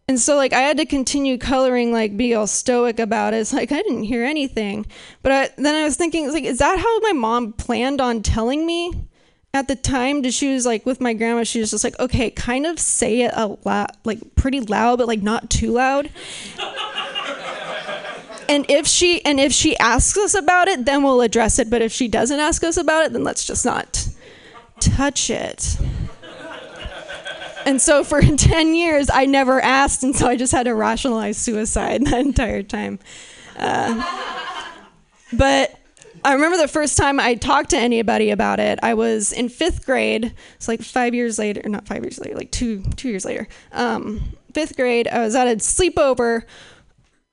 and 0.10 0.20
so 0.20 0.36
like 0.36 0.54
i 0.54 0.60
had 0.60 0.76
to 0.78 0.86
continue 0.88 1.38
coloring 1.38 1.94
like 1.94 2.18
be 2.18 2.34
all 2.34 2.48
stoic 2.48 3.00
about 3.00 3.36
it. 3.36 3.38
It's 3.38 3.54
like 3.54 3.72
i 3.72 3.78
didn't 3.78 4.04
hear 4.04 4.26
anything. 4.26 4.88
But 5.22 5.32
I, 5.32 5.50
then 5.56 5.76
i 5.76 5.84
was 5.84 5.96
thinking 5.96 6.30
like 6.34 6.44
is 6.44 6.58
that 6.58 6.80
how 6.80 7.00
my 7.02 7.14
mom 7.14 7.54
planned 7.54 8.02
on 8.02 8.24
telling 8.24 8.66
me? 8.66 9.06
At 9.54 9.68
the 9.68 9.76
time 9.76 10.24
did 10.24 10.34
she 10.34 10.52
was 10.54 10.66
like 10.66 10.84
with 10.86 11.00
my 11.00 11.14
grandma 11.14 11.44
she 11.44 11.60
was 11.60 11.70
just 11.70 11.84
like 11.84 11.98
okay 12.00 12.32
kind 12.32 12.66
of 12.66 12.80
say 12.80 13.22
it 13.22 13.32
a 13.36 13.56
lot 13.64 13.98
like 14.04 14.36
pretty 14.36 14.62
loud 14.62 14.98
but 14.98 15.08
like 15.08 15.22
not 15.22 15.50
too 15.50 15.72
loud. 15.72 16.10
And 18.50 18.66
if 18.68 18.88
she 18.88 19.24
and 19.26 19.40
if 19.40 19.54
she 19.54 19.78
asks 19.78 20.18
us 20.18 20.34
about 20.34 20.68
it 20.68 20.84
then 20.84 21.04
we'll 21.04 21.22
address 21.22 21.60
it. 21.60 21.70
But 21.70 21.84
if 21.84 21.92
she 21.92 22.08
doesn't 22.08 22.40
ask 22.40 22.64
us 22.64 22.78
about 22.78 23.06
it 23.06 23.14
then 23.14 23.24
let's 23.24 23.46
just 23.46 23.64
not 23.64 24.10
touch 24.80 25.30
it 25.30 25.78
And 27.66 27.82
so 27.82 28.04
for 28.04 28.22
10 28.38 28.76
years, 28.76 29.10
I 29.12 29.26
never 29.26 29.62
asked, 29.62 30.04
and 30.04 30.16
so 30.16 30.28
I 30.28 30.36
just 30.36 30.52
had 30.52 30.64
to 30.64 30.76
rationalize 30.76 31.38
suicide 31.38 32.06
that 32.06 32.20
entire 32.20 32.64
time. 32.64 33.00
Uh, 33.58 34.04
but 35.34 35.80
I 36.24 36.34
remember 36.34 36.58
the 36.58 36.68
first 36.68 36.98
time 36.98 37.20
I 37.20 37.36
talked 37.36 37.70
to 37.72 37.78
anybody 37.78 38.32
about 38.32 38.60
it. 38.60 38.80
I 38.82 38.94
was 38.94 39.32
in 39.32 39.50
fifth 39.50 39.86
grade. 39.86 40.34
It's 40.56 40.68
like 40.68 40.82
five 40.82 41.14
years 41.14 41.40
later, 41.40 41.68
not 41.68 41.88
five 41.88 42.04
years 42.04 42.20
later, 42.20 42.36
like 42.36 42.52
two 42.52 42.84
two 42.96 43.10
years 43.10 43.26
later. 43.26 43.48
Um, 43.72 44.34
fifth 44.54 44.76
grade. 44.76 45.08
I 45.08 45.20
was 45.20 45.36
at 45.36 45.48
a 45.48 45.56
sleepover 45.58 46.44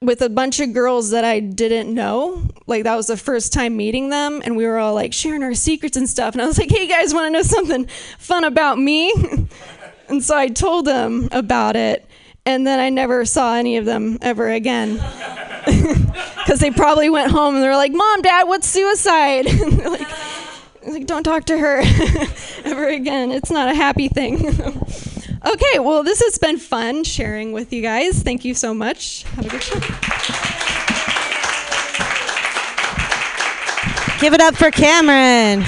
with 0.03 0.21
a 0.21 0.29
bunch 0.29 0.61
of 0.61 0.73
girls 0.73 1.11
that 1.11 1.25
I 1.25 1.41
didn't 1.41 1.93
know. 1.93 2.49
Like 2.67 2.85
that 2.85 2.97
was 2.97 3.07
the 3.07 3.17
first 3.17 3.53
time 3.53 3.77
meeting 3.77 4.11
them, 4.11 4.41
and 4.45 4.57
we 4.57 4.67
were 4.67 4.79
all 4.79 4.95
like 4.95 5.13
sharing 5.13 5.43
our 5.43 5.55
secrets 5.55 5.97
and 5.97 6.09
stuff. 6.09 6.35
And 6.35 6.43
I 6.43 6.47
was 6.47 6.59
like, 6.59 6.71
"Hey 6.71 6.87
guys, 6.87 7.15
want 7.15 7.27
to 7.27 7.31
know 7.31 7.43
something 7.43 7.87
fun 8.19 8.45
about 8.45 8.79
me?" 8.79 9.13
and 10.09 10.23
so 10.23 10.37
I 10.37 10.49
told 10.49 10.87
them 10.87 11.29
about 11.33 11.77
it, 11.77 12.07
and 12.45 12.67
then 12.67 12.79
I 12.79 12.91
never 12.91 13.25
saw 13.25 13.55
any 13.55 13.77
of 13.77 13.85
them 13.85 14.19
ever 14.23 14.49
again. 14.49 15.01
Because 16.47 16.61
they 16.61 16.71
probably 16.71 17.11
went 17.11 17.33
home 17.33 17.57
and 17.57 17.65
they 17.65 17.67
were 17.67 17.75
like, 17.75 17.91
"Mom, 17.93 18.23
Dad, 18.23 18.45
what's 18.45 18.69
suicide?" 18.69 19.47
and 19.49 19.79
like, 19.85 20.07
like, 20.87 21.05
"Don't 21.05 21.25
talk 21.25 21.45
to 21.47 21.59
her 21.59 21.81
ever 22.65 22.87
again. 22.87 23.33
It's 23.33 23.51
not 23.51 23.69
a 23.69 23.75
happy 23.75 24.07
thing." 24.07 24.47
okay, 25.45 25.79
well, 25.81 26.05
this 26.05 26.23
has 26.23 26.39
been 26.39 26.59
fun 26.59 27.03
sharing 27.03 27.51
with 27.51 27.73
you 27.73 27.83
guys. 27.83 28.23
Thank 28.23 28.45
you 28.45 28.55
so 28.55 28.73
much. 28.73 29.25
Have 29.35 29.47
a 29.47 29.49
good 29.49 29.63
show. 29.63 29.81
Give 34.21 34.33
it 34.33 34.41
up 34.41 34.55
for 34.55 34.71
Cameron. 34.71 35.65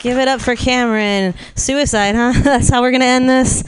Give 0.00 0.18
it 0.18 0.28
up 0.28 0.40
for 0.40 0.54
Cameron. 0.54 1.34
Suicide, 1.56 2.14
huh? 2.14 2.32
That's 2.42 2.68
how 2.68 2.82
we're 2.82 2.92
gonna 2.92 3.04
end 3.04 3.28
this. 3.28 3.64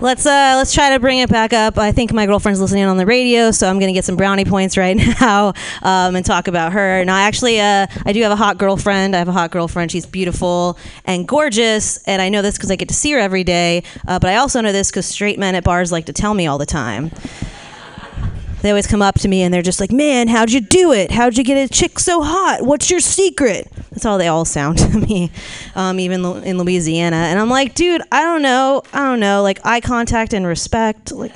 Let's 0.00 0.26
uh 0.26 0.54
let's 0.56 0.74
try 0.74 0.90
to 0.90 1.00
bring 1.00 1.20
it 1.20 1.30
back 1.30 1.54
up. 1.54 1.78
I 1.78 1.90
think 1.90 2.12
my 2.12 2.26
girlfriend's 2.26 2.60
listening 2.60 2.84
on 2.84 2.98
the 2.98 3.06
radio, 3.06 3.50
so 3.50 3.70
I'm 3.70 3.78
gonna 3.78 3.94
get 3.94 4.04
some 4.04 4.16
brownie 4.16 4.44
points 4.44 4.76
right 4.76 4.94
now 5.20 5.54
um, 5.82 6.16
and 6.16 6.26
talk 6.26 6.48
about 6.48 6.72
her. 6.72 7.02
Now, 7.06 7.16
actually, 7.16 7.60
uh, 7.60 7.86
I 8.04 8.12
do 8.12 8.20
have 8.22 8.32
a 8.32 8.36
hot 8.36 8.58
girlfriend. 8.58 9.16
I 9.16 9.20
have 9.20 9.28
a 9.28 9.32
hot 9.32 9.52
girlfriend. 9.52 9.90
She's 9.90 10.04
beautiful 10.04 10.76
and 11.06 11.26
gorgeous, 11.26 11.96
and 12.06 12.20
I 12.20 12.28
know 12.28 12.42
this 12.42 12.56
because 12.56 12.70
I 12.70 12.76
get 12.76 12.88
to 12.88 12.94
see 12.94 13.12
her 13.12 13.18
every 13.18 13.44
day. 13.44 13.84
Uh, 14.06 14.18
but 14.18 14.28
I 14.28 14.36
also 14.36 14.60
know 14.60 14.72
this 14.72 14.90
because 14.90 15.06
straight 15.06 15.38
men 15.38 15.54
at 15.54 15.64
bars 15.64 15.90
like 15.90 16.06
to 16.06 16.12
tell 16.12 16.34
me 16.34 16.46
all 16.46 16.58
the 16.58 16.66
time. 16.66 17.10
They 18.64 18.70
always 18.70 18.86
come 18.86 19.02
up 19.02 19.18
to 19.18 19.28
me 19.28 19.42
and 19.42 19.52
they're 19.52 19.60
just 19.60 19.78
like, 19.78 19.92
"Man, 19.92 20.26
how'd 20.26 20.50
you 20.50 20.62
do 20.62 20.90
it? 20.90 21.10
How'd 21.10 21.36
you 21.36 21.44
get 21.44 21.58
a 21.58 21.70
chick 21.70 21.98
so 21.98 22.22
hot? 22.22 22.62
What's 22.62 22.90
your 22.90 22.98
secret?" 22.98 23.70
That's 23.90 24.06
all 24.06 24.16
they 24.16 24.26
all 24.26 24.46
sound 24.46 24.78
to 24.90 24.98
me, 24.98 25.30
um, 25.74 26.00
even 26.00 26.24
in 26.44 26.56
Louisiana. 26.56 27.16
And 27.16 27.38
I'm 27.38 27.50
like, 27.50 27.74
"Dude, 27.74 28.00
I 28.10 28.22
don't 28.22 28.40
know. 28.40 28.82
I 28.94 29.00
don't 29.00 29.20
know. 29.20 29.42
Like 29.42 29.60
eye 29.66 29.82
contact 29.82 30.32
and 30.32 30.46
respect. 30.46 31.12
Like, 31.12 31.32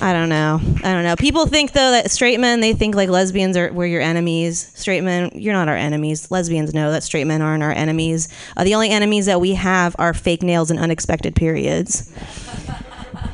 I 0.00 0.12
don't 0.12 0.28
know. 0.28 0.60
I 0.84 0.92
don't 0.92 1.02
know. 1.02 1.16
People 1.16 1.46
think 1.46 1.72
though 1.72 1.90
that 1.90 2.12
straight 2.12 2.38
men 2.38 2.60
they 2.60 2.74
think 2.74 2.94
like 2.94 3.08
lesbians 3.08 3.56
are 3.56 3.72
we're 3.72 3.86
your 3.86 4.00
enemies. 4.00 4.70
Straight 4.76 5.02
men, 5.02 5.32
you're 5.34 5.54
not 5.54 5.66
our 5.66 5.76
enemies. 5.76 6.30
Lesbians 6.30 6.72
know 6.72 6.92
that 6.92 7.02
straight 7.02 7.26
men 7.26 7.42
aren't 7.42 7.64
our 7.64 7.72
enemies. 7.72 8.28
Uh, 8.56 8.62
the 8.62 8.76
only 8.76 8.90
enemies 8.90 9.26
that 9.26 9.40
we 9.40 9.54
have 9.54 9.96
are 9.98 10.14
fake 10.14 10.44
nails 10.44 10.70
and 10.70 10.78
unexpected 10.78 11.34
periods." 11.34 12.12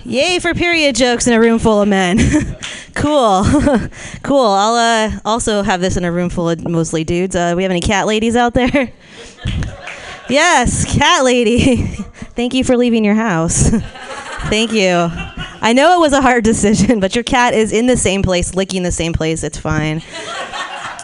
Yay 0.04 0.38
for 0.38 0.54
period 0.54 0.96
jokes 0.96 1.26
in 1.26 1.32
a 1.32 1.40
room 1.40 1.58
full 1.58 1.82
of 1.82 1.88
men. 1.88 2.18
cool. 2.94 3.44
cool. 4.22 4.46
I'll 4.46 4.74
uh, 4.74 5.18
also 5.24 5.62
have 5.62 5.80
this 5.80 5.96
in 5.96 6.04
a 6.04 6.12
room 6.12 6.30
full 6.30 6.48
of 6.48 6.66
mostly 6.66 7.04
dudes. 7.04 7.36
Uh, 7.36 7.54
we 7.56 7.62
have 7.62 7.70
any 7.70 7.80
cat 7.80 8.06
ladies 8.06 8.36
out 8.36 8.54
there? 8.54 8.92
yes, 10.28 10.96
cat 10.96 11.24
lady. 11.24 11.76
Thank 12.36 12.54
you 12.54 12.64
for 12.64 12.76
leaving 12.76 13.04
your 13.04 13.14
house. 13.16 13.68
Thank 14.48 14.72
you. 14.72 15.10
I 15.60 15.72
know 15.74 15.96
it 15.96 16.00
was 16.00 16.12
a 16.12 16.22
hard 16.22 16.44
decision, 16.44 17.00
but 17.00 17.14
your 17.14 17.24
cat 17.24 17.52
is 17.52 17.72
in 17.72 17.86
the 17.86 17.96
same 17.96 18.22
place, 18.22 18.54
licking 18.54 18.84
the 18.84 18.92
same 18.92 19.12
place. 19.12 19.42
It's 19.42 19.58
fine. 19.58 20.02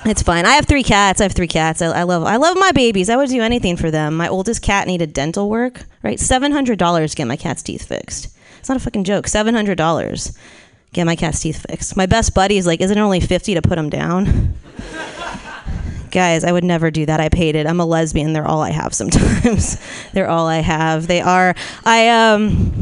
It's 0.06 0.22
fine. 0.22 0.44
I 0.44 0.52
have 0.52 0.66
three 0.66 0.82
cats. 0.82 1.20
I 1.20 1.24
have 1.24 1.32
three 1.32 1.48
cats. 1.48 1.80
I, 1.82 1.86
I 1.86 2.02
love 2.02 2.24
I 2.24 2.36
love 2.36 2.56
my 2.58 2.72
babies. 2.72 3.08
I 3.08 3.16
would 3.16 3.30
do 3.30 3.40
anything 3.40 3.76
for 3.76 3.90
them. 3.90 4.16
My 4.16 4.28
oldest 4.28 4.62
cat 4.62 4.86
needed 4.86 5.12
dental 5.12 5.48
work. 5.48 5.84
Right, 6.02 6.20
seven 6.20 6.52
hundred 6.52 6.78
dollars 6.78 7.12
to 7.12 7.16
get 7.16 7.26
my 7.26 7.36
cat's 7.36 7.62
teeth 7.62 7.86
fixed. 7.86 8.28
It's 8.64 8.70
not 8.70 8.78
a 8.78 8.80
fucking 8.80 9.04
joke. 9.04 9.28
Seven 9.28 9.54
hundred 9.54 9.76
dollars 9.76 10.32
get 10.94 11.04
my 11.04 11.16
cat's 11.16 11.38
teeth 11.38 11.66
fixed. 11.68 11.98
My 11.98 12.06
best 12.06 12.34
buddy 12.34 12.56
is 12.56 12.66
like, 12.66 12.80
isn't 12.80 12.96
it 12.96 13.00
only 13.02 13.20
fifty 13.20 13.52
to 13.52 13.60
put 13.60 13.74
them 13.74 13.90
down? 13.90 14.54
Guys, 16.10 16.44
I 16.44 16.50
would 16.50 16.64
never 16.64 16.90
do 16.90 17.04
that. 17.04 17.20
I 17.20 17.28
paid 17.28 17.56
it. 17.56 17.66
I'm 17.66 17.78
a 17.78 17.84
lesbian. 17.84 18.32
They're 18.32 18.48
all 18.48 18.62
I 18.62 18.70
have 18.70 18.94
sometimes. 19.00 19.76
They're 20.14 20.30
all 20.30 20.46
I 20.46 20.60
have. 20.60 21.08
They 21.08 21.20
are. 21.20 21.54
I 21.84 22.08
um. 22.08 22.72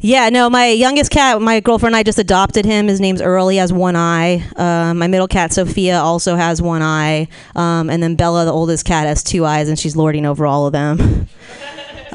Yeah, 0.00 0.28
no, 0.28 0.50
my 0.50 0.70
youngest 0.70 1.12
cat, 1.12 1.40
my 1.40 1.60
girlfriend 1.60 1.94
and 1.94 2.00
I 2.00 2.02
just 2.02 2.18
adopted 2.18 2.64
him. 2.64 2.88
His 2.88 3.00
name's 3.00 3.22
Earl. 3.22 3.46
He 3.46 3.58
has 3.58 3.72
one 3.72 3.94
eye. 3.94 4.44
Uh, 4.56 4.92
my 4.92 5.06
middle 5.06 5.28
cat, 5.28 5.52
Sophia, 5.52 5.98
also 5.98 6.34
has 6.34 6.60
one 6.60 6.82
eye. 6.82 7.28
Um, 7.54 7.88
and 7.88 8.02
then 8.02 8.16
Bella, 8.16 8.44
the 8.44 8.52
oldest 8.52 8.84
cat, 8.84 9.06
has 9.06 9.22
two 9.22 9.46
eyes, 9.46 9.68
and 9.68 9.78
she's 9.78 9.96
lording 9.96 10.26
over 10.26 10.46
all 10.46 10.66
of 10.66 10.72
them. 10.72 11.28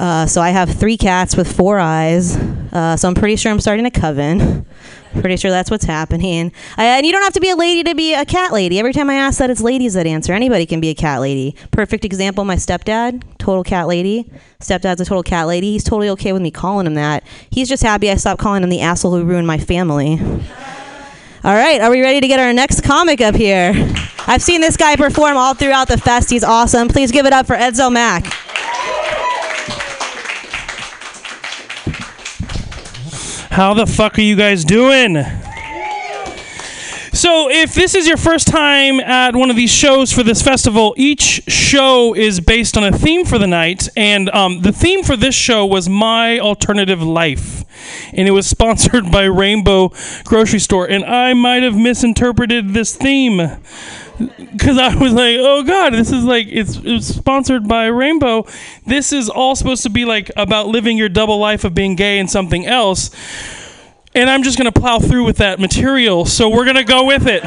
Uh, 0.02 0.26
so 0.26 0.42
I 0.42 0.50
have 0.50 0.68
three 0.68 0.98
cats 0.98 1.38
with 1.38 1.56
four 1.56 1.78
eyes. 1.78 2.36
Uh, 2.36 2.98
so 2.98 3.08
I'm 3.08 3.14
pretty 3.14 3.36
sure 3.36 3.52
I'm 3.52 3.60
starting 3.60 3.86
a 3.86 3.92
coven. 3.92 4.66
Pretty 5.14 5.38
sure 5.38 5.52
that's 5.52 5.70
what's 5.70 5.84
happening. 5.84 6.52
I, 6.76 6.86
and 6.86 7.06
you 7.06 7.12
don't 7.12 7.22
have 7.22 7.34
to 7.34 7.40
be 7.40 7.52
a 7.52 7.56
lady 7.56 7.84
to 7.84 7.94
be 7.94 8.16
a 8.16 8.26
cat 8.26 8.52
lady. 8.52 8.80
Every 8.80 8.94
time 8.94 9.12
I 9.12 9.14
ask 9.14 9.38
that, 9.38 9.52
it's 9.52 9.62
ladies 9.62 9.94
that 9.94 10.08
answer. 10.08 10.34
Anybody 10.34 10.66
can 10.66 10.80
be 10.80 10.90
a 10.90 10.96
cat 10.96 11.22
lady. 11.22 11.56
Perfect 11.70 12.04
example 12.04 12.46
my 12.46 12.56
stepdad, 12.56 13.22
total 13.38 13.64
cat 13.64 13.88
lady. 13.88 14.32
Stepdad's 14.60 15.02
a 15.02 15.06
total 15.06 15.22
cat 15.22 15.46
lady. 15.46 15.74
He's 15.74 15.84
totally 15.84 16.10
okay 16.10 16.34
with 16.34 16.42
me 16.42 16.50
calling 16.50 16.88
him 16.88 16.96
that. 16.96 17.24
He's 17.52 17.70
just 17.70 17.84
happy 17.84 18.10
I 18.10 18.16
stopped 18.16 18.42
calling 18.42 18.64
him 18.64 18.72
the 18.72 18.82
asshole 18.82 19.16
who 19.16 19.24
ruined 19.24 19.46
my 19.46 19.60
family. 19.60 20.20
All 21.44 21.54
right, 21.54 21.80
are 21.80 21.92
we 21.92 22.02
ready 22.02 22.22
to 22.22 22.28
get 22.28 22.40
our 22.40 22.54
next 22.54 22.82
comic 22.82 23.22
up 23.22 23.36
here? 23.36 23.74
I've 24.26 24.42
seen 24.42 24.62
this 24.62 24.78
guy 24.78 24.96
perform 24.96 25.38
all 25.38 25.54
throughout 25.54 25.90
the 25.90 25.98
fest. 26.00 26.32
He's 26.32 26.44
awesome. 26.44 26.88
Please 26.88 27.12
give 27.12 27.28
it 27.28 27.34
up 27.34 27.46
for 27.46 27.56
Edsel 27.56 27.92
Mack. 27.92 28.26
How 33.52 33.74
the 33.74 33.86
fuck 33.86 34.18
are 34.18 34.22
you 34.22 34.38
guys 34.38 34.64
doing? 34.64 35.18
So, 37.12 37.50
if 37.50 37.76
this 37.76 37.96
is 37.96 38.08
your 38.08 38.16
first 38.16 38.48
time 38.48 39.02
at 39.02 39.36
one 39.36 39.50
of 39.50 39.58
these 39.58 39.70
shows 39.70 40.14
for 40.14 40.24
this 40.24 40.42
festival, 40.42 40.94
each 40.96 41.44
show 41.50 42.16
is 42.16 42.40
based 42.40 42.78
on 42.78 42.86
a 42.86 42.98
theme 42.98 43.26
for 43.26 43.38
the 43.38 43.48
night, 43.48 43.90
and 43.98 44.30
um, 44.30 44.62
the 44.62 44.72
theme 44.72 45.04
for 45.04 45.18
this 45.18 45.36
show 45.36 45.66
was 45.66 45.90
My 45.90 46.40
Alternative 46.40 47.04
Life, 47.04 47.66
and 48.14 48.26
it 48.26 48.32
was 48.32 48.48
sponsored 48.50 49.12
by 49.12 49.26
Rainbow 49.26 49.92
Grocery 50.24 50.60
Store, 50.60 50.90
and 50.90 51.04
I 51.04 51.34
might 51.34 51.62
have 51.62 51.76
misinterpreted 51.76 52.70
this 52.70 52.96
theme 52.96 53.42
because 54.28 54.78
I 54.78 54.96
was 54.96 55.14
like, 55.14 55.38
oh 55.40 55.64
god, 55.64 55.94
this 55.94 56.12
is 56.12 56.24
like 56.24 56.48
it's, 56.50 56.80
it's 56.84 57.08
sponsored 57.08 57.68
by 57.68 57.86
Rainbow. 57.88 58.46
This 58.86 59.14
is 59.14 59.30
all 59.30 59.56
supposed 59.56 59.84
to 59.84 59.90
be 59.90 60.06
like 60.06 60.32
about 60.36 60.68
living 60.68 60.98
your 60.98 61.10
double 61.10 61.38
life 61.38 61.64
of 61.64 61.74
being 61.74 61.96
gay 61.96 62.20
and 62.20 62.30
something 62.30 62.66
else. 62.66 63.12
And 64.14 64.30
I'm 64.30 64.44
just 64.44 64.58
gonna 64.58 64.72
plow 64.72 65.00
through 65.00 65.26
with 65.26 65.38
that 65.38 65.60
material, 65.60 66.26
so 66.26 66.50
we're 66.50 66.66
gonna 66.66 66.84
go 66.84 67.06
with 67.06 67.28
it. 67.28 67.44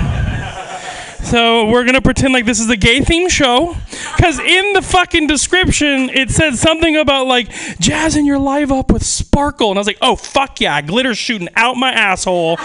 So 1.24 1.66
we're 1.66 1.84
gonna 1.84 2.02
pretend 2.02 2.32
like 2.32 2.44
this 2.44 2.60
is 2.60 2.68
a 2.70 2.76
gay 2.76 3.00
theme 3.00 3.28
show, 3.28 3.74
because 4.16 4.38
in 4.38 4.74
the 4.74 4.82
fucking 4.82 5.26
description 5.26 6.10
it 6.10 6.30
said 6.30 6.54
something 6.54 6.96
about 6.96 7.26
like 7.26 7.48
jazzing 7.80 8.26
your 8.26 8.38
life 8.38 8.70
up 8.70 8.92
with 8.92 9.02
sparkle, 9.02 9.70
and 9.70 9.78
I 9.78 9.80
was 9.80 9.86
like, 9.86 9.98
oh 10.02 10.16
fuck 10.16 10.60
yeah, 10.60 10.80
glitter 10.82 11.14
shooting 11.14 11.48
out 11.56 11.76
my 11.76 11.90
asshole. 11.90 12.58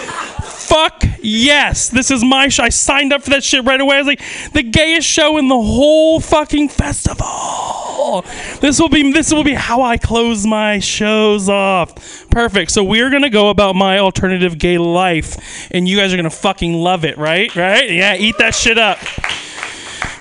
fuck 0.69 1.03
yes, 1.21 1.89
this 1.89 2.11
is 2.11 2.23
my 2.23 2.47
show. 2.47 2.63
I 2.63 2.69
signed 2.69 3.11
up 3.11 3.23
for 3.23 3.31
that 3.31 3.43
shit 3.43 3.65
right 3.65 3.81
away. 3.81 3.95
I 3.95 3.99
was 3.99 4.07
like, 4.07 4.21
the 4.53 4.63
gayest 4.63 5.07
show 5.07 5.37
in 5.37 5.47
the 5.47 5.55
whole 5.55 6.19
fucking 6.19 6.69
festival. 6.69 8.23
This 8.61 8.79
will 8.79 8.89
be 8.89 9.11
this 9.11 9.31
will 9.31 9.43
be 9.43 9.53
how 9.53 9.81
I 9.81 9.97
close 9.97 10.45
my 10.45 10.79
shows 10.79 11.49
off. 11.49 12.29
Perfect. 12.29 12.71
So 12.71 12.83
we're 12.83 13.09
gonna 13.09 13.29
go 13.29 13.49
about 13.49 13.75
my 13.75 13.99
alternative 13.99 14.57
gay 14.57 14.77
life, 14.77 15.67
and 15.71 15.87
you 15.87 15.97
guys 15.97 16.13
are 16.13 16.17
gonna 16.17 16.29
fucking 16.29 16.73
love 16.73 17.03
it, 17.03 17.17
right? 17.17 17.53
Right? 17.55 17.89
Yeah, 17.89 18.15
eat 18.15 18.37
that 18.37 18.48
shit 18.53 18.77
up. 18.77 18.99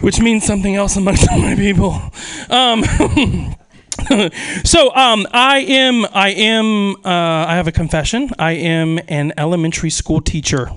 Which 0.01 0.21
means 0.21 0.45
something 0.45 0.77
else 0.77 0.97
amongst 0.97 1.29
my 1.31 1.55
people. 1.55 2.01
Um, 2.49 2.85
so 4.65 4.95
um, 4.95 5.27
I 5.33 5.65
am 5.69 6.07
I 6.13 6.31
am 6.31 6.97
uh, 7.05 7.47
I 7.49 7.57
have 7.57 7.67
a 7.67 7.73
confession. 7.73 8.31
I 8.39 8.53
am 8.53 9.01
an 9.09 9.33
elementary 9.37 9.91
school 9.91 10.21
teacher. 10.21 10.71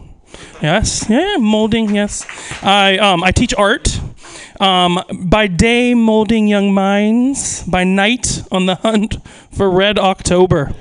Yes, 0.62 1.08
yeah, 1.10 1.38
molding. 1.38 1.94
Yes, 1.94 2.26
I 2.64 2.98
um, 2.98 3.24
I 3.24 3.32
teach 3.32 3.54
art. 3.54 4.00
Um, 4.60 5.02
by 5.26 5.48
day, 5.48 5.94
molding 5.94 6.48
young 6.48 6.74
minds. 6.74 7.64
By 7.64 7.84
night, 7.84 8.44
on 8.52 8.66
the 8.66 8.76
hunt 8.76 9.18
for 9.52 9.70
red 9.70 10.00
October. 10.00 10.74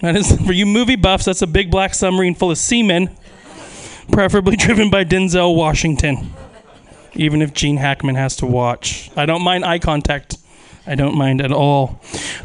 That 0.00 0.16
is 0.16 0.36
for 0.44 0.52
you 0.52 0.66
movie 0.66 0.96
buffs. 0.96 1.24
That's 1.24 1.42
a 1.42 1.46
big 1.46 1.70
black 1.70 1.94
submarine 1.94 2.34
full 2.34 2.50
of 2.50 2.58
seamen, 2.58 3.16
preferably 4.12 4.56
driven 4.64 4.90
by 4.90 5.04
Denzel 5.04 5.54
Washington. 5.56 6.32
Even 7.14 7.42
if 7.42 7.52
Gene 7.52 7.76
Hackman 7.76 8.16
has 8.16 8.36
to 8.36 8.46
watch, 8.46 9.10
I 9.16 9.26
don't 9.26 9.42
mind 9.42 9.64
eye 9.64 9.78
contact. 9.78 10.38
I 10.86 10.94
don't 10.94 11.16
mind 11.16 11.40
at 11.40 11.52
all. 11.52 12.00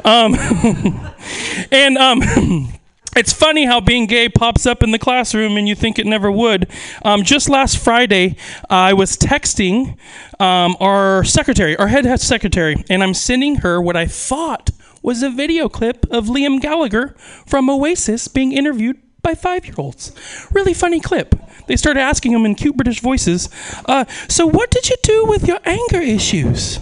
Um, 0.06 0.36
and 1.72 1.98
um, 1.98 2.22
it's 3.15 3.34
funny 3.34 3.65
how 3.65 3.81
being 3.81 4.06
gay 4.06 4.30
pops 4.30 4.65
up 4.65 4.84
in 4.84 4.91
the 4.91 4.99
classroom 4.99 5.57
and 5.57 5.68
you 5.68 5.76
think 5.76 5.99
it 5.99 6.06
never 6.06 6.31
would. 6.31 6.69
Um, 7.03 7.23
just 7.23 7.49
last 7.49 7.77
Friday, 7.77 8.38
I 8.69 8.94
was 8.94 9.18
texting 9.18 9.98
um, 10.40 10.77
our 10.80 11.23
secretary, 11.23 11.76
our 11.77 11.88
head 11.88 12.19
secretary, 12.22 12.84
and 12.90 13.03
I'm 13.03 13.14
sending 13.14 13.56
her 13.57 13.81
what 13.81 13.98
I 13.98 14.06
thought 14.06 14.69
was 15.02 15.23
a 15.23 15.30
video 15.30 15.68
clip 15.68 16.06
of 16.11 16.27
Liam 16.27 16.61
Gallagher 16.61 17.15
from 17.45 17.69
Oasis 17.69 18.27
being 18.27 18.52
interviewed 18.52 19.02
by 19.21 19.35
five 19.35 19.65
year 19.65 19.75
olds. 19.77 20.11
Really 20.51 20.73
funny 20.73 20.99
clip. 20.99 21.35
They 21.67 21.75
started 21.75 22.01
asking 22.01 22.33
him 22.33 22.45
in 22.45 22.55
cute 22.55 22.77
British 22.77 22.99
voices, 22.99 23.49
uh, 23.85 24.05
So, 24.27 24.47
what 24.47 24.71
did 24.71 24.89
you 24.89 24.95
do 25.03 25.25
with 25.25 25.47
your 25.47 25.59
anger 25.65 26.01
issues? 26.01 26.79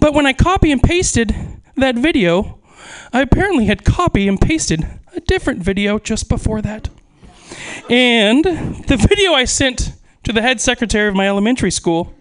But 0.00 0.14
when 0.14 0.26
I 0.26 0.32
copy 0.32 0.72
and 0.72 0.82
pasted 0.82 1.34
that 1.76 1.96
video, 1.96 2.58
I 3.12 3.22
apparently 3.22 3.66
had 3.66 3.84
copy 3.84 4.28
and 4.28 4.40
pasted 4.40 4.86
a 5.14 5.20
different 5.20 5.62
video 5.62 5.98
just 5.98 6.28
before 6.28 6.62
that. 6.62 6.88
And 7.88 8.44
the 8.44 8.96
video 8.96 9.32
I 9.32 9.44
sent 9.44 9.92
to 10.24 10.32
the 10.32 10.42
head 10.42 10.60
secretary 10.60 11.08
of 11.08 11.14
my 11.14 11.26
elementary 11.26 11.70
school 11.70 12.14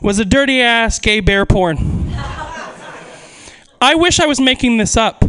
was 0.00 0.18
a 0.18 0.24
dirty 0.24 0.60
ass 0.60 0.98
gay 0.98 1.20
bear 1.20 1.46
porn. 1.46 2.12
I 3.80 3.94
wish 3.96 4.20
I 4.20 4.26
was 4.26 4.40
making 4.40 4.76
this 4.76 4.96
up. 4.96 5.24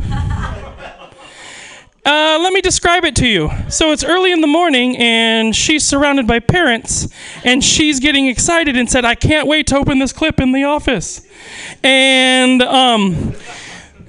Uh, 2.05 2.37
let 2.41 2.51
me 2.51 2.59
describe 2.59 3.05
it 3.05 3.15
to 3.15 3.25
you. 3.25 3.49
So 3.69 3.93
it's 3.93 4.03
early 4.03 4.33
in 4.33 4.41
the 4.41 4.47
morning, 4.47 4.97
and 4.97 5.55
she's 5.55 5.85
surrounded 5.85 6.27
by 6.27 6.39
parents, 6.39 7.07
and 7.45 7.63
she's 7.63 8.01
getting 8.01 8.27
excited 8.27 8.75
and 8.75 8.89
said, 8.89 9.05
"I 9.05 9.15
can't 9.15 9.47
wait 9.47 9.67
to 9.67 9.77
open 9.77 9.99
this 9.99 10.11
clip 10.11 10.41
in 10.41 10.51
the 10.51 10.65
office." 10.65 11.21
And 11.81 12.61
um, 12.61 13.33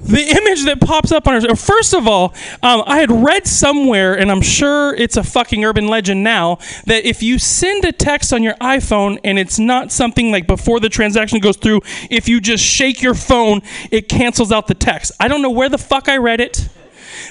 the 0.05 0.21
image 0.37 0.65
that 0.65 0.81
pops 0.81 1.13
up 1.13 1.29
on 1.29 1.41
her. 1.41 1.55
First 1.55 1.95
of 1.95 2.09
all, 2.09 2.35
um, 2.65 2.83
I 2.85 2.99
had 2.99 3.13
read 3.13 3.47
somewhere, 3.47 4.19
and 4.19 4.29
I'm 4.29 4.43
sure 4.43 4.93
it's 4.97 5.17
a 5.17 5.23
fucking 5.23 5.65
urban 5.65 5.87
legend 5.87 6.25
now, 6.25 6.59
that 6.87 7.05
if 7.05 7.23
you 7.23 7.39
send 7.39 7.85
a 7.85 7.93
text 7.93 8.33
on 8.33 8.43
your 8.43 8.55
iPhone 8.55 9.21
and 9.23 9.39
it's 9.39 9.61
not 9.61 9.93
something 9.93 10.33
like 10.33 10.49
before 10.49 10.81
the 10.81 10.89
transaction 10.89 11.39
goes 11.39 11.57
through, 11.57 11.81
if 12.11 12.29
you 12.29 12.41
just 12.41 12.65
shake 12.65 13.03
your 13.03 13.15
phone, 13.15 13.63
it 13.93 14.09
cancels 14.09 14.51
out 14.51 14.67
the 14.67 14.75
text. 14.75 15.13
I 15.21 15.29
don't 15.29 15.43
know 15.43 15.51
where 15.51 15.69
the 15.69 15.79
fuck 15.79 16.09
I 16.09 16.17
read 16.17 16.41
it. 16.41 16.69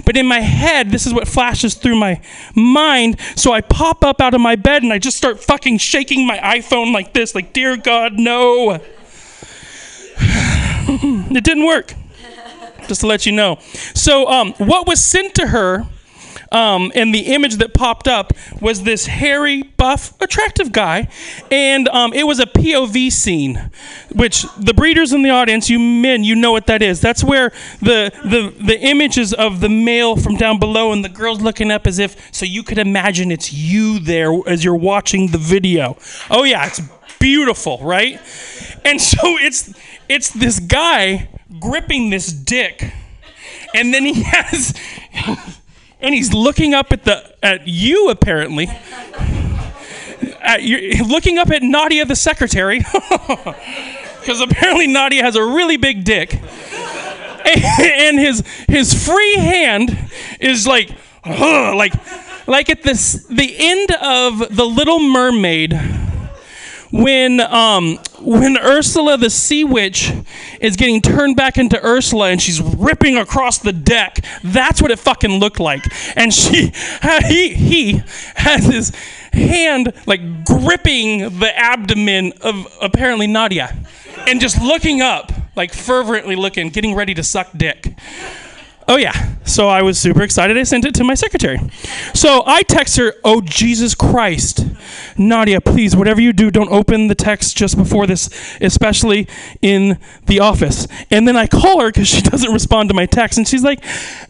But 0.06 0.18
in 0.18 0.26
my 0.26 0.40
head, 0.40 0.92
this 0.92 1.06
is 1.06 1.14
what 1.14 1.28
flashes 1.28 1.76
through 1.76 1.98
my 1.98 2.22
mind. 2.56 3.20
So 3.36 3.52
I 3.52 3.62
pop 3.62 4.04
up 4.04 4.22
out 4.22 4.34
of 4.34 4.42
my 4.42 4.56
bed 4.56 4.84
and 4.84 4.94
I 4.94 5.00
just 5.00 5.18
start 5.18 5.40
fucking 5.42 5.78
shaking 5.78 6.28
my 6.28 6.38
iPhone 6.38 6.94
like 6.94 7.14
this, 7.14 7.36
like, 7.36 7.54
dear 7.54 7.78
God, 7.78 8.14
no. 8.14 8.74
it 10.18 11.44
didn't 11.44 11.66
work. 11.66 11.94
Just 12.88 13.02
to 13.02 13.08
let 13.08 13.26
you 13.26 13.32
know. 13.32 13.60
So, 13.94 14.28
um, 14.28 14.54
what 14.58 14.86
was 14.86 15.02
sent 15.02 15.36
to 15.36 15.48
her 15.48 15.88
um, 16.54 16.92
and 16.94 17.14
the 17.14 17.34
image 17.34 17.56
that 17.58 17.74
popped 17.74 18.08
up 18.08 18.32
was 18.62 18.84
this 18.84 19.08
hairy, 19.08 19.64
buff, 19.64 20.14
attractive 20.22 20.72
guy, 20.72 21.10
and 21.52 21.90
um, 21.90 22.14
it 22.14 22.26
was 22.26 22.40
a 22.40 22.46
POV 22.46 23.12
scene, 23.12 23.72
which 24.14 24.46
the 24.58 24.74
breeders 24.74 25.12
in 25.12 25.24
the 25.24 25.32
audience, 25.32 25.70
you 25.70 25.80
men, 25.80 26.24
you 26.24 26.36
know 26.36 26.52
what 26.52 26.68
that 26.68 26.82
is. 26.82 27.02
That's 27.02 27.24
where 27.24 27.52
the 27.80 28.12
the 28.24 28.54
the 28.64 28.80
images 28.80 29.34
of 29.34 29.60
the 29.60 29.70
male 29.70 30.16
from 30.16 30.36
down 30.36 30.60
below 30.60 30.92
and 30.92 31.04
the 31.04 31.10
girls 31.10 31.42
looking 31.42 31.72
up 31.72 31.88
as 31.88 31.98
if 31.98 32.34
so 32.34 32.46
you 32.46 32.62
could 32.64 32.78
imagine 32.78 33.32
it's 33.32 33.52
you 33.52 34.00
there 34.00 34.32
as 34.48 34.64
you're 34.64 34.76
watching 34.76 35.32
the 35.32 35.38
video. 35.40 35.98
Oh 36.30 36.44
yeah, 36.44 36.68
it's 36.68 36.82
beautiful, 37.20 37.80
right? 37.82 38.20
And 38.86 39.02
so 39.12 39.18
it's 39.38 39.74
it's 40.08 40.30
this 40.30 40.60
guy 40.60 41.30
gripping 41.60 42.12
this 42.12 42.32
dick, 42.32 42.94
and 43.74 43.94
then 43.94 44.06
he 44.06 44.22
has 44.24 44.74
and 46.04 46.14
he's 46.14 46.34
looking 46.34 46.74
up 46.74 46.92
at 46.92 47.06
the 47.06 47.34
at 47.42 47.68
you 47.68 48.10
apparently. 48.10 48.68
At 50.42 50.62
you 50.62 51.04
looking 51.06 51.38
up 51.38 51.50
at 51.50 51.64
Nadia 51.64 52.06
the 52.06 52.18
secretary, 52.18 52.80
because 54.20 54.42
apparently 54.42 54.88
Nadia 54.88 55.24
has 55.24 55.36
a 55.36 55.44
really 55.44 55.78
big 55.78 56.04
dick, 56.04 56.34
and 57.46 58.20
his 58.20 58.44
his 58.68 59.06
free 59.06 59.36
hand 59.38 59.98
is 60.42 60.68
like, 60.68 60.92
like, 61.26 61.94
like 62.46 62.70
at 62.70 62.84
this 62.84 63.26
the 63.28 63.56
end 63.58 63.92
of 63.92 64.56
the 64.56 64.66
Little 64.66 65.00
Mermaid 65.00 65.80
when 66.94 67.40
um, 67.40 67.98
when 68.20 68.56
Ursula 68.56 69.18
the 69.18 69.32
Sea 69.32 69.64
Witch 69.64 70.14
is 70.62 70.76
getting 70.76 71.02
turned 71.02 71.36
back 71.36 71.58
into 71.58 71.84
Ursula 71.84 72.30
and 72.30 72.40
she's 72.40 72.62
ripping 72.62 73.18
across 73.18 73.58
the 73.58 73.74
deck. 73.74 74.24
That's 74.44 74.80
what 74.80 74.92
it 74.92 75.00
fucking 75.00 75.40
looked 75.40 75.60
like. 75.60 75.84
And 76.16 76.32
she 76.32 76.72
he 77.28 77.56
he 77.56 78.04
has 78.36 78.66
his 78.66 78.90
hand 79.34 79.92
like 80.06 80.46
gripping 80.46 81.40
the 81.40 81.52
abdomen 81.58 82.34
of 82.42 82.68
apparently 82.80 83.26
Nadia 83.26 83.76
and 84.28 84.40
just 84.40 84.62
looking 84.62 85.02
up, 85.02 85.32
like 85.56 85.74
fervently 85.74 86.36
looking, 86.36 86.70
getting 86.70 86.94
ready 86.94 87.16
to 87.16 87.24
suck 87.24 87.50
dick. 87.58 87.96
Oh 88.88 88.98
yeah. 88.98 89.36
So 89.46 89.68
I 89.68 89.82
was 89.82 90.00
super 90.00 90.24
excited. 90.24 90.58
I 90.58 90.64
sent 90.64 90.86
it 90.86 90.96
to 90.96 91.04
my 91.04 91.14
secretary. 91.14 91.60
So 92.14 92.44
I 92.46 92.64
text 92.64 92.98
her, 92.98 93.14
"Oh 93.24 93.42
Jesus 93.42 93.96
Christ, 93.96 94.66
Nadia, 95.18 95.62
please, 95.62 95.96
whatever 95.96 96.22
you 96.22 96.34
do, 96.34 96.52
don't 96.52 96.72
open 96.72 97.08
the 97.08 97.16
text 97.16 97.56
just 97.56 97.78
before 97.78 98.08
this, 98.08 98.30
especially 98.62 99.28
in 99.62 99.98
the 100.26 100.40
office." 100.40 100.88
And 101.12 101.28
then 101.28 101.36
I 101.36 101.48
call 101.48 101.82
her 101.82 101.88
because 101.88 102.08
she 102.08 102.22
doesn't 102.34 102.52
respond 102.52 102.90
to 102.90 102.96
my 102.96 103.06
text, 103.06 103.38
and 103.38 103.48
she's 103.48 103.64
like, 103.64 103.82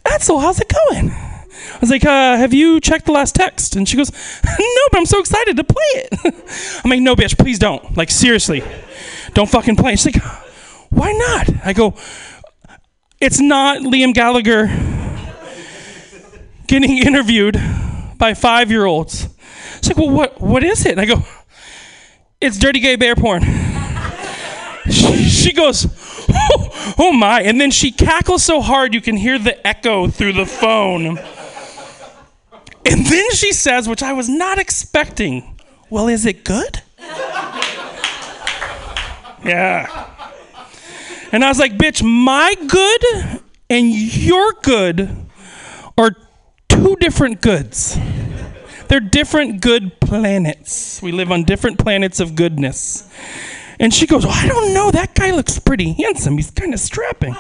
"Edsel, 0.06 0.42
how's 0.42 0.60
it 0.60 0.72
going?" 0.90 1.12
I 1.12 1.78
was 1.80 1.90
like, 1.90 2.06
uh, 2.06 2.38
"Have 2.38 2.54
you 2.54 2.80
checked 2.80 3.06
the 3.06 3.12
last 3.12 3.36
text?" 3.36 3.76
And 3.76 3.88
she 3.88 3.98
goes, 3.98 4.12
"No, 4.60 4.84
but 4.92 4.98
I'm 4.98 5.06
so 5.06 5.20
excited 5.20 5.58
to 5.58 5.64
play 5.64 5.92
it." 5.96 6.82
I'm 6.84 6.90
like, 6.90 7.02
"No, 7.02 7.16
bitch, 7.16 7.38
please 7.38 7.60
don't. 7.60 7.96
Like 7.98 8.12
seriously, 8.12 8.64
don't 9.34 9.50
fucking 9.50 9.76
play." 9.76 9.94
it." 9.94 10.00
She's 10.00 10.16
like, 10.16 10.24
"Why 10.90 11.12
not?" 11.12 11.50
I 11.66 11.74
go. 11.74 11.96
It's 13.24 13.40
not 13.40 13.78
Liam 13.78 14.14
Gallagher 14.14 14.68
getting 16.68 16.98
interviewed 16.98 17.58
by 18.18 18.34
five 18.34 18.70
year 18.70 18.84
olds. 18.84 19.30
It's 19.78 19.88
like, 19.88 19.96
well, 19.96 20.10
what, 20.10 20.42
what 20.42 20.62
is 20.62 20.86
it? 20.86 20.92
And 20.92 21.00
I 21.00 21.06
go, 21.06 21.24
it's 22.42 22.60
dirty 22.60 22.82
gay 22.82 22.98
bear 22.98 23.16
porn. 23.16 23.44
she, 24.92 25.24
she 25.30 25.54
goes, 25.54 25.88
oh, 26.30 26.96
oh 27.00 27.14
my. 27.14 27.42
And 27.44 27.62
then 27.62 27.72
she 27.72 27.94
cackles 27.94 28.44
so 28.44 28.60
hard 28.60 28.94
you 28.94 29.00
can 29.00 29.16
hear 29.16 29.40
the 29.40 29.66
echo 29.66 30.10
through 30.10 30.34
the 30.34 30.46
phone. 30.46 31.18
And 32.86 33.06
then 33.06 33.32
she 33.32 33.54
says, 33.54 33.88
which 33.88 34.04
I 34.04 34.12
was 34.12 34.28
not 34.28 34.60
expecting, 34.60 35.58
well, 35.90 36.10
is 36.10 36.26
it 36.26 36.44
good? 36.44 36.82
yeah. 39.46 40.13
And 41.34 41.44
I 41.44 41.50
was 41.50 41.58
like, 41.58 41.74
bitch, 41.74 42.04
my 42.04 42.54
good 42.68 43.42
and 43.68 43.92
your 43.92 44.54
good 44.62 45.10
are 45.98 46.16
two 46.70 46.96
different 46.98 47.42
goods. 47.42 47.98
They're 48.88 49.00
different 49.00 49.60
good 49.60 50.00
planets. 50.00 51.02
We 51.02 51.12
live 51.12 51.32
on 51.32 51.44
different 51.44 51.80
planets 51.80 52.20
of 52.20 52.36
goodness. 52.36 53.12
And 53.80 53.92
she 53.92 54.06
goes, 54.06 54.28
well, 54.28 54.36
I 54.36 54.48
don't 54.48 54.76
know. 54.76 54.92
That 54.92 55.16
guy 55.16 55.32
looks 55.32 55.58
pretty 55.58 55.94
handsome. 55.94 56.36
He's 56.36 56.52
kind 56.52 56.72
of 56.72 56.80
strapping. 56.80 57.36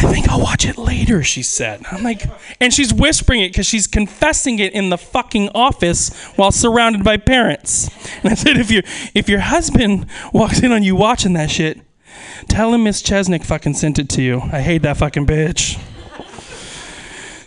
I 0.00 0.12
think 0.12 0.28
I'll 0.28 0.42
watch 0.42 0.66
it 0.66 0.76
later, 0.76 1.22
she 1.22 1.42
said. 1.42 1.82
I'm 1.90 2.04
like, 2.04 2.22
and 2.60 2.72
she's 2.72 2.92
whispering 2.92 3.40
it 3.40 3.48
because 3.48 3.66
she's 3.66 3.86
confessing 3.86 4.58
it 4.58 4.74
in 4.74 4.90
the 4.90 4.98
fucking 4.98 5.48
office 5.54 6.14
while 6.36 6.52
surrounded 6.52 7.02
by 7.02 7.16
parents. 7.16 7.88
And 8.22 8.30
I 8.30 8.34
said, 8.34 8.58
if 8.58 8.70
your 8.70 8.82
if 9.14 9.28
your 9.28 9.40
husband 9.40 10.06
walks 10.34 10.60
in 10.62 10.70
on 10.70 10.82
you 10.82 10.94
watching 10.94 11.32
that 11.32 11.50
shit, 11.50 11.80
Tell 12.46 12.72
him 12.72 12.84
Miss 12.84 13.02
Chesnick 13.02 13.44
fucking 13.44 13.74
sent 13.74 13.98
it 13.98 14.08
to 14.10 14.22
you. 14.22 14.40
I 14.40 14.60
hate 14.60 14.82
that 14.82 14.96
fucking 14.96 15.26
bitch. 15.26 15.80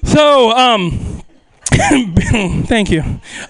So, 0.04 0.52
um, 0.52 1.24
thank 2.66 2.92
you. 2.92 3.02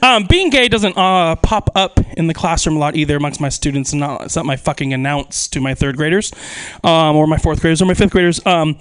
Um, 0.03 0.25
being 0.25 0.51
gay 0.51 0.67
doesn't 0.67 0.95
uh, 0.95 1.35
pop 1.37 1.71
up 1.75 1.99
in 2.17 2.27
the 2.27 2.35
classroom 2.35 2.75
a 2.75 2.79
lot 2.79 2.95
either 2.95 3.15
amongst 3.15 3.41
my 3.41 3.49
students, 3.49 3.93
and 3.93 3.99
not, 3.99 4.35
not 4.35 4.45
my 4.45 4.55
fucking 4.55 4.93
announce 4.93 5.47
to 5.49 5.59
my 5.59 5.73
third 5.73 5.97
graders, 5.97 6.31
um, 6.83 7.15
or 7.15 7.25
my 7.25 7.37
fourth 7.37 7.61
graders, 7.61 7.81
or 7.81 7.85
my 7.85 7.95
fifth 7.95 8.11
graders. 8.11 8.45
Um, 8.45 8.77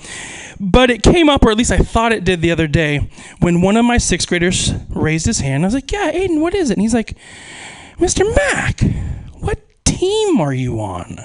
but 0.58 0.90
it 0.90 1.02
came 1.02 1.30
up, 1.30 1.42
or 1.42 1.50
at 1.50 1.56
least 1.56 1.72
I 1.72 1.78
thought 1.78 2.12
it 2.12 2.22
did 2.22 2.42
the 2.42 2.50
other 2.50 2.66
day, 2.66 3.08
when 3.38 3.62
one 3.62 3.78
of 3.78 3.84
my 3.86 3.96
sixth 3.96 4.28
graders 4.28 4.72
raised 4.90 5.24
his 5.24 5.40
hand. 5.40 5.64
I 5.64 5.68
was 5.68 5.74
like, 5.74 5.90
"Yeah, 5.90 6.12
Aiden, 6.12 6.40
what 6.40 6.54
is 6.54 6.70
it?" 6.70 6.74
And 6.74 6.82
he's 6.82 6.94
like, 6.94 7.16
"Mr. 7.98 8.24
Mack, 8.36 8.82
what 9.38 9.58
team 9.86 10.38
are 10.38 10.52
you 10.52 10.80
on?" 10.80 11.18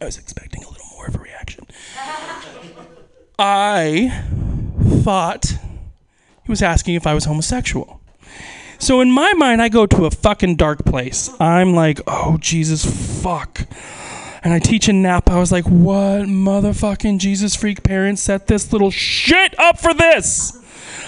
I 0.00 0.04
was 0.04 0.18
expecting 0.18 0.62
a 0.64 0.68
little 0.68 0.86
more 0.94 1.06
of 1.06 1.14
a 1.14 1.18
reaction. 1.18 1.66
I 3.38 4.24
thought 5.02 5.44
he 6.44 6.50
was 6.50 6.62
asking 6.62 6.94
if 6.94 7.06
I 7.06 7.14
was 7.14 7.24
homosexual. 7.24 8.00
So 8.78 9.00
in 9.00 9.10
my 9.10 9.32
mind, 9.34 9.62
I 9.62 9.68
go 9.68 9.86
to 9.86 10.04
a 10.04 10.10
fucking 10.10 10.56
dark 10.56 10.84
place. 10.84 11.30
I'm 11.40 11.74
like, 11.74 12.00
oh, 12.06 12.36
Jesus, 12.40 12.84
fuck. 13.22 13.66
and 14.44 14.52
I 14.52 14.58
teach 14.58 14.88
in 14.88 15.02
Napa. 15.02 15.32
I 15.32 15.38
was 15.40 15.50
like, 15.50 15.64
what 15.64 16.26
motherfucking 16.26 17.18
Jesus 17.18 17.56
freak 17.56 17.82
parents 17.82 18.22
set 18.22 18.46
this 18.46 18.72
little 18.72 18.90
shit 18.90 19.58
up 19.58 19.78
for 19.80 19.92
this? 19.92 20.56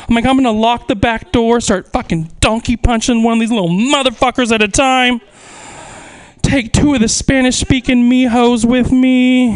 I'm 0.08 0.14
like, 0.14 0.24
I'm 0.24 0.36
gonna 0.36 0.50
lock 0.50 0.88
the 0.88 0.96
back 0.96 1.30
door, 1.30 1.60
start 1.60 1.92
fucking 1.92 2.30
donkey 2.40 2.76
punching 2.76 3.22
one 3.22 3.34
of 3.34 3.40
these 3.40 3.50
little 3.50 3.68
motherfuckers 3.68 4.50
at 4.50 4.62
a 4.62 4.68
time. 4.68 5.20
Take 6.48 6.72
two 6.72 6.94
of 6.94 7.00
the 7.00 7.08
Spanish 7.08 7.56
speaking 7.56 8.10
mijos 8.10 8.64
with 8.64 8.90
me. 8.90 9.52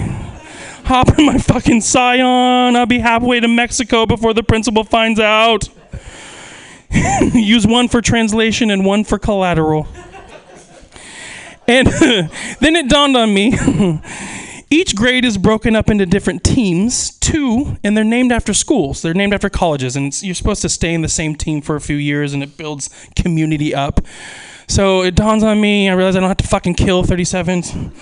Hop 0.84 1.18
in 1.18 1.24
my 1.24 1.38
fucking 1.38 1.80
Scion. 1.80 2.76
I'll 2.76 2.84
be 2.84 2.98
halfway 2.98 3.40
to 3.40 3.48
Mexico 3.48 4.04
before 4.04 4.34
the 4.34 4.42
principal 4.42 4.84
finds 4.84 5.18
out. 5.18 5.70
Use 7.32 7.66
one 7.66 7.88
for 7.88 8.02
translation 8.02 8.70
and 8.70 8.84
one 8.84 9.04
for 9.04 9.18
collateral. 9.18 9.88
And 11.66 11.86
then 12.60 12.76
it 12.76 12.90
dawned 12.90 13.16
on 13.16 13.32
me 13.32 13.54
each 14.70 14.94
grade 14.94 15.24
is 15.24 15.38
broken 15.38 15.74
up 15.74 15.88
into 15.88 16.04
different 16.04 16.44
teams, 16.44 17.18
two, 17.20 17.78
and 17.82 17.96
they're 17.96 18.04
named 18.04 18.32
after 18.32 18.52
schools. 18.52 19.00
They're 19.00 19.14
named 19.14 19.32
after 19.32 19.48
colleges, 19.48 19.96
and 19.96 20.22
you're 20.22 20.34
supposed 20.34 20.60
to 20.60 20.68
stay 20.68 20.92
in 20.92 21.00
the 21.00 21.08
same 21.08 21.36
team 21.36 21.62
for 21.62 21.74
a 21.74 21.80
few 21.80 21.96
years, 21.96 22.34
and 22.34 22.42
it 22.42 22.58
builds 22.58 22.90
community 23.16 23.74
up. 23.74 24.02
So 24.72 25.02
it 25.02 25.14
dawns 25.14 25.42
on 25.42 25.60
me. 25.60 25.90
I 25.90 25.92
realize 25.92 26.16
I 26.16 26.20
don't 26.20 26.30
have 26.30 26.38
to 26.38 26.48
fucking 26.48 26.76
kill 26.76 27.02
37 27.02 27.92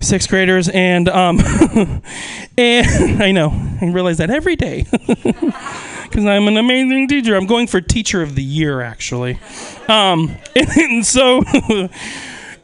sixth 0.00 0.28
graders, 0.28 0.68
and 0.68 1.08
um, 1.08 1.38
and 2.58 3.22
I 3.22 3.30
know 3.30 3.50
I 3.80 3.86
realize 3.86 4.18
that 4.18 4.28
every 4.28 4.56
day 4.56 4.86
because 5.06 6.24
I'm 6.24 6.48
an 6.48 6.56
amazing 6.56 7.06
teacher. 7.06 7.36
I'm 7.36 7.46
going 7.46 7.68
for 7.68 7.80
teacher 7.80 8.22
of 8.22 8.34
the 8.34 8.42
year 8.42 8.80
actually, 8.80 9.38
um, 9.86 10.36
and, 10.56 11.06
so. 11.06 11.44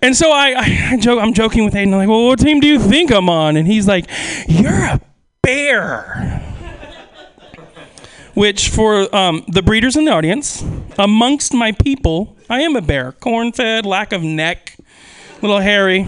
And 0.02 0.14
so 0.14 0.30
I, 0.30 0.50
I, 0.50 0.88
I 0.90 0.96
joke, 0.98 1.22
I'm 1.22 1.32
joking 1.32 1.64
with 1.64 1.72
Aiden. 1.72 1.92
I'm 1.92 1.98
like, 1.98 2.08
well, 2.08 2.26
what 2.26 2.38
team 2.38 2.60
do 2.60 2.66
you 2.66 2.78
think 2.78 3.10
I'm 3.10 3.30
on? 3.30 3.56
And 3.56 3.66
he's 3.66 3.88
like, 3.88 4.10
you're 4.46 4.72
a 4.72 5.00
bear. 5.42 6.42
Which, 8.34 8.68
for 8.68 9.14
um, 9.16 9.44
the 9.48 9.62
breeders 9.62 9.96
in 9.96 10.04
the 10.04 10.12
audience, 10.12 10.62
amongst 10.98 11.54
my 11.54 11.72
people, 11.72 12.35
I 12.48 12.60
am 12.62 12.76
a 12.76 12.82
bear. 12.82 13.12
Corn 13.12 13.52
fed, 13.52 13.86
lack 13.86 14.12
of 14.12 14.22
neck, 14.22 14.76
little 15.42 15.60
hairy. 15.60 16.06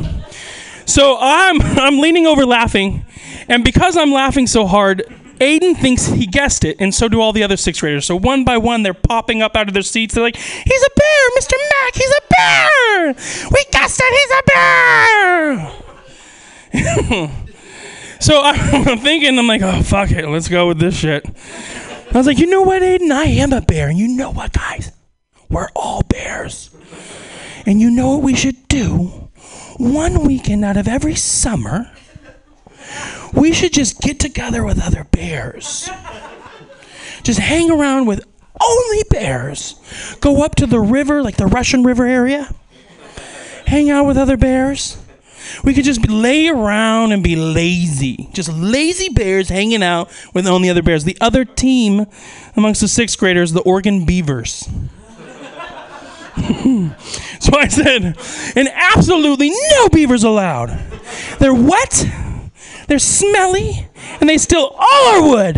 So 0.86 1.18
I'm 1.20 1.60
I'm 1.62 1.98
leaning 1.98 2.26
over 2.26 2.46
laughing, 2.46 3.04
and 3.48 3.64
because 3.64 3.96
I'm 3.96 4.12
laughing 4.12 4.46
so 4.46 4.66
hard, 4.66 5.04
Aiden 5.40 5.76
thinks 5.76 6.06
he 6.06 6.26
guessed 6.26 6.64
it, 6.64 6.76
and 6.80 6.94
so 6.94 7.08
do 7.08 7.20
all 7.20 7.32
the 7.32 7.42
other 7.42 7.56
sixth 7.56 7.80
graders. 7.80 8.06
So 8.06 8.16
one 8.16 8.44
by 8.44 8.58
one, 8.58 8.82
they're 8.82 8.94
popping 8.94 9.42
up 9.42 9.56
out 9.56 9.68
of 9.68 9.74
their 9.74 9.82
seats. 9.82 10.14
They're 10.14 10.22
like, 10.22 10.36
"He's 10.36 10.82
a 10.82 10.90
bear, 10.96 11.30
Mr. 11.38 11.54
Mack. 11.70 11.94
He's 11.94 12.10
a 12.10 12.22
bear. 12.30 13.14
We 13.50 13.64
guessed 13.70 14.00
it. 14.02 14.12
He's 14.20 14.32
a 14.38 14.42
bear." 17.20 17.30
so 18.20 18.40
I'm 18.42 18.98
thinking, 19.00 19.38
I'm 19.38 19.46
like, 19.46 19.62
"Oh 19.62 19.82
fuck 19.82 20.10
it, 20.10 20.28
let's 20.28 20.48
go 20.48 20.68
with 20.68 20.78
this 20.78 20.96
shit." 20.96 21.24
I 22.12 22.16
was 22.16 22.26
like, 22.26 22.38
"You 22.38 22.46
know 22.46 22.62
what, 22.62 22.82
Aiden? 22.82 23.10
I 23.12 23.24
am 23.24 23.52
a 23.52 23.60
bear, 23.60 23.88
and 23.88 23.98
you 23.98 24.08
know 24.08 24.30
what, 24.30 24.52
guys? 24.52 24.90
We're 25.50 25.68
all 25.74 26.02
bears, 26.02 26.70
and 27.66 27.80
you 27.80 27.90
know 27.90 28.16
what 28.16 28.22
we 28.22 28.34
should 28.34 28.68
do." 28.68 29.28
one 29.78 30.26
weekend 30.26 30.64
out 30.64 30.76
of 30.76 30.88
every 30.88 31.14
summer, 31.14 31.90
we 33.32 33.52
should 33.52 33.72
just 33.72 34.00
get 34.00 34.18
together 34.18 34.64
with 34.64 34.84
other 34.84 35.04
bears. 35.04 35.88
Just 37.22 37.38
hang 37.38 37.70
around 37.70 38.06
with 38.06 38.24
only 38.60 39.02
bears. 39.10 40.16
Go 40.20 40.42
up 40.42 40.56
to 40.56 40.66
the 40.66 40.80
river, 40.80 41.22
like 41.22 41.36
the 41.36 41.46
Russian 41.46 41.84
River 41.84 42.06
area. 42.06 42.52
Hang 43.66 43.88
out 43.88 44.06
with 44.06 44.16
other 44.16 44.36
bears. 44.36 44.98
We 45.62 45.74
could 45.74 45.84
just 45.84 46.08
lay 46.08 46.48
around 46.48 47.12
and 47.12 47.22
be 47.22 47.36
lazy. 47.36 48.28
Just 48.32 48.52
lazy 48.52 49.08
bears 49.10 49.48
hanging 49.48 49.82
out 49.82 50.10
with 50.34 50.46
only 50.46 50.68
other 50.68 50.82
bears. 50.82 51.04
The 51.04 51.16
other 51.20 51.44
team 51.44 52.06
amongst 52.56 52.80
the 52.80 52.88
sixth 52.88 53.18
graders, 53.18 53.52
the 53.52 53.60
Oregon 53.60 54.04
Beavers. 54.04 54.68
so 57.40 57.56
I 57.56 57.68
said, 57.68 58.16
and 58.56 58.68
absolutely 58.68 59.50
no 59.50 59.88
beavers 59.88 60.24
allowed. 60.24 60.78
They're 61.38 61.54
wet, 61.54 62.06
they're 62.86 62.98
smelly, 62.98 63.88
and 64.20 64.28
they 64.28 64.38
steal 64.38 64.74
all 64.78 65.06
our 65.08 65.28
wood. 65.28 65.56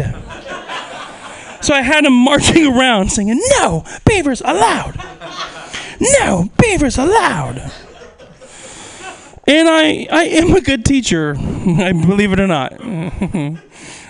So 1.62 1.74
I 1.74 1.82
had 1.82 2.04
them 2.04 2.14
marching 2.14 2.66
around 2.66 3.10
singing, 3.10 3.40
No 3.58 3.84
beavers 4.06 4.40
allowed! 4.40 4.96
No 6.00 6.50
beavers 6.58 6.96
allowed! 6.96 7.70
And 9.46 9.68
I, 9.68 10.06
I 10.10 10.24
am 10.24 10.54
a 10.54 10.60
good 10.60 10.84
teacher, 10.84 11.34
I 11.38 11.92
believe 11.92 12.32
it 12.32 12.40
or 12.40 12.46
not. 12.46 12.74
I, 12.82 13.58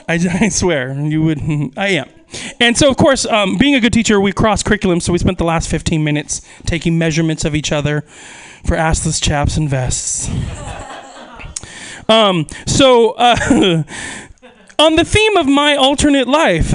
I 0.08 0.48
swear, 0.48 0.92
you 0.92 1.22
would, 1.22 1.40
I 1.76 1.88
am. 1.88 2.08
And 2.58 2.76
so, 2.76 2.88
of 2.88 2.96
course, 2.96 3.26
um, 3.26 3.58
being 3.58 3.74
a 3.74 3.80
good 3.80 3.92
teacher, 3.92 4.20
we 4.20 4.32
cross 4.32 4.62
curriculum. 4.62 5.00
So 5.00 5.12
we 5.12 5.18
spent 5.18 5.38
the 5.38 5.44
last 5.44 5.68
15 5.68 6.02
minutes 6.02 6.42
taking 6.64 6.98
measurements 6.98 7.44
of 7.44 7.54
each 7.54 7.72
other 7.72 8.02
for 8.64 8.76
assless 8.76 9.22
chaps 9.22 9.56
and 9.56 9.68
vests. 9.68 10.28
Um, 12.08 12.46
so, 12.66 13.12
uh, 13.12 13.84
on 14.80 14.96
the 14.96 15.04
theme 15.04 15.36
of 15.36 15.46
my 15.46 15.76
alternate 15.76 16.26
life, 16.26 16.72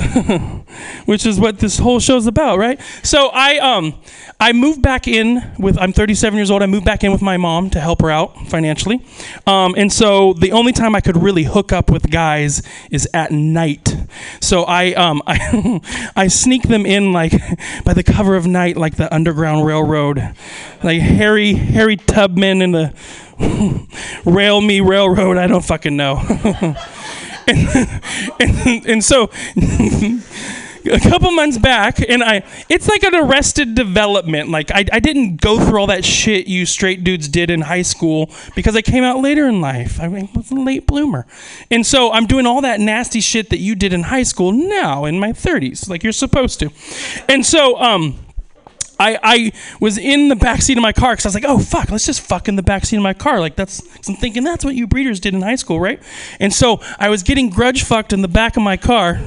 which 1.05 1.25
is 1.25 1.39
what 1.39 1.59
this 1.59 1.79
whole 1.79 1.99
show's 1.99 2.27
about, 2.27 2.57
right? 2.57 2.79
So 3.03 3.29
I 3.33 3.57
um 3.57 3.95
I 4.39 4.51
moved 4.51 4.81
back 4.81 5.07
in 5.07 5.41
with 5.57 5.77
I'm 5.79 5.93
37 5.93 6.37
years 6.37 6.51
old. 6.51 6.61
I 6.61 6.65
moved 6.65 6.85
back 6.85 7.03
in 7.03 7.11
with 7.11 7.21
my 7.21 7.37
mom 7.37 7.69
to 7.69 7.79
help 7.79 8.01
her 8.01 8.11
out 8.11 8.47
financially, 8.47 9.05
um, 9.47 9.75
and 9.77 9.91
so 9.91 10.33
the 10.33 10.51
only 10.51 10.73
time 10.73 10.93
I 10.93 11.01
could 11.01 11.17
really 11.17 11.43
hook 11.43 11.71
up 11.71 11.89
with 11.89 12.11
guys 12.11 12.61
is 12.91 13.07
at 13.13 13.31
night. 13.31 13.95
So 14.41 14.63
I 14.63 14.93
um 14.93 15.21
I 15.27 15.81
I 16.15 16.27
sneak 16.27 16.63
them 16.63 16.85
in 16.85 17.13
like 17.13 17.33
by 17.85 17.93
the 17.93 18.03
cover 18.03 18.35
of 18.35 18.45
night, 18.45 18.75
like 18.75 18.97
the 18.97 19.13
Underground 19.13 19.65
Railroad, 19.65 20.35
like 20.83 21.01
Harry 21.01 21.53
Harry 21.53 21.95
Tubman 21.95 22.61
and 22.61 22.75
the 22.75 22.93
Rail 24.25 24.59
Me 24.61 24.81
Railroad. 24.81 25.37
I 25.37 25.47
don't 25.47 25.63
fucking 25.63 25.95
know. 25.95 26.17
and, 27.47 28.01
and, 28.39 28.85
and 28.85 29.03
so 29.03 29.29
a 30.91 30.99
couple 30.99 31.31
months 31.31 31.57
back 31.57 31.99
and 32.07 32.23
i 32.23 32.43
it's 32.69 32.87
like 32.87 33.03
an 33.03 33.15
arrested 33.15 33.75
development. 33.75 34.49
Like 34.49 34.71
I, 34.71 34.85
I 34.91 34.99
didn't 34.99 35.41
go 35.41 35.59
through 35.59 35.79
all 35.79 35.87
that 35.87 36.05
shit 36.05 36.47
you 36.47 36.65
straight 36.65 37.03
dudes 37.03 37.27
did 37.27 37.49
in 37.49 37.61
high 37.61 37.81
school 37.81 38.29
because 38.55 38.75
i 38.75 38.81
came 38.81 39.03
out 39.03 39.19
later 39.19 39.47
in 39.47 39.61
life. 39.61 39.99
I 39.99 40.07
was 40.07 40.51
a 40.51 40.55
late 40.55 40.87
bloomer. 40.87 41.25
And 41.71 41.85
so 41.85 42.11
i'm 42.11 42.25
doing 42.25 42.45
all 42.45 42.61
that 42.61 42.79
nasty 42.79 43.21
shit 43.21 43.49
that 43.49 43.59
you 43.59 43.75
did 43.75 43.93
in 43.93 44.03
high 44.03 44.23
school 44.23 44.51
now 44.51 45.05
in 45.05 45.19
my 45.19 45.31
30s 45.31 45.89
like 45.89 46.03
you're 46.03 46.13
supposed 46.13 46.59
to. 46.59 46.69
And 47.29 47.45
so 47.45 47.77
um 47.79 48.24
I, 48.99 49.19
I 49.21 49.51
was 49.79 49.97
in 49.97 50.29
the 50.29 50.35
back 50.35 50.61
seat 50.61 50.77
of 50.77 50.81
my 50.81 50.93
car 50.93 51.13
because 51.13 51.25
I 51.25 51.29
was 51.29 51.35
like, 51.35 51.45
oh 51.45 51.59
fuck, 51.59 51.91
let's 51.91 52.05
just 52.05 52.21
fuck 52.21 52.47
in 52.47 52.55
the 52.55 52.63
back 52.63 52.85
seat 52.85 52.97
of 52.97 53.03
my 53.03 53.13
car. 53.13 53.39
Like 53.39 53.55
that's, 53.55 53.81
I'm 54.07 54.15
thinking 54.15 54.43
that's 54.43 54.63
what 54.63 54.75
you 54.75 54.87
breeders 54.87 55.19
did 55.19 55.33
in 55.33 55.41
high 55.41 55.55
school, 55.55 55.79
right? 55.79 56.01
And 56.39 56.53
so 56.53 56.81
I 56.99 57.09
was 57.09 57.23
getting 57.23 57.49
grudge 57.49 57.83
fucked 57.83 58.13
in 58.13 58.21
the 58.21 58.27
back 58.27 58.57
of 58.57 58.63
my 58.63 58.77
car, 58.77 59.19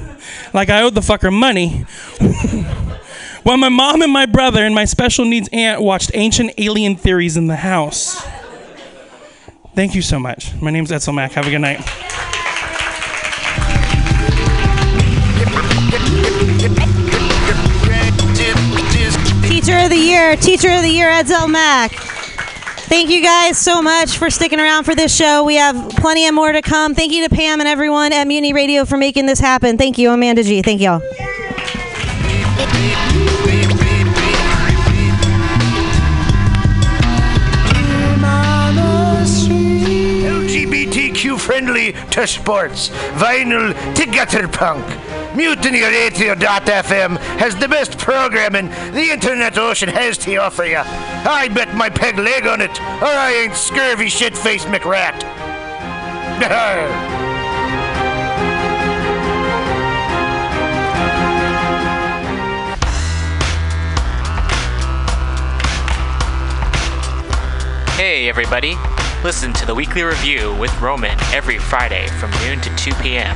like 0.53 0.69
I 0.69 0.81
owed 0.81 0.95
the 0.95 1.01
fucker 1.01 1.31
money. 1.31 1.85
While 3.43 3.57
my 3.57 3.69
mom 3.69 4.01
and 4.01 4.11
my 4.11 4.25
brother 4.25 4.65
and 4.65 4.75
my 4.75 4.85
special 4.85 5.25
needs 5.25 5.49
aunt 5.53 5.81
watched 5.81 6.11
ancient 6.13 6.51
alien 6.57 6.95
theories 6.95 7.37
in 7.37 7.47
the 7.47 7.55
house. 7.55 8.21
Thank 9.75 9.95
you 9.95 10.01
so 10.01 10.19
much. 10.19 10.53
My 10.61 10.71
name's 10.71 10.91
Edsel 10.91 11.15
Mack. 11.15 11.31
Have 11.33 11.47
a 11.47 11.49
good 11.49 11.59
night. 11.59 12.38
Teacher 19.69 19.83
of 19.83 19.89
the 19.91 19.97
Year, 19.97 20.35
Teacher 20.35 20.69
of 20.71 20.81
the 20.81 20.89
Year, 20.89 21.11
Edsel 21.11 21.47
Mack. 21.47 21.91
Thank 21.91 23.11
you 23.11 23.21
guys 23.21 23.55
so 23.55 23.83
much 23.83 24.17
for 24.17 24.31
sticking 24.31 24.59
around 24.59 24.85
for 24.85 24.95
this 24.95 25.15
show. 25.15 25.43
We 25.43 25.57
have 25.57 25.91
plenty 25.91 26.25
of 26.25 26.33
more 26.33 26.51
to 26.51 26.63
come. 26.63 26.95
Thank 26.95 27.11
you 27.13 27.29
to 27.29 27.35
Pam 27.35 27.59
and 27.59 27.69
everyone 27.69 28.11
at 28.11 28.25
Mutiny 28.25 28.51
Radio 28.51 28.83
for 28.83 28.97
making 28.97 29.27
this 29.27 29.39
happen. 29.39 29.77
Thank 29.77 29.99
you, 29.99 30.09
Amanda 30.09 30.41
G. 30.41 30.63
Thank 30.63 30.81
y'all. 30.81 31.01
LGBTQ 40.25 41.39
friendly 41.39 41.93
to 42.09 42.25
sports, 42.25 42.89
vinyl 42.89 43.75
to 43.93 44.05
gutter 44.07 44.47
punk. 44.47 45.08
MutinyRadio.fm 45.39 47.17
has 47.39 47.55
the 47.55 47.69
best 47.69 47.97
programming 47.97 48.67
the 48.91 49.09
internet 49.09 49.57
ocean 49.57 49.87
has 49.87 50.17
to 50.17 50.35
offer 50.35 50.65
you. 50.65 50.81
I 50.83 51.47
bet 51.47 51.73
my 51.73 51.89
peg 51.89 52.17
leg 52.17 52.45
on 52.45 52.59
it, 52.59 52.77
or 52.81 53.07
I 53.07 53.31
ain't 53.31 53.55
scurvy 53.55 54.09
shit 54.09 54.37
faced 54.37 54.67
McRat. 54.67 55.23
Hey, 67.95 68.29
everybody. 68.29 68.75
Listen 69.25 69.51
to 69.51 69.65
the 69.65 69.75
weekly 69.75 70.03
review 70.03 70.55
with 70.55 70.71
Roman 70.79 71.19
every 71.33 71.57
Friday 71.57 72.07
from 72.07 72.31
noon 72.45 72.61
to 72.61 72.73
2 72.77 72.93
p.m. 73.01 73.35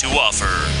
to 0.00 0.06
offer. 0.06 0.80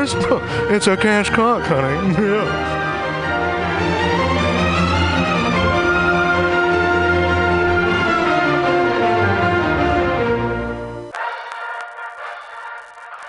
It's 0.01 0.87
a 0.87 0.97
cash 0.97 1.29
cock, 1.29 1.61
honey. 1.61 2.15
Yeah. 2.21 2.81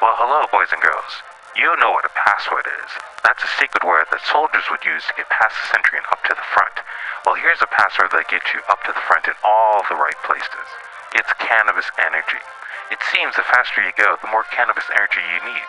Well, 0.00 0.16
hello, 0.16 0.48
boys 0.48 0.72
and 0.72 0.80
girls. 0.80 1.20
You 1.52 1.68
know 1.76 1.92
what 1.92 2.08
a 2.08 2.14
password 2.16 2.64
is. 2.64 2.90
That's 3.20 3.44
a 3.44 3.52
secret 3.60 3.84
word 3.84 4.08
that 4.08 4.24
soldiers 4.24 4.64
would 4.72 4.80
use 4.80 5.04
to 5.04 5.14
get 5.14 5.28
past 5.28 5.52
the 5.52 5.76
sentry 5.76 6.00
and 6.00 6.08
up 6.08 6.24
to 6.24 6.32
the 6.32 6.48
front. 6.56 6.80
Well, 7.28 7.36
here's 7.36 7.60
a 7.60 7.68
password 7.68 8.16
that 8.16 8.32
gets 8.32 8.48
you 8.56 8.64
up 8.72 8.80
to 8.88 8.96
the 8.96 9.04
front 9.04 9.28
in 9.28 9.36
all 9.44 9.84
the 9.92 10.00
right 10.00 10.16
places. 10.24 10.68
It's 11.12 11.28
cannabis 11.36 11.92
energy. 12.00 12.40
It 12.92 13.00
seems 13.08 13.32
the 13.40 13.48
faster 13.48 13.80
you 13.80 13.96
go, 13.96 14.20
the 14.20 14.28
more 14.28 14.44
cannabis 14.52 14.84
energy 14.92 15.24
you 15.24 15.40
need. 15.48 15.68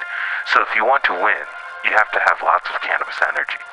So 0.51 0.59
if 0.59 0.75
you 0.75 0.83
want 0.83 1.07
to 1.07 1.15
win, 1.15 1.47
you 1.87 1.95
have 1.95 2.11
to 2.11 2.19
have 2.19 2.43
lots 2.43 2.67
of 2.67 2.83
cannabis 2.83 3.15
energy. 3.23 3.63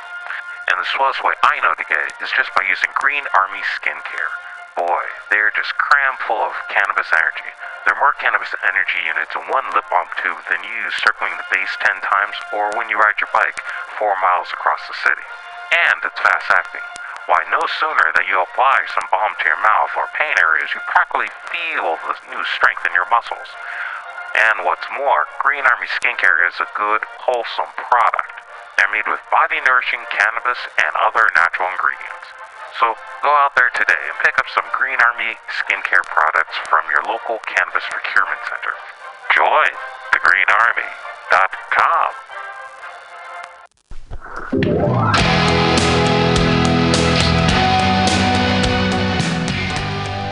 And 0.71 0.79
the 0.79 0.87
slowest 0.95 1.27
way 1.27 1.35
I 1.43 1.59
know 1.59 1.75
to 1.75 1.83
get 1.91 1.99
it 1.99 2.15
is 2.23 2.31
just 2.31 2.55
by 2.55 2.63
using 2.71 2.95
Green 2.95 3.27
Army 3.35 3.59
Skincare. 3.75 4.31
Boy, 4.79 5.03
they're 5.35 5.51
just 5.51 5.75
cram 5.83 6.15
full 6.23 6.39
of 6.39 6.55
cannabis 6.71 7.11
energy. 7.11 7.51
There 7.83 7.99
are 7.99 8.05
more 8.07 8.15
cannabis 8.23 8.55
energy 8.63 9.03
units 9.03 9.35
in 9.35 9.43
one 9.51 9.67
lip 9.75 9.91
balm 9.91 10.07
tube 10.23 10.47
than 10.47 10.63
you 10.63 10.71
use 10.87 10.95
circling 11.03 11.35
the 11.35 11.51
base 11.51 11.75
10 11.83 12.07
times 12.07 12.39
or 12.55 12.71
when 12.79 12.87
you 12.87 13.03
ride 13.03 13.19
your 13.19 13.35
bike 13.35 13.59
4 13.99 14.15
miles 14.23 14.55
across 14.55 14.87
the 14.87 14.95
city. 14.95 15.27
And 15.75 15.99
it's 16.07 16.23
fast 16.23 16.55
acting. 16.55 16.87
Why, 17.31 17.47
no 17.47 17.63
sooner 17.79 18.11
that 18.19 18.27
you 18.27 18.43
apply 18.43 18.91
some 18.91 19.07
balm 19.07 19.39
to 19.39 19.47
your 19.47 19.63
mouth 19.63 19.95
or 19.95 20.11
pain 20.19 20.35
areas, 20.43 20.75
you 20.75 20.83
practically 20.91 21.31
feel 21.47 21.95
the 22.03 22.19
new 22.27 22.43
strength 22.59 22.83
in 22.83 22.91
your 22.91 23.07
muscles. 23.07 23.47
And 24.35 24.67
what's 24.67 24.91
more, 24.99 25.31
Green 25.39 25.63
Army 25.63 25.87
Skincare 25.87 26.43
is 26.51 26.59
a 26.59 26.67
good, 26.75 27.07
wholesome 27.23 27.71
product. 27.79 28.35
They're 28.75 28.91
made 28.91 29.07
with 29.07 29.23
body 29.31 29.63
nourishing 29.63 30.03
cannabis 30.11 30.59
and 30.75 30.91
other 30.99 31.31
natural 31.39 31.71
ingredients. 31.71 32.35
So 32.83 32.99
go 33.23 33.31
out 33.31 33.55
there 33.55 33.71
today 33.79 34.11
and 34.11 34.19
pick 34.27 34.35
up 34.35 34.51
some 34.51 34.67
Green 34.75 34.99
Army 34.99 35.39
skincare 35.55 36.03
products 36.11 36.59
from 36.67 36.83
your 36.91 37.07
local 37.07 37.39
cannabis 37.47 37.87
procurement 37.95 38.43
center. 38.43 38.75
Join 39.39 39.71
thegreenarmy.com. 40.19 42.11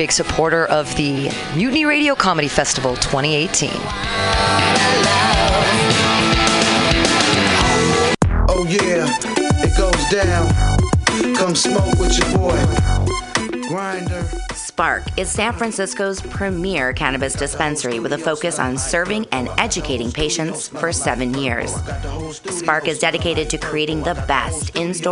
Big 0.00 0.12
supporter 0.12 0.64
of 0.68 0.96
the 0.96 1.30
Mutiny 1.54 1.84
Radio 1.84 2.14
Comedy 2.14 2.48
Festival 2.48 2.96
2018. 2.96 3.68
Oh 8.48 8.66
yeah, 8.66 9.06
it 9.62 9.76
goes 9.76 10.08
down. 10.08 11.36
Come 11.36 11.54
smoke 11.54 11.98
with 11.98 12.18
your 12.18 12.38
boy. 12.38 13.68
Grinder. 13.68 14.26
Spark 14.54 15.02
is 15.18 15.30
San 15.30 15.52
Francisco's 15.52 16.22
premier 16.22 16.94
cannabis 16.94 17.34
dispensary 17.34 18.00
with 18.00 18.14
a 18.14 18.18
focus 18.18 18.58
on 18.58 18.78
serving 18.78 19.26
and 19.32 19.50
educating 19.58 20.10
patients 20.10 20.68
for 20.68 20.90
seven 20.90 21.34
years. 21.34 21.74
Spark 22.48 22.88
is 22.88 22.98
dedicated 22.98 23.50
to 23.50 23.58
creating 23.58 24.02
the 24.02 24.14
best 24.26 24.74
in 24.76 24.94
store 24.94 25.08